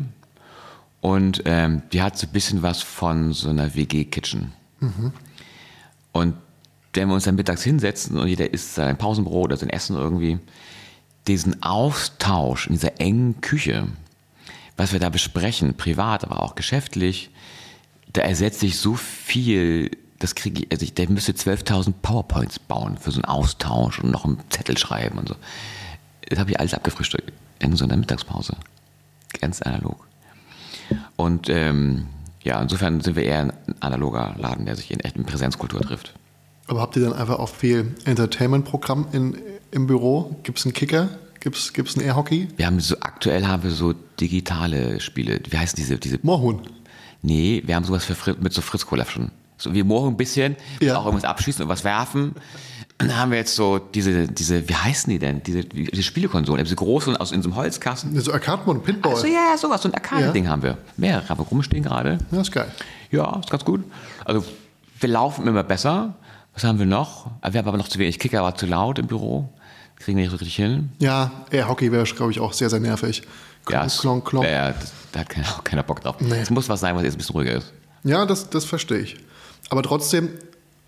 und 0.99 1.43
ähm, 1.45 1.83
die 1.93 2.01
hat 2.01 2.17
so 2.17 2.27
ein 2.27 2.33
bisschen 2.33 2.61
was 2.61 2.81
von 2.81 3.31
so 3.31 3.49
einer 3.49 3.75
WG-Kitchen. 3.75 4.51
Und 6.11 6.35
wenn 6.93 7.07
wir 7.07 7.15
uns 7.15 7.23
dann 7.23 7.35
mittags 7.35 7.63
hinsetzen 7.63 8.17
und 8.17 8.27
jeder 8.27 8.53
isst 8.53 8.75
sein 8.75 8.97
Pausenbrot 8.97 9.45
oder 9.45 9.57
sein 9.57 9.69
Essen 9.69 9.95
irgendwie, 9.95 10.37
diesen 11.27 11.63
Austausch 11.63 12.67
in 12.67 12.73
dieser 12.73 12.99
engen 12.99 13.39
Küche, 13.39 13.87
was 14.75 14.91
wir 14.91 14.99
da 14.99 15.07
besprechen, 15.07 15.75
privat, 15.75 16.25
aber 16.25 16.43
auch 16.43 16.55
geschäftlich, 16.55 17.29
da 18.11 18.21
ersetzt 18.21 18.59
sich 18.59 18.77
so 18.77 18.95
viel, 18.95 19.91
das 20.23 20.35
kriege 20.35 20.63
ich, 20.63 20.71
also 20.71 20.83
ich, 20.83 20.93
der 20.93 21.09
müsste 21.09 21.33
12.000 21.33 21.95
PowerPoints 22.01 22.57
bauen 22.57 22.97
für 22.97 23.11
so 23.11 23.17
einen 23.17 23.25
Austausch 23.25 23.99
und 23.99 24.09
noch 24.09 24.23
einen 24.23 24.39
Zettel 24.49 24.77
schreiben 24.77 25.19
und 25.19 25.27
so. 25.27 25.35
Das 26.29 26.39
habe 26.39 26.51
ich 26.51 26.59
alles 26.59 26.73
abgefrühstückt 26.73 27.33
in 27.59 27.75
so 27.75 27.83
einer 27.83 27.97
Mittagspause. 27.97 28.55
Ganz 29.41 29.61
analog. 29.61 30.07
Und 31.17 31.49
ähm, 31.49 32.07
ja, 32.41 32.61
insofern 32.61 33.01
sind 33.01 33.17
wir 33.17 33.23
eher 33.23 33.41
ein 33.41 33.53
analoger 33.81 34.35
Laden, 34.37 34.65
der 34.65 34.77
sich 34.77 34.91
in 34.91 35.01
echten 35.01 35.25
Präsenzkultur 35.25 35.81
trifft. 35.81 36.13
Aber 36.67 36.79
habt 36.79 36.95
ihr 36.95 37.03
dann 37.03 37.13
einfach 37.13 37.39
auch 37.39 37.49
viel 37.49 37.93
Entertainment-Programm 38.05 39.07
in, 39.11 39.37
im 39.71 39.87
Büro? 39.87 40.37
Gibt 40.43 40.59
es 40.59 40.65
einen 40.65 40.73
Kicker? 40.73 41.09
Gibt 41.41 41.57
es 41.57 41.73
gibt's 41.73 41.97
einen 41.97 42.05
Airhockey? 42.05 42.47
Wir 42.55 42.65
haben 42.65 42.79
so, 42.79 42.95
aktuell 43.01 43.45
haben 43.45 43.63
wir 43.63 43.71
so 43.71 43.93
digitale 44.21 45.01
Spiele. 45.01 45.41
Wie 45.49 45.57
heißen 45.57 45.75
diese, 45.75 45.97
diese 45.97 46.19
Moorhuhn. 46.21 46.61
Nee, 47.21 47.63
wir 47.65 47.75
haben 47.75 47.83
sowas 47.83 48.05
für 48.05 48.35
mit 48.35 48.53
so 48.53 48.61
Fritz 48.61 48.85
Cola 48.85 49.05
schon. 49.05 49.31
So 49.63 49.73
wie 49.73 49.83
morgen 49.83 50.09
ein 50.09 50.17
bisschen, 50.17 50.55
Ja. 50.81 50.97
auch 50.97 51.05
irgendwas 51.05 51.27
abschießen 51.29 51.63
und 51.63 51.69
was 51.69 51.83
werfen. 51.83 52.33
Und 53.01 53.07
dann 53.09 53.17
haben 53.17 53.31
wir 53.31 53.39
jetzt 53.39 53.55
so 53.55 53.79
diese, 53.79 54.27
diese, 54.27 54.69
wie 54.69 54.75
heißen 54.75 55.09
die 55.09 55.19
denn? 55.19 55.41
Diese, 55.43 55.63
diese 55.63 56.03
Spielekonsolen, 56.03 56.63
diese 56.63 56.75
großen 56.75 57.17
aus 57.17 57.31
in 57.31 57.41
so 57.41 57.49
einem 57.49 57.55
Holzkasten. 57.55 58.17
So 58.21 58.31
Arcade-Mode, 58.31 58.79
Pinball. 58.79 59.15
So, 59.15 59.25
ja, 59.25 59.57
sowas, 59.57 59.81
so 59.81 59.89
ein 59.89 59.93
Arcade-Ding 59.95 60.47
haben 60.47 60.61
wir. 60.61 60.77
Mehrere 60.97 61.27
haben 61.27 61.39
wir 61.39 61.45
rumstehen 61.47 61.83
gerade. 61.83 62.19
Ja, 62.31 62.41
ist 62.41 62.51
geil. 62.51 62.71
Ja, 63.11 63.39
ist 63.39 63.49
ganz 63.49 63.65
gut. 63.65 63.83
Also, 64.25 64.45
wir 64.99 65.09
laufen 65.09 65.47
immer 65.47 65.63
besser. 65.63 66.13
Was 66.53 66.63
haben 66.63 66.77
wir 66.77 66.85
noch? 66.85 67.31
Wir 67.49 67.59
haben 67.59 67.67
aber 67.67 67.77
noch 67.77 67.87
zu 67.87 67.97
wenig 67.99 68.19
Kicker, 68.19 68.43
war 68.43 68.55
zu 68.55 68.67
laut 68.67 68.99
im 68.99 69.07
Büro. 69.07 69.49
Kriegen 69.95 70.17
wir 70.17 70.23
nicht 70.25 70.31
so 70.31 70.37
richtig 70.37 70.55
hin. 70.55 70.89
Ja, 70.99 71.31
Airhockey 71.51 71.91
wäre, 71.91 72.03
glaube 72.03 72.31
ich, 72.31 72.39
auch 72.39 72.53
sehr, 72.53 72.69
sehr 72.69 72.79
nervig. 72.79 73.23
Ja, 73.69 73.87
Klonk, 73.87 73.99
klonk, 74.01 74.25
klonk. 74.25 74.47
Ja, 74.47 74.71
das, 74.71 74.91
da 75.13 75.21
hat 75.21 75.29
keiner, 75.29 75.47
auch 75.47 75.63
keiner 75.63 75.83
Bock 75.83 76.01
drauf. 76.01 76.17
Nee. 76.19 76.39
Es 76.41 76.49
muss 76.51 76.69
was 76.69 76.79
sein, 76.79 76.95
was 76.95 77.03
jetzt 77.03 77.15
ein 77.15 77.17
bisschen 77.17 77.35
ruhiger 77.35 77.53
ist. 77.53 77.73
Ja, 78.03 78.25
das, 78.25 78.49
das 78.49 78.65
verstehe 78.65 78.99
ich. 78.99 79.17
Aber 79.69 79.81
trotzdem, 79.83 80.29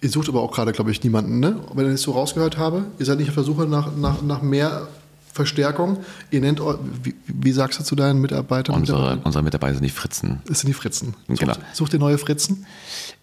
ihr 0.01 0.09
sucht 0.09 0.29
aber 0.29 0.41
auch 0.41 0.51
gerade, 0.51 0.71
glaube 0.71 0.91
ich, 0.91 1.03
niemanden, 1.03 1.39
ne? 1.39 1.59
Wenn 1.73 1.85
ich 1.87 1.93
das 1.93 2.01
so 2.03 2.11
rausgehört 2.11 2.57
habe, 2.57 2.85
ihr 2.99 3.05
seid 3.05 3.17
nicht 3.19 3.29
auf 3.29 3.35
der 3.35 3.43
Suche 3.43 3.65
nach, 3.65 3.95
nach, 3.95 4.21
nach 4.21 4.41
mehr 4.41 4.87
Verstärkung. 5.33 5.97
Ihr 6.31 6.39
nennt, 6.41 6.61
wie, 7.03 7.13
wie 7.27 7.51
sagst 7.51 7.79
du 7.79 7.83
zu 7.83 7.95
deinen 7.95 8.21
Mitarbeitern? 8.21 8.75
Unsere, 8.75 8.97
Mitarbeitern? 8.99 9.25
unsere 9.25 9.43
Mitarbeiter 9.43 9.73
sind 9.73 9.83
die 9.83 9.89
Fritzen. 9.89 10.41
Das 10.47 10.59
sind 10.61 10.67
die 10.69 10.73
Fritzen. 10.73 11.13
Sucht, 11.27 11.39
Genau. 11.39 11.53
sucht 11.73 11.93
ihr 11.93 11.99
neue 11.99 12.17
Fritzen? 12.17 12.65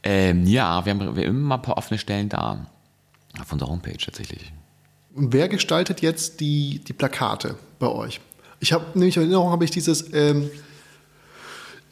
Ähm, 0.03 0.46
ja, 0.46 0.84
wir 0.84 0.92
haben, 0.92 1.16
wir 1.16 1.24
immer 1.24 1.55
ein 1.57 1.62
paar 1.62 1.78
offene 1.78 1.98
Stellen 1.98 2.28
da. 2.28 2.66
Auf 3.40 3.50
unserer 3.50 3.70
Homepage 3.70 3.96
tatsächlich. 3.96 4.53
Und 5.14 5.32
wer 5.32 5.48
gestaltet 5.48 6.03
jetzt 6.03 6.40
die, 6.40 6.82
die 6.86 6.92
Plakate 6.92 7.55
bei 7.78 7.86
euch? 7.88 8.20
Ich 8.61 8.74
habe 8.74 8.84
nämlich 8.92 9.16
in 9.16 9.22
Erinnerung, 9.22 9.50
habe 9.50 9.64
ich 9.64 9.70
dieses, 9.70 10.12
ähm, 10.12 10.50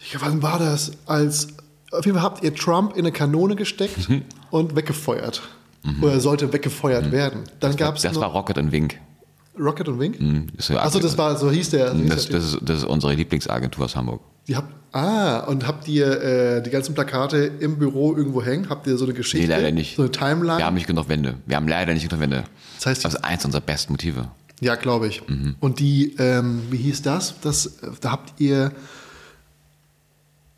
ich, 0.00 0.20
wann 0.20 0.42
war 0.42 0.58
das? 0.58 0.92
Als, 1.06 1.48
auf 1.90 2.04
jeden 2.04 2.16
Fall 2.18 2.24
habt 2.24 2.42
ihr 2.44 2.54
Trump 2.54 2.92
in 2.92 3.00
eine 3.00 3.12
Kanone 3.12 3.56
gesteckt 3.56 4.08
Mhm. 4.08 4.22
und 4.50 4.76
weggefeuert. 4.76 5.42
Oder 6.02 6.12
er 6.12 6.20
sollte 6.20 6.52
weggefeuert 6.52 7.10
werden. 7.10 7.44
Dann 7.58 7.74
gab 7.74 7.96
es 7.96 8.02
Das 8.02 8.14
war 8.16 8.30
Rocket 8.30 8.58
und 8.58 8.70
Wink. 8.70 8.98
Rocket 9.58 9.88
und 9.88 9.98
Wink. 9.98 10.20
Mhm, 10.20 10.46
das 10.56 10.70
Achso, 10.70 11.00
das 11.00 11.16
war, 11.18 11.36
so 11.36 11.50
hieß 11.50 11.70
der. 11.70 11.92
So 11.92 11.96
hieß 11.98 12.08
Das, 12.10 12.26
der 12.28 12.36
das, 12.38 12.48
ist, 12.54 12.58
das 12.62 12.78
ist 12.78 12.84
unsere 12.84 13.14
Lieblingsagentur 13.14 13.84
aus 13.86 13.96
Hamburg. 13.96 14.20
die 14.46 14.56
habt, 14.56 14.72
ah, 14.92 15.38
und 15.40 15.66
habt 15.66 15.88
ihr 15.88 16.22
äh, 16.22 16.62
die 16.62 16.70
ganzen 16.70 16.94
Plakate 16.94 17.38
im 17.60 17.78
Büro 17.78 18.14
irgendwo 18.14 18.42
hängen? 18.42 18.68
Habt 18.68 18.86
ihr 18.86 18.96
so 18.98 19.04
eine 19.06 19.14
Geschichte? 19.14 19.46
Nee, 19.46 19.52
leider 19.54 19.70
nicht. 19.70 19.96
So 19.96 20.02
eine 20.02 20.10
Timeline? 20.10 20.58
Wir 20.58 20.66
haben 20.66 20.74
nicht 20.74 20.86
genug 20.86 21.08
Wände. 21.08 21.34
Wir 21.46 21.56
haben 21.56 21.66
leider 21.68 21.94
nicht 21.94 22.08
genug 22.08 22.20
Wände. 22.22 22.44
Das 22.76 22.86
heißt, 22.86 23.04
das 23.04 23.14
ist 23.14 23.24
eins 23.24 23.44
unserer 23.44 23.62
besten 23.62 23.92
Motive. 23.94 24.28
Ja, 24.60 24.74
glaube 24.74 25.08
ich. 25.08 25.26
Mhm. 25.28 25.56
Und 25.60 25.78
die, 25.80 26.14
ähm, 26.18 26.62
wie 26.70 26.76
hieß 26.76 27.00
das? 27.02 27.34
das? 27.40 27.66
äh, 27.66 27.90
Da 28.02 28.12
habt 28.12 28.38
ihr 28.40 28.72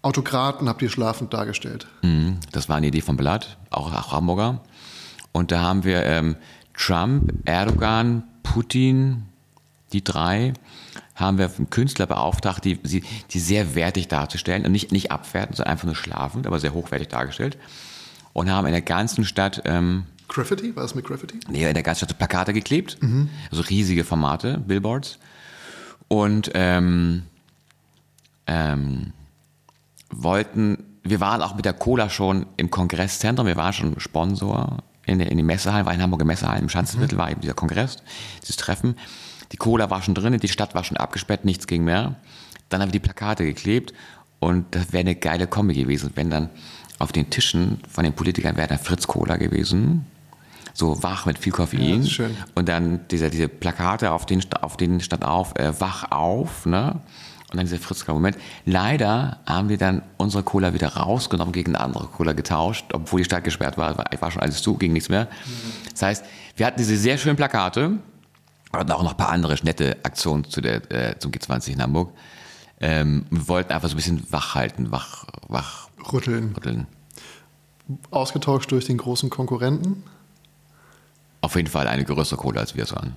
Autokraten 0.03 0.69
habt 0.69 0.83
ihr 0.83 0.91
schlafend 0.91 1.33
dargestellt. 1.33 1.87
Mhm. 2.03 2.39
Das 2.51 2.69
war 2.69 2.77
eine 2.77 2.89
Idee 2.89 3.01
von 3.01 3.17
Blatt, 3.17 3.57
auch, 3.71 3.93
auch 3.93 4.13
Hamburger. 4.13 4.61
Und 5.31 5.53
da 5.53 5.61
haben 5.61 5.85
wir 5.85 6.05
ähm, 6.05 6.37
Trump, 6.75 7.33
Erdogan, 7.45 8.25
Putin, 8.43 9.23
die 9.93 10.03
drei, 10.03 10.53
haben 11.15 11.39
wir 11.39 11.51
einen 11.57 11.71
Künstler 11.71 12.07
beauftragt, 12.07 12.65
die, 12.65 12.77
die, 12.77 13.05
die 13.31 13.39
sehr 13.39 13.75
wertig 13.75 14.09
darzustellen 14.09 14.67
und 14.67 14.73
nicht, 14.73 14.91
nicht 14.93 15.11
abwertend, 15.13 15.57
sondern 15.57 15.73
einfach 15.73 15.87
nur 15.87 15.95
schlafend, 15.95 16.47
aber 16.47 16.59
sehr 16.59 16.75
hochwertig 16.75 17.09
dargestellt. 17.09 17.57
Und 18.33 18.51
haben 18.51 18.67
in 18.67 18.73
der 18.73 18.83
ganzen 18.83 19.25
Stadt, 19.25 19.63
ähm, 19.67 20.05
Graffiti? 20.29 20.75
War 20.75 20.83
das 20.83 20.95
mit 20.95 21.05
Graffiti? 21.05 21.39
nee, 21.49 21.67
in 21.67 21.75
der 21.75 21.83
ganzen 21.83 22.01
Stadt 22.01 22.11
so 22.11 22.17
Plakate 22.17 22.55
geklebt, 22.55 22.97
also 23.51 23.63
riesige 23.63 24.03
Formate, 24.03 24.59
Billboards. 24.67 25.19
Und 26.09 26.51
ähm, 26.55 27.25
ähm, 28.47 29.13
wollten, 30.13 30.85
wir 31.03 31.21
waren 31.21 31.43
auch 31.43 31.55
mit 31.55 31.65
der 31.65 31.73
Cola 31.73 32.09
schon 32.09 32.47
im 32.57 32.71
Kongresszentrum, 32.71 33.47
wir 33.47 33.57
waren 33.57 33.73
schon 33.73 33.99
Sponsor 33.99 34.79
in, 35.05 35.19
der, 35.19 35.31
in 35.31 35.37
den 35.37 35.47
Messehallen, 35.47 35.85
war 35.87 35.95
in 35.95 36.03
Hamburger 36.03 36.25
Messehallen, 36.25 36.63
im 36.63 36.69
Schanzenviertel 36.69 37.19
war 37.19 37.31
eben 37.31 37.41
dieser 37.41 37.55
Kongress, 37.55 37.97
dieses 38.43 38.57
Treffen. 38.57 38.97
Die 39.51 39.57
Cola 39.57 39.91
war 39.91 40.03
schon 40.03 40.15
drin, 40.15 40.39
die 40.39 40.49
Stadt 40.49 40.75
war 40.75 40.85
schon 40.85 40.97
abgesperrt, 40.97 41.45
nichts 41.45 41.67
ging 41.67 41.85
mehr. 41.85 42.15
Dann 42.69 42.81
haben 42.81 42.89
wir 42.89 42.93
die 42.93 43.01
Plakate 43.01 43.45
geklebt 43.45 43.93
und 44.39 44.75
das 44.75 44.93
wäre 44.93 45.01
eine 45.01 45.15
geile 45.15 45.47
Kombi 45.47 45.75
gewesen, 45.75 46.13
wenn 46.15 46.31
dann 46.31 46.51
auf 46.99 47.13
den 47.13 47.29
Tischen 47.31 47.81
von 47.89 48.05
den 48.05 48.13
Politikern 48.13 48.57
wäre 48.57 48.69
dann 48.69 48.79
Fritz 48.79 49.07
Cola 49.07 49.37
gewesen, 49.37 50.07
so 50.73 51.03
wach 51.03 51.27
mit 51.27 51.39
viel 51.39 51.53
Ja, 51.53 51.57
Koffein. 51.57 52.07
schön. 52.07 52.37
Und 52.55 52.69
dann 52.69 53.01
diese, 53.11 53.29
diese 53.29 53.49
Plakate, 53.49 54.13
auf 54.13 54.25
denen, 54.25 54.43
auf 54.61 54.77
denen 54.77 55.01
stand 55.01 55.25
auf, 55.25 55.55
äh, 55.59 55.79
wach 55.81 56.11
auf, 56.13 56.65
ne? 56.65 57.01
Und 57.53 57.59
dann 57.59 57.67
dieser 57.67 57.79
fritz 57.79 58.07
moment 58.09 58.37
Leider 58.65 59.39
haben 59.47 59.69
wir 59.69 59.77
dann 59.77 60.03
unsere 60.17 60.43
Cola 60.43 60.73
wieder 60.73 60.89
rausgenommen, 60.89 61.53
gegen 61.53 61.75
eine 61.77 61.85
andere 61.85 62.07
Cola 62.07 62.33
getauscht, 62.33 62.87
obwohl 62.93 63.21
die 63.21 63.25
Stadt 63.25 63.45
gesperrt 63.45 63.77
war, 63.77 63.99
war, 63.99 64.07
war 64.19 64.31
schon 64.31 64.43
alles 64.43 64.63
zu, 64.63 64.77
ging 64.77 64.93
nichts 64.93 65.09
mehr. 65.09 65.29
Das 65.91 66.03
heißt, 66.03 66.25
wir 66.57 66.67
hatten 66.67 66.79
diese 66.79 66.97
sehr 66.97 67.19
schönen 67.19 67.37
Plakate 67.37 67.99
und 68.73 68.91
auch 68.91 69.03
noch 69.03 69.11
ein 69.11 69.17
paar 69.17 69.29
andere 69.29 69.55
nette 69.63 69.99
Aktionen 70.03 70.45
zu 70.45 70.61
der, 70.61 70.91
äh, 70.91 71.19
zum 71.19 71.31
G20 71.31 71.75
in 71.75 71.83
Hamburg. 71.83 72.13
Ähm, 72.81 73.27
wir 73.31 73.49
wollten 73.49 73.73
einfach 73.73 73.89
so 73.89 73.95
ein 73.95 73.97
bisschen 73.97 74.23
wach 74.31 74.55
halten, 74.55 74.91
wach, 74.91 75.27
wach 75.49 75.89
Rütteln. 76.13 76.55
rütteln. 76.57 76.87
Ausgetauscht 78.11 78.73
durch 78.73 78.87
den 78.87 78.97
großen 78.97 79.29
Konkurrenten. 79.29 80.03
Auf 81.43 81.57
jeden 81.57 81.69
Fall 81.69 81.87
eine 81.87 82.05
größere 82.05 82.39
Cola, 82.39 82.61
als 82.61 82.75
wir 82.75 82.85
es 82.85 82.93
waren. 82.95 83.17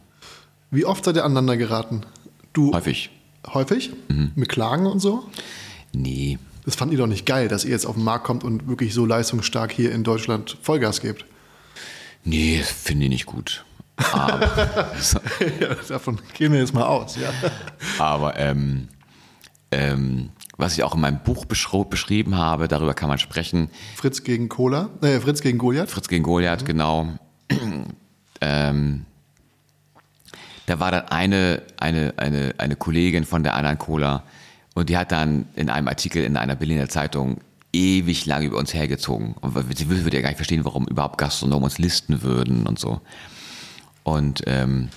Wie 0.71 0.85
oft 0.85 1.05
seid 1.05 1.15
ihr 1.15 1.23
aneinander 1.23 1.57
geraten? 1.57 2.01
Du 2.53 2.73
Häufig. 2.73 3.11
Häufig? 3.53 3.91
Mhm. 4.09 4.31
Mit 4.35 4.49
Klagen 4.49 4.85
und 4.85 4.99
so? 4.99 5.23
Nee, 5.93 6.37
Das 6.65 6.75
fand 6.75 6.91
ihr 6.91 6.97
doch 6.97 7.07
nicht 7.07 7.25
geil, 7.25 7.47
dass 7.47 7.63
ihr 7.63 7.71
jetzt 7.71 7.85
auf 7.85 7.95
den 7.95 8.03
Markt 8.03 8.25
kommt 8.25 8.43
und 8.43 8.67
wirklich 8.67 8.93
so 8.93 9.05
leistungsstark 9.05 9.71
hier 9.71 9.91
in 9.91 10.03
Deutschland 10.03 10.57
Vollgas 10.61 10.99
gebt. 11.01 11.25
nee, 12.23 12.61
finde 12.63 13.05
ich 13.05 13.09
nicht 13.09 13.25
gut. 13.27 13.63
Aber, 13.97 14.41
ja, 15.59 15.75
davon 15.87 16.19
gehen 16.33 16.51
wir 16.51 16.59
jetzt 16.59 16.73
mal 16.73 16.85
aus, 16.85 17.15
ja. 17.15 17.29
aber 17.97 18.37
ähm, 18.37 18.89
ähm, 19.71 20.31
was 20.57 20.73
ich 20.77 20.83
auch 20.83 20.95
in 20.95 21.01
meinem 21.01 21.19
Buch 21.23 21.45
beschrieben 21.45 22.35
habe, 22.35 22.67
darüber 22.67 22.93
kann 22.93 23.09
man 23.09 23.19
sprechen. 23.19 23.69
Fritz 23.95 24.23
gegen 24.23 24.49
Cola, 24.49 24.89
äh, 25.01 25.19
Fritz 25.19 25.41
gegen 25.41 25.57
Goliath. 25.57 25.89
Fritz 25.91 26.07
gegen 26.07 26.23
Goliath, 26.23 26.65
genau. 26.65 27.07
ähm, 28.41 29.05
da 30.65 30.79
war 30.79 30.91
dann 30.91 31.07
eine, 31.09 31.61
eine, 31.77 32.13
eine, 32.17 32.55
eine 32.57 32.75
Kollegin 32.75 33.25
von 33.25 33.43
der 33.43 33.55
anderen 33.55 33.77
Cola 33.77 34.23
und 34.73 34.89
die 34.89 34.97
hat 34.97 35.11
dann 35.11 35.45
in 35.55 35.69
einem 35.69 35.87
Artikel 35.87 36.23
in 36.23 36.37
einer 36.37 36.55
Berliner 36.55 36.89
Zeitung 36.89 37.37
ewig 37.71 38.25
lang 38.25 38.43
über 38.43 38.57
uns 38.57 38.73
hergezogen. 38.73 39.33
Und 39.33 39.77
sie 39.77 39.89
würde 39.89 40.15
ja 40.15 40.21
gar 40.21 40.29
nicht 40.29 40.37
verstehen, 40.37 40.65
warum 40.65 40.87
überhaupt 40.87 41.17
Gastronomen 41.17 41.65
uns 41.65 41.77
listen 41.77 42.21
würden 42.21 42.65
und 42.65 42.79
so. 42.79 43.01
Und 44.03 44.43
ähm, 44.47 44.89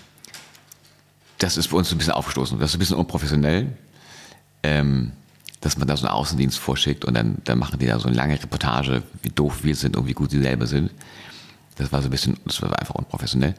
das 1.39 1.57
ist 1.57 1.69
bei 1.69 1.77
uns 1.77 1.91
ein 1.93 1.99
bisschen 1.99 2.13
aufgestoßen. 2.15 2.59
Das 2.59 2.71
ist 2.71 2.77
ein 2.77 2.81
bisschen 2.81 2.97
unprofessionell. 2.97 3.77
ähm, 4.63 5.13
dass 5.61 5.77
man 5.77 5.89
da 5.89 5.97
so 5.97 6.07
einen 6.07 6.15
Außendienst 6.15 6.59
vorschickt 6.59 7.05
und 7.05 7.15
dann, 7.15 7.39
dann 7.45 7.59
machen 7.59 7.79
die 7.79 7.87
da 7.87 7.99
so 7.99 8.07
eine 8.07 8.17
lange 8.17 8.41
Reportage, 8.41 9.03
wie 9.23 9.31
doof 9.31 9.65
wir 9.65 9.75
sind 9.75 9.97
und 9.97 10.07
wie 10.07 10.13
gut 10.13 10.31
sie 10.31 10.41
selber 10.41 10.67
sind. 10.67 10.91
Das 11.77 11.91
war 11.93 12.01
so 12.01 12.09
ein 12.09 12.11
bisschen, 12.11 12.37
das 12.45 12.63
war 12.63 12.79
einfach 12.79 12.95
unprofessionell. 12.95 13.55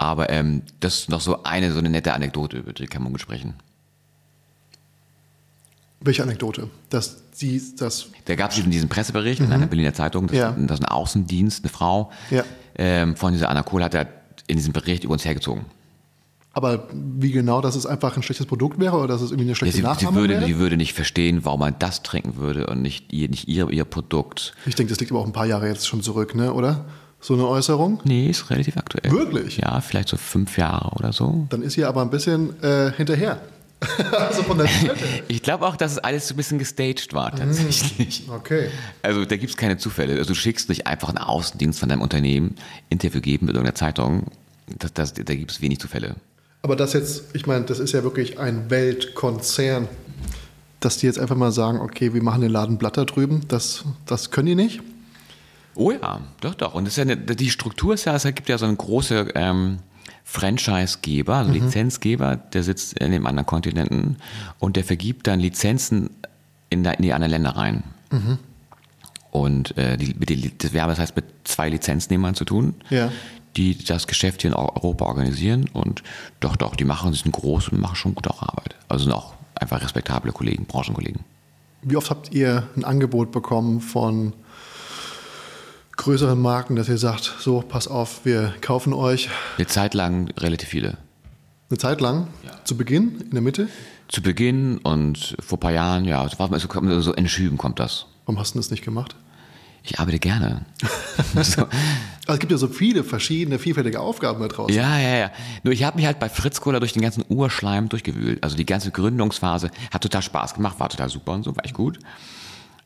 Aber 0.00 0.30
ähm, 0.30 0.62
das 0.80 1.00
ist 1.00 1.08
noch 1.10 1.20
so 1.20 1.42
eine, 1.42 1.72
so 1.72 1.78
eine 1.78 1.90
nette 1.90 2.14
Anekdote, 2.14 2.56
über 2.56 2.72
die 2.72 2.86
kann 2.86 3.02
man 3.02 3.12
gut 3.12 3.20
sprechen. 3.20 3.52
Welche 6.00 6.22
Anekdote? 6.22 6.70
Dass 6.88 7.22
sie 7.32 7.60
das. 7.76 8.06
Da 8.24 8.34
gab 8.34 8.50
es 8.52 8.58
eben 8.58 8.70
diesen 8.70 8.88
Pressebericht 8.88 9.40
in 9.40 9.52
einer 9.52 9.66
Berliner 9.66 9.92
Zeitung, 9.92 10.26
dass, 10.28 10.36
Ja. 10.38 10.52
dass 10.52 10.80
ein 10.80 10.86
Außendienst, 10.86 11.62
eine 11.64 11.68
Frau 11.70 12.10
Ja. 12.30 12.44
ähm, 12.76 13.14
von 13.14 13.34
dieser 13.34 13.50
Anna 13.50 13.62
Kohl 13.62 13.84
hat 13.84 13.92
er 13.94 14.08
in 14.46 14.56
diesem 14.56 14.72
Bericht 14.72 15.04
über 15.04 15.12
uns 15.12 15.26
hergezogen. 15.26 15.66
Aber 16.54 16.88
wie 16.94 17.30
genau, 17.30 17.60
dass 17.60 17.76
es 17.76 17.84
einfach 17.84 18.16
ein 18.16 18.22
schlechtes 18.22 18.46
Produkt 18.46 18.80
wäre 18.80 18.96
oder 18.96 19.06
dass 19.08 19.20
es 19.20 19.30
irgendwie 19.32 19.42
eine 19.44 19.50
Ja, 19.50 19.56
schlechte 19.56 19.76
sie, 19.76 19.82
sie, 19.82 19.86
Nachahmung 19.86 20.14
würde, 20.14 20.34
wäre? 20.36 20.46
sie 20.46 20.56
würde 20.56 20.78
nicht 20.78 20.94
verstehen, 20.94 21.44
warum 21.44 21.60
man 21.60 21.76
das 21.78 22.02
trinken 22.02 22.36
würde 22.36 22.66
und 22.68 22.80
nicht 22.80 23.12
ihr, 23.12 23.28
nicht 23.28 23.48
ihr, 23.48 23.68
ihr 23.70 23.84
Produkt. 23.84 24.54
Ich 24.64 24.74
denke, 24.76 24.90
das 24.90 24.98
liegt 24.98 25.12
aber 25.12 25.20
auch 25.20 25.26
ein 25.26 25.32
paar 25.34 25.46
Jahre 25.46 25.68
jetzt 25.68 25.86
schon 25.86 26.02
zurück, 26.02 26.34
ne? 26.34 26.54
oder? 26.54 26.86
So 27.20 27.34
eine 27.34 27.46
Äußerung? 27.46 28.00
Nee, 28.04 28.30
ist 28.30 28.48
relativ 28.50 28.76
aktuell. 28.76 29.10
Wirklich? 29.10 29.58
Ja, 29.58 29.80
vielleicht 29.80 30.08
so 30.08 30.16
fünf 30.16 30.56
Jahre 30.56 30.90
oder 30.96 31.12
so. 31.12 31.46
Dann 31.50 31.62
ist 31.62 31.74
sie 31.74 31.84
aber 31.84 32.00
ein 32.00 32.10
bisschen 32.10 32.60
äh, 32.62 32.92
hinterher. 32.92 33.40
also 34.12 34.42
von 34.42 34.58
der 34.58 34.66
Seite. 34.66 34.94
Ich 35.28 35.42
glaube 35.42 35.66
auch, 35.66 35.76
dass 35.76 35.92
es 35.92 35.98
alles 35.98 36.28
so 36.28 36.34
ein 36.34 36.36
bisschen 36.36 36.58
gestaged 36.58 37.12
war 37.12 37.34
tatsächlich. 37.34 38.24
Okay. 38.28 38.68
Also 39.02 39.24
da 39.24 39.36
gibt 39.36 39.50
es 39.50 39.56
keine 39.56 39.78
Zufälle. 39.78 40.14
Also 40.14 40.28
du 40.28 40.34
schickst 40.34 40.68
nicht 40.68 40.86
einfach 40.86 41.08
einen 41.08 41.18
Außendienst 41.18 41.80
von 41.80 41.88
deinem 41.88 42.02
Unternehmen, 42.02 42.56
Interview 42.88 43.20
geben 43.20 43.46
mit 43.46 43.54
irgendeiner 43.54 43.74
Zeitung. 43.74 44.26
Das, 44.78 44.92
das, 44.92 45.14
da 45.14 45.34
gibt 45.34 45.50
es 45.50 45.60
wenig 45.62 45.78
Zufälle. 45.78 46.16
Aber 46.62 46.76
das 46.76 46.92
jetzt, 46.92 47.24
ich 47.32 47.46
meine, 47.46 47.64
das 47.64 47.78
ist 47.78 47.92
ja 47.92 48.02
wirklich 48.02 48.38
ein 48.38 48.70
Weltkonzern, 48.70 49.88
dass 50.80 50.98
die 50.98 51.06
jetzt 51.06 51.18
einfach 51.18 51.36
mal 51.36 51.52
sagen, 51.52 51.80
okay, 51.80 52.12
wir 52.12 52.22
machen 52.22 52.42
den 52.42 52.50
Laden 52.50 52.76
Blatt 52.76 52.96
da 52.96 53.04
drüben, 53.04 53.42
das, 53.48 53.84
das 54.06 54.30
können 54.30 54.46
die 54.46 54.54
nicht. 54.54 54.80
Oh 55.80 55.92
ja, 55.92 56.20
doch, 56.42 56.54
doch. 56.54 56.74
Und 56.74 56.84
das 56.84 56.92
ist 56.92 56.96
ja 56.98 57.02
eine, 57.04 57.16
die 57.16 57.48
Struktur 57.48 57.94
ist 57.94 58.04
ja, 58.04 58.14
es 58.14 58.24
gibt 58.24 58.50
ja 58.50 58.58
so 58.58 58.66
einen 58.66 58.76
großen 58.76 59.30
ähm, 59.34 59.78
Franchise-Geber, 60.24 61.36
also 61.36 61.52
Lizenzgeber, 61.52 62.36
der 62.36 62.62
sitzt 62.62 62.98
in 62.98 63.12
den 63.12 63.26
anderen 63.26 63.46
Kontinenten 63.46 64.18
und 64.58 64.76
der 64.76 64.84
vergibt 64.84 65.26
dann 65.26 65.40
Lizenzen 65.40 66.10
in, 66.68 66.84
der, 66.84 66.98
in 66.98 67.02
die 67.02 67.14
anderen 67.14 67.30
Länder 67.30 67.56
rein. 67.56 67.82
Und 69.30 69.76
äh, 69.78 69.96
die, 69.96 70.14
mit 70.18 70.28
die, 70.28 70.52
das, 70.58 70.74
wir 70.74 70.82
haben 70.82 70.90
das 70.90 70.98
heißt 70.98 71.16
mit 71.16 71.24
zwei 71.44 71.70
Lizenznehmern 71.70 72.34
zu 72.34 72.44
tun, 72.44 72.74
Ja. 72.90 73.10
die 73.56 73.82
das 73.82 74.06
Geschäft 74.06 74.42
hier 74.42 74.50
in 74.50 74.56
Europa 74.56 75.06
organisieren. 75.06 75.66
Und 75.72 76.02
doch, 76.40 76.56
doch, 76.56 76.76
die 76.76 76.84
machen, 76.84 77.14
sind 77.14 77.32
groß 77.32 77.70
und 77.70 77.80
machen 77.80 77.96
schon 77.96 78.14
gute 78.14 78.34
Arbeit. 78.34 78.76
Also 78.88 79.04
sind 79.04 79.14
auch 79.14 79.32
einfach 79.54 79.80
respektable 79.82 80.32
Kollegen, 80.32 80.66
Branchenkollegen. 80.66 81.24
Wie 81.82 81.96
oft 81.96 82.10
habt 82.10 82.32
ihr 82.34 82.68
ein 82.76 82.84
Angebot 82.84 83.32
bekommen 83.32 83.80
von 83.80 84.34
größeren 86.00 86.40
Marken, 86.40 86.76
dass 86.76 86.88
ihr 86.88 86.96
sagt, 86.96 87.34
so, 87.40 87.60
pass 87.60 87.86
auf, 87.86 88.24
wir 88.24 88.54
kaufen 88.62 88.94
euch 88.94 89.28
Eine 89.58 89.66
Zeit 89.66 89.92
lang 89.92 90.30
relativ 90.38 90.70
viele. 90.70 90.96
eine 91.68 91.78
Zeit 91.78 92.00
lang, 92.00 92.26
zu 92.64 92.74
Beginn, 92.76 93.20
in 93.20 93.32
der 93.32 93.42
Mitte? 93.42 93.68
Zu 94.08 94.22
Beginn 94.22 94.78
und 94.78 95.36
vor 95.40 95.58
ein 95.58 95.60
paar 95.60 95.72
Jahren, 95.72 96.06
ja, 96.06 96.26
so, 96.26 97.00
so 97.00 97.12
in 97.12 97.28
Schüben 97.28 97.58
kommt 97.58 97.78
das. 97.78 98.06
Warum 98.24 98.40
hast 98.40 98.54
du 98.54 98.58
das 98.58 98.70
nicht 98.70 98.82
gemacht? 98.82 99.14
Ich 99.82 100.00
arbeite 100.00 100.18
gerne. 100.18 100.64
so. 101.42 101.62
Also 101.62 101.68
es 102.26 102.38
gibt 102.38 102.52
ja 102.52 102.58
so 102.58 102.68
viele 102.68 103.04
verschiedene, 103.04 103.58
vielfältige 103.58 104.00
Aufgaben 104.00 104.40
da 104.40 104.48
draußen. 104.48 104.74
Ja, 104.74 104.98
ja, 104.98 105.16
ja. 105.16 105.30
Nur 105.64 105.74
ich 105.74 105.84
habe 105.84 105.96
mich 105.96 106.06
halt 106.06 106.18
bei 106.18 106.30
Fritz 106.30 106.62
Kohler 106.62 106.80
durch 106.80 106.94
den 106.94 107.02
ganzen 107.02 107.24
Urschleim 107.28 107.90
durchgewühlt. 107.90 108.42
Also 108.42 108.56
die 108.56 108.66
ganze 108.66 108.90
Gründungsphase 108.90 109.70
hat 109.92 110.02
total 110.02 110.22
Spaß 110.22 110.54
gemacht, 110.54 110.80
war 110.80 110.88
total 110.88 111.10
super 111.10 111.32
und 111.32 111.42
so, 111.42 111.54
war 111.54 111.64
echt 111.64 111.74
gut. 111.74 111.98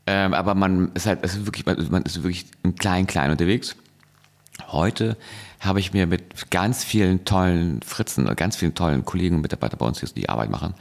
Ähm, 0.06 0.34
aber 0.34 0.54
man 0.54 0.92
ist 0.92 1.06
halt, 1.06 1.20
es 1.22 1.34
ist 1.34 1.46
wirklich, 1.46 1.64
man 1.66 2.02
ist 2.02 2.22
wirklich 2.22 2.46
im 2.62 2.74
Klein, 2.74 3.06
Klein 3.06 3.30
unterwegs. 3.30 3.76
Heute 4.68 5.16
habe 5.60 5.80
ich 5.80 5.92
mir 5.92 6.06
mit 6.06 6.50
ganz 6.50 6.84
vielen 6.84 7.24
tollen 7.24 7.80
Fritzen, 7.82 8.26
ganz 8.36 8.56
vielen 8.56 8.74
tollen 8.74 9.04
Kollegen 9.04 9.36
und 9.36 9.42
Mitarbeitern 9.42 9.78
bei 9.78 9.86
uns, 9.86 10.00
die 10.00 10.12
die 10.12 10.28
Arbeit 10.28 10.50
machen, 10.50 10.74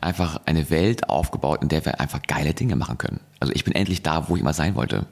einfach 0.00 0.40
eine 0.46 0.70
Welt 0.70 1.08
aufgebaut, 1.08 1.62
in 1.62 1.68
der 1.68 1.84
wir 1.84 2.00
einfach 2.00 2.22
geile 2.22 2.54
Dinge 2.54 2.76
machen 2.76 2.98
können. 2.98 3.20
Also 3.40 3.52
ich 3.52 3.64
bin 3.64 3.74
endlich 3.74 4.02
da, 4.02 4.28
wo 4.28 4.36
ich 4.36 4.40
immer 4.40 4.54
sein 4.54 4.74
wollte. 4.74 5.06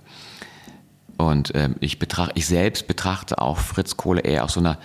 Und 1.19 1.53
ähm, 1.55 1.77
ich, 1.81 1.99
betrachte, 1.99 2.33
ich 2.37 2.47
selbst 2.47 2.89
betrachte 2.89 3.41
auch 3.41 3.59
Fritz 3.59 3.97
Kohle 3.97 4.23
eher 4.23 4.45
aus 4.45 4.55
so 4.55 4.61
einer 4.61 4.79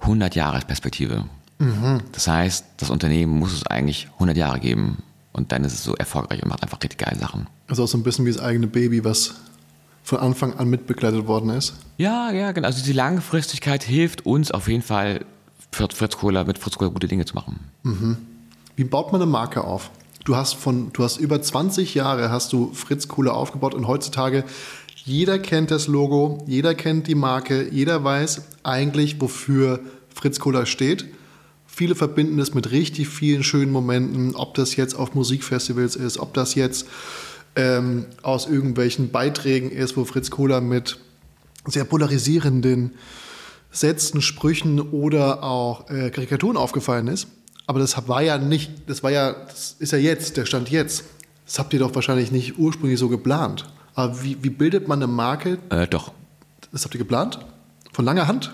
100-Jahres-Perspektive. 0.00 1.26
Das 2.12 2.26
heißt, 2.26 2.64
das 2.78 2.90
Unternehmen 2.90 3.38
muss 3.38 3.52
es 3.52 3.66
eigentlich 3.66 4.08
100 4.14 4.36
Jahre 4.36 4.58
geben. 4.58 5.02
Und 5.32 5.52
dann 5.52 5.64
ist 5.64 5.72
es 5.72 5.84
so 5.84 5.94
erfolgreich 5.94 6.42
und 6.42 6.48
macht 6.48 6.62
einfach 6.62 6.82
richtig 6.82 6.98
geile 6.98 7.18
Sachen. 7.18 7.46
Also 7.68 7.84
auch 7.84 7.88
so 7.88 7.96
ein 7.96 8.02
bisschen 8.02 8.26
wie 8.26 8.32
das 8.32 8.42
eigene 8.42 8.66
Baby, 8.66 9.04
was 9.04 9.34
von 10.02 10.18
Anfang 10.18 10.54
an 10.54 10.68
mitbegleitet 10.68 11.26
worden 11.26 11.50
ist. 11.50 11.74
Ja, 11.96 12.30
ja, 12.30 12.52
genau. 12.52 12.66
Also 12.66 12.84
die 12.84 12.92
Langfristigkeit 12.92 13.82
hilft 13.82 14.26
uns 14.26 14.50
auf 14.50 14.68
jeden 14.68 14.82
Fall, 14.82 15.24
für 15.70 15.88
Fritz 15.90 16.16
Kohler, 16.18 16.44
mit 16.44 16.58
Fritz 16.58 16.76
Kohler 16.76 16.90
gute 16.90 17.08
Dinge 17.08 17.24
zu 17.24 17.34
machen. 17.34 17.60
Wie 18.76 18.84
baut 18.84 19.12
man 19.12 19.22
eine 19.22 19.30
Marke 19.30 19.64
auf? 19.64 19.90
Du 20.24 20.36
hast 20.36 20.54
von, 20.54 20.92
du 20.92 21.02
hast 21.02 21.16
über 21.16 21.40
20 21.40 21.94
Jahre 21.94 22.30
hast 22.30 22.52
du 22.52 22.72
Fritz 22.72 23.08
Kohler 23.08 23.34
aufgebaut 23.34 23.74
und 23.74 23.86
heutzutage 23.88 24.44
jeder 25.04 25.38
kennt 25.40 25.70
das 25.72 25.88
Logo, 25.88 26.44
jeder 26.46 26.74
kennt 26.74 27.08
die 27.08 27.16
Marke, 27.16 27.68
jeder 27.70 28.04
weiß 28.04 28.42
eigentlich, 28.62 29.20
wofür 29.20 29.80
Fritz 30.14 30.38
Kohler 30.38 30.66
steht. 30.66 31.06
Viele 31.74 31.94
verbinden 31.94 32.38
es 32.38 32.52
mit 32.52 32.70
richtig 32.70 33.08
vielen 33.08 33.42
schönen 33.42 33.72
Momenten, 33.72 34.34
ob 34.34 34.52
das 34.52 34.76
jetzt 34.76 34.94
auf 34.94 35.14
Musikfestivals 35.14 35.96
ist, 35.96 36.18
ob 36.18 36.34
das 36.34 36.54
jetzt 36.54 36.86
ähm, 37.56 38.04
aus 38.20 38.46
irgendwelchen 38.46 39.10
Beiträgen 39.10 39.70
ist, 39.70 39.96
wo 39.96 40.04
Fritz 40.04 40.30
Kohler 40.30 40.60
mit 40.60 40.98
sehr 41.64 41.84
polarisierenden 41.84 42.92
Sätzen, 43.70 44.20
Sprüchen 44.20 44.80
oder 44.80 45.42
auch 45.42 45.88
äh, 45.88 46.10
Karikaturen 46.10 46.58
aufgefallen 46.58 47.08
ist. 47.08 47.28
Aber 47.66 47.78
das 47.78 47.96
war 48.06 48.20
ja 48.20 48.36
nicht, 48.36 48.70
das 48.86 49.02
war 49.02 49.10
ja, 49.10 49.32
das 49.32 49.76
ist 49.78 49.92
ja 49.92 49.98
jetzt, 49.98 50.36
der 50.36 50.44
Stand 50.44 50.68
jetzt. 50.68 51.04
Das 51.46 51.58
habt 51.58 51.72
ihr 51.72 51.78
doch 51.78 51.94
wahrscheinlich 51.94 52.30
nicht 52.32 52.58
ursprünglich 52.58 53.00
so 53.00 53.08
geplant. 53.08 53.64
Aber 53.94 54.22
wie, 54.22 54.36
wie 54.42 54.50
bildet 54.50 54.88
man 54.88 54.98
eine 54.98 55.10
Marke? 55.10 55.56
Äh, 55.70 55.86
doch. 55.86 56.12
Das 56.70 56.84
habt 56.84 56.94
ihr 56.94 56.98
geplant? 56.98 57.38
Von 57.94 58.04
langer 58.04 58.28
Hand? 58.28 58.52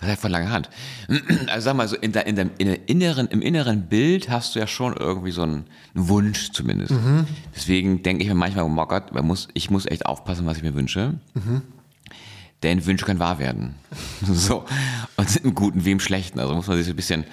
Das 0.00 0.10
heißt 0.10 0.22
von 0.22 0.30
langer 0.30 0.50
Hand. 0.50 0.70
Also 1.48 1.64
sag 1.64 1.76
mal 1.76 1.88
so, 1.88 1.96
in, 1.96 2.12
der, 2.12 2.26
in 2.26 2.36
dem 2.36 2.50
in 2.58 2.68
der 2.68 2.88
inneren, 2.88 3.26
im 3.28 3.42
inneren 3.42 3.82
Bild 3.88 4.28
hast 4.28 4.54
du 4.54 4.58
ja 4.58 4.66
schon 4.66 4.94
irgendwie 4.96 5.30
so 5.30 5.42
einen, 5.42 5.64
einen 5.94 6.08
Wunsch 6.08 6.52
zumindest. 6.52 6.92
Deswegen 7.54 8.02
denke 8.02 8.22
ich 8.22 8.28
mir 8.28 8.34
manchmal, 8.34 8.64
oh 8.64 8.86
Gott, 8.86 9.12
man 9.12 9.26
muss, 9.26 9.48
ich 9.54 9.70
muss 9.70 9.86
echt 9.86 10.06
aufpassen, 10.06 10.46
was 10.46 10.56
ich 10.58 10.62
mir 10.62 10.74
wünsche. 10.74 11.14
Denn 12.62 12.84
Wünsche 12.86 13.06
können 13.06 13.20
wahr 13.20 13.38
werden. 13.38 13.74
so. 14.22 14.64
Und 15.16 15.30
sind 15.30 15.44
im 15.44 15.54
Guten 15.54 15.84
wie 15.84 15.92
im 15.92 16.00
Schlechten. 16.00 16.40
Also 16.40 16.54
muss 16.54 16.66
man 16.66 16.76
sich 16.76 16.86
so 16.86 16.92
ein 16.92 16.96
bisschen 16.96 17.24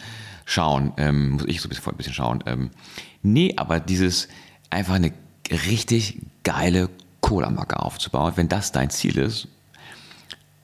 schauen. 0.45 0.93
Ähm, 0.97 1.31
muss 1.31 1.45
ich 1.47 1.61
so 1.61 1.67
ein 1.67 1.69
bisschen, 1.69 1.91
ein 1.91 1.97
bisschen 1.97 2.13
schauen. 2.13 2.43
Ähm, 2.45 2.69
nee, 3.21 3.53
aber 3.57 3.79
dieses 3.79 4.27
einfach 4.69 4.95
eine 4.95 5.11
richtig 5.49 6.21
geile 6.43 6.89
Cola-Marke 7.21 7.79
aufzubauen, 7.79 8.33
wenn 8.35 8.49
das 8.49 8.71
dein 8.71 8.89
Ziel 8.91 9.17
ist, 9.17 9.47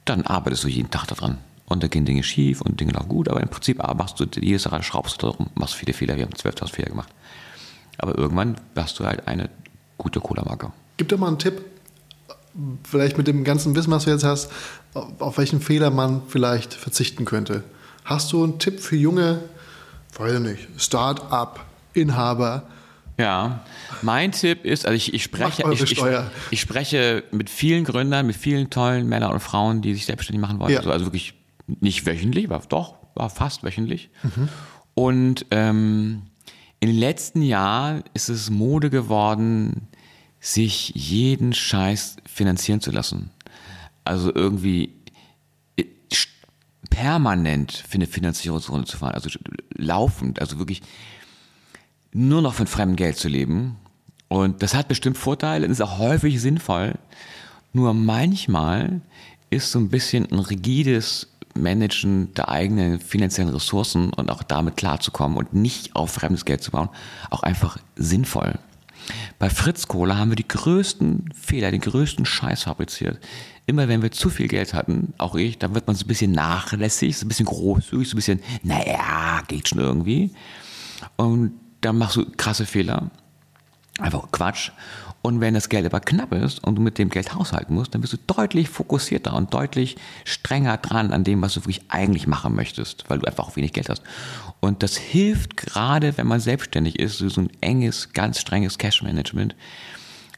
dann 0.05 0.25
arbeitest 0.25 0.63
du 0.63 0.67
jeden 0.67 0.91
Tag 0.91 1.07
daran. 1.07 1.37
Und 1.71 1.83
da 1.83 1.87
gehen 1.87 2.03
Dinge 2.03 2.21
schief 2.21 2.61
und 2.61 2.79
Dinge 2.79 2.91
laufen 2.91 3.07
gut, 3.07 3.29
aber 3.29 3.41
im 3.41 3.47
Prinzip 3.47 3.77
machst 3.77 4.19
du 4.19 4.25
jedes 4.39 4.69
Mal 4.69 4.83
schraubst 4.83 5.21
du 5.21 5.27
darum, 5.27 5.49
machst 5.55 5.75
viele 5.75 5.93
Fehler. 5.93 6.17
Wir 6.17 6.25
haben 6.25 6.33
12.000 6.33 6.69
Fehler 6.69 6.89
gemacht. 6.89 7.09
Aber 7.97 8.17
irgendwann 8.17 8.57
hast 8.75 8.99
du 8.99 9.05
halt 9.05 9.27
eine 9.27 9.49
gute 9.97 10.19
Cola-Marke. 10.19 10.71
Gib 10.97 11.07
doch 11.07 11.17
mal 11.17 11.27
einen 11.27 11.39
Tipp, 11.39 11.61
vielleicht 12.83 13.17
mit 13.17 13.27
dem 13.27 13.45
ganzen 13.45 13.73
Wissen, 13.75 13.91
was 13.91 14.03
du 14.03 14.11
jetzt 14.11 14.25
hast, 14.25 14.51
auf 14.93 15.37
welchen 15.37 15.61
Fehler 15.61 15.91
man 15.91 16.23
vielleicht 16.27 16.73
verzichten 16.73 17.23
könnte. 17.23 17.63
Hast 18.03 18.33
du 18.33 18.43
einen 18.43 18.59
Tipp 18.59 18.81
für 18.81 18.97
junge, 18.97 19.39
weiß 20.17 20.33
ich 20.33 20.39
nicht, 20.39 20.67
Start-up-Inhaber? 20.77 22.63
Ja, 23.17 23.63
mein 24.01 24.31
Tipp 24.31 24.65
ist, 24.65 24.85
also 24.85 24.95
ich, 24.95 25.13
ich 25.13 25.23
spreche, 25.23 25.63
ich, 25.71 25.83
ich, 25.83 26.03
ich 26.49 26.59
spreche 26.59 27.23
mit 27.31 27.49
vielen 27.49 27.85
Gründern, 27.85 28.25
mit 28.25 28.35
vielen 28.35 28.69
tollen 28.69 29.07
Männern 29.07 29.31
und 29.31 29.39
Frauen, 29.39 29.81
die 29.81 29.93
sich 29.93 30.05
selbstständig 30.05 30.41
machen 30.41 30.59
wollen. 30.59 30.71
Ja. 30.71 30.79
Also, 30.79 30.91
also 30.91 31.05
wirklich 31.05 31.35
nicht 31.79 32.05
wöchentlich, 32.05 32.49
war 32.49 32.61
doch, 32.67 32.95
war 33.15 33.29
fast 33.29 33.63
wöchentlich. 33.63 34.09
Und 34.93 35.45
ähm, 35.51 36.23
in 36.79 36.89
den 36.89 36.97
letzten 36.97 37.41
Jahren 37.41 38.03
ist 38.13 38.29
es 38.29 38.49
Mode 38.49 38.89
geworden, 38.89 39.87
sich 40.39 40.89
jeden 40.95 41.53
Scheiß 41.53 42.17
finanzieren 42.25 42.81
zu 42.81 42.91
lassen. 42.91 43.29
Also 44.03 44.33
irgendwie 44.33 44.93
äh, 45.77 45.85
permanent 46.89 47.71
für 47.71 47.95
eine 47.95 48.07
Finanzierungsrunde 48.07 48.87
zu 48.87 48.97
fahren, 48.97 49.13
also 49.13 49.29
laufend, 49.75 50.41
also 50.41 50.57
wirklich 50.57 50.81
nur 52.11 52.41
noch 52.41 52.55
von 52.55 52.67
fremdem 52.67 52.95
Geld 52.95 53.17
zu 53.17 53.29
leben. 53.29 53.77
Und 54.27 54.63
das 54.63 54.73
hat 54.73 54.87
bestimmt 54.87 55.17
Vorteile 55.17 55.65
und 55.65 55.71
ist 55.71 55.81
auch 55.81 55.99
häufig 55.99 56.41
sinnvoll. 56.41 56.95
Nur 57.73 57.93
manchmal 57.93 59.01
ist 59.49 59.71
so 59.71 59.79
ein 59.79 59.89
bisschen 59.89 60.31
ein 60.31 60.39
rigides 60.39 61.30
Managen 61.55 62.33
der 62.33 62.49
eigenen 62.49 62.99
finanziellen 62.99 63.53
Ressourcen 63.53 64.11
und 64.13 64.29
auch 64.29 64.43
damit 64.43 64.77
klarzukommen 64.77 65.37
und 65.37 65.53
nicht 65.53 65.95
auf 65.95 66.11
fremdes 66.11 66.45
Geld 66.45 66.63
zu 66.63 66.71
bauen, 66.71 66.89
auch 67.29 67.43
einfach 67.43 67.77
sinnvoll. 67.95 68.59
Bei 69.39 69.49
Fritz 69.49 69.87
Cola 69.87 70.17
haben 70.17 70.31
wir 70.31 70.35
die 70.35 70.47
größten 70.47 71.33
Fehler, 71.33 71.71
den 71.71 71.81
größten 71.81 72.25
Scheiß 72.25 72.63
fabriziert. 72.63 73.19
Immer 73.65 73.87
wenn 73.87 74.01
wir 74.01 74.11
zu 74.11 74.29
viel 74.29 74.47
Geld 74.47 74.73
hatten, 74.73 75.13
auch 75.17 75.35
ich, 75.35 75.57
dann 75.57 75.73
wird 75.73 75.87
man 75.87 75.95
so 75.95 76.05
ein 76.05 76.07
bisschen 76.07 76.31
nachlässig, 76.31 77.17
so 77.17 77.25
ein 77.25 77.27
bisschen 77.27 77.45
großzügig, 77.45 78.07
so 78.07 78.13
ein 78.13 78.17
bisschen, 78.17 78.39
naja, 78.63 79.41
geht 79.47 79.67
schon 79.67 79.79
irgendwie. 79.79 80.31
Und 81.15 81.53
dann 81.81 81.97
machst 81.97 82.15
du 82.17 82.25
krasse 82.37 82.65
Fehler. 82.65 83.09
Einfach 83.99 84.31
Quatsch. 84.31 84.71
Und 85.23 85.39
wenn 85.39 85.53
das 85.53 85.69
Geld 85.69 85.85
aber 85.85 85.99
knapp 85.99 86.33
ist 86.33 86.63
und 86.63 86.75
du 86.75 86.81
mit 86.81 86.97
dem 86.97 87.09
Geld 87.09 87.35
haushalten 87.35 87.75
musst, 87.75 87.93
dann 87.93 88.01
bist 88.01 88.13
du 88.13 88.17
deutlich 88.25 88.69
fokussierter 88.69 89.35
und 89.35 89.53
deutlich 89.53 89.97
strenger 90.25 90.77
dran 90.77 91.13
an 91.13 91.23
dem, 91.23 91.41
was 91.41 91.53
du 91.53 91.61
wirklich 91.61 91.83
eigentlich 91.89 92.25
machen 92.25 92.55
möchtest, 92.55 93.05
weil 93.07 93.19
du 93.19 93.27
einfach 93.27 93.47
auch 93.47 93.55
wenig 93.55 93.73
Geld 93.73 93.89
hast. 93.89 94.01
Und 94.59 94.81
das 94.81 94.97
hilft 94.97 95.57
gerade, 95.57 96.17
wenn 96.17 96.25
man 96.25 96.39
selbstständig 96.39 96.97
ist, 96.99 97.19
so 97.19 97.41
ein 97.41 97.51
enges, 97.61 98.13
ganz 98.13 98.39
strenges 98.39 98.79
Cash-Management, 98.79 99.55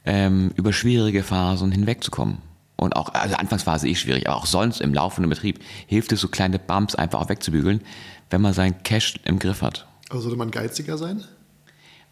ähm, 0.05 0.51
über 0.57 0.73
schwierige 0.73 1.23
Phasen 1.23 1.71
hinwegzukommen. 1.71 2.39
Und 2.75 2.97
auch, 2.97 3.13
also 3.13 3.35
Anfangsphase 3.35 3.87
eh 3.87 3.95
schwierig, 3.95 4.27
aber 4.27 4.35
auch 4.35 4.45
sonst 4.45 4.81
im 4.81 4.93
laufenden 4.93 5.29
Betrieb 5.29 5.63
hilft 5.87 6.11
es, 6.11 6.19
so 6.19 6.27
kleine 6.27 6.59
Bumps 6.59 6.95
einfach 6.95 7.21
auch 7.21 7.29
wegzubügeln, 7.29 7.81
wenn 8.29 8.41
man 8.41 8.53
sein 8.53 8.83
Cash 8.83 9.15
im 9.23 9.39
Griff 9.39 9.61
hat. 9.61 9.87
Also 10.09 10.23
sollte 10.23 10.37
man 10.37 10.51
geiziger 10.51 10.97
sein? 10.97 11.23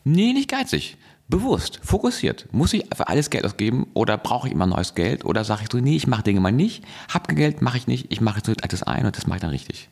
Nee, 0.03 0.31
nicht 0.31 0.49
geizig. 0.49 0.97
Bewusst, 1.31 1.79
fokussiert. 1.81 2.49
Muss 2.51 2.73
ich 2.73 2.85
für 2.93 3.07
alles 3.07 3.29
Geld 3.29 3.45
ausgeben 3.45 3.87
oder 3.93 4.17
brauche 4.17 4.49
ich 4.49 4.53
immer 4.53 4.67
neues 4.67 4.95
Geld? 4.95 5.23
Oder 5.23 5.45
sage 5.45 5.61
ich 5.63 5.69
so, 5.71 5.77
nee, 5.79 5.95
ich 5.95 6.05
mache 6.05 6.23
Dinge 6.23 6.41
mal 6.41 6.51
nicht, 6.51 6.83
hab 7.07 7.29
Geld, 7.29 7.61
mache 7.61 7.77
ich 7.77 7.87
nicht, 7.87 8.11
ich 8.11 8.19
mache 8.19 8.41
jetzt 8.45 8.73
das 8.73 8.83
ein 8.83 9.05
und 9.05 9.15
das 9.15 9.27
mache 9.27 9.37
ich 9.37 9.41
dann 9.41 9.51
richtig. 9.51 9.87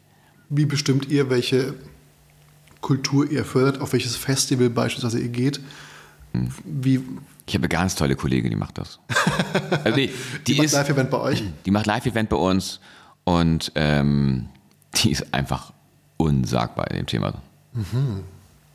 Wie 0.50 0.66
bestimmt 0.66 1.08
ihr, 1.08 1.30
welche 1.30 1.76
Kultur 2.82 3.32
ihr 3.32 3.46
fördert, 3.46 3.80
auf 3.80 3.94
welches 3.94 4.18
Festival 4.18 4.70
beispielsweise 4.70 5.20
ihr 5.22 5.30
geht? 5.30 5.62
Wie, 6.66 7.02
Ich 7.48 7.54
habe 7.56 7.64
eine 7.64 7.70
ganz 7.70 7.96
tolle 7.96 8.18
Kollegin, 8.18 8.50
die 8.52 8.58
macht 8.58 8.78
das. 8.78 9.00
Also 9.86 9.96
die, 9.98 10.12
die, 10.46 10.56
die 10.56 10.62
macht 10.62 10.74
Live-Event 10.74 11.10
bei 11.10 11.20
euch? 11.20 11.44
die 11.66 11.72
macht 11.72 11.86
Live-Event 11.86 12.30
bei 12.30 12.38
uns 12.38 12.82
und 13.24 13.72
ähm, 13.76 14.50
die 14.96 15.12
ist 15.12 15.34
einfach 15.34 15.72
unsagbar 16.18 16.92
in 16.92 16.98
dem 16.98 17.06
Thema. 17.06 17.34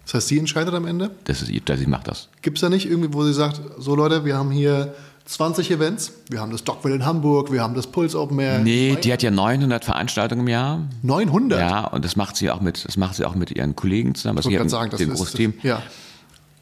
Das 0.04 0.14
heißt, 0.14 0.28
sie 0.28 0.38
entscheidet 0.38 0.74
am 0.74 0.86
Ende? 0.86 1.10
Das 1.24 1.40
ist, 1.42 1.50
ihr- 1.50 1.62
sie 1.76 1.86
macht 1.86 2.08
das. 2.08 2.28
Gibt 2.42 2.58
es 2.58 2.60
da 2.62 2.68
nicht 2.68 2.86
irgendwie, 2.88 3.12
wo 3.12 3.24
sie 3.24 3.32
sagt, 3.32 3.60
so 3.78 3.94
Leute, 3.94 4.24
wir 4.24 4.36
haben 4.36 4.50
hier 4.50 4.94
20 5.26 5.70
Events, 5.70 6.12
wir 6.28 6.40
haben 6.40 6.52
das 6.52 6.64
Dockville 6.64 6.94
in 6.96 7.06
Hamburg, 7.06 7.50
wir 7.50 7.62
haben 7.62 7.74
das 7.74 7.86
Puls 7.86 8.14
Open 8.14 8.38
Air. 8.38 8.58
Nee, 8.58 8.96
die 9.02 9.10
hat 9.10 9.22
ja 9.22 9.30
900 9.30 9.82
Veranstaltungen 9.84 10.42
im 10.42 10.48
Jahr. 10.48 10.82
900? 11.02 11.58
Ja, 11.58 11.86
und 11.86 12.04
das 12.04 12.16
macht 12.16 12.36
sie 12.36 12.50
auch 12.50 12.60
mit, 12.60 12.84
das 12.84 12.98
macht 12.98 13.14
sie 13.14 13.24
auch 13.24 13.34
mit 13.34 13.50
ihren 13.50 13.74
Kollegen 13.74 14.14
zusammen. 14.14 14.38
Ich 14.40 14.44
Also 14.46 14.50
gerade 14.50 14.64
hat 14.64 14.70
sagen, 14.70 14.84
ein 14.84 14.90
das 14.90 15.00
ein 15.00 15.10
ist, 15.12 15.16
großes 15.18 15.34
Team. 15.34 15.54
Ja. 15.62 15.80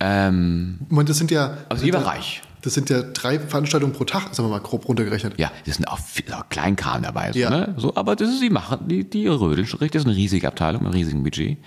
Ähm, 0.01 0.79
Ich 0.89 0.91
meine, 0.93 1.07
das 1.09 1.19
sind 1.19 1.31
ja. 1.31 1.45
Also 1.47 1.57
das 1.71 1.79
sind 1.81 1.87
lieber 1.87 1.99
ja, 2.01 2.05
reich. 2.07 2.43
Das 2.63 2.75
sind 2.75 2.91
ja 2.91 3.03
drei 3.03 3.41
Veranstaltungen 3.41 3.93
pro 3.93 4.05
Tag, 4.05 4.33
sagen 4.35 4.49
wir 4.49 4.53
mal 4.57 4.61
grob 4.61 4.87
runtergerechnet. 4.89 5.35
ja, 5.37 5.51
das 5.67 5.77
sind 5.77 5.87
auch 5.87 5.99
viel 5.99 6.33
auch 6.33 6.49
Kleinkram 6.49 7.03
dabei. 7.03 7.33
So, 7.33 7.39
Ja. 7.41 7.51
ne? 7.51 7.75
so, 7.77 7.97
aber 7.97 8.15
das 8.15 8.29
ist, 8.31 8.41
die 8.41 8.51
machen, 8.51 8.87
die, 8.87 9.09
die 9.09 9.27
richtig. 9.27 9.91
Das 9.91 10.03
ist 10.03 10.07
eine 10.07 10.15
riesige 10.17 10.47
Abteilung, 10.47 10.83
mit 10.83 10.93
einem 10.93 11.01
riesigen 11.01 11.25
Budget. 11.25 11.59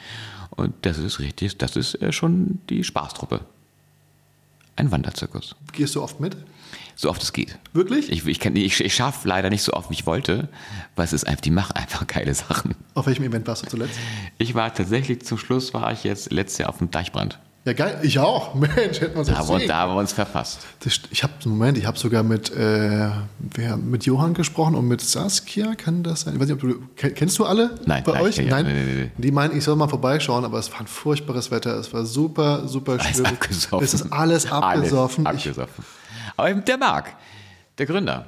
Und 0.55 0.73
das 0.83 0.97
ist 0.97 1.19
richtig, 1.19 1.57
das 1.57 1.75
ist 1.75 1.95
äh, 2.01 2.11
schon 2.11 2.59
die 2.69 2.83
Spaßtruppe. 2.83 3.41
Ein 4.77 4.91
Wanderzirkus. 4.91 5.55
Gehst 5.71 5.95
du 5.95 6.03
oft 6.03 6.19
mit? 6.19 6.35
So 6.97 7.09
oft 7.09 7.21
es 7.23 7.33
geht. 7.33 7.57
Wirklich? 7.73 8.09
Ich, 8.11 8.25
ich, 8.25 8.39
kann- 8.39 8.55
ich, 8.55 8.79
ich 8.81 8.93
schaffe 8.95 9.27
leider 9.27 9.49
nicht 9.49 9.63
so 9.63 9.73
oft, 9.73 9.89
wie 9.89 9.93
ich 9.93 10.05
wollte, 10.05 10.49
weil 10.95 11.05
es 11.05 11.13
ist 11.13 11.25
einfach, 11.27 11.41
die 11.41 11.51
machen 11.51 11.73
einfach 11.73 12.07
geile 12.07 12.33
Sachen. 12.33 12.75
Auf 12.93 13.05
welchem 13.07 13.23
Event 13.23 13.47
warst 13.47 13.63
du 13.65 13.67
zuletzt? 13.69 13.97
Ich 14.37 14.53
war 14.55 14.73
tatsächlich 14.73 15.23
zum 15.25 15.37
Schluss, 15.37 15.73
war 15.73 15.91
ich 15.91 16.03
jetzt 16.03 16.31
letztes 16.31 16.57
Jahr 16.59 16.69
auf 16.69 16.77
dem 16.79 16.91
Deichbrand. 16.91 17.39
Ja, 17.65 17.73
geil. 17.73 17.99
Ich 18.03 18.19
auch. 18.19 18.53
Mensch, 18.53 19.01
hätten 19.01 19.15
wir 19.15 19.19
uns 19.19 19.27
Da, 19.27 19.33
da 19.67 19.75
haben 19.77 19.93
wir 19.93 19.99
uns 19.99 20.13
verpasst. 20.13 20.59
Das, 20.81 20.99
ich 21.09 21.23
habe 21.23 21.33
Moment, 21.45 21.77
ich 21.79 21.85
habe 21.87 21.97
sogar 21.97 22.21
mit, 22.21 22.51
äh, 22.55 23.09
wer, 23.39 23.75
mit 23.77 24.05
Johann 24.05 24.35
gesprochen 24.35 24.75
und 24.75 24.87
mit 24.87 25.01
Saskia, 25.01 25.73
kann 25.73 26.03
das 26.03 26.21
sein? 26.21 26.35
Ich 26.35 26.39
weiß 26.39 26.47
nicht, 26.49 26.63
ob 26.63 26.69
du, 26.69 26.75
kenn- 26.95 27.13
kennst 27.15 27.39
du 27.39 27.45
alle 27.45 27.71
Nein, 27.87 28.03
bei 28.03 28.11
nein, 28.13 28.21
euch? 28.21 28.37
ja, 28.37 28.43
Nein, 28.45 28.65
nee, 28.67 28.93
nee. 29.05 29.11
Die 29.17 29.31
meinen, 29.31 29.57
ich 29.57 29.63
soll 29.63 29.75
mal 29.75 29.87
vorbeischauen, 29.87 30.45
aber 30.45 30.59
es 30.59 30.71
war 30.71 30.79
ein 30.81 30.87
furchtbares 30.87 31.49
Wetter. 31.49 31.75
Es 31.79 31.91
war 31.91 32.05
super, 32.05 32.67
super 32.67 32.99
schwierig. 32.99 33.25
abgesoffen. 33.31 33.83
Es 33.83 33.93
ist 33.95 34.11
alles 34.13 34.51
abgesoffen. 34.51 35.25
Alles 35.25 35.39
abgesoffen. 35.47 35.85
Aber 36.37 36.49
eben 36.51 36.63
der 36.65 36.77
Marc, 36.77 37.13
der 37.79 37.85
Gründer, 37.87 38.27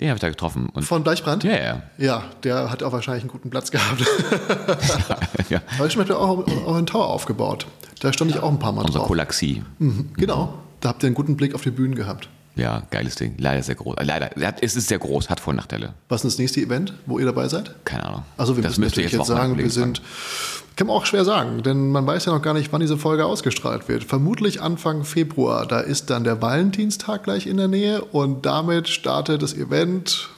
den 0.00 0.08
habe 0.08 0.16
ich 0.16 0.20
da 0.20 0.28
getroffen. 0.28 0.68
Und 0.72 0.84
von 0.84 1.02
Deichbrand? 1.04 1.44
ja, 1.44 1.56
ja. 1.56 1.82
Ja, 1.98 2.24
der 2.44 2.70
hat 2.70 2.82
auch 2.82 2.92
wahrscheinlich 2.92 3.22
einen 3.24 3.30
guten 3.32 3.50
Platz 3.50 3.70
gehabt. 3.70 4.00
ja. 5.50 5.60
Aber 5.76 5.86
ich 5.86 5.96
habe 5.96 6.16
auch, 6.16 6.46
auch 6.66 6.76
einen 6.76 6.86
Tower 6.86 7.06
aufgebaut. 7.08 7.66
Da 8.00 8.12
stand 8.12 8.30
ich 8.30 8.38
auch 8.38 8.48
ein 8.50 8.58
paar 8.58 8.72
Mal 8.72 8.84
Unser 8.84 9.00
drauf. 9.00 9.08
Kolaxie. 9.08 9.62
Mhm, 9.78 10.10
Genau. 10.16 10.54
Da 10.80 10.90
habt 10.90 11.02
ihr 11.02 11.08
einen 11.08 11.16
guten 11.16 11.36
Blick 11.36 11.56
auf 11.56 11.62
die 11.62 11.72
Bühnen 11.72 11.96
gehabt. 11.96 12.28
Ja, 12.58 12.82
geiles 12.90 13.14
Ding. 13.14 13.36
Leider 13.38 13.62
sehr 13.62 13.76
groß. 13.76 13.96
Leider, 14.02 14.30
es 14.60 14.74
ist 14.74 14.88
sehr 14.88 14.98
groß, 14.98 15.30
hat 15.30 15.38
Vor- 15.38 15.52
und 15.52 15.56
Nachteile. 15.56 15.94
Was 16.08 16.24
ist 16.24 16.34
das 16.34 16.38
nächste 16.38 16.60
Event, 16.60 16.92
wo 17.06 17.18
ihr 17.20 17.24
dabei 17.24 17.46
seid? 17.48 17.72
Keine 17.84 18.04
Ahnung. 18.04 18.24
Also 18.36 18.56
wir 18.56 18.62
das 18.64 18.72
müssen 18.72 18.80
müsste 18.80 19.00
natürlich 19.00 19.12
jetzt 19.12 19.28
jetzt 19.28 19.28
sagen, 19.28 19.56
wir 19.56 19.70
sind, 19.70 20.02
kann 20.74 20.88
man 20.88 20.96
auch 20.96 21.06
schwer 21.06 21.24
sagen, 21.24 21.62
denn 21.62 21.90
man 21.90 22.04
weiß 22.04 22.24
ja 22.24 22.32
noch 22.32 22.42
gar 22.42 22.54
nicht, 22.54 22.72
wann 22.72 22.80
diese 22.80 22.98
Folge 22.98 23.24
ausgestrahlt 23.26 23.88
wird. 23.88 24.02
Vermutlich 24.02 24.60
Anfang 24.60 25.04
Februar, 25.04 25.66
da 25.66 25.78
ist 25.78 26.10
dann 26.10 26.24
der 26.24 26.42
Valentinstag 26.42 27.22
gleich 27.22 27.46
in 27.46 27.58
der 27.58 27.68
Nähe 27.68 28.02
und 28.02 28.44
damit 28.44 28.88
startet 28.88 29.40
das 29.42 29.54
Event. 29.54 30.28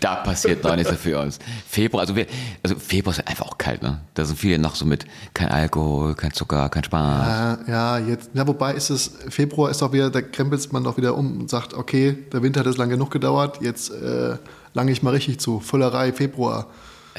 Da 0.00 0.16
passiert 0.16 0.62
noch 0.64 0.76
nichts 0.76 0.92
für 0.96 1.18
uns. 1.18 1.38
Februar, 1.68 2.02
also, 2.02 2.16
wir, 2.16 2.26
also 2.62 2.76
Februar 2.76 3.16
ist 3.16 3.26
einfach 3.26 3.46
auch 3.46 3.58
kalt, 3.58 3.82
ne? 3.82 4.00
Da 4.14 4.24
sind 4.24 4.38
viele 4.38 4.58
noch 4.58 4.74
so 4.74 4.84
mit 4.84 5.04
kein 5.34 5.48
Alkohol, 5.48 6.14
kein 6.14 6.32
Zucker, 6.32 6.68
kein 6.68 6.84
Spaß. 6.84 7.58
Äh, 7.66 7.70
ja, 7.70 7.98
jetzt, 7.98 8.30
ja, 8.34 8.46
wobei 8.46 8.74
ist 8.74 8.90
es, 8.90 9.12
Februar 9.28 9.70
ist 9.70 9.82
doch 9.82 9.92
wieder, 9.92 10.10
da 10.10 10.22
krempelt 10.22 10.72
man 10.72 10.84
doch 10.84 10.96
wieder 10.96 11.16
um 11.16 11.40
und 11.40 11.50
sagt, 11.50 11.74
okay, 11.74 12.16
der 12.32 12.42
Winter 12.42 12.60
hat 12.60 12.66
jetzt 12.66 12.78
lang 12.78 12.88
genug 12.88 13.10
gedauert, 13.10 13.58
jetzt 13.62 13.90
äh, 13.90 14.36
lange 14.74 14.92
ich 14.92 15.02
mal 15.02 15.10
richtig 15.10 15.40
zu. 15.40 15.60
Füllerei 15.60 16.12
Februar. 16.12 16.66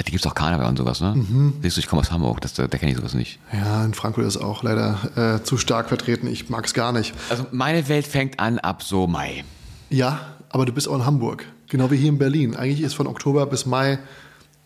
Die 0.06 0.12
gibt 0.12 0.24
es 0.24 0.30
auch 0.30 0.34
Karneval 0.34 0.68
und 0.68 0.78
sowas, 0.78 1.00
ne? 1.00 1.14
Mhm. 1.16 1.54
Siehst 1.60 1.76
du, 1.76 1.80
ich 1.80 1.88
komme 1.88 2.00
aus 2.00 2.12
Hamburg, 2.12 2.40
das, 2.40 2.54
da, 2.54 2.68
da 2.68 2.78
kenne 2.78 2.92
ich 2.92 2.98
sowas 2.98 3.14
nicht. 3.14 3.40
Ja, 3.52 3.84
in 3.84 3.94
Frankfurt 3.94 4.26
ist 4.26 4.36
auch 4.36 4.62
leider 4.62 4.98
äh, 5.16 5.42
zu 5.42 5.58
stark 5.58 5.88
vertreten. 5.88 6.28
Ich 6.28 6.48
mag 6.48 6.66
es 6.66 6.74
gar 6.74 6.92
nicht. 6.92 7.14
Also 7.30 7.46
meine 7.50 7.88
Welt 7.88 8.06
fängt 8.06 8.38
an 8.38 8.60
ab 8.60 8.84
so 8.84 9.08
Mai. 9.08 9.42
Ja, 9.90 10.20
aber 10.50 10.66
du 10.66 10.72
bist 10.72 10.88
auch 10.88 10.94
in 10.94 11.04
Hamburg. 11.04 11.46
Genau 11.68 11.90
wie 11.90 11.96
hier 11.96 12.08
in 12.08 12.18
Berlin. 12.18 12.56
Eigentlich 12.56 12.82
ist 12.82 12.94
von 12.94 13.06
Oktober 13.06 13.46
bis 13.46 13.66
Mai 13.66 13.98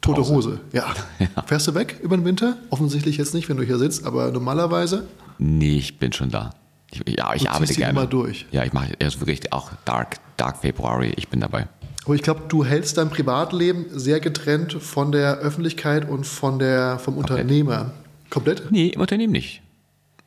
tote 0.01 0.21
Pause. 0.21 0.33
Hose. 0.35 0.61
Ja. 0.73 0.95
Fährst 1.47 1.69
du 1.69 1.75
weg 1.75 1.99
über 2.03 2.17
den 2.17 2.25
Winter? 2.25 2.57
Offensichtlich 2.71 3.17
jetzt 3.17 3.35
nicht, 3.35 3.49
wenn 3.49 3.57
du 3.57 3.63
hier 3.63 3.79
sitzt, 3.79 4.05
aber 4.05 4.31
normalerweise. 4.31 5.07
Nee, 5.39 5.79
ich 5.79 5.99
bin 5.99 6.13
schon 6.13 6.31
da. 6.31 6.51
Ich, 6.91 7.03
ja, 7.17 7.35
ich 7.35 7.45
Du 7.45 7.49
arbeite 7.51 7.75
gerne. 7.75 7.95
Nummer 7.95 8.07
durch. 8.07 8.47
Ja, 8.51 8.65
ich 8.65 8.73
mache 8.73 8.93
erst 8.99 9.21
wirklich 9.21 9.53
auch 9.53 9.71
Dark, 9.85 10.17
Dark 10.37 10.59
February, 10.59 11.13
ich 11.17 11.29
bin 11.29 11.41
dabei. 11.41 11.67
Aber 12.05 12.15
ich 12.15 12.23
glaube, 12.23 12.43
du 12.49 12.65
hältst 12.65 12.99
dein 12.99 13.11
Privatleben 13.11 13.87
sehr 13.91 14.21
getrennt 14.21 14.73
von 14.73 15.13
der 15.13 15.39
Öffentlichkeit 15.39 16.09
und 16.09 16.27
von 16.27 16.59
der, 16.59 16.99
vom 16.99 17.17
Unternehmer. 17.17 17.93
Komplett? 18.29 18.71
Nee, 18.71 18.89
im 18.89 19.01
Unternehmen 19.01 19.33
nicht. 19.33 19.63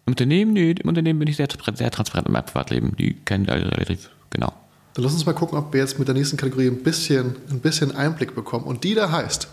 Im 0.05 0.13
Unternehmen, 0.13 0.53
nee, 0.53 0.71
im 0.71 0.87
Unternehmen 0.87 1.19
bin 1.19 1.27
ich 1.27 1.35
sehr, 1.35 1.47
sehr 1.73 1.91
transparent 1.91 2.27
in 2.27 2.33
meinem 2.33 2.45
Privatleben. 2.45 2.95
Die 2.97 3.13
kennen 3.13 3.49
alle 3.49 3.71
relativ 3.71 4.09
genau. 4.29 4.53
Dann 4.95 5.03
lass 5.03 5.13
uns 5.13 5.25
mal 5.25 5.33
gucken, 5.33 5.57
ob 5.57 5.73
wir 5.73 5.81
jetzt 5.81 5.99
mit 5.99 6.07
der 6.07 6.15
nächsten 6.15 6.37
Kategorie 6.37 6.67
ein 6.67 6.81
bisschen, 6.81 7.35
ein 7.49 7.59
bisschen 7.59 7.93
Einblick 7.93 8.33
bekommen. 8.33 8.65
Und 8.65 8.83
die 8.85 8.95
da 8.95 9.11
heißt, 9.11 9.47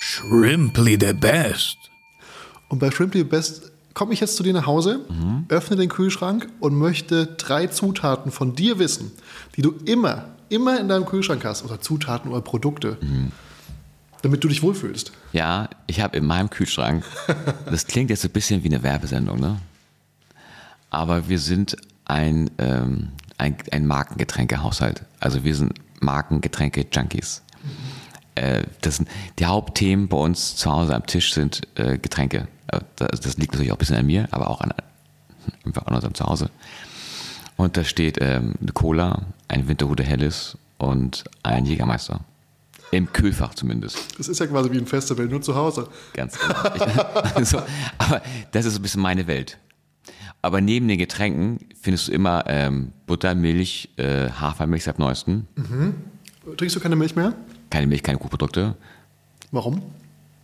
Shrimply 0.00 0.98
the 1.00 1.12
best. 1.12 1.78
und 2.68 2.80
bei 2.80 2.90
Shrimply 2.90 3.24
Best 3.24 3.70
komme 3.94 4.12
ich 4.12 4.20
jetzt 4.20 4.36
zu 4.36 4.42
dir 4.42 4.52
nach 4.52 4.66
Hause, 4.66 5.00
öffne 5.48 5.76
den 5.76 5.88
Kühlschrank 5.88 6.48
und 6.60 6.74
möchte 6.74 7.26
drei 7.26 7.68
Zutaten 7.68 8.30
von 8.30 8.54
dir 8.54 8.78
wissen, 8.78 9.10
die 9.56 9.62
du 9.62 9.72
immer, 9.84 10.26
immer 10.48 10.78
in 10.78 10.88
deinem 10.88 11.06
Kühlschrank 11.06 11.44
hast. 11.44 11.64
Oder 11.64 11.80
Zutaten 11.80 12.30
oder 12.30 12.42
Produkte. 12.42 12.98
Damit 14.22 14.42
du 14.44 14.48
dich 14.48 14.62
wohlfühlst. 14.62 15.12
Ja, 15.32 15.70
ich 15.86 16.00
habe 16.00 16.16
in 16.16 16.26
meinem 16.26 16.50
Kühlschrank, 16.50 17.04
das 17.70 17.86
klingt 17.86 18.10
jetzt 18.10 18.22
so 18.22 18.28
ein 18.28 18.32
bisschen 18.32 18.64
wie 18.64 18.68
eine 18.68 18.82
Werbesendung, 18.82 19.38
ne? 19.38 19.60
Aber 20.90 21.28
wir 21.28 21.38
sind 21.38 21.76
ein, 22.04 22.50
ähm, 22.58 23.08
ein, 23.38 23.56
ein 23.70 23.86
Markengetränkehaushalt. 23.86 25.04
Also 25.20 25.44
wir 25.44 25.54
sind 25.54 25.74
Markengetränke-Junkies. 26.00 27.42
Äh, 28.34 28.64
das 28.80 28.96
sind, 28.96 29.08
die 29.38 29.46
Hauptthemen 29.46 30.08
bei 30.08 30.16
uns 30.16 30.56
zu 30.56 30.70
Hause 30.70 30.94
am 30.94 31.06
Tisch 31.06 31.32
sind 31.32 31.62
äh, 31.76 31.98
Getränke. 31.98 32.48
Äh, 32.68 32.80
Das, 32.96 33.20
das 33.20 33.36
liegt 33.36 33.52
natürlich 33.52 33.72
auch 33.72 33.76
ein 33.76 33.78
bisschen 33.78 33.96
an 33.96 34.06
mir, 34.06 34.28
aber 34.30 34.48
auch 34.50 34.60
an, 34.60 34.72
an 35.64 35.94
unserem 35.94 36.14
Zuhause. 36.14 36.50
Und 37.56 37.76
da 37.76 37.84
steht 37.84 38.18
ähm, 38.20 38.54
eine 38.60 38.72
Cola, 38.72 39.22
ein 39.48 39.68
Winterhude 39.68 40.02
Helles 40.02 40.58
und 40.78 41.24
ein 41.42 41.64
Jägermeister. 41.64 42.20
Im 42.92 43.12
Kühlfach 43.12 43.54
zumindest. 43.54 43.98
Das 44.18 44.28
ist 44.28 44.38
ja 44.38 44.46
quasi 44.46 44.70
wie 44.70 44.78
ein 44.78 44.86
Festival, 44.86 45.26
nur 45.26 45.42
zu 45.42 45.56
Hause. 45.56 45.88
Ganz 46.12 46.38
genau. 46.38 47.40
Ich, 47.40 47.48
so, 47.48 47.60
aber 47.98 48.22
das 48.52 48.66
ist 48.66 48.74
so 48.74 48.78
ein 48.78 48.82
bisschen 48.82 49.02
meine 49.02 49.26
Welt. 49.26 49.58
Aber 50.46 50.60
neben 50.60 50.86
den 50.86 50.96
Getränken 50.98 51.58
findest 51.80 52.06
du 52.06 52.12
immer 52.12 52.44
ähm, 52.46 52.92
Butter, 53.08 53.34
Milch, 53.34 53.88
äh, 53.96 54.30
Hafermilch 54.30 54.84
seit 54.84 55.00
neuesten. 55.00 55.48
Trinkst 56.56 56.76
du 56.76 56.78
keine 56.80 56.94
Milch 56.94 57.16
mehr? 57.16 57.32
Keine 57.68 57.88
Milch, 57.88 58.04
keine 58.04 58.18
Kuhprodukte. 58.18 58.76
Warum? 59.50 59.82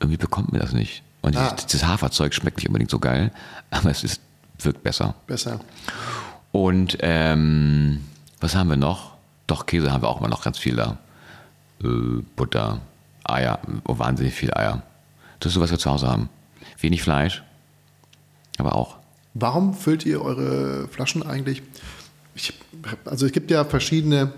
Irgendwie 0.01 0.17
bekommt 0.17 0.51
mir 0.53 0.59
das 0.59 0.73
nicht. 0.73 1.05
Und 1.21 1.37
Ah. 1.37 1.51
dieses, 1.53 1.67
dieses 1.67 1.87
Haferzeug 1.87 2.35
schmeckt 2.35 2.57
nicht 2.57 2.67
unbedingt 2.67 2.91
so 2.91 2.99
geil, 2.99 3.31
aber 3.71 3.91
es 3.91 4.03
ist, 4.03 4.21
wirkt 4.59 4.83
besser. 4.83 5.15
Besser. 5.29 5.61
Und 6.51 6.99
ähm, 7.01 8.01
was 8.41 8.57
haben 8.57 8.71
wir 8.71 8.77
noch? 8.77 9.13
Doch, 9.47 9.67
Käse 9.67 9.93
haben 9.93 10.03
wir 10.03 10.09
auch 10.09 10.19
immer 10.19 10.29
noch 10.29 10.43
ganz 10.43 10.59
viel 10.59 10.75
da. 10.75 10.99
Äh, 11.81 11.87
Butter, 12.35 12.81
Eier, 13.23 13.61
oh, 13.87 14.01
wahnsinnig 14.01 14.35
viel 14.35 14.53
Eier. 14.53 14.83
Das 15.39 15.51
ist 15.51 15.55
so, 15.55 15.61
was 15.61 15.71
wir 15.71 15.79
zu 15.79 15.89
Hause 15.93 16.09
haben. 16.09 16.29
Wenig 16.81 17.05
Fleisch, 17.05 17.45
aber 18.59 18.75
auch. 18.75 18.97
Warum 19.35 19.75
füllt 19.75 20.05
ihr 20.05 20.23
eure 20.23 20.89
Flaschen 20.89 21.23
eigentlich? 21.23 21.63
Ich, 22.35 22.53
also 23.05 23.27
es 23.27 23.33
gibt 23.33 23.51
ja 23.51 23.65
verschiedene 23.65 24.33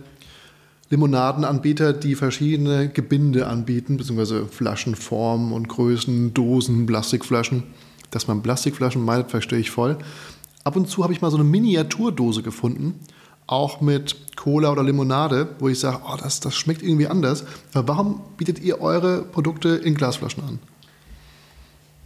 Limonadenanbieter, 0.90 1.92
die 1.92 2.14
verschiedene 2.14 2.88
Gebinde 2.88 3.46
anbieten, 3.46 3.96
beziehungsweise 3.96 4.46
Flaschenformen 4.46 5.52
und 5.52 5.68
Größen, 5.68 6.34
Dosen, 6.34 6.86
Plastikflaschen. 6.86 7.64
Dass 8.10 8.28
man 8.28 8.42
Plastikflaschen 8.42 9.04
meidet, 9.04 9.30
verstehe 9.30 9.58
ich 9.58 9.70
voll. 9.70 9.98
Ab 10.62 10.76
und 10.76 10.88
zu 10.88 11.02
habe 11.02 11.12
ich 11.12 11.20
mal 11.20 11.30
so 11.30 11.36
eine 11.36 11.44
Miniaturdose 11.44 12.42
gefunden, 12.42 13.00
auch 13.46 13.80
mit 13.80 14.36
Cola 14.36 14.70
oder 14.70 14.82
Limonade, 14.82 15.48
wo 15.58 15.68
ich 15.68 15.78
sage, 15.78 16.00
oh, 16.06 16.16
das, 16.16 16.40
das 16.40 16.54
schmeckt 16.54 16.82
irgendwie 16.82 17.08
anders. 17.08 17.44
Aber 17.72 17.88
warum 17.88 18.20
bietet 18.36 18.60
ihr 18.60 18.80
eure 18.80 19.22
Produkte 19.22 19.70
in 19.70 19.94
Glasflaschen 19.94 20.44
an? 20.44 20.58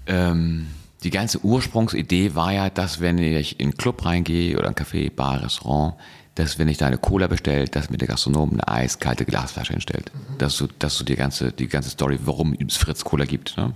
Ähm, 0.06 0.66
die 1.04 1.10
ganze 1.10 1.44
Ursprungsidee 1.44 2.34
war 2.34 2.52
ja, 2.52 2.70
dass 2.70 3.00
wenn 3.00 3.18
ich 3.18 3.60
in 3.60 3.66
einen 3.66 3.76
Club 3.76 4.04
reingehe 4.04 4.58
oder 4.58 4.68
ein 4.68 4.74
Café, 4.74 5.10
Bar, 5.14 5.42
Restaurant, 5.42 5.94
dass 6.34 6.58
wenn 6.58 6.68
ich 6.68 6.78
da 6.78 6.86
eine 6.86 6.98
Cola 6.98 7.26
bestellt, 7.26 7.74
dass 7.74 7.90
mir 7.90 7.98
der 7.98 8.08
Gastronom 8.08 8.52
eine 8.52 8.68
eiskalte 8.68 9.24
Glasflasche 9.24 9.72
hinstellt. 9.72 10.10
Das 10.38 10.52
ist 10.52 10.58
so, 10.58 10.68
das 10.78 10.92
ist 10.92 10.98
so 10.98 11.04
die 11.04 11.16
ganze, 11.16 11.52
die 11.52 11.68
ganze 11.68 11.90
Story, 11.90 12.18
warum 12.22 12.54
es 12.54 12.76
Fritz 12.76 13.04
Cola 13.04 13.24
gibt. 13.24 13.56
Ne? 13.56 13.72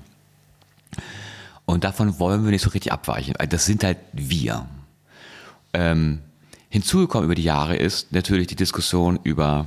Und 1.65 1.85
davon 1.85 2.19
wollen 2.19 2.45
wir 2.45 2.51
nicht 2.51 2.63
so 2.63 2.71
richtig 2.71 2.93
abweichen. 2.93 3.35
weil 3.39 3.49
Das 3.49 3.67
sind 3.67 3.83
halt 3.83 3.99
wir. 4.13 4.67
Ähm, 5.73 6.21
hinzugekommen 6.69 7.25
über 7.25 7.35
die 7.35 7.45
Jahre 7.45 7.77
ist 7.77 8.13
natürlich 8.13 8.47
die 8.47 8.57
Diskussion 8.57 9.19
über, 9.23 9.67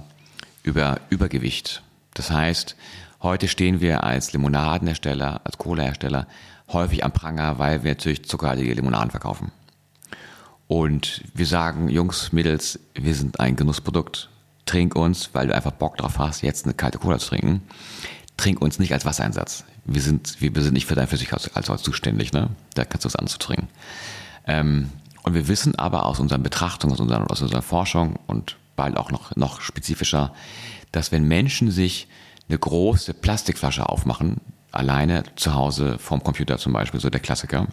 über 0.63 0.99
Übergewicht. 1.09 1.83
Das 2.13 2.31
heißt, 2.31 2.75
heute 3.21 3.47
stehen 3.47 3.81
wir 3.81 4.03
als 4.03 4.33
Limonadenhersteller, 4.33 5.41
als 5.43 5.57
Cola-Hersteller 5.57 6.27
häufig 6.69 7.03
am 7.03 7.11
Pranger, 7.11 7.59
weil 7.59 7.83
wir 7.83 7.91
natürlich 7.91 8.25
zuckerhaltige 8.25 8.73
Limonaden 8.73 9.11
verkaufen. 9.11 9.51
Und 10.67 11.21
wir 11.33 11.45
sagen, 11.45 11.89
Jungs, 11.89 12.31
Mädels, 12.31 12.79
wir 12.95 13.13
sind 13.13 13.39
ein 13.39 13.55
Genussprodukt. 13.55 14.29
Trink 14.65 14.95
uns, 14.95 15.29
weil 15.33 15.47
du 15.47 15.55
einfach 15.55 15.71
Bock 15.71 15.97
drauf 15.97 16.17
hast, 16.17 16.41
jetzt 16.41 16.65
eine 16.65 16.73
kalte 16.73 16.97
Cola 16.97 17.19
zu 17.19 17.29
trinken. 17.29 17.61
Trink 18.35 18.61
uns 18.61 18.79
nicht 18.79 18.93
als 18.93 19.05
Wassereinsatz. 19.05 19.63
Wir 19.85 20.01
sind, 20.01 20.41
wir 20.41 20.61
sind 20.61 20.73
nicht 20.73 20.87
für 20.87 20.95
dein 20.95 21.07
Flüssigkeitssalz 21.07 21.83
zuständig, 21.83 22.33
ne? 22.33 22.49
Da 22.73 22.83
kannst 22.83 23.05
du 23.05 23.07
was 23.07 23.15
anderes 23.15 23.37
trinken. 23.37 23.67
Ähm, 24.47 24.89
und 25.21 25.35
wir 25.35 25.47
wissen 25.47 25.77
aber 25.77 26.05
aus 26.05 26.19
unseren 26.19 26.41
Betrachtungen, 26.41 26.93
aus 26.93 26.99
unserer, 26.99 27.29
aus 27.29 27.41
unserer 27.41 27.61
Forschung 27.61 28.17
und 28.25 28.57
bald 28.75 28.97
auch 28.97 29.11
noch, 29.11 29.35
noch 29.35 29.61
spezifischer, 29.61 30.33
dass 30.91 31.11
wenn 31.11 31.27
Menschen 31.27 31.69
sich 31.69 32.07
eine 32.49 32.57
große 32.57 33.13
Plastikflasche 33.13 33.87
aufmachen, 33.87 34.41
alleine 34.75 35.23
zu 35.35 35.53
Hause 35.53 35.97
vorm 35.99 36.23
Computer 36.23 36.57
zum 36.57 36.73
Beispiel, 36.73 36.99
so 36.99 37.09
der 37.09 37.19
Klassiker, 37.19 37.67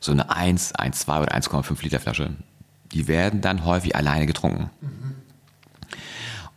so 0.00 0.12
eine 0.12 0.30
1, 0.30 0.74
1,2 0.74 1.22
oder 1.22 1.34
1,5 1.34 1.82
Liter 1.82 2.00
Flasche, 2.00 2.30
die 2.92 3.08
werden 3.08 3.40
dann 3.40 3.64
häufig 3.64 3.94
alleine 3.94 4.26
getrunken. 4.26 4.70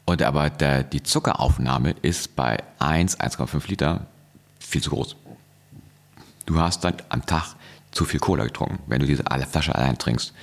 Und 0.05 0.21
aber 0.21 0.49
der, 0.49 0.84
die 0.84 1.03
Zuckeraufnahme 1.03 1.91
ist 2.01 2.36
bei 2.36 2.61
1, 2.80 3.19
1,5 3.19 3.69
Liter 3.69 4.07
viel 4.59 4.82
zu 4.82 4.89
groß. 4.89 5.15
Du 6.45 6.59
hast 6.59 6.84
dann 6.84 6.95
am 7.09 7.26
Tag 7.26 7.55
zu 7.91 8.05
viel 8.05 8.19
Cola 8.19 8.43
getrunken, 8.43 8.80
wenn 8.88 8.99
du 8.99 9.05
diese 9.05 9.24
Flasche 9.24 9.76
allein 9.76 9.97
trinkst. 9.97 10.34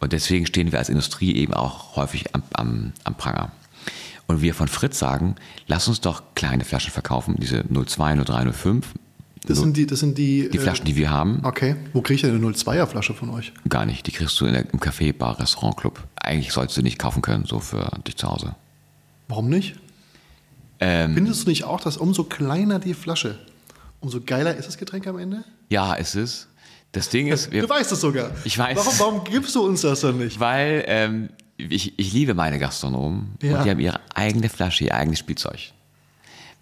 Und 0.00 0.12
deswegen 0.12 0.46
stehen 0.46 0.72
wir 0.72 0.78
als 0.78 0.88
Industrie 0.88 1.36
eben 1.36 1.54
auch 1.54 1.96
häufig 1.96 2.34
am, 2.34 2.42
am, 2.54 2.92
am 3.04 3.14
Pranger. 3.14 3.52
Und 4.28 4.42
wir 4.42 4.54
von 4.54 4.66
Fritz 4.68 4.98
sagen, 4.98 5.36
lass 5.68 5.86
uns 5.88 6.00
doch 6.00 6.22
kleine 6.34 6.64
Flaschen 6.64 6.90
verkaufen, 6.92 7.36
diese 7.38 7.64
02, 7.72 8.16
03, 8.24 8.52
05. 8.52 8.86
Das 9.46 9.58
sind 9.58 9.76
die, 9.76 9.86
das 9.86 10.00
sind 10.00 10.18
die, 10.18 10.48
Die 10.48 10.58
Flaschen, 10.58 10.84
die 10.84 10.96
wir 10.96 11.10
haben, 11.10 11.40
Okay. 11.44 11.76
Wo 11.92 12.00
kriege 12.02 12.16
ich 12.16 12.22
denn 12.22 12.34
eine 12.34 12.44
02er 12.44 12.86
Flasche 12.86 13.14
von 13.14 13.30
euch? 13.30 13.52
gar 13.68 13.86
nicht. 13.86 14.04
Die 14.06 14.10
kriegst 14.10 14.40
du 14.40 14.46
in 14.46 14.54
der, 14.54 14.64
im 14.72 14.80
Café, 14.80 15.12
Bar, 15.12 15.38
Restaurant, 15.38 15.76
Club. 15.76 16.02
Eigentlich 16.16 16.52
solltest 16.52 16.76
du 16.78 16.82
nicht 16.82 16.98
kaufen 16.98 17.22
können, 17.22 17.44
so 17.44 17.60
für 17.60 17.88
dich 18.06 18.16
zu 18.16 18.26
Hause. 18.28 18.56
Warum 19.28 19.48
nicht? 19.48 19.76
Ähm, 20.80 21.14
Findest 21.14 21.44
du 21.46 21.50
nicht 21.50 21.62
auch, 21.64 21.80
dass 21.80 21.96
umso 21.96 22.24
kleiner 22.24 22.78
die 22.80 22.94
Flasche, 22.94 23.38
umso 24.00 24.20
geiler 24.20 24.56
ist 24.56 24.66
das 24.66 24.76
Getränk 24.78 25.06
am 25.06 25.18
Ende? 25.18 25.44
ja, 25.68 25.94
ist 25.94 26.16
es. 26.16 26.48
Das 26.92 27.08
Ding 27.08 27.28
ist, 27.28 27.50
wir, 27.52 27.62
Du 27.62 27.68
weißt 27.68 27.92
es 27.92 28.00
sogar. 28.00 28.30
Ich 28.44 28.58
weiß. 28.58 28.76
Warum, 28.76 28.98
warum 28.98 29.24
gibst 29.24 29.54
du 29.54 29.64
uns 29.64 29.82
das 29.82 30.00
dann 30.00 30.18
nicht? 30.18 30.40
weil 30.40 30.84
ähm, 30.88 31.28
ich, 31.58 31.98
ich 31.98 32.12
liebe 32.12 32.34
meine 32.34 32.58
Gastronomen 32.58 33.36
Ja. 33.42 33.58
und 33.58 33.64
die 33.64 33.70
haben 33.70 33.80
ihre 33.80 34.00
eigene 34.14 34.48
Flasche, 34.48 34.84
ihr 34.84 34.94
eigenes 34.94 35.18
Spielzeug. 35.18 35.72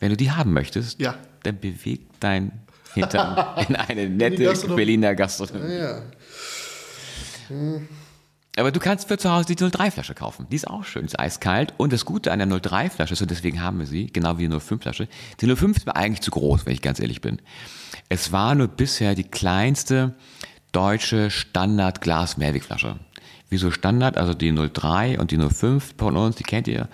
Wenn 0.01 0.11
du 0.11 0.17
die 0.17 0.31
haben 0.31 0.53
möchtest, 0.53 1.01
Ja. 1.01 1.17
dann 1.43 1.59
beweg 1.59 2.01
dein 2.21 2.53
Hintern 2.95 3.57
in 3.69 3.77
eine 3.77 4.09
nette 4.09 4.43
Gastronomie. 4.45 4.77
Berliner 4.77 5.15
Gastronomie. 5.15 5.73
Ja. 5.75 6.03
Aber 8.57 8.71
du 8.71 8.79
kannst 8.79 9.09
für 9.09 9.19
zu 9.19 9.31
Hause 9.33 9.47
die 9.47 9.57
03-Flasche 9.57 10.15
kaufen. 10.15 10.47
Die 10.51 10.57
ist 10.57 10.69
auch 10.69 10.85
schön, 10.85 11.05
ist 11.05 11.19
eiskalt. 11.19 11.75
Und 11.77 11.93
das 11.93 12.05
Gute 12.05 12.31
an 12.33 12.39
der 12.39 12.49
03-Flasche 12.49 13.13
ist, 13.15 13.23
und 13.23 13.31
deswegen 13.31 13.61
haben 13.63 13.81
wir 13.81 13.87
sie, 13.87 14.07
genau 14.07 14.39
wie 14.39 14.47
die 14.49 14.55
05-Flasche, 14.55 15.09
die 15.41 15.57
05 15.57 15.77
ist 15.79 15.87
mir 15.87 15.97
eigentlich 15.97 16.21
zu 16.21 16.31
groß, 16.31 16.65
wenn 16.67 16.73
ich 16.73 16.81
ganz 16.83 17.01
ehrlich 17.01 17.21
bin. 17.21 17.43
Es 18.09 18.31
war 18.31 18.55
nur 18.55 18.69
bisher 18.69 19.15
die 19.17 19.25
kleinste 19.25 20.15
deutsche 20.73 21.31
Standard-Glas-Mehrwegflasche. 21.31 22.97
Wieso 23.51 23.71
Standard? 23.71 24.17
Also 24.17 24.35
die 24.35 24.53
03 24.53 25.19
und 25.19 25.31
die 25.31 25.39
05 25.39 25.95
von 25.97 26.17
uns, 26.17 26.37
die 26.37 26.45
kennt 26.45 26.69
ihr. 26.69 26.89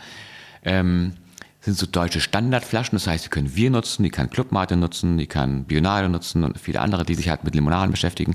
Ähm, 0.63 1.15
sind 1.61 1.77
so 1.77 1.87
deutsche 1.87 2.21
Standardflaschen, 2.21 2.97
das 2.97 3.07
heißt, 3.07 3.27
die 3.27 3.29
können 3.29 3.55
wir 3.55 3.71
nutzen, 3.71 4.03
die 4.03 4.11
kann 4.11 4.31
Clubmate 4.31 4.77
nutzen, 4.77 5.19
die 5.19 5.27
kann 5.27 5.65
Bionade 5.65 6.09
nutzen 6.09 6.43
und 6.43 6.59
viele 6.59 6.81
andere, 6.81 7.05
die 7.05 7.15
sich 7.15 7.29
halt 7.29 7.45
mit 7.45 7.55
Limonaden 7.55 7.91
beschäftigen. 7.91 8.35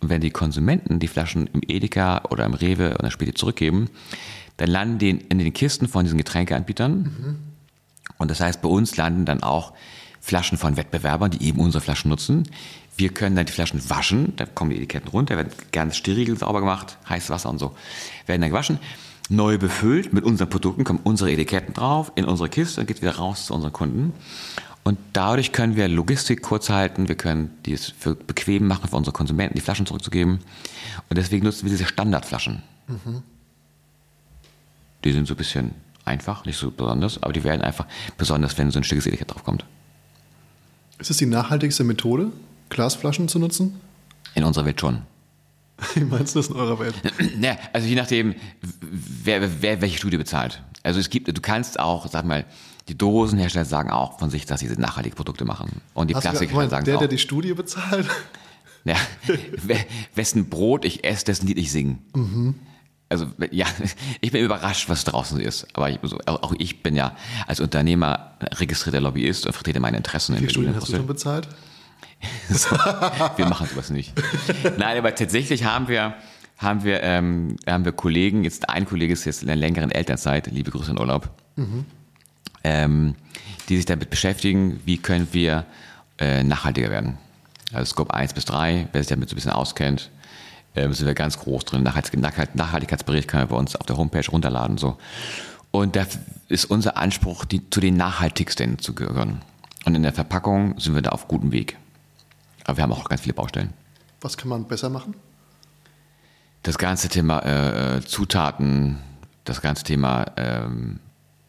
Und 0.00 0.08
wenn 0.08 0.20
die 0.20 0.30
Konsumenten 0.30 0.98
die 0.98 1.08
Flaschen 1.08 1.46
im 1.48 1.60
Edeka 1.66 2.22
oder 2.30 2.44
im 2.46 2.54
Rewe 2.54 2.96
oder 2.98 3.10
später 3.10 3.34
zurückgeben, 3.34 3.90
dann 4.56 4.70
landen 4.70 4.98
die 4.98 5.10
in 5.10 5.38
den 5.38 5.52
Kisten 5.52 5.88
von 5.88 6.04
diesen 6.04 6.18
Getränkeanbietern. 6.18 7.38
Und 8.18 8.30
das 8.30 8.40
heißt, 8.40 8.62
bei 8.62 8.68
uns 8.68 8.96
landen 8.96 9.24
dann 9.24 9.42
auch 9.42 9.72
Flaschen 10.24 10.56
von 10.56 10.78
Wettbewerbern, 10.78 11.32
die 11.32 11.46
eben 11.46 11.60
unsere 11.60 11.82
Flaschen 11.82 12.08
nutzen. 12.08 12.48
Wir 12.96 13.10
können 13.10 13.36
dann 13.36 13.44
die 13.44 13.52
Flaschen 13.52 13.90
waschen, 13.90 14.32
da 14.36 14.46
kommen 14.46 14.70
die 14.70 14.76
Etiketten 14.78 15.10
runter, 15.10 15.36
werden 15.36 15.52
ganz 15.70 15.98
steril 15.98 16.34
sauber 16.38 16.60
gemacht, 16.60 16.96
heißes 17.06 17.28
Wasser 17.28 17.50
und 17.50 17.58
so, 17.58 17.74
werden 18.24 18.40
dann 18.40 18.48
gewaschen, 18.48 18.78
neu 19.28 19.58
befüllt 19.58 20.14
mit 20.14 20.24
unseren 20.24 20.48
Produkten, 20.48 20.84
kommen 20.84 21.00
unsere 21.04 21.30
Etiketten 21.30 21.74
drauf, 21.74 22.10
in 22.14 22.24
unsere 22.24 22.48
Kiste 22.48 22.80
und 22.80 22.86
geht 22.86 23.02
wieder 23.02 23.16
raus 23.16 23.46
zu 23.46 23.54
unseren 23.54 23.74
Kunden. 23.74 24.14
Und 24.82 24.98
dadurch 25.12 25.52
können 25.52 25.76
wir 25.76 25.88
Logistik 25.88 26.40
kurz 26.40 26.70
halten, 26.70 27.06
wir 27.08 27.16
können 27.16 27.50
dies 27.66 27.92
für 27.98 28.14
bequem 28.14 28.66
machen 28.66 28.88
für 28.88 28.96
unsere 28.96 29.12
Konsumenten, 29.12 29.56
die 29.56 29.60
Flaschen 29.60 29.84
zurückzugeben. 29.84 30.38
Und 31.10 31.18
deswegen 31.18 31.44
nutzen 31.44 31.64
wir 31.64 31.70
diese 31.70 31.84
Standardflaschen. 31.86 32.62
Die 35.04 35.12
sind 35.12 35.28
so 35.28 35.34
ein 35.34 35.36
bisschen 35.36 35.74
einfach, 36.06 36.46
nicht 36.46 36.56
so 36.56 36.70
besonders, 36.70 37.22
aber 37.22 37.34
die 37.34 37.44
werden 37.44 37.60
einfach 37.60 37.86
besonders, 38.16 38.56
wenn 38.56 38.70
so 38.70 38.78
ein 38.78 38.84
schickes 38.84 39.06
Etikett 39.06 39.30
draufkommt. 39.30 39.66
Ist 41.04 41.10
es 41.10 41.16
die 41.18 41.26
nachhaltigste 41.26 41.84
Methode, 41.84 42.32
Glasflaschen 42.70 43.28
zu 43.28 43.38
nutzen? 43.38 43.78
In 44.34 44.42
unserer 44.42 44.64
Welt 44.64 44.80
schon. 44.80 45.02
Wie 45.94 46.00
meinst 46.00 46.34
du 46.34 46.38
das 46.38 46.48
in 46.48 46.56
eurer 46.56 46.78
Welt? 46.78 46.94
Ja, 47.42 47.58
also 47.74 47.86
je 47.86 47.94
nachdem, 47.94 48.34
wer, 48.80 49.60
wer 49.60 49.82
welche 49.82 49.98
Studie 49.98 50.16
bezahlt. 50.16 50.62
Also 50.82 50.98
es 51.00 51.10
gibt, 51.10 51.28
du 51.28 51.40
kannst 51.42 51.78
auch, 51.78 52.06
sag 52.06 52.24
mal, 52.24 52.46
die 52.88 52.96
Dosenhersteller 52.96 53.66
sagen 53.66 53.90
auch 53.90 54.18
von 54.18 54.30
sich, 54.30 54.46
dass 54.46 54.60
sie 54.60 54.68
nachhaltige 54.78 55.14
Produkte 55.14 55.44
machen. 55.44 55.82
Und 55.92 56.08
die 56.08 56.14
Plastikhersteller 56.14 56.70
sagen 56.70 56.86
der, 56.86 56.94
auch. 56.96 57.00
der 57.00 57.08
die 57.08 57.18
Studie 57.18 57.52
bezahlt? 57.52 58.08
Ja, 58.86 58.96
we- 59.62 59.84
wessen 60.14 60.48
Brot 60.48 60.86
ich 60.86 61.04
esse, 61.04 61.26
dessen 61.26 61.46
Lied 61.46 61.58
ich 61.58 61.70
singe. 61.70 61.98
Also 63.14 63.26
ja, 63.50 63.66
ich 64.20 64.32
bin 64.32 64.44
überrascht, 64.44 64.88
was 64.88 65.04
draußen 65.04 65.40
ist. 65.40 65.66
Aber 65.74 65.88
ich, 65.88 65.98
also, 66.02 66.18
auch 66.26 66.54
ich 66.58 66.82
bin 66.82 66.96
ja 66.96 67.16
als 67.46 67.60
Unternehmer 67.60 68.32
registrierter 68.40 69.00
Lobbyist 69.00 69.46
und 69.46 69.52
vertrete 69.52 69.80
meine 69.80 69.96
Interessen 69.96 70.36
Wie 70.36 70.44
in 70.44 70.50
Studien 70.50 70.74
hast 70.74 70.88
du 70.88 70.96
schon 70.96 71.06
bezahlt? 71.06 71.48
So, 72.48 72.70
wir 73.36 73.46
machen 73.46 73.68
sowas 73.68 73.90
nicht. 73.90 74.12
Nein, 74.78 74.98
aber 74.98 75.14
tatsächlich 75.14 75.64
haben 75.64 75.88
wir, 75.88 76.14
haben 76.58 76.82
wir, 76.82 77.02
ähm, 77.02 77.56
haben 77.66 77.84
wir 77.84 77.92
Kollegen, 77.92 78.44
jetzt 78.44 78.68
ein 78.68 78.86
Kollege 78.86 79.12
ist 79.12 79.24
jetzt 79.24 79.42
in 79.42 79.48
der 79.48 79.56
längeren 79.56 79.90
Elternzeit, 79.90 80.46
liebe 80.48 80.70
Grüße 80.70 80.90
in 80.90 80.98
Urlaub, 80.98 81.28
ähm, 82.64 83.14
die 83.68 83.76
sich 83.76 83.86
damit 83.86 84.10
beschäftigen, 84.10 84.80
wie 84.84 84.98
können 84.98 85.28
wir 85.32 85.66
äh, 86.18 86.42
nachhaltiger 86.42 86.90
werden. 86.90 87.18
Also 87.72 87.92
Scope 87.92 88.14
1 88.14 88.34
bis 88.34 88.44
3, 88.46 88.88
wer 88.92 89.02
sich 89.02 89.08
damit 89.08 89.28
so 89.28 89.34
ein 89.34 89.36
bisschen 89.36 89.52
auskennt, 89.52 90.10
ähm, 90.74 90.92
sind 90.92 91.06
wir 91.06 91.14
ganz 91.14 91.38
groß 91.38 91.64
drin. 91.64 91.86
Nachhaltig- 91.86 92.18
Nachhalt- 92.18 92.54
Nachhaltigkeitsbericht 92.54 93.28
kann 93.28 93.40
man 93.40 93.48
bei 93.48 93.56
uns 93.56 93.76
auf 93.76 93.86
der 93.86 93.96
Homepage 93.96 94.28
runterladen. 94.30 94.78
So. 94.78 94.96
Und 95.70 95.96
da 95.96 96.06
ist 96.48 96.66
unser 96.66 96.96
Anspruch, 96.96 97.44
die, 97.44 97.68
zu 97.70 97.80
den 97.80 97.96
nachhaltigsten 97.96 98.78
zu 98.78 98.94
gehören. 98.94 99.42
Und 99.84 99.94
in 99.94 100.02
der 100.02 100.12
Verpackung 100.12 100.78
sind 100.78 100.94
wir 100.94 101.02
da 101.02 101.10
auf 101.10 101.28
gutem 101.28 101.52
Weg. 101.52 101.76
Aber 102.64 102.76
wir 102.78 102.82
haben 102.84 102.92
auch 102.92 103.08
ganz 103.08 103.20
viele 103.22 103.34
Baustellen. 103.34 103.72
Was 104.20 104.36
kann 104.36 104.48
man 104.48 104.64
besser 104.66 104.88
machen? 104.88 105.14
Das 106.62 106.78
ganze 106.78 107.08
Thema 107.10 107.40
äh, 107.40 107.96
äh, 107.98 108.00
Zutaten, 108.00 108.98
das 109.44 109.60
ganze 109.60 109.84
Thema 109.84 110.24
ähm, 110.36 111.00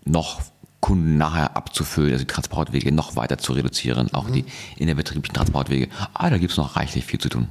noch 0.04 0.42
Kunden 0.82 1.18
nachher 1.18 1.56
abzufüllen, 1.56 2.12
also 2.12 2.26
die 2.26 2.32
Transportwege 2.32 2.92
noch 2.92 3.16
weiter 3.16 3.38
zu 3.38 3.54
reduzieren, 3.54 4.14
auch 4.14 4.30
die 4.30 4.46
innerbetrieblichen 4.76 5.34
Transportwege. 5.34 5.88
Ah, 6.14 6.30
da 6.30 6.38
gibt 6.38 6.52
es 6.52 6.58
noch 6.58 6.76
reichlich 6.76 7.06
viel 7.06 7.20
zu 7.20 7.30
tun. 7.30 7.48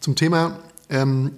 Zum 0.00 0.14
Thema, 0.14 0.58
ähm, 0.90 1.32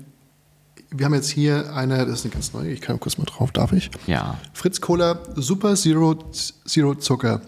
wir 0.92 1.06
haben 1.06 1.14
jetzt 1.14 1.30
hier 1.30 1.72
eine, 1.74 2.04
das 2.04 2.20
ist 2.20 2.24
eine 2.24 2.34
ganz 2.34 2.52
neue, 2.52 2.70
ich 2.72 2.80
kann 2.80 2.98
kurz 2.98 3.16
mal 3.16 3.24
drauf, 3.24 3.52
darf 3.52 3.72
ich? 3.72 3.90
Ja. 4.06 4.38
Fritz 4.52 4.80
Cola 4.80 5.18
Super 5.36 5.76
Zero, 5.76 6.18
Zero 6.66 6.94
Zucker. 6.96 7.42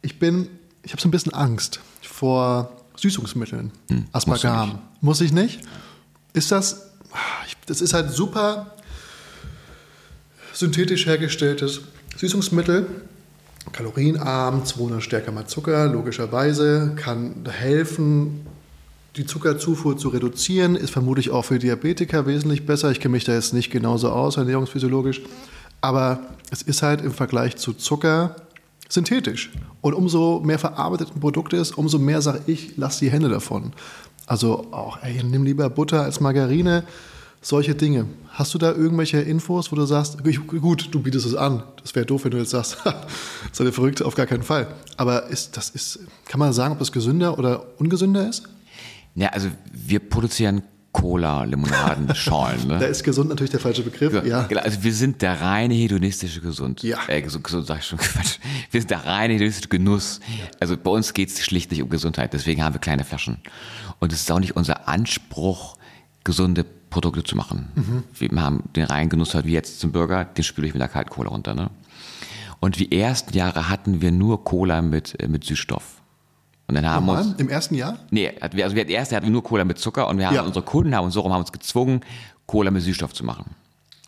Ich 0.00 0.18
bin, 0.18 0.48
ich 0.82 0.92
habe 0.92 1.02
so 1.02 1.08
ein 1.08 1.10
bisschen 1.10 1.34
Angst 1.34 1.80
vor 2.02 2.72
Süßungsmitteln. 2.96 3.72
Hm, 3.90 4.04
Aspargam. 4.12 4.68
nicht. 4.68 4.78
Muss 5.02 5.20
ich 5.20 5.32
nicht? 5.32 5.60
Ist 6.32 6.50
das, 6.50 6.90
ich- 7.46 7.56
das 7.66 7.80
ist 7.82 7.92
halt 7.92 8.10
super 8.10 8.74
synthetisch 10.52 11.06
hergestelltes 11.06 11.80
Süßungsmittel. 12.16 12.86
Kalorienarm, 13.72 14.64
200 14.64 15.02
stärker 15.02 15.32
mal 15.32 15.46
Zucker, 15.46 15.86
logischerweise, 15.88 16.92
kann 16.96 17.44
helfen, 17.50 18.46
die 19.16 19.26
Zuckerzufuhr 19.26 19.96
zu 19.96 20.08
reduzieren, 20.08 20.74
ist 20.74 20.90
vermutlich 20.90 21.30
auch 21.30 21.44
für 21.44 21.58
Diabetiker 21.58 22.26
wesentlich 22.26 22.66
besser. 22.66 22.90
Ich 22.90 23.00
kenne 23.00 23.12
mich 23.12 23.24
da 23.24 23.32
jetzt 23.32 23.54
nicht 23.54 23.70
genauso 23.70 24.10
aus, 24.10 24.36
ernährungsphysiologisch. 24.36 25.22
Aber 25.80 26.20
es 26.50 26.62
ist 26.62 26.82
halt 26.82 27.02
im 27.02 27.12
Vergleich 27.12 27.56
zu 27.56 27.74
Zucker 27.74 28.36
synthetisch. 28.88 29.52
Und 29.80 29.94
umso 29.94 30.40
mehr 30.40 30.58
verarbeitet 30.58 31.10
ein 31.14 31.20
Produkt 31.20 31.52
ist, 31.52 31.76
umso 31.76 31.98
mehr 31.98 32.22
sage 32.22 32.40
ich, 32.46 32.76
lass 32.76 32.98
die 32.98 33.10
Hände 33.10 33.28
davon. 33.28 33.72
Also 34.26 34.66
auch, 34.72 34.98
ey, 35.02 35.22
nimm 35.22 35.44
lieber 35.44 35.68
Butter 35.70 36.02
als 36.02 36.20
Margarine. 36.20 36.84
Solche 37.40 37.74
Dinge. 37.74 38.06
Hast 38.30 38.54
du 38.54 38.58
da 38.58 38.72
irgendwelche 38.72 39.20
Infos, 39.20 39.70
wo 39.70 39.76
du 39.76 39.84
sagst, 39.84 40.16
gut, 40.46 40.88
du 40.90 41.00
bietest 41.00 41.26
es 41.26 41.34
an. 41.34 41.62
Das 41.82 41.94
wäre 41.94 42.06
doof, 42.06 42.24
wenn 42.24 42.30
du 42.30 42.38
jetzt 42.38 42.50
sagst, 42.50 42.78
seid 43.52 43.66
ihr 43.66 43.72
verrückt, 43.72 44.02
auf 44.02 44.14
gar 44.14 44.24
keinen 44.24 44.42
Fall. 44.42 44.66
Aber 44.96 45.26
ist, 45.26 45.54
das 45.56 45.68
ist, 45.68 46.00
kann 46.24 46.40
man 46.40 46.54
sagen, 46.54 46.72
ob 46.72 46.78
das 46.78 46.90
gesünder 46.90 47.38
oder 47.38 47.66
ungesünder 47.76 48.26
ist? 48.26 48.44
Ja, 49.14 49.28
also 49.28 49.48
wir 49.72 50.00
produzieren 50.00 50.62
Cola, 50.92 51.42
Limonaden, 51.44 52.14
Schorlen. 52.14 52.68
Da 52.68 52.78
Ne? 52.78 52.84
ist 52.86 53.02
gesund 53.02 53.28
natürlich 53.28 53.50
der 53.50 53.58
falsche 53.60 53.82
Begriff. 53.82 54.24
Ja. 54.24 54.44
Genau, 54.44 54.60
also 54.60 54.82
wir 54.84 54.92
sind 54.94 55.22
der 55.22 55.40
reine 55.40 55.74
hedonistische 55.74 56.40
Gesund. 56.40 56.82
Ja. 56.84 56.98
Äh, 57.08 57.20
gesund, 57.22 57.42
gesund 57.44 57.66
sag 57.66 57.78
ich 57.80 57.84
schon 57.86 57.98
Quatsch. 58.00 58.38
Wir 58.70 58.80
sind 58.80 58.90
der 58.90 59.04
reine 59.04 59.34
hedonistische 59.34 59.68
Genuss. 59.68 60.20
Also 60.60 60.76
bei 60.76 60.90
uns 60.90 61.12
geht 61.12 61.30
es 61.30 61.42
schlicht 61.44 61.70
nicht 61.72 61.82
um 61.82 61.88
Gesundheit. 61.88 62.32
Deswegen 62.32 62.62
haben 62.62 62.74
wir 62.74 62.80
kleine 62.80 63.04
Flaschen. 63.04 63.38
Und 63.98 64.12
es 64.12 64.20
ist 64.20 64.30
auch 64.30 64.38
nicht 64.40 64.54
unser 64.56 64.88
Anspruch, 64.88 65.76
gesunde 66.22 66.64
Produkte 66.90 67.24
zu 67.24 67.36
machen. 67.36 67.68
Mhm. 67.74 68.02
Wir 68.16 68.40
haben 68.42 68.62
den 68.76 68.84
reinen 68.84 69.10
Genuss 69.10 69.34
halt 69.34 69.46
wie 69.46 69.52
jetzt 69.52 69.80
zum 69.80 69.90
Burger, 69.90 70.24
den 70.24 70.44
spüle 70.44 70.68
ich 70.68 70.74
mit 70.74 70.80
der 70.80 70.88
kalten 70.88 71.10
Cola 71.10 71.30
runter. 71.30 71.54
Ne? 71.54 71.70
Und 72.60 72.78
die 72.78 72.92
ersten 72.96 73.36
Jahre 73.36 73.68
hatten 73.68 74.00
wir 74.00 74.12
nur 74.12 74.44
Cola 74.44 74.80
mit, 74.80 75.20
äh, 75.20 75.26
mit 75.26 75.42
Süßstoff. 75.44 75.82
Und 76.66 76.74
dann 76.76 76.86
haben 76.88 77.04
wir 77.06 77.12
uns, 77.18 77.34
Im 77.38 77.48
ersten 77.48 77.74
Jahr? 77.74 77.98
Nee, 78.10 78.32
hat- 78.40 78.54
wir- 78.56 78.64
also 78.64 78.74
wir 78.74 78.82
hatten 78.82 78.90
erst 78.92 79.12
hatten 79.12 79.26
wir 79.26 79.32
nur 79.32 79.42
Cola 79.44 79.64
mit 79.64 79.78
Zucker 79.78 80.08
und 80.08 80.18
wir 80.18 80.26
haben 80.28 80.34
Ja. 80.34 80.42
unsere 80.42 80.64
Kunden 80.64 80.94
haben 80.94 81.04
uns 81.04 81.14
so 81.14 81.20
rum 81.20 81.32
haben 81.32 81.40
uns 81.42 81.52
gezwungen, 81.52 82.00
Cola 82.46 82.70
mit 82.70 82.82
Süßstoff 82.82 83.12
zu 83.12 83.24
machen. 83.24 83.54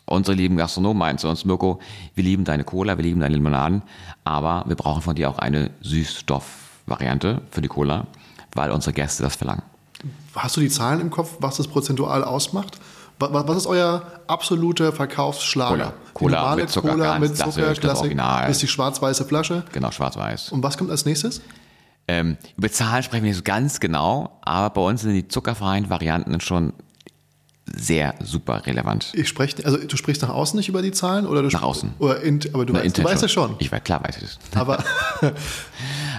Unsere 0.05 0.35
lieben 0.37 0.55
Gastronomen 0.57 0.97
meinten 0.97 1.19
zu 1.19 1.27
uns, 1.27 1.43
Mirko, 1.45 1.79
wir 2.15 2.23
lieben 2.23 2.45
deine 2.45 2.63
Cola, 2.63 2.97
wir 2.97 3.03
lieben 3.03 3.19
deine 3.19 3.35
Limonaden, 3.35 3.81
aber 4.23 4.63
wir 4.65 4.75
brauchen 4.75 5.01
von 5.01 5.15
dir 5.15 5.29
auch 5.29 5.37
eine 5.37 5.69
Süßstoff-Variante 5.81 7.41
für 7.51 7.61
die 7.61 7.67
Cola, 7.67 8.07
weil 8.53 8.71
unsere 8.71 8.93
Gäste 8.93 9.23
das 9.23 9.35
verlangen. 9.35 9.63
Hast 10.35 10.55
du 10.57 10.61
die 10.61 10.69
Zahlen 10.69 11.01
im 11.01 11.09
Kopf, 11.09 11.35
was 11.39 11.57
das 11.57 11.67
prozentual 11.67 12.23
ausmacht? 12.23 12.79
Wa- 13.19 13.33
wa- 13.33 13.47
Was 13.47 13.57
ist 13.57 13.67
euer 13.67 14.03
absoluter 14.27 14.93
Verkaufsschlager? 14.93 15.93
Cola. 16.13 16.39
Cola 16.41 16.55
mit 16.55 16.69
Zucker, 16.69 16.91
Cola 16.91 17.05
ganz 17.17 17.29
mit 17.29 17.37
Zucker, 17.37 17.73
Klassik, 17.73 18.01
Original. 18.03 18.49
ist 18.51 18.61
die 18.61 18.67
schwarz-weiße 18.67 19.25
Flasche. 19.25 19.63
Genau, 19.73 19.89
schwarz-weiß. 19.91 20.51
Und 20.51 20.61
was 20.63 20.77
kommt 20.77 20.91
als 20.91 21.05
nächstes? 21.05 21.41
Ähm, 22.07 22.37
über 22.57 22.71
Zahlen 22.71 23.03
sprechen 23.03 23.23
wir 23.23 23.29
nicht 23.29 23.37
so 23.37 23.43
ganz 23.43 23.79
genau, 23.79 24.39
aber 24.41 24.73
bei 24.73 24.81
uns 24.81 25.01
sind 25.01 25.13
die 25.13 25.27
zuckerfreien 25.27 25.89
Varianten 25.89 26.39
schon 26.39 26.73
sehr 27.65 28.15
super 28.23 28.65
relevant. 28.65 29.11
Ich 29.13 29.27
spreche, 29.27 29.65
also 29.65 29.77
du 29.77 29.97
sprichst 29.97 30.21
nach 30.21 30.29
außen 30.29 30.55
nicht 30.57 30.69
über 30.69 30.81
die 30.81 30.91
Zahlen 30.91 31.25
oder 31.25 31.41
du 31.41 31.49
Nach 31.49 31.63
außen. 31.63 31.95
Oder 31.99 32.21
in, 32.21 32.39
aber 32.53 32.65
du, 32.65 32.71
Na, 32.71 32.81
weißt, 32.81 32.97
du 32.97 33.03
weißt 33.03 33.21
ja 33.23 33.27
schon. 33.27 33.55
Ich 33.59 33.71
weiß, 33.71 33.83
klar 33.83 34.01
weiß 34.03 34.17
ich 34.17 34.23
das. 34.23 34.39
Aber 34.55 34.81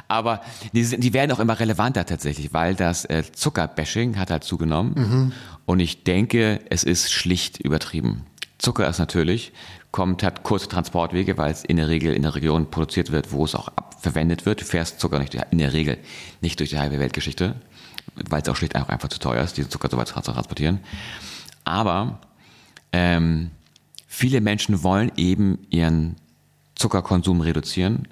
Aber 0.08 0.40
die, 0.72 0.84
sind, 0.84 1.04
die 1.04 1.12
werden 1.12 1.32
auch 1.32 1.38
immer 1.38 1.60
relevanter 1.60 2.06
tatsächlich, 2.06 2.52
weil 2.52 2.74
das 2.74 3.04
äh, 3.04 3.22
Zuckerbashing 3.30 4.18
hat 4.18 4.30
halt 4.30 4.42
zugenommen. 4.42 5.32
Und 5.66 5.80
ich 5.80 6.02
denke, 6.02 6.60
es 6.70 6.82
ist 6.82 7.12
schlicht 7.12 7.58
übertrieben. 7.58 8.24
Zucker 8.56 8.88
ist 8.88 8.98
natürlich, 8.98 9.52
kommt, 9.90 10.22
hat 10.22 10.42
kurze 10.42 10.68
Transportwege, 10.68 11.38
weil 11.38 11.50
es 11.50 11.64
in 11.64 11.76
der 11.76 11.88
Regel 11.88 12.14
in 12.14 12.22
der 12.22 12.34
Region 12.34 12.70
produziert 12.70 13.10
wird, 13.10 13.32
wo 13.32 13.44
es 13.44 13.54
auch 13.54 13.70
verwendet 14.00 14.46
wird. 14.46 14.60
Du 14.60 14.64
fährst 14.64 15.00
Zucker 15.00 15.18
nicht, 15.18 15.34
in 15.34 15.58
der 15.58 15.72
Regel 15.72 15.98
nicht 16.40 16.60
durch 16.60 16.70
die 16.70 16.78
halbe 16.78 16.98
Weltgeschichte, 16.98 17.56
weil 18.28 18.42
es 18.42 18.48
auch 18.48 18.56
schlicht 18.56 18.76
einfach, 18.76 18.90
einfach 18.90 19.08
zu 19.08 19.18
teuer 19.18 19.42
ist, 19.42 19.56
diesen 19.56 19.70
Zucker 19.70 19.88
so 19.90 19.96
weit 19.96 20.08
zu 20.08 20.14
transportieren. 20.14 20.80
Aber 21.64 22.20
ähm, 22.92 23.50
viele 24.06 24.40
Menschen 24.40 24.82
wollen 24.82 25.12
eben 25.16 25.66
ihren 25.70 26.16
Zuckerkonsum 26.74 27.40
reduzieren 27.40 28.08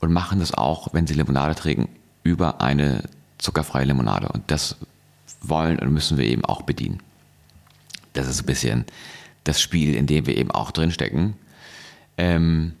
und 0.00 0.12
machen 0.12 0.40
das 0.40 0.54
auch, 0.54 0.92
wenn 0.92 1.06
sie 1.06 1.14
Limonade 1.14 1.54
trinken, 1.54 1.88
über 2.22 2.60
eine 2.60 3.04
zuckerfreie 3.38 3.84
Limonade. 3.84 4.28
Und 4.28 4.50
das 4.50 4.76
wollen 5.40 5.78
und 5.78 5.92
müssen 5.92 6.18
wir 6.18 6.26
eben 6.26 6.44
auch 6.44 6.62
bedienen. 6.62 7.00
Das 8.12 8.26
ist 8.26 8.42
ein 8.42 8.46
bisschen 8.46 8.84
das 9.48 9.60
Spiel, 9.60 9.94
in 9.94 10.06
dem 10.06 10.26
wir 10.26 10.36
eben 10.36 10.50
auch 10.50 10.70
drinstecken. 10.70 11.34
Ähm, 12.16 12.74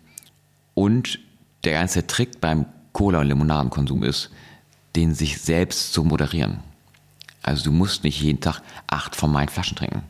und 0.74 1.18
der 1.64 1.72
ganze 1.72 2.06
Trick 2.06 2.40
beim 2.40 2.66
Cola- 2.92 3.20
und 3.20 3.28
Limonadenkonsum 3.28 4.04
ist, 4.04 4.30
den 4.96 5.14
sich 5.14 5.40
selbst 5.40 5.92
zu 5.92 6.04
moderieren. 6.04 6.60
Also 7.42 7.64
du 7.64 7.72
musst 7.72 8.04
nicht 8.04 8.20
jeden 8.20 8.40
Tag 8.40 8.60
acht 8.86 9.16
von 9.16 9.32
meinen 9.32 9.48
Flaschen 9.48 9.76
trinken. 9.76 10.02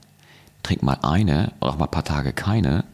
Trink 0.62 0.82
mal 0.82 0.98
eine 1.02 1.52
oder 1.60 1.72
auch 1.72 1.78
mal 1.78 1.84
ein 1.84 1.90
paar 1.90 2.04
Tage 2.04 2.32
keine, 2.32 2.84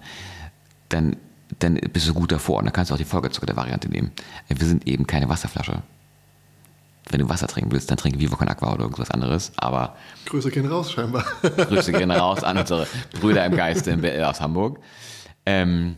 dann, 0.88 1.16
dann 1.58 1.74
bist 1.74 2.08
du 2.08 2.14
gut 2.14 2.32
davor. 2.32 2.58
Und 2.58 2.66
dann 2.66 2.72
kannst 2.72 2.90
du 2.90 2.94
auch 2.94 2.98
die 2.98 3.04
Folgezucker 3.04 3.46
der 3.46 3.56
Variante 3.56 3.88
nehmen. 3.88 4.12
Wir 4.48 4.66
sind 4.66 4.86
eben 4.86 5.06
keine 5.06 5.28
Wasserflasche. 5.28 5.82
Wenn 7.10 7.20
du 7.20 7.28
Wasser 7.28 7.46
trinken 7.46 7.70
willst, 7.72 7.90
dann 7.90 7.98
trinke 7.98 8.18
Vivo 8.18 8.36
Con 8.36 8.48
Aqua 8.48 8.72
oder 8.72 8.84
irgendwas 8.84 9.10
anderes. 9.10 9.52
Aber 9.56 9.96
Grüße 10.26 10.50
gehen 10.50 10.66
raus 10.66 10.90
scheinbar. 10.90 11.24
Grüße 11.42 11.92
gehen 11.92 12.10
raus 12.10 12.42
an 12.42 12.58
unsere 12.58 12.86
Brüder 13.20 13.44
im 13.44 13.56
Geiste 13.56 13.90
in 13.90 14.00
BL 14.00 14.24
aus 14.24 14.40
Hamburg. 14.40 14.78
Ähm, 15.46 15.96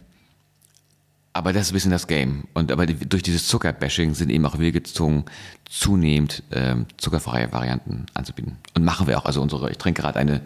aber 1.37 1.53
das 1.53 1.65
ist 1.65 1.71
ein 1.71 1.75
bisschen 1.75 1.91
das 1.91 2.07
Game. 2.07 2.45
Und 2.55 2.73
aber 2.73 2.87
durch 2.87 3.23
dieses 3.23 3.47
Zuckerbashing 3.47 4.15
sind 4.15 4.31
eben 4.31 4.47
auch 4.47 4.59
wir 4.59 4.73
gezwungen, 4.73 5.27
zunehmend 5.69 6.43
ähm, 6.51 6.87
zuckerfreie 6.97 7.53
Varianten 7.53 8.07
anzubieten. 8.15 8.57
Und 8.75 8.85
machen 8.85 9.07
wir 9.07 9.19
auch. 9.19 9.27
Also 9.27 9.43
unsere, 9.43 9.71
ich 9.71 9.77
trinke 9.77 10.01
gerade 10.01 10.19
eine, 10.19 10.41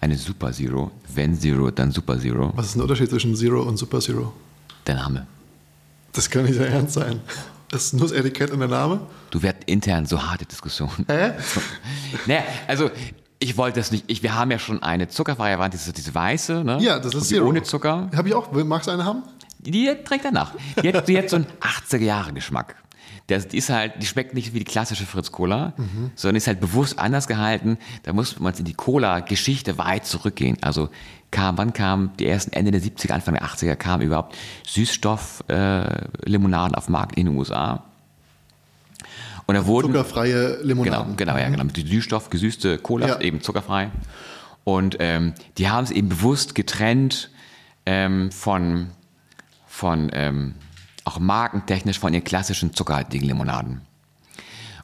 eine 0.00 0.16
Super 0.16 0.52
Zero. 0.52 0.92
Wenn 1.12 1.34
Zero, 1.34 1.72
dann 1.72 1.90
Super 1.90 2.20
Zero. 2.20 2.52
Was 2.54 2.66
ist 2.66 2.76
der 2.76 2.82
Unterschied 2.82 3.10
zwischen 3.10 3.34
Zero 3.34 3.62
und 3.62 3.78
Super 3.78 3.98
Zero? 3.98 4.32
Der 4.86 4.94
Name. 4.94 5.26
Das 6.12 6.30
kann 6.30 6.44
nicht 6.44 6.54
sehr 6.54 6.68
ernst 6.68 6.94
sein. 6.94 7.20
Das 7.70 7.84
ist 7.84 7.92
nur 7.94 8.08
das 8.08 8.12
Etikett 8.12 8.50
und 8.50 8.60
der 8.60 8.68
Name. 8.68 9.00
Du 9.30 9.42
wirst 9.42 9.58
intern 9.66 10.06
so 10.06 10.22
harte 10.22 10.46
Diskussionen. 10.46 11.04
Hä? 11.08 11.32
Naja, 12.26 12.42
also 12.66 12.90
ich 13.40 13.56
wollte 13.56 13.78
das 13.80 13.90
nicht. 13.92 14.04
Ich, 14.08 14.22
wir 14.22 14.34
haben 14.34 14.50
ja 14.50 14.58
schon 14.58 14.82
eine 14.82 15.08
zuckerfreie 15.08 15.58
Variante, 15.58 15.76
das 15.76 15.86
ist 15.86 15.96
diese 15.96 16.14
weiße, 16.14 16.64
ne? 16.64 16.78
Ja, 16.80 16.98
das 16.98 17.14
ist 17.14 17.30
die 17.30 17.34
Zero. 17.36 17.48
Ohne 17.48 17.62
Zucker. 17.62 18.10
Habe 18.16 18.28
ich 18.28 18.34
auch. 18.34 18.50
Magst 18.52 18.88
du 18.88 18.92
eine 18.92 19.04
haben? 19.04 19.22
Die 19.58 19.92
trägt 20.04 20.24
danach. 20.24 20.52
Die 20.82 20.92
hat, 20.92 21.08
die 21.08 21.18
hat 21.18 21.28
so 21.30 21.36
einen 21.36 21.46
80er-Jahre-Geschmack. 21.60 22.76
Das, 23.28 23.46
die 23.46 23.58
ist 23.58 23.68
halt, 23.70 23.92
die 24.02 24.06
schmeckt 24.06 24.34
nicht 24.34 24.54
wie 24.54 24.58
die 24.58 24.64
klassische 24.64 25.06
Fritz 25.06 25.30
Cola, 25.30 25.74
sondern 26.16 26.36
ist 26.36 26.46
halt 26.46 26.60
bewusst 26.60 26.98
anders 26.98 27.28
gehalten. 27.28 27.78
Da 28.04 28.12
muss 28.12 28.40
man 28.40 28.54
in 28.54 28.64
die 28.64 28.74
Cola-Geschichte 28.74 29.78
weit 29.78 30.06
zurückgehen. 30.06 30.56
Also 30.62 30.88
kam, 31.30 31.58
wann 31.58 31.72
kam 31.74 32.10
die 32.18 32.26
ersten 32.26 32.52
Ende 32.54 32.70
der 32.70 32.80
70er, 32.80 33.12
Anfang 33.12 33.34
der 33.34 33.44
80er 33.44 33.76
kamen 33.76 34.02
überhaupt 34.02 34.34
Süßstoff-Limonaden 34.66 36.74
auf 36.74 36.86
den 36.86 36.92
Markt 36.92 37.16
in 37.18 37.26
den 37.26 37.36
USA. 37.36 37.84
Und 39.46 39.54
da 39.54 39.66
wurden 39.66 39.88
Zuckerfreie 39.88 40.56
Genau, 40.56 40.64
Limonaden. 40.66 41.16
genau, 41.16 41.36
ja, 41.38 41.48
genau. 41.48 41.64
Die 41.64 41.86
Süßstoff, 41.86 42.28
gesüßte 42.30 42.78
Cola, 42.78 43.08
Ja. 43.08 43.20
eben 43.20 43.40
zuckerfrei. 43.40 43.90
Und 44.64 44.96
ähm, 45.00 45.32
die 45.56 45.70
haben 45.70 45.84
es 45.84 45.90
eben 45.90 46.10
bewusst 46.10 46.54
getrennt 46.54 47.30
ähm, 47.86 48.30
von, 48.30 48.90
von 49.66 50.10
ähm, 50.12 50.54
auch 51.08 51.18
markentechnisch 51.18 51.98
von 51.98 52.14
ihren 52.14 52.24
klassischen 52.24 52.74
zuckerhaltigen 52.74 53.26
Limonaden. 53.26 53.80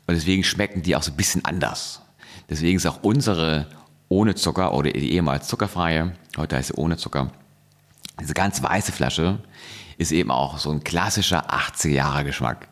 Und 0.07 0.15
deswegen 0.15 0.45
schmecken 0.45 0.83
die 0.83 0.97
auch 0.97 1.03
so 1.03 1.13
ein 1.13 1.17
bisschen 1.17 1.45
anders. 1.45 2.03
Deswegen 2.51 2.77
ist 2.77 2.87
auch 2.87 3.03
unsere 3.03 3.67
ohne 4.09 4.35
Zucker 4.35 4.75
oder 4.75 4.91
die 4.93 5.13
ehemals 5.13 5.49
zuckerfreie, 5.49 6.13
heute 6.37 6.57
heißt 6.57 6.69
sie 6.69 6.75
ohne 6.75 6.97
Zucker, 6.97 7.31
diese 8.21 8.35
ganz 8.35 8.63
weiße 8.63 8.93
Flasche 8.93 9.39
ist 9.99 10.13
eben 10.13 10.31
auch 10.31 10.59
so 10.59 10.71
ein 10.71 10.85
klassischer 10.85 11.51
80er 11.51 11.89
Jahre 11.89 12.25
Geschmack. 12.25 12.69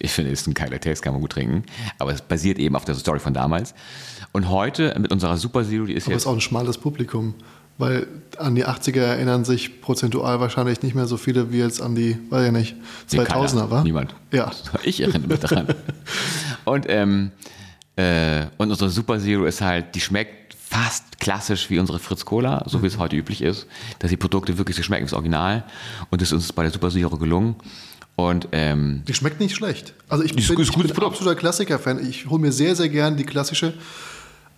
Ich, 0.00 0.10
finde, 0.10 0.32
es 0.32 0.40
ist 0.40 0.46
ein 0.48 0.54
geiler 0.54 0.80
Taste, 0.80 1.02
kann 1.04 1.12
man 1.12 1.20
gut 1.20 1.32
trinken. 1.32 1.64
Aber 1.98 2.12
es 2.12 2.20
basiert 2.20 2.58
eben 2.58 2.74
auf 2.74 2.84
der 2.84 2.96
Story 2.96 3.20
von 3.20 3.34
damals. 3.34 3.74
Und 4.32 4.48
heute 4.48 4.98
mit 4.98 5.12
unserer 5.12 5.36
Super 5.36 5.64
Zero, 5.64 5.84
die 5.84 5.92
ist 5.92 6.06
Aber 6.06 6.16
es 6.16 6.22
jetzt. 6.22 6.22
ist 6.22 6.26
auch 6.26 6.34
ein 6.34 6.40
schmales 6.40 6.78
Publikum. 6.78 7.34
Weil 7.76 8.06
an 8.38 8.54
die 8.54 8.64
80er 8.66 9.00
erinnern 9.00 9.44
sich 9.44 9.80
prozentual 9.80 10.38
wahrscheinlich 10.38 10.82
nicht 10.82 10.94
mehr 10.94 11.06
so 11.06 11.16
viele 11.16 11.52
wie 11.52 11.58
jetzt 11.58 11.82
an 11.82 11.94
die, 11.96 12.16
weiß 12.30 12.46
ich 12.46 12.52
nicht, 12.52 12.76
Nee, 13.12 13.18
2000er, 13.20 13.24
keiner. 13.24 13.70
war? 13.70 13.82
Niemand. 13.82 14.14
Ja. 14.30 14.52
Ich 14.84 15.00
erinnere 15.00 15.26
mich 15.28 15.40
daran. 15.40 15.66
und, 16.64 16.86
ähm, 16.88 17.32
äh, 17.96 18.46
und 18.58 18.70
unsere 18.70 18.90
Super 18.90 19.18
Zero 19.18 19.44
ist 19.44 19.60
halt, 19.60 19.94
die 19.94 20.00
schmeckt 20.00 20.54
fast 20.54 21.18
klassisch 21.20 21.68
wie 21.70 21.78
unsere 21.78 21.98
Fritz 21.98 22.24
Cola, 22.24 22.62
so 22.66 22.82
wie 22.82 22.86
es 22.86 22.98
heute 22.98 23.16
üblich 23.16 23.42
ist, 23.42 23.66
dass 23.98 24.10
die 24.10 24.16
Produkte 24.16 24.56
wirklich 24.58 24.76
so 24.76 24.82
schmecken 24.82 25.02
wie 25.02 25.06
das 25.10 25.14
Original. 25.14 25.64
Und 26.10 26.20
das 26.22 26.28
ist 26.28 26.32
uns 26.32 26.52
bei 26.52 26.62
der 26.62 26.70
Super 26.72 26.90
Zero 26.90 27.16
gelungen. 27.16 27.56
Und 28.16 28.48
ähm, 28.52 29.02
Die 29.08 29.14
schmeckt 29.14 29.40
nicht 29.40 29.56
schlecht. 29.56 29.94
Also 30.08 30.22
ich 30.22 30.30
Ist 30.36 30.46
bin, 30.46 30.56
gut- 30.56 30.68
ist 30.68 30.76
ich 30.76 30.94
bin 30.94 31.04
absoluter 31.04 31.34
Klassiker-Fan. 31.36 32.08
Ich 32.08 32.26
hole 32.28 32.40
mir 32.40 32.52
sehr, 32.52 32.76
sehr 32.76 32.88
gern 32.88 33.16
die 33.16 33.24
klassische. 33.24 33.74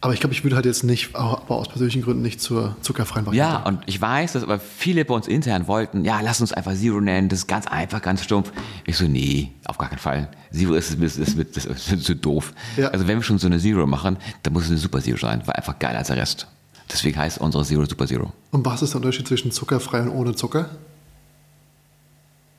Aber 0.06 0.14
ich 0.14 0.20
glaube, 0.20 0.34
ich 0.34 0.44
würde 0.44 0.54
halt 0.54 0.66
jetzt 0.66 0.84
nicht, 0.84 1.16
aber 1.16 1.56
aus 1.56 1.66
persönlichen 1.66 2.00
Gründen 2.00 2.22
nicht 2.22 2.40
zur 2.40 2.76
zuckerfreien 2.80 3.26
Variante. 3.26 3.54
ja, 3.54 3.66
und 3.66 3.80
ich 3.86 4.00
weiß, 4.00 4.34
dass 4.34 4.44
aber 4.44 4.60
viele 4.60 5.04
bei 5.04 5.12
uns 5.12 5.26
intern 5.26 5.66
wollten, 5.66 6.04
ja, 6.04 6.20
lass 6.20 6.40
uns 6.40 6.52
einfach 6.52 6.74
Zero 6.74 7.00
nennen, 7.00 7.28
das 7.28 7.40
ist 7.40 7.46
ganz 7.48 7.66
einfach, 7.66 8.00
ganz 8.02 8.22
stumpf. 8.22 8.52
Ich 8.84 8.96
so, 8.96 9.06
nee, 9.06 9.50
auf 9.64 9.78
gar 9.78 9.88
keinen 9.88 9.98
Fall. 9.98 10.28
Zero 10.52 10.74
ist, 10.74 10.94
ist, 10.94 11.18
ist, 11.18 11.36
ist, 11.36 11.66
ist, 11.66 12.04
so 12.04 12.14
doof. 12.14 12.54
Ja. 12.76 12.90
Also 12.90 13.08
wenn 13.08 13.18
wir 13.18 13.24
schon 13.24 13.38
so 13.38 13.48
eine 13.48 13.58
Zero 13.58 13.84
machen, 13.84 14.16
dann 14.44 14.52
muss 14.52 14.66
es 14.66 14.70
eine 14.70 14.78
Super 14.78 15.00
Zero 15.00 15.16
sein, 15.16 15.44
war 15.44 15.56
einfach 15.56 15.76
geiler 15.76 15.98
als 15.98 16.06
der 16.06 16.18
Rest. 16.18 16.46
Deswegen 16.88 17.18
heißt 17.18 17.38
unsere 17.38 17.64
Zero 17.64 17.84
Super 17.84 18.06
Zero. 18.06 18.32
Und 18.52 18.64
was 18.64 18.82
ist 18.82 18.90
der 18.94 18.98
Unterschied 19.00 19.26
zwischen 19.26 19.50
zuckerfrei 19.50 20.02
und 20.02 20.10
ohne 20.10 20.36
Zucker? 20.36 20.70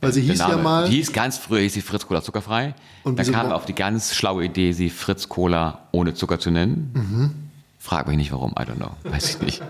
Weil 0.01 0.13
sie 0.13 0.21
hieß 0.21 0.39
ja 0.39 0.57
mal. 0.57 0.87
Die 0.89 0.97
hieß 0.97 1.11
ganz 1.11 1.37
früher, 1.37 1.61
hieß 1.61 1.73
sie 1.73 1.81
Fritz 1.81 2.05
Cola 2.05 2.21
zuckerfrei. 2.21 2.75
Und 3.03 3.17
Dann 3.17 3.25
wieso 3.25 3.33
kam 3.33 3.51
auf 3.51 3.65
die 3.65 3.73
ganz 3.73 4.13
schlaue 4.15 4.45
Idee, 4.45 4.71
sie 4.71 4.89
Fritz 4.89 5.27
Cola 5.27 5.87
ohne 5.91 6.13
Zucker 6.13 6.39
zu 6.39 6.51
nennen. 6.51 6.91
Mhm. 6.93 7.33
Frag 7.79 8.07
mich 8.07 8.17
nicht 8.17 8.31
warum, 8.31 8.51
I 8.51 8.63
don't 8.63 8.75
know. 8.75 8.91
Weiß 9.03 9.35
ich 9.35 9.41
nicht. 9.41 9.63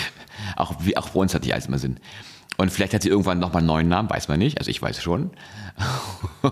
auch, 0.56 0.74
wie, 0.80 0.96
auch 0.96 1.10
bei 1.10 1.20
uns 1.20 1.34
hat 1.34 1.44
die 1.44 1.52
alles 1.52 1.66
immer 1.66 1.78
Sinn. 1.78 1.98
Und 2.56 2.72
vielleicht 2.72 2.94
hat 2.94 3.02
sie 3.02 3.10
irgendwann 3.10 3.38
nochmal 3.38 3.58
einen 3.58 3.66
neuen 3.66 3.88
Namen, 3.88 4.08
weiß 4.08 4.28
man 4.28 4.38
nicht. 4.38 4.58
Also 4.58 4.70
ich 4.70 4.80
weiß 4.80 5.02
schon. 5.02 5.30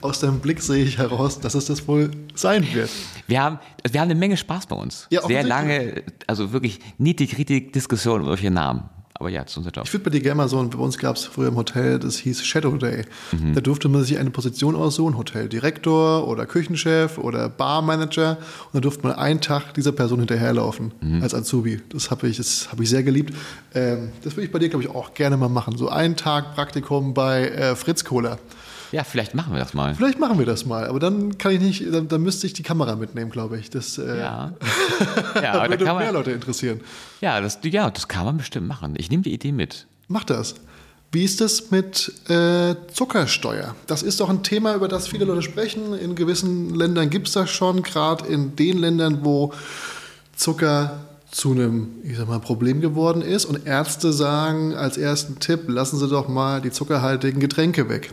Aus 0.00 0.20
deinem 0.20 0.40
Blick 0.40 0.62
sehe 0.62 0.82
ich 0.82 0.96
heraus, 0.96 1.40
dass 1.40 1.54
es 1.54 1.66
das 1.66 1.86
wohl 1.86 2.10
sein 2.34 2.66
wird. 2.72 2.88
Wir 3.26 3.42
haben, 3.42 3.58
wir 3.90 4.00
haben 4.00 4.10
eine 4.10 4.18
Menge 4.18 4.38
Spaß 4.38 4.66
bei 4.66 4.76
uns. 4.76 5.08
Ja, 5.10 5.26
Sehr 5.26 5.42
lange, 5.42 6.04
also 6.26 6.52
wirklich 6.52 6.80
niedrig 6.96 7.36
Diskussionen 7.72 8.22
über 8.22 8.30
solche 8.30 8.50
Namen. 8.50 8.88
Aber 9.14 9.28
ja, 9.28 9.42
das 9.42 9.52
ist 9.52 9.56
unser 9.58 9.70
Job. 9.70 9.84
Ich 9.86 9.92
würde 9.92 10.04
bei 10.04 10.10
dir 10.10 10.20
gerne 10.20 10.36
mal 10.36 10.48
so, 10.48 10.62
bei 10.68 10.78
uns 10.78 10.98
gab 10.98 11.16
es 11.16 11.24
früher 11.24 11.48
im 11.48 11.56
Hotel, 11.56 11.98
das 11.98 12.16
hieß 12.16 12.42
Shadow 12.44 12.76
Day. 12.76 13.04
Mhm. 13.32 13.54
Da 13.54 13.60
durfte 13.60 13.88
man 13.88 14.02
sich 14.04 14.18
eine 14.18 14.30
Position 14.30 14.74
aussuchen, 14.74 15.16
Hoteldirektor 15.16 16.26
oder 16.26 16.46
Küchenchef 16.46 17.18
oder 17.18 17.48
Barmanager. 17.48 18.38
Und 18.66 18.74
da 18.74 18.80
durfte 18.80 19.06
man 19.06 19.12
einen 19.16 19.40
Tag 19.40 19.74
dieser 19.74 19.92
Person 19.92 20.20
hinterherlaufen 20.20 20.92
Mhm. 21.00 21.22
als 21.22 21.34
Azubi. 21.34 21.80
Das 21.90 22.10
habe 22.10 22.26
ich, 22.28 22.38
das 22.38 22.68
hab 22.72 22.80
ich 22.80 22.88
sehr 22.88 23.02
geliebt. 23.02 23.34
Ähm, 23.74 24.10
das 24.24 24.34
würde 24.34 24.46
ich 24.46 24.52
bei 24.52 24.58
dir, 24.58 24.68
glaube 24.70 24.84
ich, 24.84 24.90
auch 24.90 25.14
gerne 25.14 25.36
mal 25.36 25.48
machen. 25.48 25.76
So 25.76 25.88
einen 25.88 26.16
Tag 26.16 26.54
Praktikum 26.54 27.14
bei 27.14 27.48
äh, 27.48 27.76
Fritz 27.76 28.04
Cola. 28.04 28.38
Ja, 28.92 29.04
vielleicht 29.04 29.34
machen 29.34 29.54
wir 29.54 29.60
das 29.60 29.72
mal. 29.72 29.94
Vielleicht 29.94 30.20
machen 30.20 30.38
wir 30.38 30.46
das 30.46 30.66
mal, 30.66 30.86
aber 30.86 31.00
dann 31.00 31.38
kann 31.38 31.52
ich 31.52 31.60
nicht, 31.60 31.92
dann, 31.92 32.08
dann 32.08 32.22
müsste 32.22 32.46
ich 32.46 32.52
die 32.52 32.62
Kamera 32.62 32.94
mitnehmen, 32.94 33.30
glaube 33.30 33.58
ich. 33.58 33.70
Das 33.70 33.98
äh, 33.98 34.18
Ja. 34.18 34.52
ja, 35.42 35.52
aber 35.52 35.64
da 35.64 35.70
würde 35.70 35.84
kann 35.84 35.96
mehr 35.96 36.06
man, 36.06 36.14
Leute 36.14 36.30
interessieren. 36.30 36.80
ja, 37.20 37.40
das, 37.40 37.58
ja, 37.64 37.90
das 37.90 38.06
kann 38.06 38.26
man 38.26 38.36
bestimmt 38.36 38.68
machen. 38.68 38.94
Ich 38.98 39.10
nehme 39.10 39.22
die 39.22 39.32
Idee 39.32 39.52
mit. 39.52 39.86
Mach 40.08 40.24
das. 40.24 40.54
Wie 41.10 41.24
ist 41.24 41.40
es 41.40 41.70
mit 41.70 42.12
äh, 42.30 42.74
Zuckersteuer? 42.92 43.74
Das 43.86 44.02
ist 44.02 44.20
doch 44.20 44.30
ein 44.30 44.42
Thema, 44.42 44.74
über 44.74 44.88
das 44.88 45.08
viele 45.08 45.26
Leute 45.26 45.42
sprechen. 45.42 45.92
In 45.94 46.14
gewissen 46.14 46.74
Ländern 46.74 47.10
gibt 47.10 47.28
es 47.28 47.34
das 47.34 47.50
schon, 47.50 47.82
gerade 47.82 48.26
in 48.26 48.56
den 48.56 48.78
Ländern, 48.78 49.18
wo 49.22 49.52
Zucker 50.36 51.00
zu 51.32 51.50
einem, 51.52 51.88
ich 52.04 52.16
sag 52.18 52.28
mal, 52.28 52.38
Problem 52.38 52.80
geworden 52.80 53.22
ist. 53.22 53.46
Und 53.46 53.66
Ärzte 53.66 54.12
sagen 54.12 54.74
als 54.74 54.96
ersten 54.98 55.40
Tipp, 55.40 55.62
lassen 55.66 55.98
Sie 55.98 56.06
doch 56.06 56.28
mal 56.28 56.60
die 56.60 56.70
zuckerhaltigen 56.70 57.40
Getränke 57.40 57.88
weg. 57.88 58.12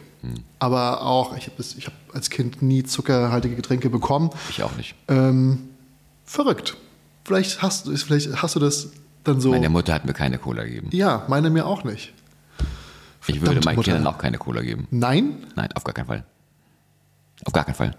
Aber 0.57 1.01
auch, 1.03 1.37
ich 1.37 1.45
habe 1.47 1.61
hab 1.63 1.93
als 2.15 2.29
Kind 2.29 2.61
nie 2.61 2.83
zuckerhaltige 2.83 3.55
Getränke 3.55 3.89
bekommen. 3.89 4.31
Ich 4.49 4.63
auch 4.63 4.75
nicht. 4.75 4.95
Ähm, 5.07 5.69
verrückt. 6.25 6.75
Vielleicht 7.25 7.61
hast, 7.61 7.85
du- 7.87 7.95
vielleicht 7.95 8.41
hast 8.41 8.55
du 8.55 8.59
das 8.59 8.89
dann 9.23 9.39
so. 9.39 9.51
Meine 9.51 9.69
Mutter 9.69 9.93
hat 9.93 10.05
mir 10.05 10.13
keine 10.13 10.37
Cola 10.39 10.63
gegeben. 10.63 10.87
ja, 10.91 11.23
meine 11.27 11.49
mir 11.49 11.65
auch 11.67 11.83
nicht. 11.83 12.13
Ich 13.27 13.35
würde 13.35 13.45
Verdammte 13.45 13.65
meinen 13.65 13.75
Mutter. 13.75 13.91
Kindern 13.93 14.07
auch 14.13 14.17
keine 14.17 14.37
Cola 14.39 14.61
geben. 14.61 14.87
Nein? 14.91 15.43
Nein, 15.55 15.69
auf 15.75 15.83
gar 15.83 15.93
keinen 15.93 16.07
Fall. 16.07 16.23
Auf 17.45 17.53
gar 17.53 17.63
keinen 17.65 17.75
Fall. 17.75 17.95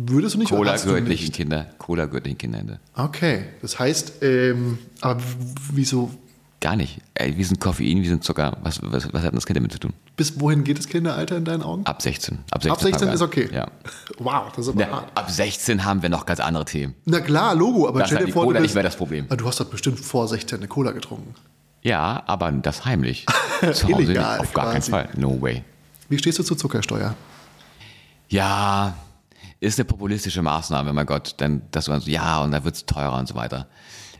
Würdest 0.00 0.34
du 0.34 0.38
nicht 0.38 0.50
Cola 0.50 0.76
gehört 0.76 1.04
nicht 1.04 1.20
in 1.20 1.26
nicht? 1.26 1.34
Kinder. 1.34 1.66
Cola 1.78 2.06
gehört 2.06 2.24
nicht 2.24 2.32
in 2.34 2.38
Kinderhände. 2.38 2.80
Okay, 2.94 3.44
das 3.62 3.78
heißt, 3.78 4.22
ähm, 4.22 4.78
aber 5.00 5.20
wieso, 5.72 6.10
Gar 6.60 6.74
nicht. 6.74 7.00
Ey, 7.14 7.36
wir 7.36 7.44
sind 7.46 7.60
Koffein, 7.60 8.02
wir 8.02 8.08
sind 8.08 8.24
Zucker. 8.24 8.56
Was, 8.64 8.80
was, 8.82 9.12
was 9.12 9.22
hat 9.22 9.32
das 9.32 9.46
Kind 9.46 9.56
damit 9.58 9.70
zu 9.72 9.78
tun? 9.78 9.92
bis 10.16 10.40
wohin 10.40 10.64
geht 10.64 10.76
das 10.76 10.88
Kinderalter 10.88 11.36
in 11.36 11.44
deinen 11.44 11.62
Augen? 11.62 11.86
Ab 11.86 12.02
16. 12.02 12.38
Ab 12.50 12.60
16, 12.64 12.72
Ab 12.72 12.80
16 12.80 12.98
fangen 12.98 13.10
wir 13.10 13.14
ist 13.14 13.22
okay. 13.22 13.48
Ja. 13.52 13.68
Wow, 14.18 14.50
das 14.56 14.66
ist 14.66 14.72
aber 14.72 14.80
Ja, 14.80 14.90
hart. 14.90 15.12
ab 15.16 15.30
16 15.30 15.84
haben 15.84 16.02
wir 16.02 16.08
noch 16.08 16.26
ganz 16.26 16.40
andere 16.40 16.64
Themen. 16.64 16.96
Na 17.04 17.20
klar, 17.20 17.54
Logo, 17.54 17.86
aber 17.86 18.00
Das 18.00 18.08
stell 18.08 18.26
dir 18.26 18.32
vor, 18.32 18.42
Cola 18.42 18.56
du, 18.58 18.62
nicht 18.62 18.70
bist, 18.70 18.74
mehr 18.74 18.82
das 18.82 18.96
Problem. 18.96 19.26
Ah, 19.28 19.36
du 19.36 19.46
hast 19.46 19.60
doch 19.60 19.66
bestimmt 19.66 20.00
vor 20.00 20.26
16 20.26 20.58
eine 20.58 20.66
Cola 20.66 20.90
getrunken. 20.90 21.32
Ja, 21.82 22.24
aber 22.26 22.50
das 22.50 22.84
heimlich. 22.84 23.24
Zu 23.60 23.66
Hause 23.68 23.86
nicht. 23.86 24.00
Illegal 24.08 24.40
Auf 24.40 24.52
gar 24.52 24.64
keinen 24.72 24.80
quasi. 24.80 24.90
Fall. 24.90 25.08
No 25.16 25.40
way. 25.40 25.62
Wie 26.08 26.18
stehst 26.18 26.40
du 26.40 26.42
zur 26.42 26.58
Zuckersteuer? 26.58 27.14
Ja, 28.28 28.96
ist 29.60 29.78
eine 29.78 29.84
populistische 29.86 30.42
Maßnahme, 30.42 30.92
mein 30.92 31.06
Gott. 31.06 31.36
Denn 31.40 31.62
das 31.70 31.86
so, 31.86 31.92
ja, 32.10 32.42
und 32.42 32.52
da 32.52 32.64
wird 32.64 32.74
es 32.76 32.86
teurer 32.86 33.18
und 33.18 33.26
so 33.28 33.34
weiter. 33.34 33.66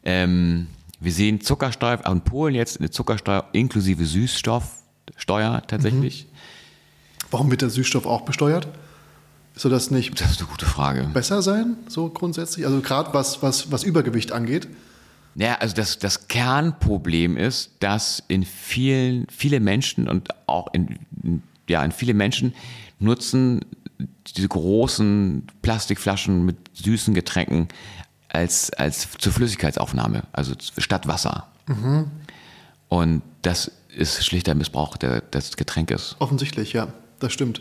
Ähm, 0.05 0.67
wir 1.01 1.13
sehen 1.13 1.41
Zuckersteuer, 1.41 2.01
auch 2.05 2.13
in 2.13 2.23
Polen 2.23 2.55
jetzt 2.55 2.79
eine 2.81 2.91
Zuckersteuer 2.91 3.45
inklusive 3.53 4.05
Süßstoffsteuer 4.05 5.63
tatsächlich. 5.67 6.27
Warum 7.31 7.51
wird 7.51 7.63
der 7.63 7.71
Süßstoff 7.71 8.07
auch 8.07 8.23
besteuert? 8.23 8.69
Soll 9.55 9.71
das 9.73 9.91
nicht 9.91 10.21
Das 10.21 10.31
ist 10.31 10.41
eine 10.41 10.49
gute 10.49 10.67
Frage. 10.67 11.05
besser 11.13 11.43
sein, 11.43 11.77
so 11.89 12.09
grundsätzlich? 12.09 12.65
Also 12.65 12.81
gerade 12.81 13.13
was, 13.13 13.43
was, 13.43 13.71
was 13.73 13.83
Übergewicht 13.83 14.31
angeht. 14.33 14.69
Ja, 15.35 15.57
also 15.57 15.75
das, 15.75 15.99
das 15.99 16.29
Kernproblem 16.29 17.37
ist, 17.37 17.73
dass 17.81 18.23
in 18.29 18.45
vielen, 18.45 19.27
viele 19.31 19.61
Menschen 19.61 20.09
und 20.09 20.29
auch 20.49 20.73
in, 20.73 20.99
in- 21.23 21.43
ja, 21.69 21.85
in 21.85 21.93
viele 21.93 22.15
Menschen 22.15 22.55
nutzen 22.99 23.65
diese 24.37 24.49
großen 24.49 25.47
Plastikflaschen 25.63 26.45
mit 26.45 26.57
süßen 26.75 27.15
Getränken 27.15 27.69
als, 28.29 28.73
als 28.73 29.09
zur 29.19 29.33
Flüssigkeitsaufnahme, 29.33 30.23
also 30.33 30.53
statt 30.79 31.07
Wasser. 31.09 31.49
Und 32.89 33.23
das 33.43 33.71
ist 33.95 34.25
schlichter 34.25 34.55
Missbrauch 34.55 34.97
der, 34.97 35.21
des 35.21 35.57
Getränkes. 35.57 36.17
Offensichtlich, 36.19 36.73
ja, 36.73 36.89
das 37.19 37.33
stimmt. 37.33 37.61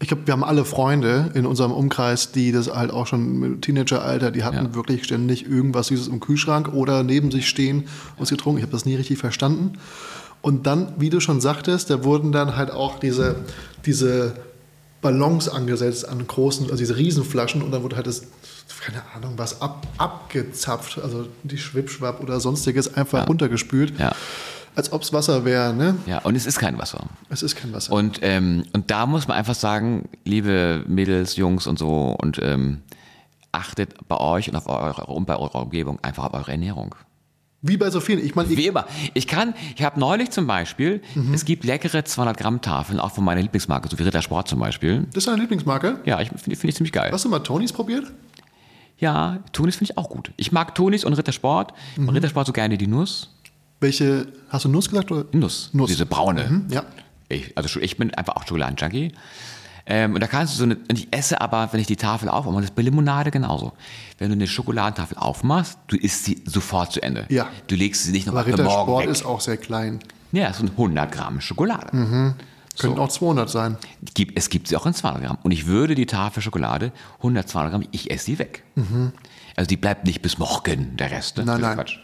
Ich 0.00 0.06
glaube, 0.08 0.26
wir 0.26 0.32
haben 0.32 0.44
alle 0.44 0.64
Freunde 0.64 1.32
in 1.34 1.44
unserem 1.44 1.72
Umkreis, 1.72 2.30
die 2.30 2.52
das 2.52 2.72
halt 2.72 2.92
auch 2.92 3.08
schon 3.08 3.42
im 3.42 3.60
Teenageralter, 3.60 4.30
die 4.30 4.44
hatten 4.44 4.66
Ja. 4.66 4.74
wirklich 4.74 5.02
ständig 5.04 5.44
irgendwas 5.48 5.88
Süßes 5.88 6.06
im 6.06 6.20
Kühlschrank 6.20 6.72
oder 6.72 7.02
neben 7.02 7.32
sich 7.32 7.48
stehen 7.48 7.88
und 8.16 8.22
es 8.24 8.30
getrunken. 8.30 8.58
Ich 8.58 8.62
habe 8.62 8.72
das 8.72 8.84
nie 8.84 8.94
richtig 8.94 9.18
verstanden. 9.18 9.72
Und 10.40 10.68
dann, 10.68 10.92
wie 10.98 11.10
du 11.10 11.18
schon 11.18 11.40
sagtest, 11.40 11.90
da 11.90 12.04
wurden 12.04 12.30
dann 12.30 12.54
halt 12.56 12.70
auch 12.70 13.00
diese, 13.00 13.44
diese 13.86 14.36
Ballons 15.00 15.48
angesetzt 15.48 16.08
an 16.08 16.26
großen, 16.26 16.66
also 16.66 16.76
diese 16.76 16.96
Riesenflaschen 16.96 17.62
und 17.62 17.70
dann 17.70 17.82
wurde 17.82 17.96
halt 17.96 18.06
das, 18.06 18.22
keine 18.80 19.02
Ahnung, 19.14 19.34
was 19.36 19.60
ab, 19.60 19.86
abgezapft, 19.96 20.98
also 20.98 21.26
die 21.42 21.58
Schwipschwapp 21.58 22.20
oder 22.20 22.40
sonstiges 22.40 22.94
einfach 22.94 23.28
runtergespült. 23.28 23.98
Ja. 23.98 24.12
Als 24.74 24.92
ob 24.92 25.02
es 25.02 25.12
Wasser 25.12 25.44
wäre, 25.44 25.72
ne? 25.74 25.96
Ja, 26.06 26.18
und 26.18 26.36
es 26.36 26.46
ist 26.46 26.58
kein 26.58 26.78
Wasser. 26.78 27.06
Es 27.30 27.42
ist 27.42 27.56
kein 27.56 27.72
Wasser. 27.72 27.92
Und, 27.92 28.20
ähm, 28.22 28.64
und 28.72 28.90
da 28.90 29.06
muss 29.06 29.26
man 29.26 29.36
einfach 29.36 29.56
sagen, 29.56 30.08
liebe 30.24 30.84
Mädels, 30.86 31.34
Jungs 31.36 31.66
und 31.66 31.78
so, 31.78 32.16
und 32.20 32.38
ähm, 32.40 32.82
achtet 33.50 33.94
bei 34.06 34.16
euch 34.18 34.48
und 34.48 34.56
auf 34.56 34.68
eure, 34.68 35.06
und 35.06 35.26
bei 35.26 35.36
eurer 35.36 35.62
Umgebung 35.62 35.98
einfach 36.02 36.24
auf 36.24 36.34
eure 36.34 36.52
Ernährung. 36.52 36.94
Wie 37.60 37.76
bei 37.76 37.90
so 37.90 38.00
vielen. 38.00 38.24
Ich 38.24 38.34
meine, 38.36 38.48
Wie 38.50 38.66
immer. 38.66 38.86
Ich 39.14 39.26
kann, 39.26 39.52
ich 39.76 39.82
habe 39.82 39.98
neulich 39.98 40.30
zum 40.30 40.46
Beispiel, 40.46 41.02
es 41.32 41.44
gibt 41.44 41.64
leckere 41.64 42.04
200 42.04 42.36
Gramm 42.36 42.60
Tafeln, 42.60 43.00
auch 43.00 43.10
von 43.10 43.24
meiner 43.24 43.42
Lieblingsmarke, 43.42 43.88
so 43.88 43.98
wie 43.98 44.04
Ritter 44.04 44.22
Sport 44.22 44.46
zum 44.48 44.60
Beispiel. 44.60 45.06
das 45.12 45.22
ist 45.22 45.26
deine 45.28 45.40
Lieblingsmarke. 45.40 46.00
Ja, 46.04 46.20
ich 46.20 46.28
finde 46.28 46.56
find 46.56 46.64
ich 46.70 46.76
ziemlich 46.76 46.92
geil. 46.92 47.10
Hast 47.10 47.24
du 47.24 47.28
mal 47.28 47.40
Tonys 47.40 47.72
probiert? 47.72 48.12
Ja, 48.98 49.38
Tonis 49.52 49.76
finde 49.76 49.92
ich 49.92 49.98
auch 49.98 50.08
gut. 50.08 50.32
Ich 50.36 50.52
mag 50.52 50.74
Tonis 50.74 51.04
und 51.04 51.14
Ritter 51.14 51.32
Sport. 51.32 51.72
Bei 51.96 52.12
Ritter 52.12 52.28
Sport 52.28 52.46
so 52.46 52.52
gerne 52.52 52.78
die 52.78 52.86
Nuss. 52.86 53.30
Welche, 53.80 54.26
hast 54.48 54.64
du 54.64 54.68
Nuss 54.68 54.88
gesagt? 54.88 55.10
Oder? 55.12 55.24
Nuss. 55.32 55.70
Nuss. 55.72 55.88
Diese 55.88 56.06
braune. 56.06 56.44
Mhm, 56.48 56.66
ja. 56.70 56.84
Ich, 57.28 57.56
also 57.56 57.78
ich 57.80 57.96
bin 57.96 58.12
einfach 58.14 58.36
auch 58.36 58.42
Schokoladenjunkie. 58.42 59.12
Ähm, 59.90 60.12
und 60.14 60.20
da 60.20 60.26
kannst 60.26 60.52
du 60.54 60.58
so 60.58 60.64
eine, 60.64 60.76
und 60.76 60.98
ich 60.98 61.08
esse 61.10 61.40
aber, 61.40 61.72
wenn 61.72 61.80
ich 61.80 61.86
die 61.86 61.96
Tafel 61.96 62.28
aufmache, 62.28 62.56
das 62.56 62.64
ist 62.66 62.74
bei 62.76 62.82
Limonade 62.82 63.30
genauso. 63.30 63.72
Wenn 64.18 64.28
du 64.28 64.34
eine 64.34 64.46
Schokoladentafel 64.46 65.16
aufmachst, 65.16 65.78
du 65.86 65.96
isst 65.96 66.26
sie 66.26 66.42
sofort 66.44 66.92
zu 66.92 67.02
Ende. 67.02 67.24
Ja. 67.30 67.48
Du 67.68 67.74
legst 67.74 68.04
sie 68.04 68.12
nicht 68.12 68.26
noch 68.26 68.34
für 68.34 68.40
morgen 68.40 68.50
Rittersport 68.60 69.02
weg. 69.04 69.10
ist 69.10 69.24
auch 69.24 69.40
sehr 69.40 69.56
klein. 69.56 70.00
Ja, 70.32 70.52
so 70.52 70.62
ein 70.64 70.70
100 70.70 71.10
Gramm 71.10 71.40
Schokolade. 71.40 71.88
Könnten 71.90 72.34
So. 72.96 73.02
auch 73.02 73.08
200 73.08 73.48
sein. 73.48 73.78
Es 74.34 74.50
gibt 74.50 74.68
sie 74.68 74.76
auch 74.76 74.84
in 74.84 74.92
200 74.92 75.22
Gramm. 75.24 75.38
Und 75.42 75.52
ich 75.52 75.66
würde 75.66 75.94
die 75.94 76.04
Tafel 76.06 76.42
Schokolade, 76.42 76.92
100, 77.18 77.48
200 77.48 77.72
Gramm, 77.72 77.84
ich 77.90 78.10
esse 78.10 78.26
sie 78.26 78.38
weg. 78.38 78.64
Also 79.56 79.66
die 79.68 79.76
bleibt 79.78 80.04
nicht 80.04 80.20
bis 80.20 80.36
morgen, 80.38 80.96
der 80.98 81.10
Rest. 81.10 81.38
Ne? 81.38 81.44
Nein, 81.46 81.60
nein. 81.62 81.76
Quatsch. 81.76 81.96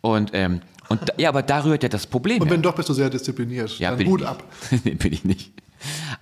Und, 0.00 0.30
ähm, 0.32 0.60
und 0.88 1.00
da, 1.08 1.12
ja, 1.18 1.28
aber 1.28 1.42
da 1.42 1.64
rührt 1.64 1.82
ja 1.82 1.88
das 1.88 2.06
Problem 2.06 2.40
Und 2.40 2.46
her. 2.46 2.54
wenn 2.54 2.62
doch, 2.62 2.74
bist 2.74 2.88
du 2.88 2.94
sehr 2.94 3.10
diszipliniert. 3.10 3.78
Ja, 3.80 3.90
Dann 3.90 3.98
bin 3.98 4.06
Hut 4.08 4.22
ab. 4.22 4.44
nee, 4.84 4.94
bin 4.94 5.12
ich 5.12 5.24
nicht. 5.24 5.52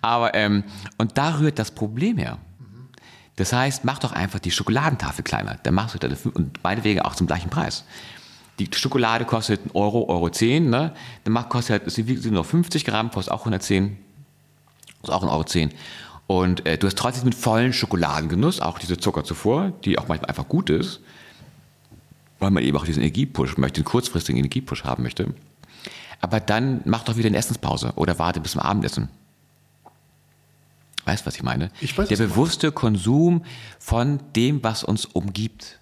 Aber, 0.01 0.35
ähm, 0.35 0.65
und 0.97 1.19
da 1.19 1.39
rührt 1.39 1.59
das 1.59 1.70
Problem 1.70 2.19
her. 2.19 2.39
Das 3.37 3.53
heißt, 3.53 3.85
mach 3.85 3.99
doch 3.99 4.12
einfach 4.12 4.41
die 4.41 4.51
Schokoladentafel 4.51 5.23
kleiner. 5.23 5.59
Dann 5.62 5.75
machst 5.75 5.95
du 5.95 5.99
das, 5.99 6.27
und 6.27 6.61
beide 6.62 6.83
Wege 6.85 7.05
auch 7.05 7.15
zum 7.15 7.27
gleichen 7.27 7.51
Preis. 7.51 7.85
Die 8.59 8.69
Schokolade 8.75 9.25
kostet 9.25 9.61
1 9.62 9.75
Euro, 9.77 10.09
Euro 10.09 10.29
10, 10.29 10.69
ne? 10.69 10.93
Dann 11.23 11.33
macht, 11.33 11.49
kostet 11.49 11.83
halt, 11.83 11.93
sie 11.93 12.09
wiegt 12.09 12.25
nur 12.25 12.45
50 12.45 12.85
Gramm, 12.85 13.11
kostet 13.11 13.33
auch 13.33 13.41
110. 13.41 13.97
Ist 15.03 15.11
auch 15.11 15.23
1,10 15.23 15.31
Euro. 15.31 15.45
10. 15.45 15.70
Und 16.27 16.66
äh, 16.66 16.77
du 16.77 16.87
hast 16.87 16.99
trotzdem 16.99 17.25
mit 17.25 17.35
vollen 17.35 17.73
Schokoladengenuss, 17.73 18.61
auch 18.61 18.79
diese 18.79 18.99
Zucker 18.99 19.25
zuvor, 19.25 19.73
die 19.85 19.99
auch 19.99 20.09
manchmal 20.09 20.29
einfach 20.29 20.49
gut 20.49 20.69
ist, 20.69 21.01
weil 22.39 22.51
man 22.51 22.62
eben 22.62 22.77
auch 22.77 22.85
diesen 22.85 23.03
Energiepush 23.03 23.57
möchte, 23.57 23.81
den 23.81 23.87
kurzfristigen 23.87 24.39
Energiepush 24.39 24.85
haben 24.85 25.05
möchte. 25.05 25.33
Aber 26.20 26.41
dann 26.41 26.83
mach 26.85 27.05
doch 27.05 27.16
wieder 27.16 27.29
eine 27.29 27.39
Essenspause 27.39 27.93
oder 27.95 28.19
warte 28.19 28.41
bis 28.41 28.53
zum 28.53 28.61
Abendessen. 28.61 29.09
Weißt 31.09 31.22
du, 31.22 31.26
was 31.28 31.36
ich 31.36 31.43
meine? 31.43 31.70
Ich 31.80 31.97
weiß, 31.97 32.06
Der 32.09 32.18
bewusste 32.18 32.70
Konsum 32.70 33.43
von 33.78 34.20
dem, 34.36 34.62
was 34.62 34.85
uns 34.85 35.06
umgibt. 35.06 35.78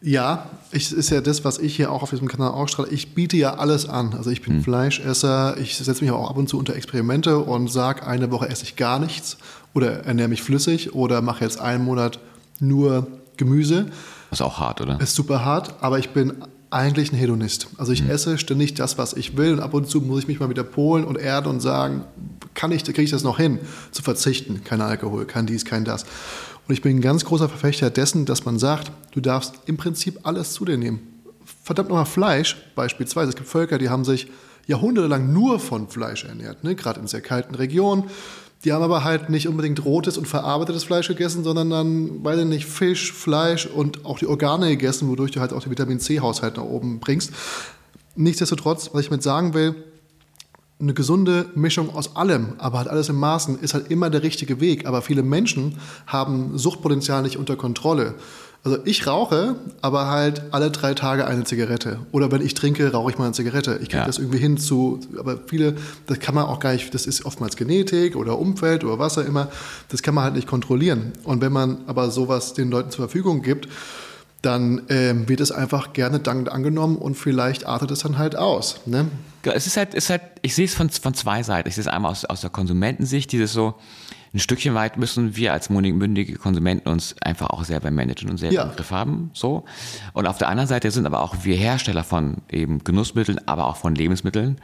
Ja, 0.00 0.50
ich, 0.70 0.92
ist 0.92 1.10
ja 1.10 1.20
das, 1.20 1.44
was 1.44 1.58
ich 1.58 1.74
hier 1.74 1.90
auch 1.90 2.04
auf 2.04 2.10
diesem 2.10 2.28
Kanal 2.28 2.52
ausstrahle. 2.52 2.90
Ich 2.90 3.12
biete 3.14 3.36
ja 3.36 3.54
alles 3.54 3.88
an. 3.88 4.14
Also 4.14 4.30
ich 4.30 4.40
bin 4.40 4.62
Fleischesser, 4.62 5.56
ich 5.58 5.76
setze 5.76 6.04
mich 6.04 6.12
auch 6.12 6.30
ab 6.30 6.36
und 6.36 6.48
zu 6.48 6.58
unter 6.58 6.76
Experimente 6.76 7.38
und 7.38 7.66
sage, 7.72 8.06
eine 8.06 8.30
Woche 8.30 8.48
esse 8.48 8.62
ich 8.62 8.76
gar 8.76 9.00
nichts 9.00 9.36
oder 9.72 10.04
ernähre 10.04 10.28
mich 10.28 10.42
flüssig 10.42 10.94
oder 10.94 11.20
mache 11.20 11.42
jetzt 11.42 11.58
einen 11.58 11.84
Monat 11.84 12.20
nur 12.60 13.08
Gemüse. 13.36 13.86
Ist 14.30 14.42
auch 14.42 14.60
hart, 14.60 14.80
oder? 14.80 15.00
Ist 15.00 15.16
super 15.16 15.44
hart, 15.44 15.74
aber 15.80 15.98
ich 15.98 16.10
bin 16.10 16.34
eigentlich 16.74 17.12
ein 17.12 17.16
Hedonist. 17.16 17.68
Also 17.78 17.92
ich 17.92 18.08
esse 18.08 18.36
ständig 18.36 18.74
das, 18.74 18.98
was 18.98 19.14
ich 19.14 19.36
will 19.36 19.54
und 19.54 19.60
ab 19.60 19.74
und 19.74 19.88
zu 19.88 20.00
muss 20.00 20.20
ich 20.20 20.28
mich 20.28 20.40
mal 20.40 20.50
wieder 20.50 20.64
polen 20.64 21.04
und 21.04 21.16
erden 21.16 21.48
und 21.48 21.60
sagen, 21.60 22.04
kann 22.54 22.72
ich, 22.72 22.84
kriege 22.84 23.02
ich 23.02 23.10
das 23.10 23.22
noch 23.22 23.36
hin, 23.36 23.58
zu 23.90 24.02
verzichten. 24.02 24.62
Kein 24.64 24.80
Alkohol, 24.80 25.26
kein 25.26 25.46
dies, 25.46 25.64
kein 25.64 25.84
das. 25.84 26.04
Und 26.66 26.72
ich 26.72 26.82
bin 26.82 26.96
ein 26.96 27.00
ganz 27.00 27.24
großer 27.24 27.48
Verfechter 27.48 27.90
dessen, 27.90 28.24
dass 28.24 28.44
man 28.44 28.58
sagt, 28.58 28.90
du 29.12 29.20
darfst 29.20 29.54
im 29.66 29.76
Prinzip 29.76 30.20
alles 30.22 30.52
zu 30.52 30.64
dir 30.64 30.78
nehmen. 30.78 31.00
Verdammt 31.62 31.90
nochmal 31.90 32.06
Fleisch 32.06 32.56
beispielsweise. 32.74 33.30
Es 33.30 33.36
gibt 33.36 33.48
Völker, 33.48 33.78
die 33.78 33.90
haben 33.90 34.04
sich 34.04 34.28
jahrhundertelang 34.66 35.32
nur 35.32 35.60
von 35.60 35.88
Fleisch 35.88 36.24
ernährt, 36.24 36.64
ne? 36.64 36.74
gerade 36.74 37.00
in 37.00 37.06
sehr 37.06 37.20
kalten 37.20 37.54
Regionen. 37.54 38.04
Die 38.64 38.72
haben 38.72 38.82
aber 38.82 39.04
halt 39.04 39.28
nicht 39.28 39.46
unbedingt 39.46 39.84
rotes 39.84 40.16
und 40.16 40.26
verarbeitetes 40.26 40.84
Fleisch 40.84 41.08
gegessen, 41.08 41.44
sondern 41.44 41.68
dann, 41.68 42.24
weiß 42.24 42.40
ich 42.40 42.46
nicht, 42.46 42.64
Fisch, 42.64 43.12
Fleisch 43.12 43.66
und 43.66 44.06
auch 44.06 44.18
die 44.18 44.26
Organe 44.26 44.70
gegessen, 44.70 45.08
wodurch 45.08 45.32
du 45.32 45.40
halt 45.40 45.52
auch 45.52 45.60
den 45.60 45.70
Vitamin 45.70 46.00
C-Haushalt 46.00 46.56
nach 46.56 46.64
oben 46.64 46.98
bringst. 46.98 47.32
Nichtsdestotrotz, 48.16 48.88
was 48.94 49.02
ich 49.02 49.10
mit 49.10 49.22
sagen 49.22 49.52
will, 49.52 49.74
eine 50.80 50.92
gesunde 50.94 51.46
Mischung 51.54 51.94
aus 51.94 52.16
allem, 52.16 52.54
aber 52.58 52.78
halt 52.78 52.88
alles 52.88 53.08
im 53.08 53.18
Maßen, 53.18 53.58
ist 53.60 53.74
halt 53.74 53.90
immer 53.90 54.10
der 54.10 54.22
richtige 54.22 54.60
Weg. 54.60 54.86
Aber 54.86 55.02
viele 55.02 55.22
Menschen 55.22 55.76
haben 56.06 56.58
Suchtpotenzial 56.58 57.22
nicht 57.22 57.36
unter 57.38 57.56
Kontrolle. 57.56 58.14
Also 58.64 58.78
ich 58.86 59.06
rauche, 59.06 59.56
aber 59.82 60.06
halt 60.08 60.42
alle 60.50 60.70
drei 60.70 60.94
Tage 60.94 61.26
eine 61.26 61.44
Zigarette. 61.44 61.98
Oder 62.12 62.32
wenn 62.32 62.40
ich 62.40 62.54
trinke, 62.54 62.90
rauche 62.92 63.10
ich 63.10 63.18
mal 63.18 63.26
eine 63.26 63.34
Zigarette. 63.34 63.74
Ich 63.82 63.88
kriege 63.90 63.98
Ja. 63.98 64.06
das 64.06 64.18
irgendwie 64.18 64.38
hin 64.38 64.56
zu, 64.56 65.00
aber 65.18 65.38
viele, 65.46 65.74
das 66.06 66.18
kann 66.18 66.34
man 66.34 66.46
auch 66.46 66.60
gar 66.60 66.72
nicht, 66.72 66.92
das 66.94 67.06
ist 67.06 67.26
oftmals 67.26 67.56
Genetik 67.56 68.16
oder 68.16 68.38
Umfeld 68.38 68.82
oder 68.82 68.98
was 68.98 69.18
auch 69.18 69.24
immer, 69.26 69.48
das 69.90 70.02
kann 70.02 70.14
man 70.14 70.24
halt 70.24 70.34
nicht 70.34 70.48
kontrollieren. 70.48 71.12
Und 71.24 71.42
wenn 71.42 71.52
man 71.52 71.78
aber 71.86 72.10
sowas 72.10 72.54
den 72.54 72.70
Leuten 72.70 72.90
zur 72.90 73.04
Verfügung 73.06 73.42
gibt, 73.42 73.68
dann 74.44 74.82
ähm, 74.88 75.28
wird 75.28 75.40
es 75.40 75.50
einfach 75.52 75.92
gerne 75.92 76.20
dankend 76.20 76.50
angenommen 76.50 76.96
und 76.96 77.14
vielleicht 77.16 77.66
artet 77.66 77.90
es 77.90 78.00
dann 78.00 78.18
halt 78.18 78.36
aus. 78.36 78.80
Ne? 78.86 79.08
Ja, 79.44 79.52
Es 79.52 79.66
ist 79.66 79.76
halt, 79.76 79.94
ist 79.94 80.10
halt, 80.10 80.22
ich 80.42 80.54
sehe 80.54 80.64
es 80.64 80.74
von, 80.74 80.88
von 80.90 81.14
zwei 81.14 81.42
Seiten. 81.42 81.68
Ich 81.68 81.74
sehe 81.74 81.82
es 81.82 81.88
einmal 81.88 82.10
aus, 82.10 82.24
aus 82.24 82.40
der 82.42 82.50
Konsumentensicht, 82.50 83.30
dieses 83.32 83.52
so, 83.52 83.74
ein 84.32 84.40
Stückchen 84.40 84.74
weit 84.74 84.96
müssen 84.96 85.36
wir 85.36 85.52
als 85.52 85.70
mündige 85.70 86.34
Konsumenten 86.34 86.88
uns 86.88 87.14
einfach 87.22 87.50
auch 87.50 87.62
selber 87.62 87.92
managen 87.92 88.28
und 88.30 88.36
selber 88.38 88.54
Ja. 88.56 88.62
im 88.64 88.72
Griff 88.74 88.90
haben, 88.90 89.30
so. 89.32 89.64
Und 90.12 90.26
auf 90.26 90.38
der 90.38 90.48
anderen 90.48 90.66
Seite 90.68 90.90
sind 90.90 91.06
aber 91.06 91.22
auch 91.22 91.36
wir 91.44 91.54
Hersteller 91.56 92.02
von 92.02 92.38
eben 92.50 92.82
Genussmitteln, 92.82 93.38
aber 93.46 93.66
auch 93.68 93.76
von 93.76 93.94
Lebensmitteln, 93.94 94.58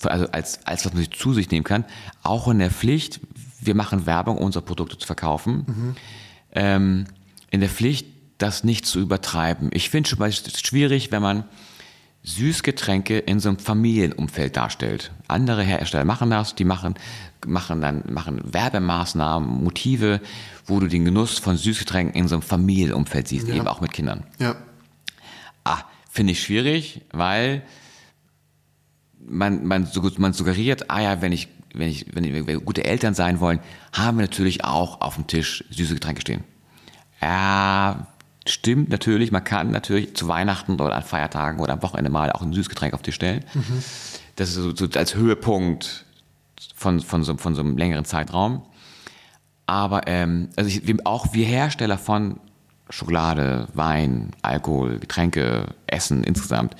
von- 0.00 0.10
also 0.10 0.26
als, 0.32 0.66
als 0.66 0.84
was 0.84 0.92
man 0.92 1.02
sich 1.04 1.12
zu 1.12 1.32
sich 1.34 1.48
nehmen 1.52 1.62
kann, 1.62 1.84
auch 2.24 2.48
in 2.48 2.58
der 2.58 2.72
Pflicht, 2.72 3.20
wir 3.60 3.76
machen 3.76 4.06
Werbung, 4.06 4.38
um 4.38 4.46
unsere 4.46 4.64
Produkte 4.64 4.98
zu 4.98 5.06
verkaufen, 5.06 5.94
ähm, 6.52 7.04
in 7.50 7.60
der 7.60 7.68
Pflicht, 7.68 8.06
das 8.42 8.64
nicht 8.64 8.84
zu 8.86 9.00
übertreiben. 9.00 9.70
Ich 9.72 9.90
finde 9.90 10.08
schon 10.08 10.18
mal 10.18 10.28
es 10.28 10.42
schwierig, 10.60 11.10
wenn 11.12 11.22
man 11.22 11.44
Süßgetränke 12.24 13.18
in 13.18 13.40
so 13.40 13.48
einem 13.48 13.58
Familienumfeld 13.58 14.56
darstellt. 14.56 15.10
Andere 15.28 15.62
Hersteller 15.62 16.04
machen 16.04 16.30
das, 16.30 16.54
die 16.54 16.64
machen, 16.64 16.94
machen 17.46 17.80
dann 17.80 18.04
machen 18.12 18.40
Werbemaßnahmen, 18.44 19.64
Motive, 19.64 20.20
wo 20.66 20.78
du 20.78 20.86
den 20.86 21.04
Genuss 21.04 21.38
von 21.38 21.56
Süßgetränken 21.56 22.14
in 22.14 22.28
so 22.28 22.36
einem 22.36 22.42
Familienumfeld 22.42 23.26
siehst, 23.26 23.48
Ja. 23.48 23.54
eben 23.54 23.66
auch 23.66 23.80
mit 23.80 23.92
Kindern. 23.92 24.24
Ja. 24.38 24.54
Ah, 25.64 25.78
finde 26.10 26.32
ich 26.32 26.42
schwierig, 26.42 27.02
weil 27.12 27.62
man, 29.18 29.64
man, 29.66 29.88
man 30.18 30.32
suggeriert, 30.32 30.90
ah 30.90 31.00
ja, 31.00 31.22
wenn 31.22 31.32
ich, 31.32 31.48
wenn 31.74 31.88
ich, 31.88 32.06
wenn 32.14 32.24
wir 32.46 32.60
gute 32.60 32.84
Eltern 32.84 33.14
sein 33.14 33.40
wollen, 33.40 33.58
haben 33.92 34.18
wir 34.18 34.22
natürlich 34.22 34.64
auch 34.64 35.00
auf 35.00 35.14
dem 35.16 35.26
Tisch 35.26 35.64
süße 35.70 35.94
Getränke 35.94 36.20
stehen. 36.20 36.44
Ja, 37.20 38.08
stimmt 38.46 38.88
natürlich, 38.90 39.30
man 39.30 39.44
kann 39.44 39.70
natürlich 39.70 40.14
zu 40.16 40.28
Weihnachten 40.28 40.74
oder 40.74 40.94
an 40.94 41.02
Feiertagen 41.02 41.60
oder 41.60 41.74
am 41.74 41.82
Wochenende 41.82 42.10
mal 42.10 42.32
auch 42.32 42.42
ein 42.42 42.52
Süßgetränk 42.52 42.94
auf 42.94 43.02
Tisch 43.02 43.14
stellen. 43.14 43.44
Das 44.36 44.48
ist 44.50 44.56
so, 44.56 44.74
so 44.74 44.88
als 44.98 45.14
Höhepunkt 45.14 46.04
von, 46.74 47.00
von, 47.00 47.24
so, 47.24 47.36
von 47.36 47.54
so 47.54 47.60
einem 47.60 47.76
längeren 47.76 48.04
Zeitraum. 48.04 48.62
Aber 49.66 50.06
ähm, 50.06 50.48
also 50.56 50.68
ich, 50.68 51.06
auch 51.06 51.32
wir 51.32 51.46
Hersteller 51.46 51.98
von 51.98 52.40
Schokolade, 52.90 53.68
Wein, 53.74 54.32
Alkohol, 54.42 54.98
Getränke, 54.98 55.66
Essen 55.86 56.24
insgesamt 56.24 56.76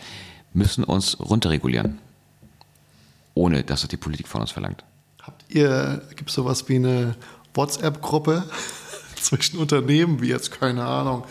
müssen 0.53 0.85
uns 0.85 1.19
runterregulieren. 1.19 1.99
Ohne 3.35 3.63
dass 3.63 3.81
das 3.81 3.89
die 3.89 3.97
Politik 3.97 4.29
von 4.29 4.43
uns 4.43 4.51
verlangt. 4.51 4.85
Habt 5.23 5.45
ihr, 5.49 6.03
gibt 6.17 6.29
es 6.29 6.35
sowas 6.35 6.69
wie 6.69 6.77
eine 6.77 7.17
WhatsApp-Gruppe 7.55 8.45
zwischen 9.17 9.59
Unternehmen, 9.59 10.21
wie 10.21 10.29
jetzt, 10.29 10.51
keine 10.51 10.85
Ahnung, 10.85 11.25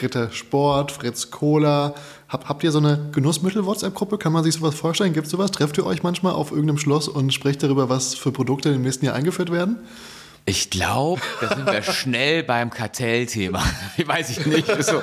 Ritter 0.00 0.30
Sport, 0.30 0.92
Fritz 0.92 1.30
Cola? 1.30 1.94
Hab, 2.28 2.48
habt 2.48 2.64
ihr 2.64 2.72
so 2.72 2.78
eine 2.78 3.10
Genussmittel-WhatsApp-Gruppe? 3.12 4.18
Kann 4.18 4.32
man 4.32 4.44
sich 4.44 4.54
sowas 4.54 4.74
vorstellen? 4.74 5.12
Gibt 5.12 5.26
es 5.26 5.32
sowas? 5.32 5.50
Trefft 5.50 5.78
ihr 5.78 5.86
euch 5.86 6.02
manchmal 6.02 6.32
auf 6.32 6.50
irgendeinem 6.50 6.78
Schloss 6.78 7.08
und 7.08 7.32
sprecht 7.32 7.62
darüber, 7.62 7.88
was 7.88 8.14
für 8.14 8.32
Produkte 8.32 8.70
im 8.70 8.82
nächsten 8.82 9.06
Jahr 9.06 9.14
eingeführt 9.14 9.50
werden? 9.50 9.78
Ich 10.46 10.68
glaube, 10.68 11.22
da 11.40 11.54
sind 11.54 11.66
wir 11.66 11.82
schnell 11.82 12.42
beim 12.42 12.68
Kartellthema. 12.68 13.62
Weiß 14.06 14.30
ich 14.30 14.44
nicht. 14.44 14.68
So. 14.84 15.00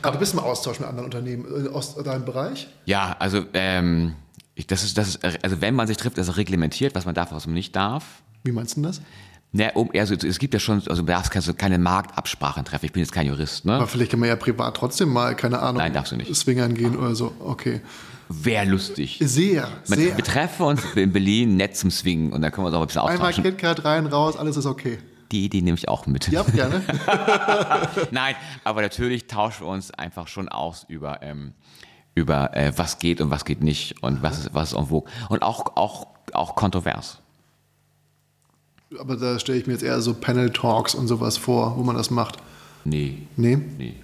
Aber 0.00 0.12
du 0.12 0.18
bist 0.18 0.32
im 0.32 0.38
Austausch 0.38 0.80
mit 0.80 0.88
anderen 0.88 1.04
Unternehmen 1.06 1.66
äh, 1.66 1.68
aus 1.68 1.94
deinem 1.96 2.24
Bereich? 2.24 2.68
Ja, 2.86 3.14
also 3.18 3.44
ähm, 3.52 4.14
das 4.68 4.84
ist, 4.84 4.96
das 4.96 5.08
ist, 5.08 5.24
also 5.24 5.60
wenn 5.60 5.74
man 5.74 5.86
sich 5.86 5.98
trifft, 5.98 6.16
ist 6.16 6.28
es 6.28 6.36
reglementiert, 6.36 6.94
was 6.94 7.04
man 7.04 7.14
darf, 7.14 7.32
was 7.32 7.46
man 7.46 7.54
nicht 7.54 7.76
darf. 7.76 8.04
Wie 8.44 8.52
meinst 8.52 8.76
du 8.76 8.80
denn 8.80 8.90
das? 8.90 9.02
Ne, 9.54 9.70
um, 9.74 9.90
also 9.94 10.14
es 10.14 10.38
gibt 10.38 10.54
ja 10.54 10.60
schon, 10.60 10.82
also 10.88 11.02
du 11.02 11.06
darfst 11.12 11.30
keine, 11.30 11.54
keine 11.54 11.78
Marktabsprachen 11.78 12.64
treffen. 12.64 12.86
Ich 12.86 12.92
bin 12.92 13.02
jetzt 13.02 13.12
kein 13.12 13.26
Jurist, 13.26 13.66
ne? 13.66 13.74
Aber 13.74 13.86
vielleicht 13.86 14.10
kann 14.10 14.20
man 14.20 14.30
ja 14.30 14.36
privat 14.36 14.74
trotzdem 14.74 15.10
mal, 15.10 15.36
keine 15.36 15.58
Ahnung, 15.60 15.76
Nein, 15.76 15.92
darfst 15.92 16.12
du 16.12 16.16
nicht. 16.16 16.34
Swingern 16.34 16.74
gehen 16.74 16.96
oder 16.96 17.14
so. 17.14 17.34
Okay. 17.38 17.82
Wäre 18.30 18.64
lustig. 18.64 19.18
Sehr, 19.20 19.68
Wir 19.86 19.96
sehr. 19.96 20.16
wir 20.16 20.24
treffen 20.24 20.62
uns 20.62 20.82
in 20.94 21.12
Berlin 21.12 21.56
nett 21.56 21.76
zum 21.76 21.90
Swingen 21.90 22.32
und 22.32 22.40
dann 22.40 22.50
können 22.50 22.64
wir 22.64 22.68
uns 22.68 22.76
auch 22.76 22.80
ein 22.80 22.86
bisschen 22.86 23.02
Einmal 23.02 23.28
austauschen. 23.28 23.44
KitKat 23.44 23.84
rein, 23.84 24.06
raus, 24.06 24.38
alles 24.38 24.56
ist 24.56 24.64
okay. 24.64 24.98
Die 25.32 25.44
Idee 25.44 25.60
nehme 25.60 25.76
ich 25.76 25.88
auch 25.88 26.06
mit. 26.06 26.28
Ja, 26.28 26.42
gerne. 26.42 26.82
Nein, 28.10 28.34
aber 28.64 28.80
natürlich 28.82 29.26
tauschen 29.26 29.66
wir 29.66 29.70
uns 29.70 29.90
einfach 29.90 30.28
schon 30.28 30.48
aus 30.48 30.86
über, 30.88 31.22
ähm, 31.22 31.52
über 32.14 32.56
äh, 32.56 32.72
was 32.76 32.98
geht 32.98 33.20
und 33.20 33.30
was 33.30 33.44
geht 33.44 33.62
nicht 33.62 34.02
und 34.02 34.22
was 34.22 34.38
ist, 34.40 34.54
was 34.54 34.72
ist 34.72 34.78
en 34.78 34.86
vogue. 34.86 35.10
Und 35.28 35.42
auch, 35.42 35.76
auch, 35.76 36.06
auch 36.32 36.54
kontrovers. 36.54 37.21
Aber 39.00 39.16
da 39.16 39.38
stelle 39.38 39.58
ich 39.58 39.66
mir 39.66 39.72
jetzt 39.74 39.82
eher 39.82 40.00
so 40.00 40.14
Panel-Talks 40.14 40.94
und 40.94 41.06
sowas 41.08 41.36
vor, 41.36 41.76
wo 41.76 41.82
man 41.82 41.96
das 41.96 42.10
macht. 42.10 42.36
Nee, 42.84 43.18
Nee, 43.36 43.58
nee. 43.78 43.94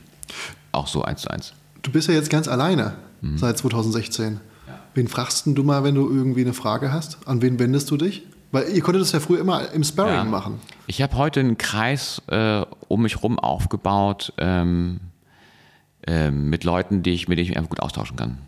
Auch 0.73 0.87
so 0.87 1.03
eins 1.03 1.23
zu 1.23 1.31
eins. 1.31 1.53
du 1.83 1.91
bist 1.91 2.09
ja 2.09 2.15
jetzt 2.15 2.31
ganz 2.31 2.49
alleine 2.49 2.95
seit 3.37 3.59
2016. 3.59 4.41
Wen 4.95 5.09
fragst 5.09 5.47
denn 5.47 5.55
du 5.55 5.63
mal, 5.65 5.83
wenn 5.85 5.95
du 5.95 6.09
irgendwie 6.09 6.43
eine 6.43 6.53
Frage 6.55 6.93
hast? 6.93 7.19
An 7.27 7.43
wen 7.43 7.59
wendest 7.59 7.91
du 7.91 7.97
dich? 7.97 8.23
Weil 8.53 8.69
ihr 8.71 8.81
konntet 8.83 9.03
das 9.03 9.13
ja 9.13 9.21
früher 9.21 9.41
immer 9.41 9.71
im 9.73 9.83
Sparring 9.85 10.15
Ja. 10.15 10.25
machen. 10.25 10.61
Ich 10.87 11.03
habe 11.03 11.17
heute 11.17 11.41
einen 11.41 11.59
Kreis 11.59 12.23
äh, 12.29 12.63
um 12.89 13.03
mich 13.03 13.23
rum 13.23 13.39
aufgebaut 13.39 14.33
ähm, 14.39 15.01
ähm, 16.07 16.49
mit 16.49 16.65
Leuten, 16.65 17.03
die 17.03 17.11
ich, 17.11 17.29
mit 17.29 17.39
denen 17.39 17.45
ich 17.45 17.49
mich 17.51 17.59
einfach 17.59 17.71
gut 17.71 17.81
austauschen 17.81 18.17
kann. 18.17 18.39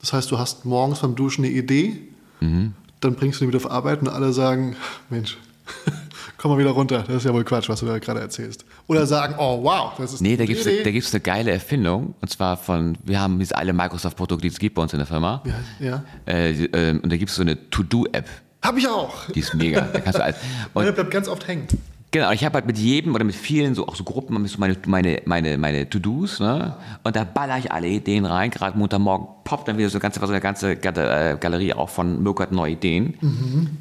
Das 0.00 0.12
heißt, 0.12 0.30
du 0.30 0.38
hast 0.38 0.64
morgens 0.64 1.00
beim 1.00 1.14
Duschen 1.14 1.44
eine 1.44 1.52
Idee, 1.54 1.98
dann 2.40 3.14
bringst 3.14 3.40
du 3.40 3.44
die 3.44 3.46
mit 3.52 3.56
auf 3.56 3.70
Arbeit 3.70 4.00
und 4.00 4.08
alle 4.08 4.32
sagen, 4.32 4.76
Mensch, 5.10 5.36
komm 6.36 6.50
mal 6.50 6.58
wieder 6.58 6.70
runter, 6.70 7.04
das 7.06 7.16
ist 7.16 7.24
ja 7.24 7.32
wohl 7.32 7.44
Quatsch, 7.44 7.68
was 7.68 7.80
du 7.80 7.86
da 7.86 7.98
gerade 7.98 8.20
erzählst. 8.20 8.64
Oder 8.86 9.06
sagen, 9.06 9.34
oh 9.38 9.62
wow, 9.62 9.92
das 9.98 10.14
ist 10.14 10.20
Nee, 10.20 10.36
da 10.36 10.44
da 10.44 10.90
gibt's 10.90 11.12
eine 11.12 11.20
geile 11.20 11.50
Erfindung. 11.50 12.14
Und 12.20 12.28
zwar 12.30 12.56
von, 12.56 12.98
wir 13.04 13.20
haben 13.20 13.38
diese 13.38 13.56
alle 13.56 13.72
Microsoft-Produkte, 13.72 14.42
die 14.42 14.48
es 14.48 14.58
gibt 14.58 14.74
bei 14.76 14.82
uns 14.82 14.92
in 14.92 14.98
der 14.98 15.06
Firma. 15.06 15.42
ja, 15.80 15.86
ja. 15.86 16.04
Äh, 16.26 16.50
ähm, 16.66 17.00
und 17.00 17.12
da 17.12 17.16
gibt's 17.16 17.34
so 17.34 17.42
eine 17.42 17.70
To-Do-App. 17.70 18.28
Hab 18.62 18.76
ich 18.76 18.88
auch. 18.88 19.30
Die 19.30 19.40
ist 19.40 19.54
mega. 19.54 19.82
Da 19.82 20.00
kannst 20.00 20.18
du 20.18 20.24
alles. 20.24 20.36
Meine 20.74 20.88
Und, 20.88 20.94
bleibt 20.94 21.10
ganz 21.10 21.28
oft 21.28 21.46
hängen. 21.46 21.68
Genau, 22.16 22.32
ich 22.32 22.44
habe 22.44 22.54
halt 22.54 22.66
mit 22.66 22.78
jedem 22.78 23.14
oder 23.14 23.24
mit 23.24 23.34
vielen, 23.34 23.74
so 23.74 23.86
auch 23.86 23.94
so 23.94 24.04
Gruppen, 24.04 24.46
so 24.46 24.58
meine, 24.58 24.76
meine, 24.86 25.22
meine, 25.24 25.58
meine 25.58 25.88
To-Dos, 25.88 26.40
ne? 26.40 26.76
Und 27.04 27.16
da 27.16 27.24
baller 27.24 27.58
ich 27.58 27.70
alle 27.70 27.88
Ideen 27.88 28.24
rein. 28.24 28.50
Gerade 28.50 28.78
Montagmorgen 28.78 29.28
poppt 29.44 29.68
dann 29.68 29.78
wieder 29.78 29.88
so, 29.88 29.98
ganze, 29.98 30.20
so 30.20 30.26
eine 30.26 30.40
ganze 30.40 30.72
äh, 30.72 31.36
Galerie 31.38 31.74
auch 31.74 31.88
von 31.88 32.22
Mirko 32.22 32.42
hat 32.42 32.52
neue 32.52 32.72
Ideen. 32.72 33.14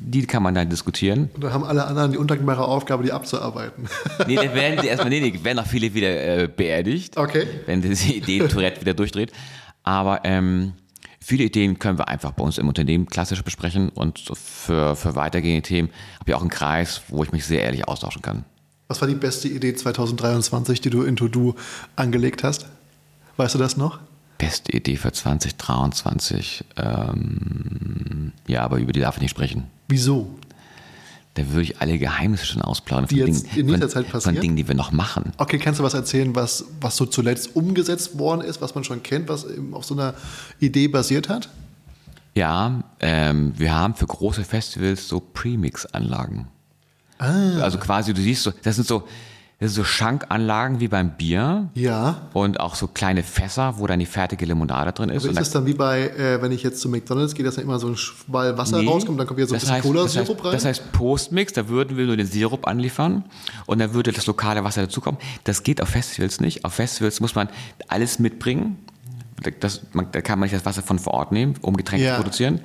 Die 0.01 0.25
kann 0.25 0.43
man 0.43 0.53
dann 0.53 0.69
diskutieren. 0.69 1.29
Und 1.33 1.43
dann 1.43 1.53
haben 1.53 1.63
alle 1.63 1.85
anderen 1.85 2.11
die 2.11 2.17
undankbare 2.17 2.65
Aufgabe, 2.65 3.03
die 3.03 3.11
abzuarbeiten. 3.11 3.87
Nee, 4.27 4.35
dann 4.35 4.53
werden 4.53 4.79
sie 4.81 4.87
erstmal, 4.87 5.09
nee, 5.09 5.19
nee, 5.19 5.43
werden 5.43 5.59
auch 5.59 5.67
viele 5.67 5.93
wieder 5.93 6.43
äh, 6.43 6.47
beerdigt. 6.47 7.17
Okay. 7.17 7.45
Wenn 7.65 7.81
diese 7.81 8.13
Ideen 8.13 8.49
Tourette 8.49 8.81
wieder 8.81 8.93
durchdreht. 8.93 9.31
Aber 9.83 10.21
ähm, 10.23 10.73
viele 11.25 11.43
Ideen 11.43 11.79
können 11.79 11.97
wir 11.97 12.07
einfach 12.07 12.31
bei 12.31 12.43
uns 12.43 12.59
im 12.59 12.67
Unternehmen 12.67 13.07
klassisch 13.07 13.43
besprechen 13.43 13.89
und 13.89 14.31
für, 14.35 14.95
für 14.95 15.15
weitergehende 15.15 15.63
Themen 15.63 15.89
habe 16.19 16.29
ich 16.29 16.35
auch 16.35 16.41
einen 16.41 16.51
Kreis, 16.51 17.01
wo 17.07 17.23
ich 17.23 17.31
mich 17.31 17.45
sehr 17.45 17.63
ehrlich 17.63 17.87
austauschen 17.87 18.21
kann. 18.21 18.45
Was 18.87 19.01
war 19.01 19.07
die 19.07 19.15
beste 19.15 19.47
Idee 19.47 19.73
2023, 19.73 20.81
die 20.81 20.91
du 20.91 21.01
in 21.01 21.15
To-Do 21.15 21.55
angelegt 21.95 22.43
hast? 22.43 22.67
Weißt 23.37 23.55
du 23.55 23.59
das 23.59 23.75
noch? 23.75 23.99
Beste 24.37 24.71
Idee 24.73 24.97
für 24.97 25.11
2023. 25.11 26.63
Ähm, 26.77 28.31
ja, 28.47 28.61
aber 28.61 28.77
über 28.77 28.93
die 28.93 28.99
darf 28.99 29.15
ich 29.15 29.21
nicht 29.21 29.31
sprechen. 29.31 29.63
Wieso? 29.87 30.27
Da 31.35 31.49
würde 31.49 31.63
ich 31.63 31.81
alle 31.81 31.97
Geheimnisse 31.97 32.45
schon 32.45 32.61
ausplaudern 32.61 33.07
Die 33.07 33.19
von, 33.19 33.27
jetzt 33.27 33.45
Dingen, 33.47 33.59
in 33.59 33.65
nächster 33.67 33.81
von, 33.81 33.89
Zeit 33.89 34.05
von 34.05 34.11
passieren? 34.13 34.41
Dingen, 34.41 34.55
die 34.55 34.67
wir 34.67 34.75
noch 34.75 34.91
machen. 34.91 35.33
Okay, 35.37 35.57
kannst 35.59 35.79
du 35.79 35.83
was 35.83 35.93
erzählen, 35.93 36.33
was, 36.33 36.65
was 36.79 36.95
so 36.95 37.05
zuletzt 37.05 37.55
umgesetzt 37.55 38.17
worden 38.17 38.41
ist, 38.41 38.61
was 38.61 38.73
man 38.73 38.85
schon 38.85 39.03
kennt, 39.03 39.27
was 39.27 39.43
eben 39.43 39.73
auf 39.73 39.85
so 39.85 39.95
einer 39.95 40.13
Idee 40.59 40.87
basiert 40.87 41.27
hat? 41.27 41.49
Ja, 42.35 42.83
ähm, 43.01 43.53
wir 43.57 43.73
haben 43.73 43.95
für 43.95 44.07
große 44.07 44.45
Festivals 44.45 45.07
so 45.07 45.19
Premix-Anlagen. 45.19 46.47
Ah. 47.17 47.59
Also 47.61 47.77
quasi, 47.79 48.13
du 48.13 48.21
siehst 48.21 48.43
so, 48.43 48.51
das 48.63 48.75
sind 48.75 48.87
so, 48.87 49.07
so 49.61 49.83
Schankanlagen 49.85 50.79
wie 50.81 50.87
beim 50.89 51.11
Bier 51.11 51.69
Ja. 51.75 52.23
und 52.33 52.59
auch 52.59 52.75
so 52.75 52.87
kleine 52.87 53.23
Fässer, 53.23 53.75
wo 53.79 53.87
dann 53.87 53.99
die 53.99 54.05
fertige 54.05 54.45
Limonade 54.45 54.91
drin 54.91 55.09
ist. 55.09 55.23
Aber 55.23 55.29
und 55.29 55.37
ist 55.37 55.39
das 55.39 55.51
dann 55.51 55.65
wie 55.65 55.73
bei, 55.73 56.09
äh, 56.09 56.41
wenn 56.41 56.51
ich 56.51 56.61
jetzt 56.61 56.81
zu 56.81 56.89
McDonalds 56.89 57.33
gehe, 57.35 57.45
dass 57.45 57.55
da 57.55 57.61
immer 57.61 57.79
so 57.79 57.87
ein 57.87 57.95
Schwall 57.95 58.57
Wasser 58.57 58.79
Nee, 58.81 58.87
rauskommt, 58.87 59.17
dann 59.19 59.25
kommt 59.27 59.37
wieder 59.37 59.47
so 59.47 59.55
ein 59.55 59.59
bisschen 59.61 59.75
heißt- 59.75 59.81
Cola-Sirup 59.81 60.27
das 60.27 60.35
heißt, 60.37 60.45
rein? 60.45 60.51
Das 60.53 60.65
heißt 60.65 60.91
Postmix, 60.91 61.53
da 61.53 61.69
würden 61.69 61.97
wir 61.97 62.05
nur 62.05 62.17
den 62.17 62.27
Sirup 62.27 62.67
anliefern 62.67 63.23
und 63.65 63.79
dann 63.79 63.93
würde 63.93 64.11
das 64.11 64.25
lokale 64.25 64.63
Wasser 64.65 64.81
dazukommen. 64.81 65.19
Das 65.45 65.63
geht 65.63 65.81
auf 65.81 65.87
Festivals 65.89 66.41
nicht. 66.41 66.65
Auf 66.65 66.73
Festivals 66.73 67.21
muss 67.21 67.33
man 67.35 67.47
alles 67.87 68.19
mitbringen. 68.19 68.77
Das, 69.59 69.81
man, 69.93 70.07
da 70.11 70.21
kann 70.21 70.39
man 70.39 70.47
nicht 70.47 70.55
das 70.55 70.65
Wasser 70.65 70.81
von 70.81 70.97
vor 70.99 71.13
Ort 71.13 71.31
nehmen, 71.31 71.55
um 71.61 71.75
Getränke 71.77 72.05
Ja. 72.05 72.15
zu 72.15 72.21
produzieren. 72.21 72.59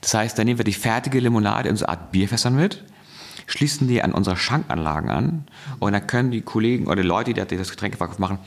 Das 0.00 0.14
heißt, 0.14 0.38
dann 0.38 0.46
nehmen 0.46 0.58
wir 0.58 0.64
die 0.64 0.72
fertige 0.72 1.20
Limonade 1.20 1.68
in 1.68 1.76
so 1.76 1.84
eine 1.86 1.98
Art 2.00 2.12
Bierfässern 2.12 2.54
mit, 2.56 2.82
schließen 3.46 3.88
die 3.88 4.02
an 4.02 4.12
unsere 4.12 4.36
Schankanlagen 4.36 5.10
an 5.10 5.44
und 5.78 5.92
dann 5.92 6.06
können 6.06 6.30
die 6.30 6.40
Kollegen 6.40 6.86
oder 6.86 7.02
die 7.02 7.08
Leute, 7.08 7.34
die 7.34 7.56
das 7.56 7.70
Getränkeverkauf 7.70 8.18
machen, 8.18 8.38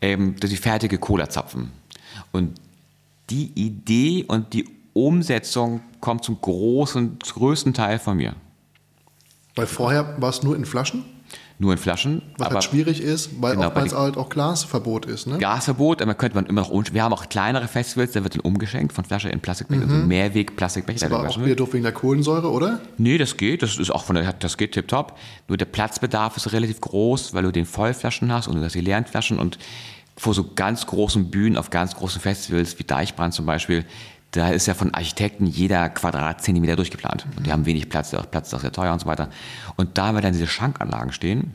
ähm, 0.00 0.36
die 0.36 0.56
fertige 0.56 0.98
Cola 0.98 1.28
zapfen. 1.28 1.72
Und 2.32 2.60
die 3.30 3.52
Idee 3.54 4.24
und 4.26 4.52
die 4.54 4.68
Umsetzung 4.92 5.80
kommt 6.00 6.24
zum 6.24 6.40
großen, 6.40 7.18
größten 7.18 7.74
Teil 7.74 7.98
von 7.98 8.16
mir. 8.16 8.34
Weil 9.54 9.66
vorher 9.66 10.20
war 10.20 10.30
es 10.30 10.42
nur 10.42 10.56
in 10.56 10.64
Flaschen, 10.64 11.04
Nur 11.60 11.72
in 11.72 11.78
Flaschen. 11.78 12.22
was 12.36 12.50
halt 12.50 12.62
schwierig 12.64 13.00
ist, 13.00 13.42
weil 13.42 13.56
Genau, 13.56 13.66
oftmals 13.66 13.92
halt 13.92 14.16
auch 14.16 14.28
Glasverbot 14.28 15.06
ist. 15.06 15.26
Ne? 15.26 15.38
Gasverbot, 15.38 16.00
aber 16.00 16.14
könnte 16.14 16.36
man 16.36 16.46
immer 16.46 16.60
noch, 16.60 16.72
wir 16.92 17.02
haben 17.02 17.12
auch 17.12 17.28
kleinere 17.28 17.66
Festivals, 17.66 18.12
da 18.12 18.22
wird 18.22 18.34
dann 18.34 18.42
umgeschenkt 18.42 18.92
von 18.92 19.04
Flasche 19.04 19.28
in 19.28 19.40
Plastikbecher, 19.40 19.82
also 19.82 19.96
Mehrweg-Plastikbecher. 19.96 21.08
Mhm. 21.08 21.14
Aber 21.14 21.28
auch 21.28 21.44
wieder 21.44 21.56
doof 21.56 21.72
wegen 21.72 21.82
der 21.82 21.92
Kohlensäure, 21.92 22.50
oder? 22.50 22.80
Nee, 22.96 23.18
das 23.18 23.36
geht, 23.36 23.62
das 23.62 23.76
ist 23.76 23.90
auch 23.90 24.04
von 24.04 24.14
der, 24.14 24.32
das 24.34 24.56
geht 24.56 24.72
tipptopp. 24.72 25.18
Nur 25.48 25.56
der 25.56 25.64
Platzbedarf 25.64 26.36
ist 26.36 26.52
relativ 26.52 26.80
groß, 26.80 27.34
weil 27.34 27.42
du 27.42 27.50
den 27.50 27.66
Vollflaschen 27.66 28.32
hast 28.32 28.46
und 28.46 28.54
du 28.56 28.62
hast 28.62 28.74
die 28.74 28.80
leeren 28.80 29.04
Flaschen 29.04 29.40
und 29.40 29.58
vor 30.16 30.34
so 30.34 30.44
ganz 30.54 30.86
großen 30.86 31.30
Bühnen 31.30 31.56
auf 31.56 31.70
ganz 31.70 31.94
großen 31.96 32.20
Festivals 32.20 32.78
wie 32.78 32.84
Deichbrand 32.84 33.34
zum 33.34 33.46
Beispiel, 33.46 33.84
da 34.32 34.50
ist 34.50 34.66
ja 34.66 34.74
von 34.74 34.92
Architekten 34.92 35.46
jeder 35.46 35.88
Quadratzentimeter 35.88 36.76
durchgeplant. 36.76 37.26
Und 37.36 37.46
die 37.46 37.52
haben 37.52 37.64
wenig 37.66 37.88
Platz, 37.88 38.10
der 38.10 38.18
Platz 38.22 38.48
ist 38.48 38.54
auch 38.54 38.60
sehr 38.60 38.72
teuer 38.72 38.92
und 38.92 39.00
so 39.00 39.06
weiter. 39.06 39.30
Und 39.76 39.96
da, 39.96 40.14
wenn 40.14 40.22
dann 40.22 40.32
diese 40.32 40.46
Schankanlagen 40.46 41.12
stehen, 41.12 41.54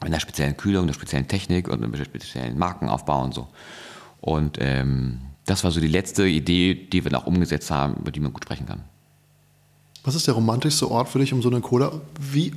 mit 0.00 0.12
einer 0.12 0.20
speziellen 0.20 0.56
Kühlung, 0.56 0.84
einer 0.84 0.94
speziellen 0.94 1.26
Technik 1.26 1.68
und 1.68 1.82
einem 1.82 1.94
speziellen 2.04 2.56
Markenaufbau 2.56 3.24
und 3.24 3.34
so. 3.34 3.48
Und 4.20 4.58
ähm, 4.60 5.20
das 5.44 5.64
war 5.64 5.70
so 5.72 5.80
die 5.80 5.88
letzte 5.88 6.26
Idee, 6.26 6.74
die 6.74 7.02
wir 7.04 7.10
noch 7.10 7.26
umgesetzt 7.26 7.70
haben, 7.70 7.94
über 7.96 8.12
die 8.12 8.20
man 8.20 8.32
gut 8.32 8.44
sprechen 8.44 8.66
kann. 8.66 8.84
Was 10.04 10.14
ist 10.14 10.26
der 10.28 10.34
romantischste 10.34 10.88
Ort 10.90 11.08
für 11.08 11.18
dich, 11.18 11.32
um 11.32 11.42
so 11.42 11.50
eine 11.50 11.60
Cola? 11.60 12.00
Wie, 12.20 12.54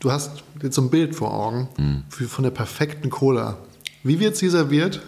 du 0.00 0.10
hast 0.10 0.42
jetzt 0.60 0.74
so 0.74 0.82
ein 0.82 0.90
Bild 0.90 1.14
vor 1.14 1.32
Augen 1.32 1.68
Hm. 1.76 2.02
für, 2.08 2.26
von 2.26 2.42
der 2.42 2.50
perfekten 2.50 3.10
Cola. 3.10 3.58
Wie 4.02 4.18
wird 4.18 4.36
sie 4.36 4.48
serviert 4.48 5.00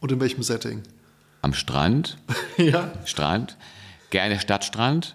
und 0.00 0.12
in 0.12 0.20
welchem 0.20 0.42
Setting? 0.42 0.82
Am 1.42 1.54
Strand, 1.54 2.18
ja. 2.56 2.90
Strand, 3.04 3.56
gerne 4.10 4.38
Stadtstrand. 4.40 5.14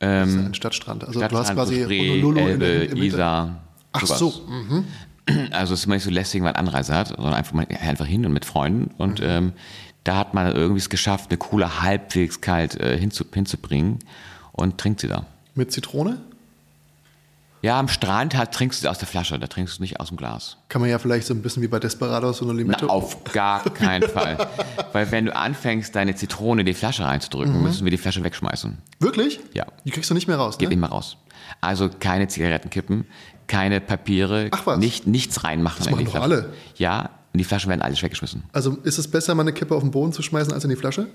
Das 0.00 0.28
ist 0.28 0.34
ein 0.36 0.54
Stadtstrand. 0.54 1.04
Also 1.04 1.18
du 1.20 1.24
hast 1.24 1.30
Stadtstrand, 1.32 1.58
quasi 1.58 1.82
Spree, 1.84 2.10
Honolulu 2.10 2.40
in 2.40 2.46
Elbe, 2.48 2.64
der- 2.64 2.82
in 2.90 2.94
Mitte. 2.94 3.06
Isar. 3.06 3.60
Ach 3.92 4.00
sowas. 4.06 4.18
so. 4.18 4.46
mhm. 4.48 4.84
Also 5.52 5.72
es 5.72 5.80
ist 5.80 5.86
immer 5.86 5.94
nicht 5.94 6.04
so 6.04 6.10
lästig, 6.10 6.40
wenn 6.40 6.44
man 6.52 6.56
Anreise 6.56 6.94
hat, 6.94 7.08
sondern 7.08 7.32
einfach, 7.32 7.54
mal, 7.54 7.66
einfach 7.80 8.04
hin 8.04 8.26
und 8.26 8.32
mit 8.32 8.44
Freunden. 8.44 8.90
Und 8.98 9.20
Mhm. 9.20 9.26
ähm, 9.26 9.52
da 10.02 10.16
hat 10.16 10.34
man 10.34 10.52
irgendwie 10.54 10.80
es 10.80 10.90
geschafft, 10.90 11.30
eine 11.30 11.38
Cola 11.38 11.80
halbwegs 11.80 12.42
kalt 12.42 12.78
äh, 12.78 12.98
hinzu, 12.98 13.24
hinzubringen 13.32 14.00
und 14.52 14.76
trinkt 14.76 15.00
sie 15.00 15.08
da. 15.08 15.24
Mit 15.54 15.72
Zitrone? 15.72 16.18
Ja, 17.64 17.80
am 17.80 17.88
Strand 17.88 18.36
halt, 18.36 18.52
trinkst 18.52 18.80
du 18.80 18.82
sie 18.82 18.88
aus 18.90 18.98
der 18.98 19.08
Flasche, 19.08 19.38
da 19.38 19.46
trinkst 19.46 19.78
du 19.78 19.82
nicht 19.82 19.98
aus 19.98 20.08
dem 20.08 20.18
Glas. 20.18 20.58
Kann 20.68 20.82
man 20.82 20.90
ja 20.90 20.98
vielleicht 20.98 21.26
so 21.26 21.32
ein 21.32 21.40
bisschen 21.40 21.62
wie 21.62 21.66
bei 21.66 21.78
Desperados 21.80 22.36
so 22.36 22.44
eine 22.44 22.52
Na, 22.52 22.58
Limette. 22.58 22.90
auf 22.90 23.24
gar 23.32 23.64
keinen 23.70 24.06
Fall. 24.10 24.36
Weil 24.92 25.10
wenn 25.10 25.24
du 25.24 25.34
anfängst, 25.34 25.96
deine 25.96 26.14
Zitrone 26.14 26.60
in 26.60 26.66
die 26.66 26.74
Flasche 26.74 27.04
reinzudrücken, 27.04 27.62
müssen 27.62 27.84
wir 27.84 27.90
die 27.90 27.96
Flasche 27.96 28.22
wegschmeißen. 28.22 28.76
Wirklich? 29.00 29.40
Ja. 29.54 29.64
Die 29.86 29.92
kriegst 29.92 30.10
du 30.10 30.14
nicht 30.14 30.28
mehr 30.28 30.36
raus, 30.36 30.58
Geht 30.58 30.68
ne? 30.68 30.74
nicht 30.74 30.80
mehr 30.82 30.90
raus. 30.90 31.16
Also 31.62 31.88
keine 31.88 32.28
Zigarettenkippen, 32.28 33.06
keine 33.46 33.80
Papiere, 33.80 34.48
Ach 34.50 34.66
was. 34.66 34.78
Nicht, 34.78 35.06
nichts 35.06 35.42
reinmachen. 35.42 35.78
Das 35.78 35.86
in 35.86 35.96
die 35.96 36.04
machen 36.04 36.16
doch 36.16 36.22
alle. 36.22 36.52
Ja, 36.76 37.08
und 37.32 37.38
die 37.38 37.44
Flaschen 37.44 37.70
werden 37.70 37.80
alles 37.80 38.02
weggeschmissen. 38.02 38.44
Also 38.52 38.76
ist 38.82 38.98
es 38.98 39.10
besser, 39.10 39.34
mal 39.34 39.40
eine 39.40 39.54
Kippe 39.54 39.74
auf 39.74 39.82
den 39.82 39.90
Boden 39.90 40.12
zu 40.12 40.20
schmeißen, 40.20 40.52
als 40.52 40.64
in 40.64 40.70
die 40.70 40.76
Flasche? 40.76 41.06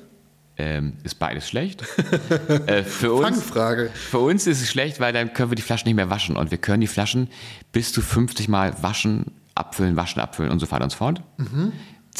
Ähm, 0.61 0.97
ist 1.03 1.15
beides 1.19 1.47
schlecht. 1.47 1.83
äh, 2.67 2.83
für, 2.83 3.13
uns, 3.13 3.37
Fangfrage. 3.37 3.89
für 3.93 4.19
uns 4.19 4.45
ist 4.45 4.61
es 4.61 4.69
schlecht, 4.69 4.99
weil 4.99 5.13
dann 5.13 5.33
können 5.33 5.51
wir 5.51 5.55
die 5.55 5.61
Flaschen 5.61 5.87
nicht 5.87 5.95
mehr 5.95 6.09
waschen. 6.09 6.35
Und 6.35 6.51
wir 6.51 6.57
können 6.57 6.81
die 6.81 6.87
Flaschen 6.87 7.29
bis 7.71 7.93
zu 7.93 8.01
50 8.01 8.49
Mal 8.49 8.75
waschen, 8.83 9.31
abfüllen, 9.55 9.95
waschen, 9.95 10.21
abfüllen 10.21 10.51
und 10.51 10.59
so 10.59 10.69
weiter 10.69 10.83
und 10.83 10.89
so 10.89 10.97
fort. 10.97 11.21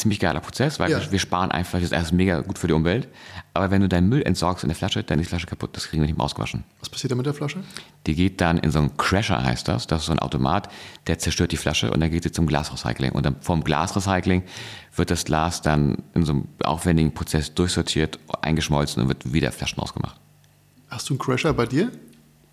Ziemlich 0.00 0.18
geiler 0.18 0.40
Prozess, 0.40 0.80
weil. 0.80 0.90
Ja. 0.90 0.98
wir, 0.98 1.12
wir 1.12 1.18
sparen 1.18 1.50
einfach, 1.50 1.78
das 1.78 1.88
ist 1.88 1.92
erst 1.92 2.12
mega 2.12 2.40
gut 2.40 2.58
für 2.58 2.66
die 2.66 2.72
Umwelt. 2.72 3.08
Aber 3.52 3.70
wenn 3.70 3.82
du 3.82 3.88
deinen 3.88 4.08
Müll 4.08 4.22
entsorgst 4.22 4.64
in 4.64 4.68
der 4.68 4.76
Flasche, 4.76 5.02
dann 5.02 5.18
ist 5.18 5.26
die 5.26 5.28
Flasche 5.28 5.46
kaputt. 5.46 5.76
Das 5.76 5.88
kriegen 5.88 6.02
wir 6.02 6.06
nicht 6.06 6.16
mehr 6.16 6.24
ausgewaschen. 6.24 6.64
Was 6.78 6.88
passiert 6.88 7.10
da 7.10 7.16
mit 7.16 7.26
der 7.26 7.34
Flasche? 7.34 7.62
Die 8.06 8.14
geht 8.14 8.40
dann 8.40 8.56
in 8.56 8.70
so 8.70 8.78
einen 8.78 8.96
Crasher, 8.96 9.44
heißt 9.44 9.68
das. 9.68 9.86
Das 9.86 10.00
ist 10.00 10.06
so 10.06 10.12
ein 10.12 10.18
Automat, 10.20 10.70
der 11.06 11.18
zerstört 11.18 11.52
die 11.52 11.58
Flasche 11.58 11.90
und 11.90 12.00
dann 12.00 12.10
geht 12.10 12.22
sie 12.22 12.32
zum 12.32 12.46
Glasrecycling. 12.46 13.12
Und 13.12 13.26
dann 13.26 13.36
vom 13.42 13.62
Glasrecycling 13.62 14.44
wird 14.96 15.10
das 15.10 15.26
Glas 15.26 15.60
dann 15.60 15.98
in 16.14 16.24
so 16.24 16.32
einem 16.32 16.48
aufwendigen 16.62 17.12
Prozess 17.12 17.52
durchsortiert, 17.52 18.18
eingeschmolzen 18.40 19.02
und 19.02 19.08
wird 19.08 19.32
wieder 19.32 19.52
Flaschen 19.52 19.80
ausgemacht. 19.80 20.18
Hast 20.88 21.10
du 21.10 21.14
einen 21.14 21.18
Crasher 21.18 21.52
bei 21.52 21.66
dir? 21.66 21.92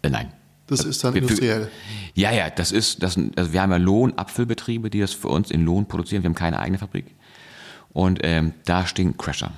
Äh, 0.02 0.10
nein. 0.10 0.34
Das 0.68 0.84
ist 0.84 1.04
dann 1.04 1.16
industriell. 1.16 1.72
Ja, 2.14 2.32
ja, 2.32 2.50
das 2.50 2.74
ist, 2.74 3.02
das, 3.02 3.18
also 3.38 3.54
wir 3.54 3.62
haben 3.62 3.72
ja 3.72 3.78
Lohnabfüllbetriebe, 3.78 4.90
die 4.90 5.00
das 5.00 5.14
für 5.14 5.30
uns 5.30 5.50
in 5.50 5.64
Lohn 5.64 5.88
produzieren. 5.88 6.24
Wir 6.24 6.30
haben 6.30 6.36
keine 6.36 6.60
eigene 6.60 6.78
Fabrik. 6.78 7.06
Und 7.98 8.20
ähm, 8.22 8.54
da 8.66 8.86
stehen 8.86 9.18
Crasher. 9.18 9.50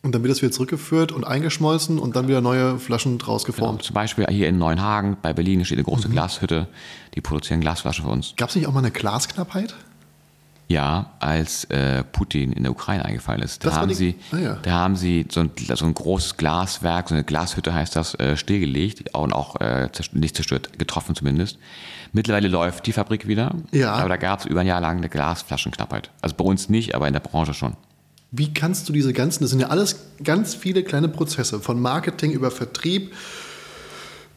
Und 0.00 0.14
dann 0.14 0.22
wird 0.22 0.30
das 0.30 0.40
wieder 0.40 0.52
zurückgeführt 0.52 1.12
und 1.12 1.24
eingeschmolzen 1.24 1.98
und 1.98 2.16
dann 2.16 2.26
wieder 2.26 2.40
neue 2.40 2.78
Flaschen 2.78 3.18
draus 3.18 3.44
geformt. 3.44 3.82
Zum 3.82 3.92
Beispiel 3.92 4.26
hier 4.30 4.48
in 4.48 4.56
Neuenhagen 4.56 5.18
bei 5.20 5.34
Berlin 5.34 5.62
steht 5.66 5.76
eine 5.76 5.84
große 5.84 6.08
Mhm. 6.08 6.12
Glashütte. 6.12 6.66
Die 7.14 7.20
produzieren 7.20 7.60
Glasflaschen 7.60 8.06
für 8.06 8.10
uns. 8.10 8.32
Gab 8.38 8.48
es 8.48 8.56
nicht 8.56 8.66
auch 8.66 8.72
mal 8.72 8.78
eine 8.78 8.90
Glasknappheit? 8.90 9.74
Ja, 10.72 11.12
als 11.20 11.64
äh, 11.64 12.02
Putin 12.02 12.52
in 12.52 12.62
der 12.62 12.72
Ukraine 12.72 13.04
eingefallen 13.04 13.42
ist. 13.42 13.64
Da 13.64 13.74
haben, 13.76 13.88
die- 13.88 13.94
sie, 13.94 14.14
Ah, 14.32 14.38
ja. 14.38 14.54
da 14.62 14.70
haben 14.70 14.96
sie 14.96 15.26
so 15.30 15.40
ein, 15.40 15.50
so 15.74 15.84
ein 15.84 15.92
großes 15.92 16.36
Glaswerk, 16.38 17.08
so 17.10 17.14
eine 17.14 17.24
Glashütte 17.24 17.74
heißt 17.74 17.94
das, 17.94 18.14
äh, 18.14 18.36
stillgelegt 18.36 19.14
und 19.14 19.32
auch 19.32 19.56
äh, 19.60 19.88
nicht 20.12 20.34
zerstört, 20.36 20.78
getroffen 20.78 21.14
zumindest. 21.14 21.58
Mittlerweile 22.12 22.48
läuft 22.48 22.86
die 22.86 22.92
Fabrik 22.92 23.26
wieder, 23.28 23.54
Ja. 23.70 23.92
aber 23.94 24.08
da 24.08 24.16
gab 24.16 24.40
es 24.40 24.46
über 24.46 24.60
ein 24.60 24.66
Jahr 24.66 24.80
lang 24.80 24.96
eine 24.98 25.08
Glasflaschenknappheit. 25.08 26.10
Also 26.22 26.36
bei 26.36 26.44
uns 26.44 26.68
nicht, 26.68 26.94
aber 26.94 27.06
in 27.06 27.12
der 27.12 27.20
Branche 27.20 27.52
schon. 27.54 27.74
Wie 28.30 28.54
kannst 28.54 28.88
du 28.88 28.94
diese 28.94 29.12
ganzen, 29.12 29.42
das 29.44 29.50
sind 29.50 29.60
ja 29.60 29.68
alles 29.68 29.96
ganz 30.24 30.54
viele 30.54 30.82
kleine 30.84 31.08
Prozesse, 31.08 31.60
von 31.60 31.80
Marketing 31.80 32.30
über 32.32 32.50
Vertrieb, 32.50 33.12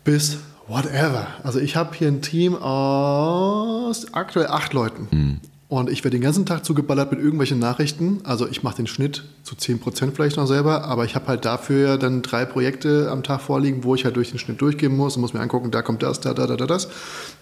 bis 0.04 0.38
whatever. 0.68 1.28
Also 1.44 1.60
ich 1.60 1.76
habe 1.76 1.96
hier 1.96 2.08
ein 2.10 2.22
Team 2.22 2.56
aus 2.56 4.14
aktuell 4.14 4.48
acht 4.48 4.74
Leuten. 4.74 5.40
Und 5.68 5.90
ich 5.90 6.04
werde 6.04 6.18
den 6.18 6.22
ganzen 6.22 6.46
Tag 6.46 6.64
zugeballert 6.64 7.12
mit 7.12 7.20
irgendwelchen 7.20 7.58
Nachrichten. 7.58 8.20
Also 8.24 8.48
ich 8.48 8.62
mache 8.62 8.76
den 8.76 8.88
Schnitt 8.88 9.24
zu 9.42 9.56
10% 9.56 10.12
vielleicht 10.12 10.38
noch 10.38 10.46
selber, 10.46 10.84
aber 10.84 11.06
ich 11.06 11.16
habe 11.16 11.28
halt 11.28 11.44
dafür 11.44 11.98
dann 11.98 12.22
drei 12.22 12.46
Projekte 12.46 13.10
am 13.10 13.24
Tag 13.24 13.42
vorliegen, 13.42 13.84
wo 13.84 13.96
ich 13.96 14.06
halt 14.06 14.16
durch 14.16 14.30
den 14.30 14.38
Schnitt 14.38 14.62
durchgehen 14.62 14.96
muss 14.96 15.16
und 15.16 15.22
muss 15.22 15.34
mir 15.34 15.40
angucken, 15.40 15.72
da 15.72 15.82
kommt 15.82 16.04
das, 16.04 16.20
da, 16.20 16.36
da, 16.36 16.46
da, 16.46 16.56
da, 16.56 16.68
das. 16.68 16.90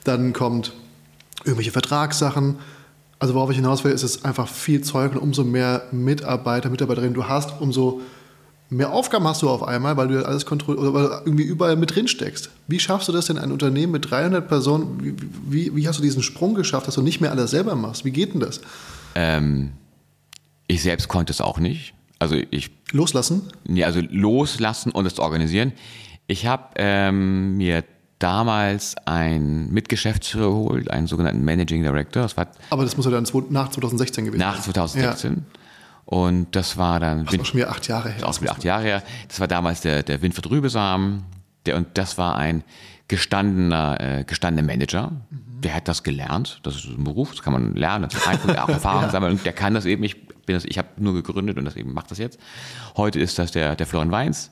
Dann 0.06 0.32
kommt 0.32 0.72
irgendwelche 1.44 1.72
Vertragssachen. 1.72 2.60
Also 3.20 3.34
worauf 3.34 3.50
ich 3.50 3.58
hinaus 3.58 3.84
will, 3.84 3.91
ist 3.91 4.04
es 4.04 4.24
einfach 4.24 4.48
viel 4.48 4.82
Zeug 4.82 5.12
und 5.14 5.18
umso 5.18 5.44
mehr 5.44 5.84
Mitarbeiter, 5.91 6.70
Mitarbeiterinnen 6.70 7.14
du 7.14 7.28
hast, 7.28 7.60
umso 7.60 8.02
mehr 8.74 8.91
Aufgaben 8.91 9.28
hast 9.28 9.41
du 9.41 9.50
auf 9.50 9.64
einmal, 9.64 9.98
weil 9.98 10.08
du 10.08 10.26
alles 10.26 10.45
kontrollierst 10.45 10.88
oder 10.88 10.94
weil 10.94 11.08
du 11.08 11.26
irgendwie 11.26 11.44
überall 11.44 11.76
mit 11.76 11.95
drin 11.95 12.08
steckst. 12.08 12.50
Wie 12.68 12.80
schaffst 12.80 13.08
du 13.08 13.12
das 13.12 13.26
denn, 13.26 13.38
ein 13.38 13.52
Unternehmen 13.52 13.91
mit 13.91 14.10
300 14.10 14.48
Personen, 14.48 15.00
wie, 15.02 15.16
wie, 15.50 15.76
wie 15.76 15.88
hast 15.88 16.00
du 16.00 16.04
diesen 16.04 16.24
Sprung 16.24 16.56
geschafft, 16.56 16.88
dass 16.88 16.95
du 16.95 17.02
nicht 17.02 17.22
mehr 17.22 17.32
alles 17.32 17.52
selber 17.52 17.76
machst? 17.76 18.06
Wie 18.06 18.12
geht 18.12 18.34
denn 18.34 18.40
das? 18.40 18.62
Ähm, 19.16 19.72
ich 20.68 20.82
selbst 20.82 21.08
konnte 21.08 21.32
es 21.32 21.41
auch 21.41 21.60
nicht. 21.60 21.94
Also 22.20 22.36
ich, 22.52 22.72
Loslassen? 22.91 23.44
nee, 23.66 23.84
also 23.84 24.00
loslassen 24.10 24.91
und 24.91 25.06
es 25.06 25.20
organisieren. 25.20 25.74
Ich 26.28 26.45
habe 26.45 26.70
ähm, 26.78 27.58
mir 27.58 27.84
damals 28.20 28.95
einen 29.06 29.74
Mitgeschäftsführer 29.74 30.48
geholt, 30.48 30.90
einen 30.90 31.08
sogenannten 31.08 31.44
Managing 31.44 31.84
Director. 31.84 32.24
Das 32.24 32.38
war 32.38 32.48
Aber 32.70 32.84
das 32.84 32.95
muss 32.95 33.06
ja 33.06 33.12
dann 33.12 33.26
nach 33.50 33.70
2016 33.70 34.26
gewesen 34.26 34.40
nach 34.40 34.62
2016. 34.62 35.45
Und 36.06 36.56
das 36.56 36.78
war 36.78 37.00
dann 37.00 37.26
Das 37.26 37.34
ist 37.34 37.40
auch 37.40 37.46
schon 37.46 37.60
wieder 37.60 37.72
acht 37.72 37.88
Jahre 37.88 38.10
her. 38.10 38.18
ist 38.18 38.24
auch 38.24 38.42
wieder 38.42 38.52
acht 38.52 38.64
Jahre 38.64 38.84
her. 38.84 39.04
Das 39.28 39.40
war 39.40 39.48
damals 39.48 39.82
der, 39.82 40.04
der 40.04 40.22
Winfried 40.22 40.50
Rübesamen. 40.50 41.24
Der, 41.66 41.78
und 41.78 41.98
das 41.98 42.18
war 42.18 42.36
ein 42.36 42.64
gestandener, 43.08 44.00
äh, 44.00 44.24
gestandener 44.26 44.66
Manager. 44.66 45.12
Der 45.30 45.76
hat 45.76 45.88
das 45.88 46.04
gelernt. 46.04 46.60
Das 46.64 46.76
ist 46.76 46.86
ein 46.86 47.04
Beruf, 47.04 47.32
das 47.32 47.42
kann 47.42 47.54
man 47.54 47.76
lernen, 47.76 48.10
das 48.10 48.22
ist 48.22 48.28
einfach 48.28 48.58
auch 48.58 48.70
Erfahrung 48.70 49.10
sammeln. 49.10 49.34
Und 49.34 49.46
der 49.46 49.54
kann 49.54 49.74
das 49.74 49.86
eben. 49.86 50.04
Ich, 50.04 50.28
bin 50.46 50.56
das, 50.56 50.66
ich 50.66 50.78
habe 50.78 50.90
nur 50.98 51.14
gegründet 51.14 51.58
und 51.58 51.64
das 51.64 51.78
eben 51.78 51.94
macht 51.94 52.12
das 52.12 52.18
jetzt. 52.18 52.38
Heute 52.98 53.20
ist 53.20 53.40
das 53.40 53.52
der, 53.52 53.78
der 53.78 53.88
Florian 53.88 54.12
Weins. 54.12 54.52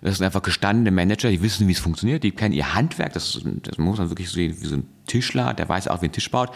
Das 0.00 0.18
sind 0.18 0.26
einfach 0.26 0.42
gestandene 0.42 0.90
Manager, 0.90 1.30
die 1.30 1.42
wissen, 1.42 1.66
wie 1.66 1.72
es 1.72 1.78
funktioniert, 1.78 2.22
die 2.22 2.30
kennen 2.30 2.54
ihr 2.54 2.74
Handwerk. 2.74 3.14
Das, 3.14 3.34
ist, 3.34 3.44
das 3.62 3.78
muss 3.78 3.98
man 3.98 4.10
wirklich 4.10 4.28
so 4.28 4.34
sehen 4.34 4.54
wie 4.60 4.66
so 4.66 4.76
ein 4.76 4.86
Tischler, 5.06 5.54
der 5.54 5.68
weiß 5.68 5.88
auch, 5.88 6.02
wie 6.02 6.06
ein 6.06 6.12
Tisch 6.12 6.30
baut. 6.30 6.50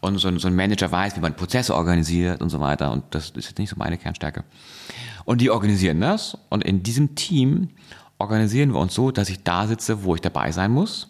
Und 0.00 0.18
so 0.18 0.28
ein, 0.28 0.38
so 0.38 0.48
ein 0.48 0.54
Manager 0.56 0.90
weiß, 0.90 1.16
wie 1.16 1.20
man 1.20 1.34
Prozesse 1.34 1.74
organisiert 1.74 2.40
und 2.40 2.48
so 2.48 2.58
weiter. 2.58 2.90
Und 2.90 3.04
das 3.10 3.30
ist 3.30 3.48
jetzt 3.48 3.58
nicht 3.58 3.68
so 3.68 3.76
meine 3.76 3.98
Kernstärke. 3.98 4.44
Und 5.26 5.40
die 5.40 5.50
organisieren 5.50 6.00
das. 6.00 6.38
Und 6.48 6.64
in 6.64 6.82
diesem 6.82 7.14
Team 7.14 7.68
organisieren 8.18 8.72
wir 8.72 8.78
uns 8.80 8.94
so, 8.94 9.10
dass 9.10 9.28
ich 9.28 9.42
da 9.42 9.66
sitze, 9.66 10.04
wo 10.04 10.14
ich 10.14 10.20
dabei 10.20 10.52
sein 10.52 10.70
muss. 10.70 11.08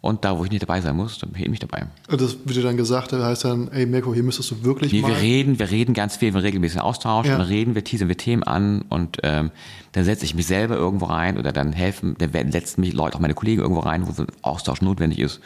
Und 0.00 0.24
da, 0.24 0.38
wo 0.38 0.44
ich 0.44 0.50
nicht 0.50 0.62
dabei 0.62 0.80
sein 0.80 0.94
muss, 0.94 1.18
dann 1.18 1.30
bin 1.30 1.42
ich 1.42 1.48
nicht 1.48 1.62
dabei. 1.62 1.86
Und 2.08 2.20
Das 2.20 2.36
wird 2.44 2.56
dir 2.56 2.62
dann 2.62 2.76
gesagt, 2.76 3.12
das 3.12 3.22
heißt 3.22 3.44
dann, 3.46 3.68
ey 3.72 3.84
Mirko, 3.84 4.14
hier 4.14 4.22
müsstest 4.22 4.52
du 4.52 4.62
wirklich 4.62 4.92
Nee, 4.92 5.00
mal... 5.00 5.10
wir 5.10 5.18
reden, 5.20 5.58
wir 5.58 5.70
reden 5.70 5.92
ganz 5.92 6.16
viel, 6.16 6.28
wir 6.28 6.34
haben 6.38 6.44
regelmäßigen 6.44 6.80
Austausch, 6.80 7.26
Ja. 7.26 7.36
dann 7.36 7.46
reden 7.46 7.74
wir, 7.74 7.82
teasern 7.82 8.08
wir 8.08 8.16
Themen 8.16 8.44
an 8.44 8.82
und 8.88 9.18
ähm, 9.24 9.50
dann 9.92 10.04
setze 10.04 10.24
ich 10.24 10.36
mich 10.36 10.46
selber 10.46 10.76
irgendwo 10.76 11.06
rein 11.06 11.36
oder 11.36 11.50
dann 11.50 11.72
helfen, 11.72 12.14
dann 12.18 12.52
setzen 12.52 12.80
mich 12.82 12.92
Leute, 12.92 13.16
auch 13.16 13.20
meine 13.20 13.34
Kollegen 13.34 13.60
irgendwo 13.60 13.80
rein, 13.80 14.06
wo 14.06 14.12
so 14.12 14.22
ein 14.22 14.28
Austausch 14.42 14.82
notwendig 14.82 15.18
ist 15.18 15.40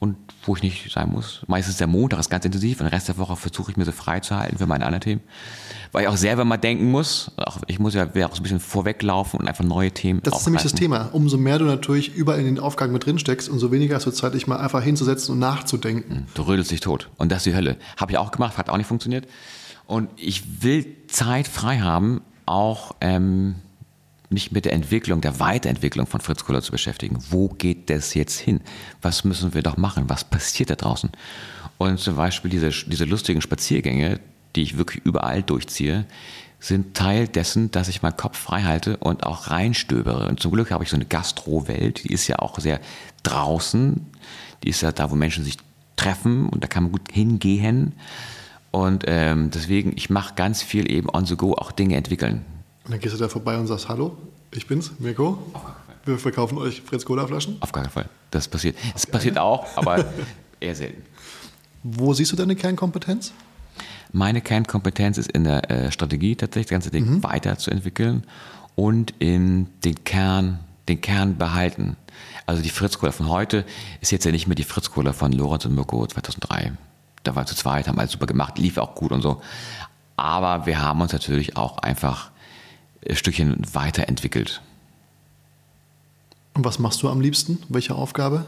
und 0.00 0.16
wo 0.44 0.56
ich 0.56 0.62
nicht 0.62 0.90
sein 0.90 1.12
muss. 1.12 1.42
Meistens 1.46 1.76
der 1.76 1.86
Montag 1.86 2.18
ist 2.18 2.30
ganz 2.30 2.46
intensiv 2.46 2.80
und 2.80 2.86
den 2.86 2.94
Rest 2.94 3.08
der 3.08 3.18
Woche 3.18 3.36
versuche 3.36 3.70
ich 3.70 3.76
mir 3.76 3.84
so 3.84 3.92
frei 3.92 4.20
zu 4.20 4.34
halten 4.34 4.56
für 4.56 4.66
meine 4.66 4.86
anderen 4.86 5.02
Themen. 5.02 5.20
Weil 5.92 6.02
ich 6.02 6.08
auch 6.08 6.16
selber 6.16 6.46
mal 6.46 6.56
denken 6.56 6.90
muss, 6.90 7.32
auch, 7.36 7.58
ich 7.66 7.78
muss 7.78 7.92
ja 7.92 8.06
auch 8.06 8.34
so 8.34 8.40
ein 8.40 8.42
bisschen 8.42 8.60
vorweglaufen 8.60 9.38
und 9.38 9.46
einfach 9.46 9.62
neue 9.62 9.90
Themen 9.90 10.22
Das 10.22 10.38
ist 10.38 10.46
nämlich 10.46 10.62
das. 10.62 10.72
Thema. 10.72 11.10
Umso 11.12 11.36
mehr 11.36 11.58
du 11.58 11.66
natürlich 11.66 12.14
überall 12.14 12.40
in 12.40 12.46
den 12.46 12.58
Aufgaben 12.58 12.94
mit 12.94 13.04
drin 13.04 13.18
steckst, 13.18 13.50
umso 13.50 13.70
weniger 13.70 13.96
hast 13.96 14.06
du 14.06 14.10
Zeit, 14.10 14.32
dich 14.32 14.46
mal 14.46 14.56
einfach 14.56 14.82
hinzusetzen 14.82 15.34
und 15.34 15.38
nachzudenken. 15.38 16.26
Du 16.32 16.42
rödelst 16.42 16.70
dich 16.70 16.80
tot. 16.80 17.10
Und 17.18 17.30
das 17.30 17.38
ist 17.38 17.46
die 17.46 17.54
Hölle. 17.54 17.76
Habe 17.98 18.12
ich 18.12 18.18
auch 18.18 18.30
gemacht, 18.30 18.56
hat 18.56 18.70
auch 18.70 18.78
nicht 18.78 18.86
funktioniert. 18.86 19.28
Und 19.86 20.08
ich 20.16 20.62
will 20.62 20.86
Zeit 21.08 21.46
frei 21.46 21.80
haben, 21.80 22.22
auch 22.46 22.96
ähm, 23.02 23.56
mich 24.30 24.52
mit 24.52 24.64
der 24.64 24.72
Entwicklung, 24.72 25.20
der 25.20 25.40
Weiterentwicklung 25.40 26.06
von 26.06 26.20
Fritz 26.20 26.44
Kohler 26.44 26.62
zu 26.62 26.72
beschäftigen. 26.72 27.18
Wo 27.30 27.48
geht 27.48 27.90
das 27.90 28.14
jetzt 28.14 28.38
hin? 28.38 28.60
Was 29.02 29.24
müssen 29.24 29.54
wir 29.54 29.62
doch 29.62 29.76
machen? 29.76 30.08
Was 30.08 30.24
passiert 30.24 30.70
da 30.70 30.76
draußen? 30.76 31.10
Und 31.78 31.98
zum 31.98 32.16
Beispiel 32.16 32.50
diese, 32.50 32.70
diese 32.70 33.04
lustigen 33.04 33.40
Spaziergänge, 33.40 34.20
die 34.54 34.62
ich 34.62 34.78
wirklich 34.78 35.04
überall 35.04 35.42
durchziehe, 35.42 36.06
sind 36.60 36.94
Teil 36.94 37.26
dessen, 37.26 37.70
dass 37.70 37.88
ich 37.88 38.02
meinen 38.02 38.16
Kopf 38.16 38.38
frei 38.38 38.62
halte 38.62 38.98
und 38.98 39.24
auch 39.24 39.50
reinstöbere. 39.50 40.28
Und 40.28 40.40
zum 40.40 40.52
Glück 40.52 40.70
habe 40.70 40.84
ich 40.84 40.90
so 40.90 40.96
eine 40.96 41.06
Gastro-Welt, 41.06 42.04
die 42.04 42.12
ist 42.12 42.28
ja 42.28 42.38
auch 42.38 42.58
sehr 42.58 42.80
draußen. 43.22 44.06
Die 44.62 44.68
ist 44.68 44.82
ja 44.82 44.92
da, 44.92 45.10
wo 45.10 45.14
Menschen 45.14 45.42
sich 45.42 45.56
treffen 45.96 46.48
und 46.48 46.62
da 46.62 46.68
kann 46.68 46.84
man 46.84 46.92
gut 46.92 47.10
hingehen. 47.10 47.94
Und 48.70 49.04
ähm, 49.06 49.50
deswegen, 49.50 49.92
ich 49.96 50.10
mache 50.10 50.34
ganz 50.34 50.62
viel 50.62 50.90
eben 50.90 51.08
on 51.08 51.26
the 51.26 51.36
go, 51.36 51.54
auch 51.54 51.72
Dinge 51.72 51.96
entwickeln. 51.96 52.44
Und 52.84 52.92
dann 52.92 53.00
gehst 53.00 53.14
du 53.14 53.18
da 53.18 53.28
vorbei 53.28 53.58
und 53.58 53.66
sagst, 53.66 53.88
hallo, 53.88 54.16
ich 54.52 54.66
bin's, 54.66 54.92
Mirko. 54.98 55.38
Wir 56.04 56.18
verkaufen 56.18 56.58
euch 56.58 56.80
Fritz 56.80 57.04
Cola 57.04 57.26
Flaschen. 57.26 57.58
Auf 57.60 57.72
gar 57.72 57.84
keinen 57.84 57.92
Fall. 57.92 58.08
Das 58.30 58.48
passiert. 58.48 58.76
Es 58.94 59.06
passiert 59.06 59.38
auch, 59.38 59.66
aber 59.76 60.04
eher 60.60 60.74
selten. 60.74 61.02
Wo 61.82 62.14
siehst 62.14 62.32
du 62.32 62.36
deine 62.36 62.56
Kernkompetenz? 62.56 63.32
Meine 64.12 64.40
Kernkompetenz 64.40 65.18
ist 65.18 65.30
in 65.30 65.44
der 65.44 65.70
äh, 65.70 65.92
Strategie 65.92 66.34
tatsächlich, 66.34 66.66
das 66.66 66.70
ganze 66.70 66.90
Ding 66.90 67.22
weiterzuentwickeln 67.22 68.24
und 68.74 69.14
in 69.18 69.68
den 69.84 70.02
Kern, 70.04 70.58
den 70.88 71.00
Kern 71.00 71.36
behalten. 71.36 71.96
Also 72.46 72.62
die 72.62 72.70
Fritz-Cola 72.70 73.12
von 73.12 73.28
heute 73.28 73.64
ist 74.00 74.10
jetzt 74.10 74.24
ja 74.24 74.32
nicht 74.32 74.48
mehr 74.48 74.56
die 74.56 74.64
Fritz-Cola 74.64 75.12
von 75.12 75.32
Lorenz 75.32 75.64
und 75.64 75.74
Mirko 75.74 76.06
2003. 76.06 76.72
Da 77.22 77.36
waren 77.36 77.46
zu 77.46 77.54
zweit, 77.54 77.86
haben 77.86 77.98
alles 77.98 78.12
super 78.12 78.26
gemacht, 78.26 78.58
lief 78.58 78.78
auch 78.78 78.94
gut 78.94 79.12
und 79.12 79.22
so. 79.22 79.40
Aber 80.16 80.66
wir 80.66 80.82
haben 80.82 81.00
uns 81.00 81.12
natürlich 81.12 81.56
auch 81.56 81.78
einfach 81.78 82.26
ein 82.26 82.29
Stückchen 83.12 83.62
weiterentwickelt. 83.72 84.62
Und 86.54 86.64
was 86.64 86.78
machst 86.78 87.02
du 87.02 87.08
am 87.08 87.20
liebsten? 87.20 87.58
Welche 87.68 87.94
Aufgabe? 87.94 88.46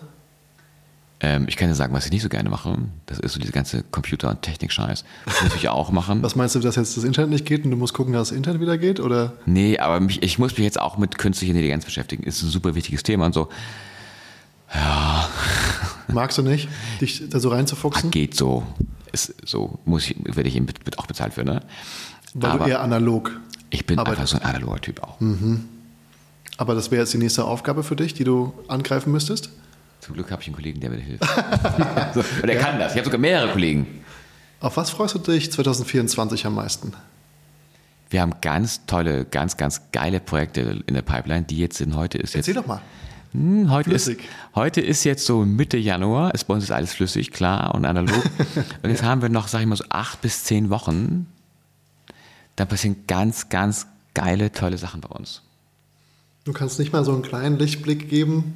Ähm, 1.20 1.46
ich 1.48 1.56
kann 1.56 1.68
dir 1.68 1.76
sagen, 1.76 1.94
was 1.94 2.04
ich 2.04 2.10
nicht 2.10 2.22
so 2.22 2.28
gerne 2.28 2.50
mache. 2.50 2.76
Das 3.06 3.20
ist 3.20 3.32
so 3.32 3.40
diese 3.40 3.52
ganze 3.52 3.84
Computer- 3.84 4.28
und 4.28 4.42
Technik-Scheiß. 4.42 5.04
Das 5.24 5.42
muss 5.42 5.54
ich 5.54 5.68
auch 5.68 5.92
machen. 5.92 6.20
Was 6.22 6.34
meinst 6.34 6.56
du, 6.56 6.58
dass 6.58 6.74
jetzt 6.74 6.96
das 6.96 7.04
Internet 7.04 7.30
nicht 7.30 7.46
geht 7.46 7.64
und 7.64 7.70
du 7.70 7.76
musst 7.76 7.94
gucken, 7.94 8.12
dass 8.12 8.30
das 8.30 8.36
Internet 8.36 8.60
wieder 8.60 8.76
geht? 8.76 8.98
Oder 8.98 9.34
Nee, 9.46 9.78
aber 9.78 10.00
mich, 10.00 10.20
ich 10.20 10.40
muss 10.40 10.50
mich 10.52 10.64
jetzt 10.64 10.80
auch 10.80 10.98
mit 10.98 11.18
künstlicher 11.18 11.52
Intelligenz 11.52 11.84
beschäftigen. 11.84 12.24
Ist 12.24 12.42
ein 12.42 12.50
super 12.50 12.74
wichtiges 12.74 13.04
Thema 13.04 13.26
und 13.26 13.34
so. 13.34 13.48
magst 16.08 16.38
du 16.38 16.42
nicht, 16.42 16.68
dich 17.00 17.28
da 17.28 17.38
so 17.38 17.50
reinzufuchsen? 17.50 18.10
Geht 18.10 18.34
so. 18.34 18.64
Ist 19.12 19.34
so, 19.44 19.78
muss 19.84 20.10
ich, 20.10 20.16
werde 20.24 20.48
ich 20.48 20.56
eben 20.56 20.66
auch 20.96 21.06
bezahlt 21.06 21.34
für, 21.34 21.44
ne? 21.44 21.60
Weil 22.34 22.50
aber 22.50 22.64
du 22.64 22.70
eher 22.70 22.80
analog. 22.80 23.38
Ich 23.72 23.86
bin 23.86 23.98
arbeitest. 23.98 24.34
einfach 24.34 24.40
so 24.40 24.48
ein 24.48 24.54
analoger 24.54 24.80
Typ 24.80 25.02
auch. 25.02 25.18
Aber 26.58 26.74
das 26.74 26.90
wäre 26.90 27.02
jetzt 27.02 27.12
die 27.12 27.18
nächste 27.18 27.44
Aufgabe 27.44 27.82
für 27.82 27.96
dich, 27.96 28.14
die 28.14 28.24
du 28.24 28.52
angreifen 28.68 29.10
müsstest? 29.10 29.50
Zum 30.00 30.14
Glück 30.14 30.30
habe 30.30 30.42
ich 30.42 30.48
einen 30.48 30.56
Kollegen, 30.56 30.80
der 30.80 30.90
mir 30.90 30.96
hilft. 30.96 31.22
und 32.42 32.48
er 32.48 32.56
kann 32.56 32.78
das. 32.78 32.92
Ich 32.92 32.98
habe 32.98 33.04
sogar 33.04 33.20
mehrere 33.20 33.52
Kollegen. 33.52 33.86
Auf 34.60 34.76
was 34.76 34.90
freust 34.90 35.14
du 35.14 35.18
dich 35.18 35.50
2024 35.50 36.46
am 36.46 36.54
meisten? 36.54 36.92
Wir 38.10 38.20
haben 38.20 38.34
ganz 38.40 38.84
tolle, 38.86 39.24
ganz, 39.24 39.56
ganz 39.56 39.80
geile 39.90 40.20
Projekte 40.20 40.82
in 40.86 40.94
der 40.94 41.02
Pipeline, 41.02 41.44
die 41.44 41.58
jetzt 41.58 41.78
sind. 41.78 41.96
Heute 41.96 42.18
ist 42.18 42.34
jetzt. 42.34 42.48
Erzähl 42.48 42.62
doch 42.62 42.66
mal. 42.66 42.82
Hm, 43.32 43.70
heute, 43.70 43.90
ist, 43.90 44.04
Flüssig. 44.04 44.28
heute 44.54 44.80
ist 44.82 45.04
jetzt 45.04 45.24
so 45.24 45.44
Mitte 45.44 45.78
Januar. 45.78 46.34
Ist, 46.34 46.44
bei 46.44 46.54
uns 46.54 46.64
ist 46.64 46.70
alles 46.70 46.92
flüssig, 46.92 47.30
klar 47.30 47.74
und 47.74 47.86
analog. 47.86 48.22
und 48.82 48.90
jetzt 48.90 49.02
haben 49.02 49.22
wir 49.22 49.30
noch, 49.30 49.48
sag 49.48 49.60
ich 49.60 49.66
mal, 49.66 49.76
so 49.76 49.84
acht 49.88 50.20
bis 50.20 50.44
zehn 50.44 50.68
Wochen. 50.68 51.26
Da 52.56 52.64
passieren 52.64 53.04
ganz, 53.06 53.48
ganz 53.48 53.86
geile, 54.14 54.52
tolle 54.52 54.78
Sachen 54.78 55.00
bei 55.00 55.08
uns. 55.08 55.42
Du 56.44 56.52
kannst 56.52 56.78
nicht 56.78 56.92
mal 56.92 57.04
so 57.04 57.12
einen 57.12 57.22
kleinen 57.22 57.58
Lichtblick 57.58 58.08
geben, 58.08 58.54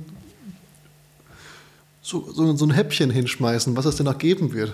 so, 2.03 2.31
so, 2.33 2.57
so 2.57 2.67
ein 2.67 2.71
Häppchen 2.71 3.11
hinschmeißen, 3.11 3.77
was 3.77 3.85
es 3.85 3.97
denn 3.97 4.07
noch 4.07 4.19
geben 4.19 4.53
wird. 4.53 4.73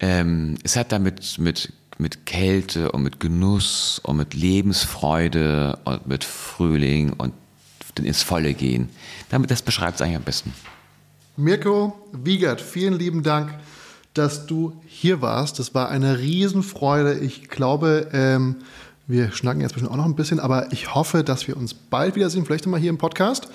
Ähm, 0.00 0.56
es 0.64 0.76
hat 0.76 0.90
damit 0.90 1.38
mit, 1.38 1.72
mit 1.98 2.26
Kälte 2.26 2.90
und 2.90 3.02
mit 3.02 3.20
Genuss 3.20 4.00
und 4.02 4.16
mit 4.16 4.34
Lebensfreude 4.34 5.78
und 5.84 6.06
mit 6.06 6.24
Frühling 6.24 7.12
und 7.12 7.32
ins 8.00 8.24
Volle 8.24 8.54
gehen. 8.54 8.88
Damit, 9.30 9.52
das 9.52 9.62
beschreibt 9.62 9.96
es 9.96 10.02
eigentlich 10.02 10.16
am 10.16 10.24
besten. 10.24 10.52
Mirko 11.36 11.96
Wiegert, 12.12 12.60
vielen 12.60 12.98
lieben 12.98 13.22
Dank, 13.22 13.54
dass 14.14 14.46
du 14.46 14.72
hier 14.86 15.20
warst. 15.20 15.58
Das 15.58 15.74
war 15.74 15.88
eine 15.88 16.18
Riesenfreude. 16.18 17.18
Ich 17.18 17.48
glaube, 17.48 18.08
ähm, 18.12 18.56
wir 19.06 19.32
schnacken 19.32 19.60
jetzt 19.60 19.72
bestimmt 19.72 19.92
auch 19.92 19.96
noch 19.96 20.04
ein 20.06 20.16
bisschen, 20.16 20.40
aber 20.40 20.72
ich 20.72 20.94
hoffe, 20.94 21.24
dass 21.24 21.46
wir 21.46 21.56
uns 21.56 21.74
bald 21.74 22.14
wiedersehen, 22.14 22.46
vielleicht 22.46 22.66
mal 22.66 22.80
hier 22.80 22.90
im 22.90 22.98
Podcast. 22.98 23.48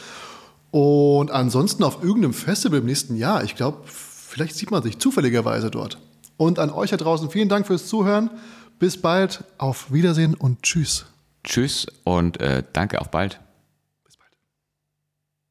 Und 0.72 1.32
ansonsten 1.32 1.84
auf 1.84 2.04
irgendeinem 2.04 2.34
Festival 2.34 2.80
im 2.80 2.86
nächsten 2.86 3.16
Jahr. 3.16 3.44
Ich 3.44 3.56
glaube, 3.56 3.80
vielleicht 3.88 4.56
sieht 4.56 4.70
man 4.70 4.84
sich 4.84 5.00
zufälligerweise 5.00 5.72
dort. 5.72 5.98
Und 6.38 6.60
an 6.60 6.70
euch 6.70 6.92
da 6.92 6.98
draußen 6.98 7.32
vielen 7.32 7.50
Dank 7.50 7.66
fürs 7.66 7.88
Zuhören. 7.88 8.30
Bis 8.78 9.02
bald, 9.02 9.44
auf 9.58 9.92
Wiedersehen 9.92 10.36
und 10.36 10.62
tschüss. 10.64 11.06
Tschüss 11.44 11.88
und 12.04 12.40
äh, 12.40 12.64
danke, 12.72 13.02
auf 13.02 13.10
bald. 13.10 13.40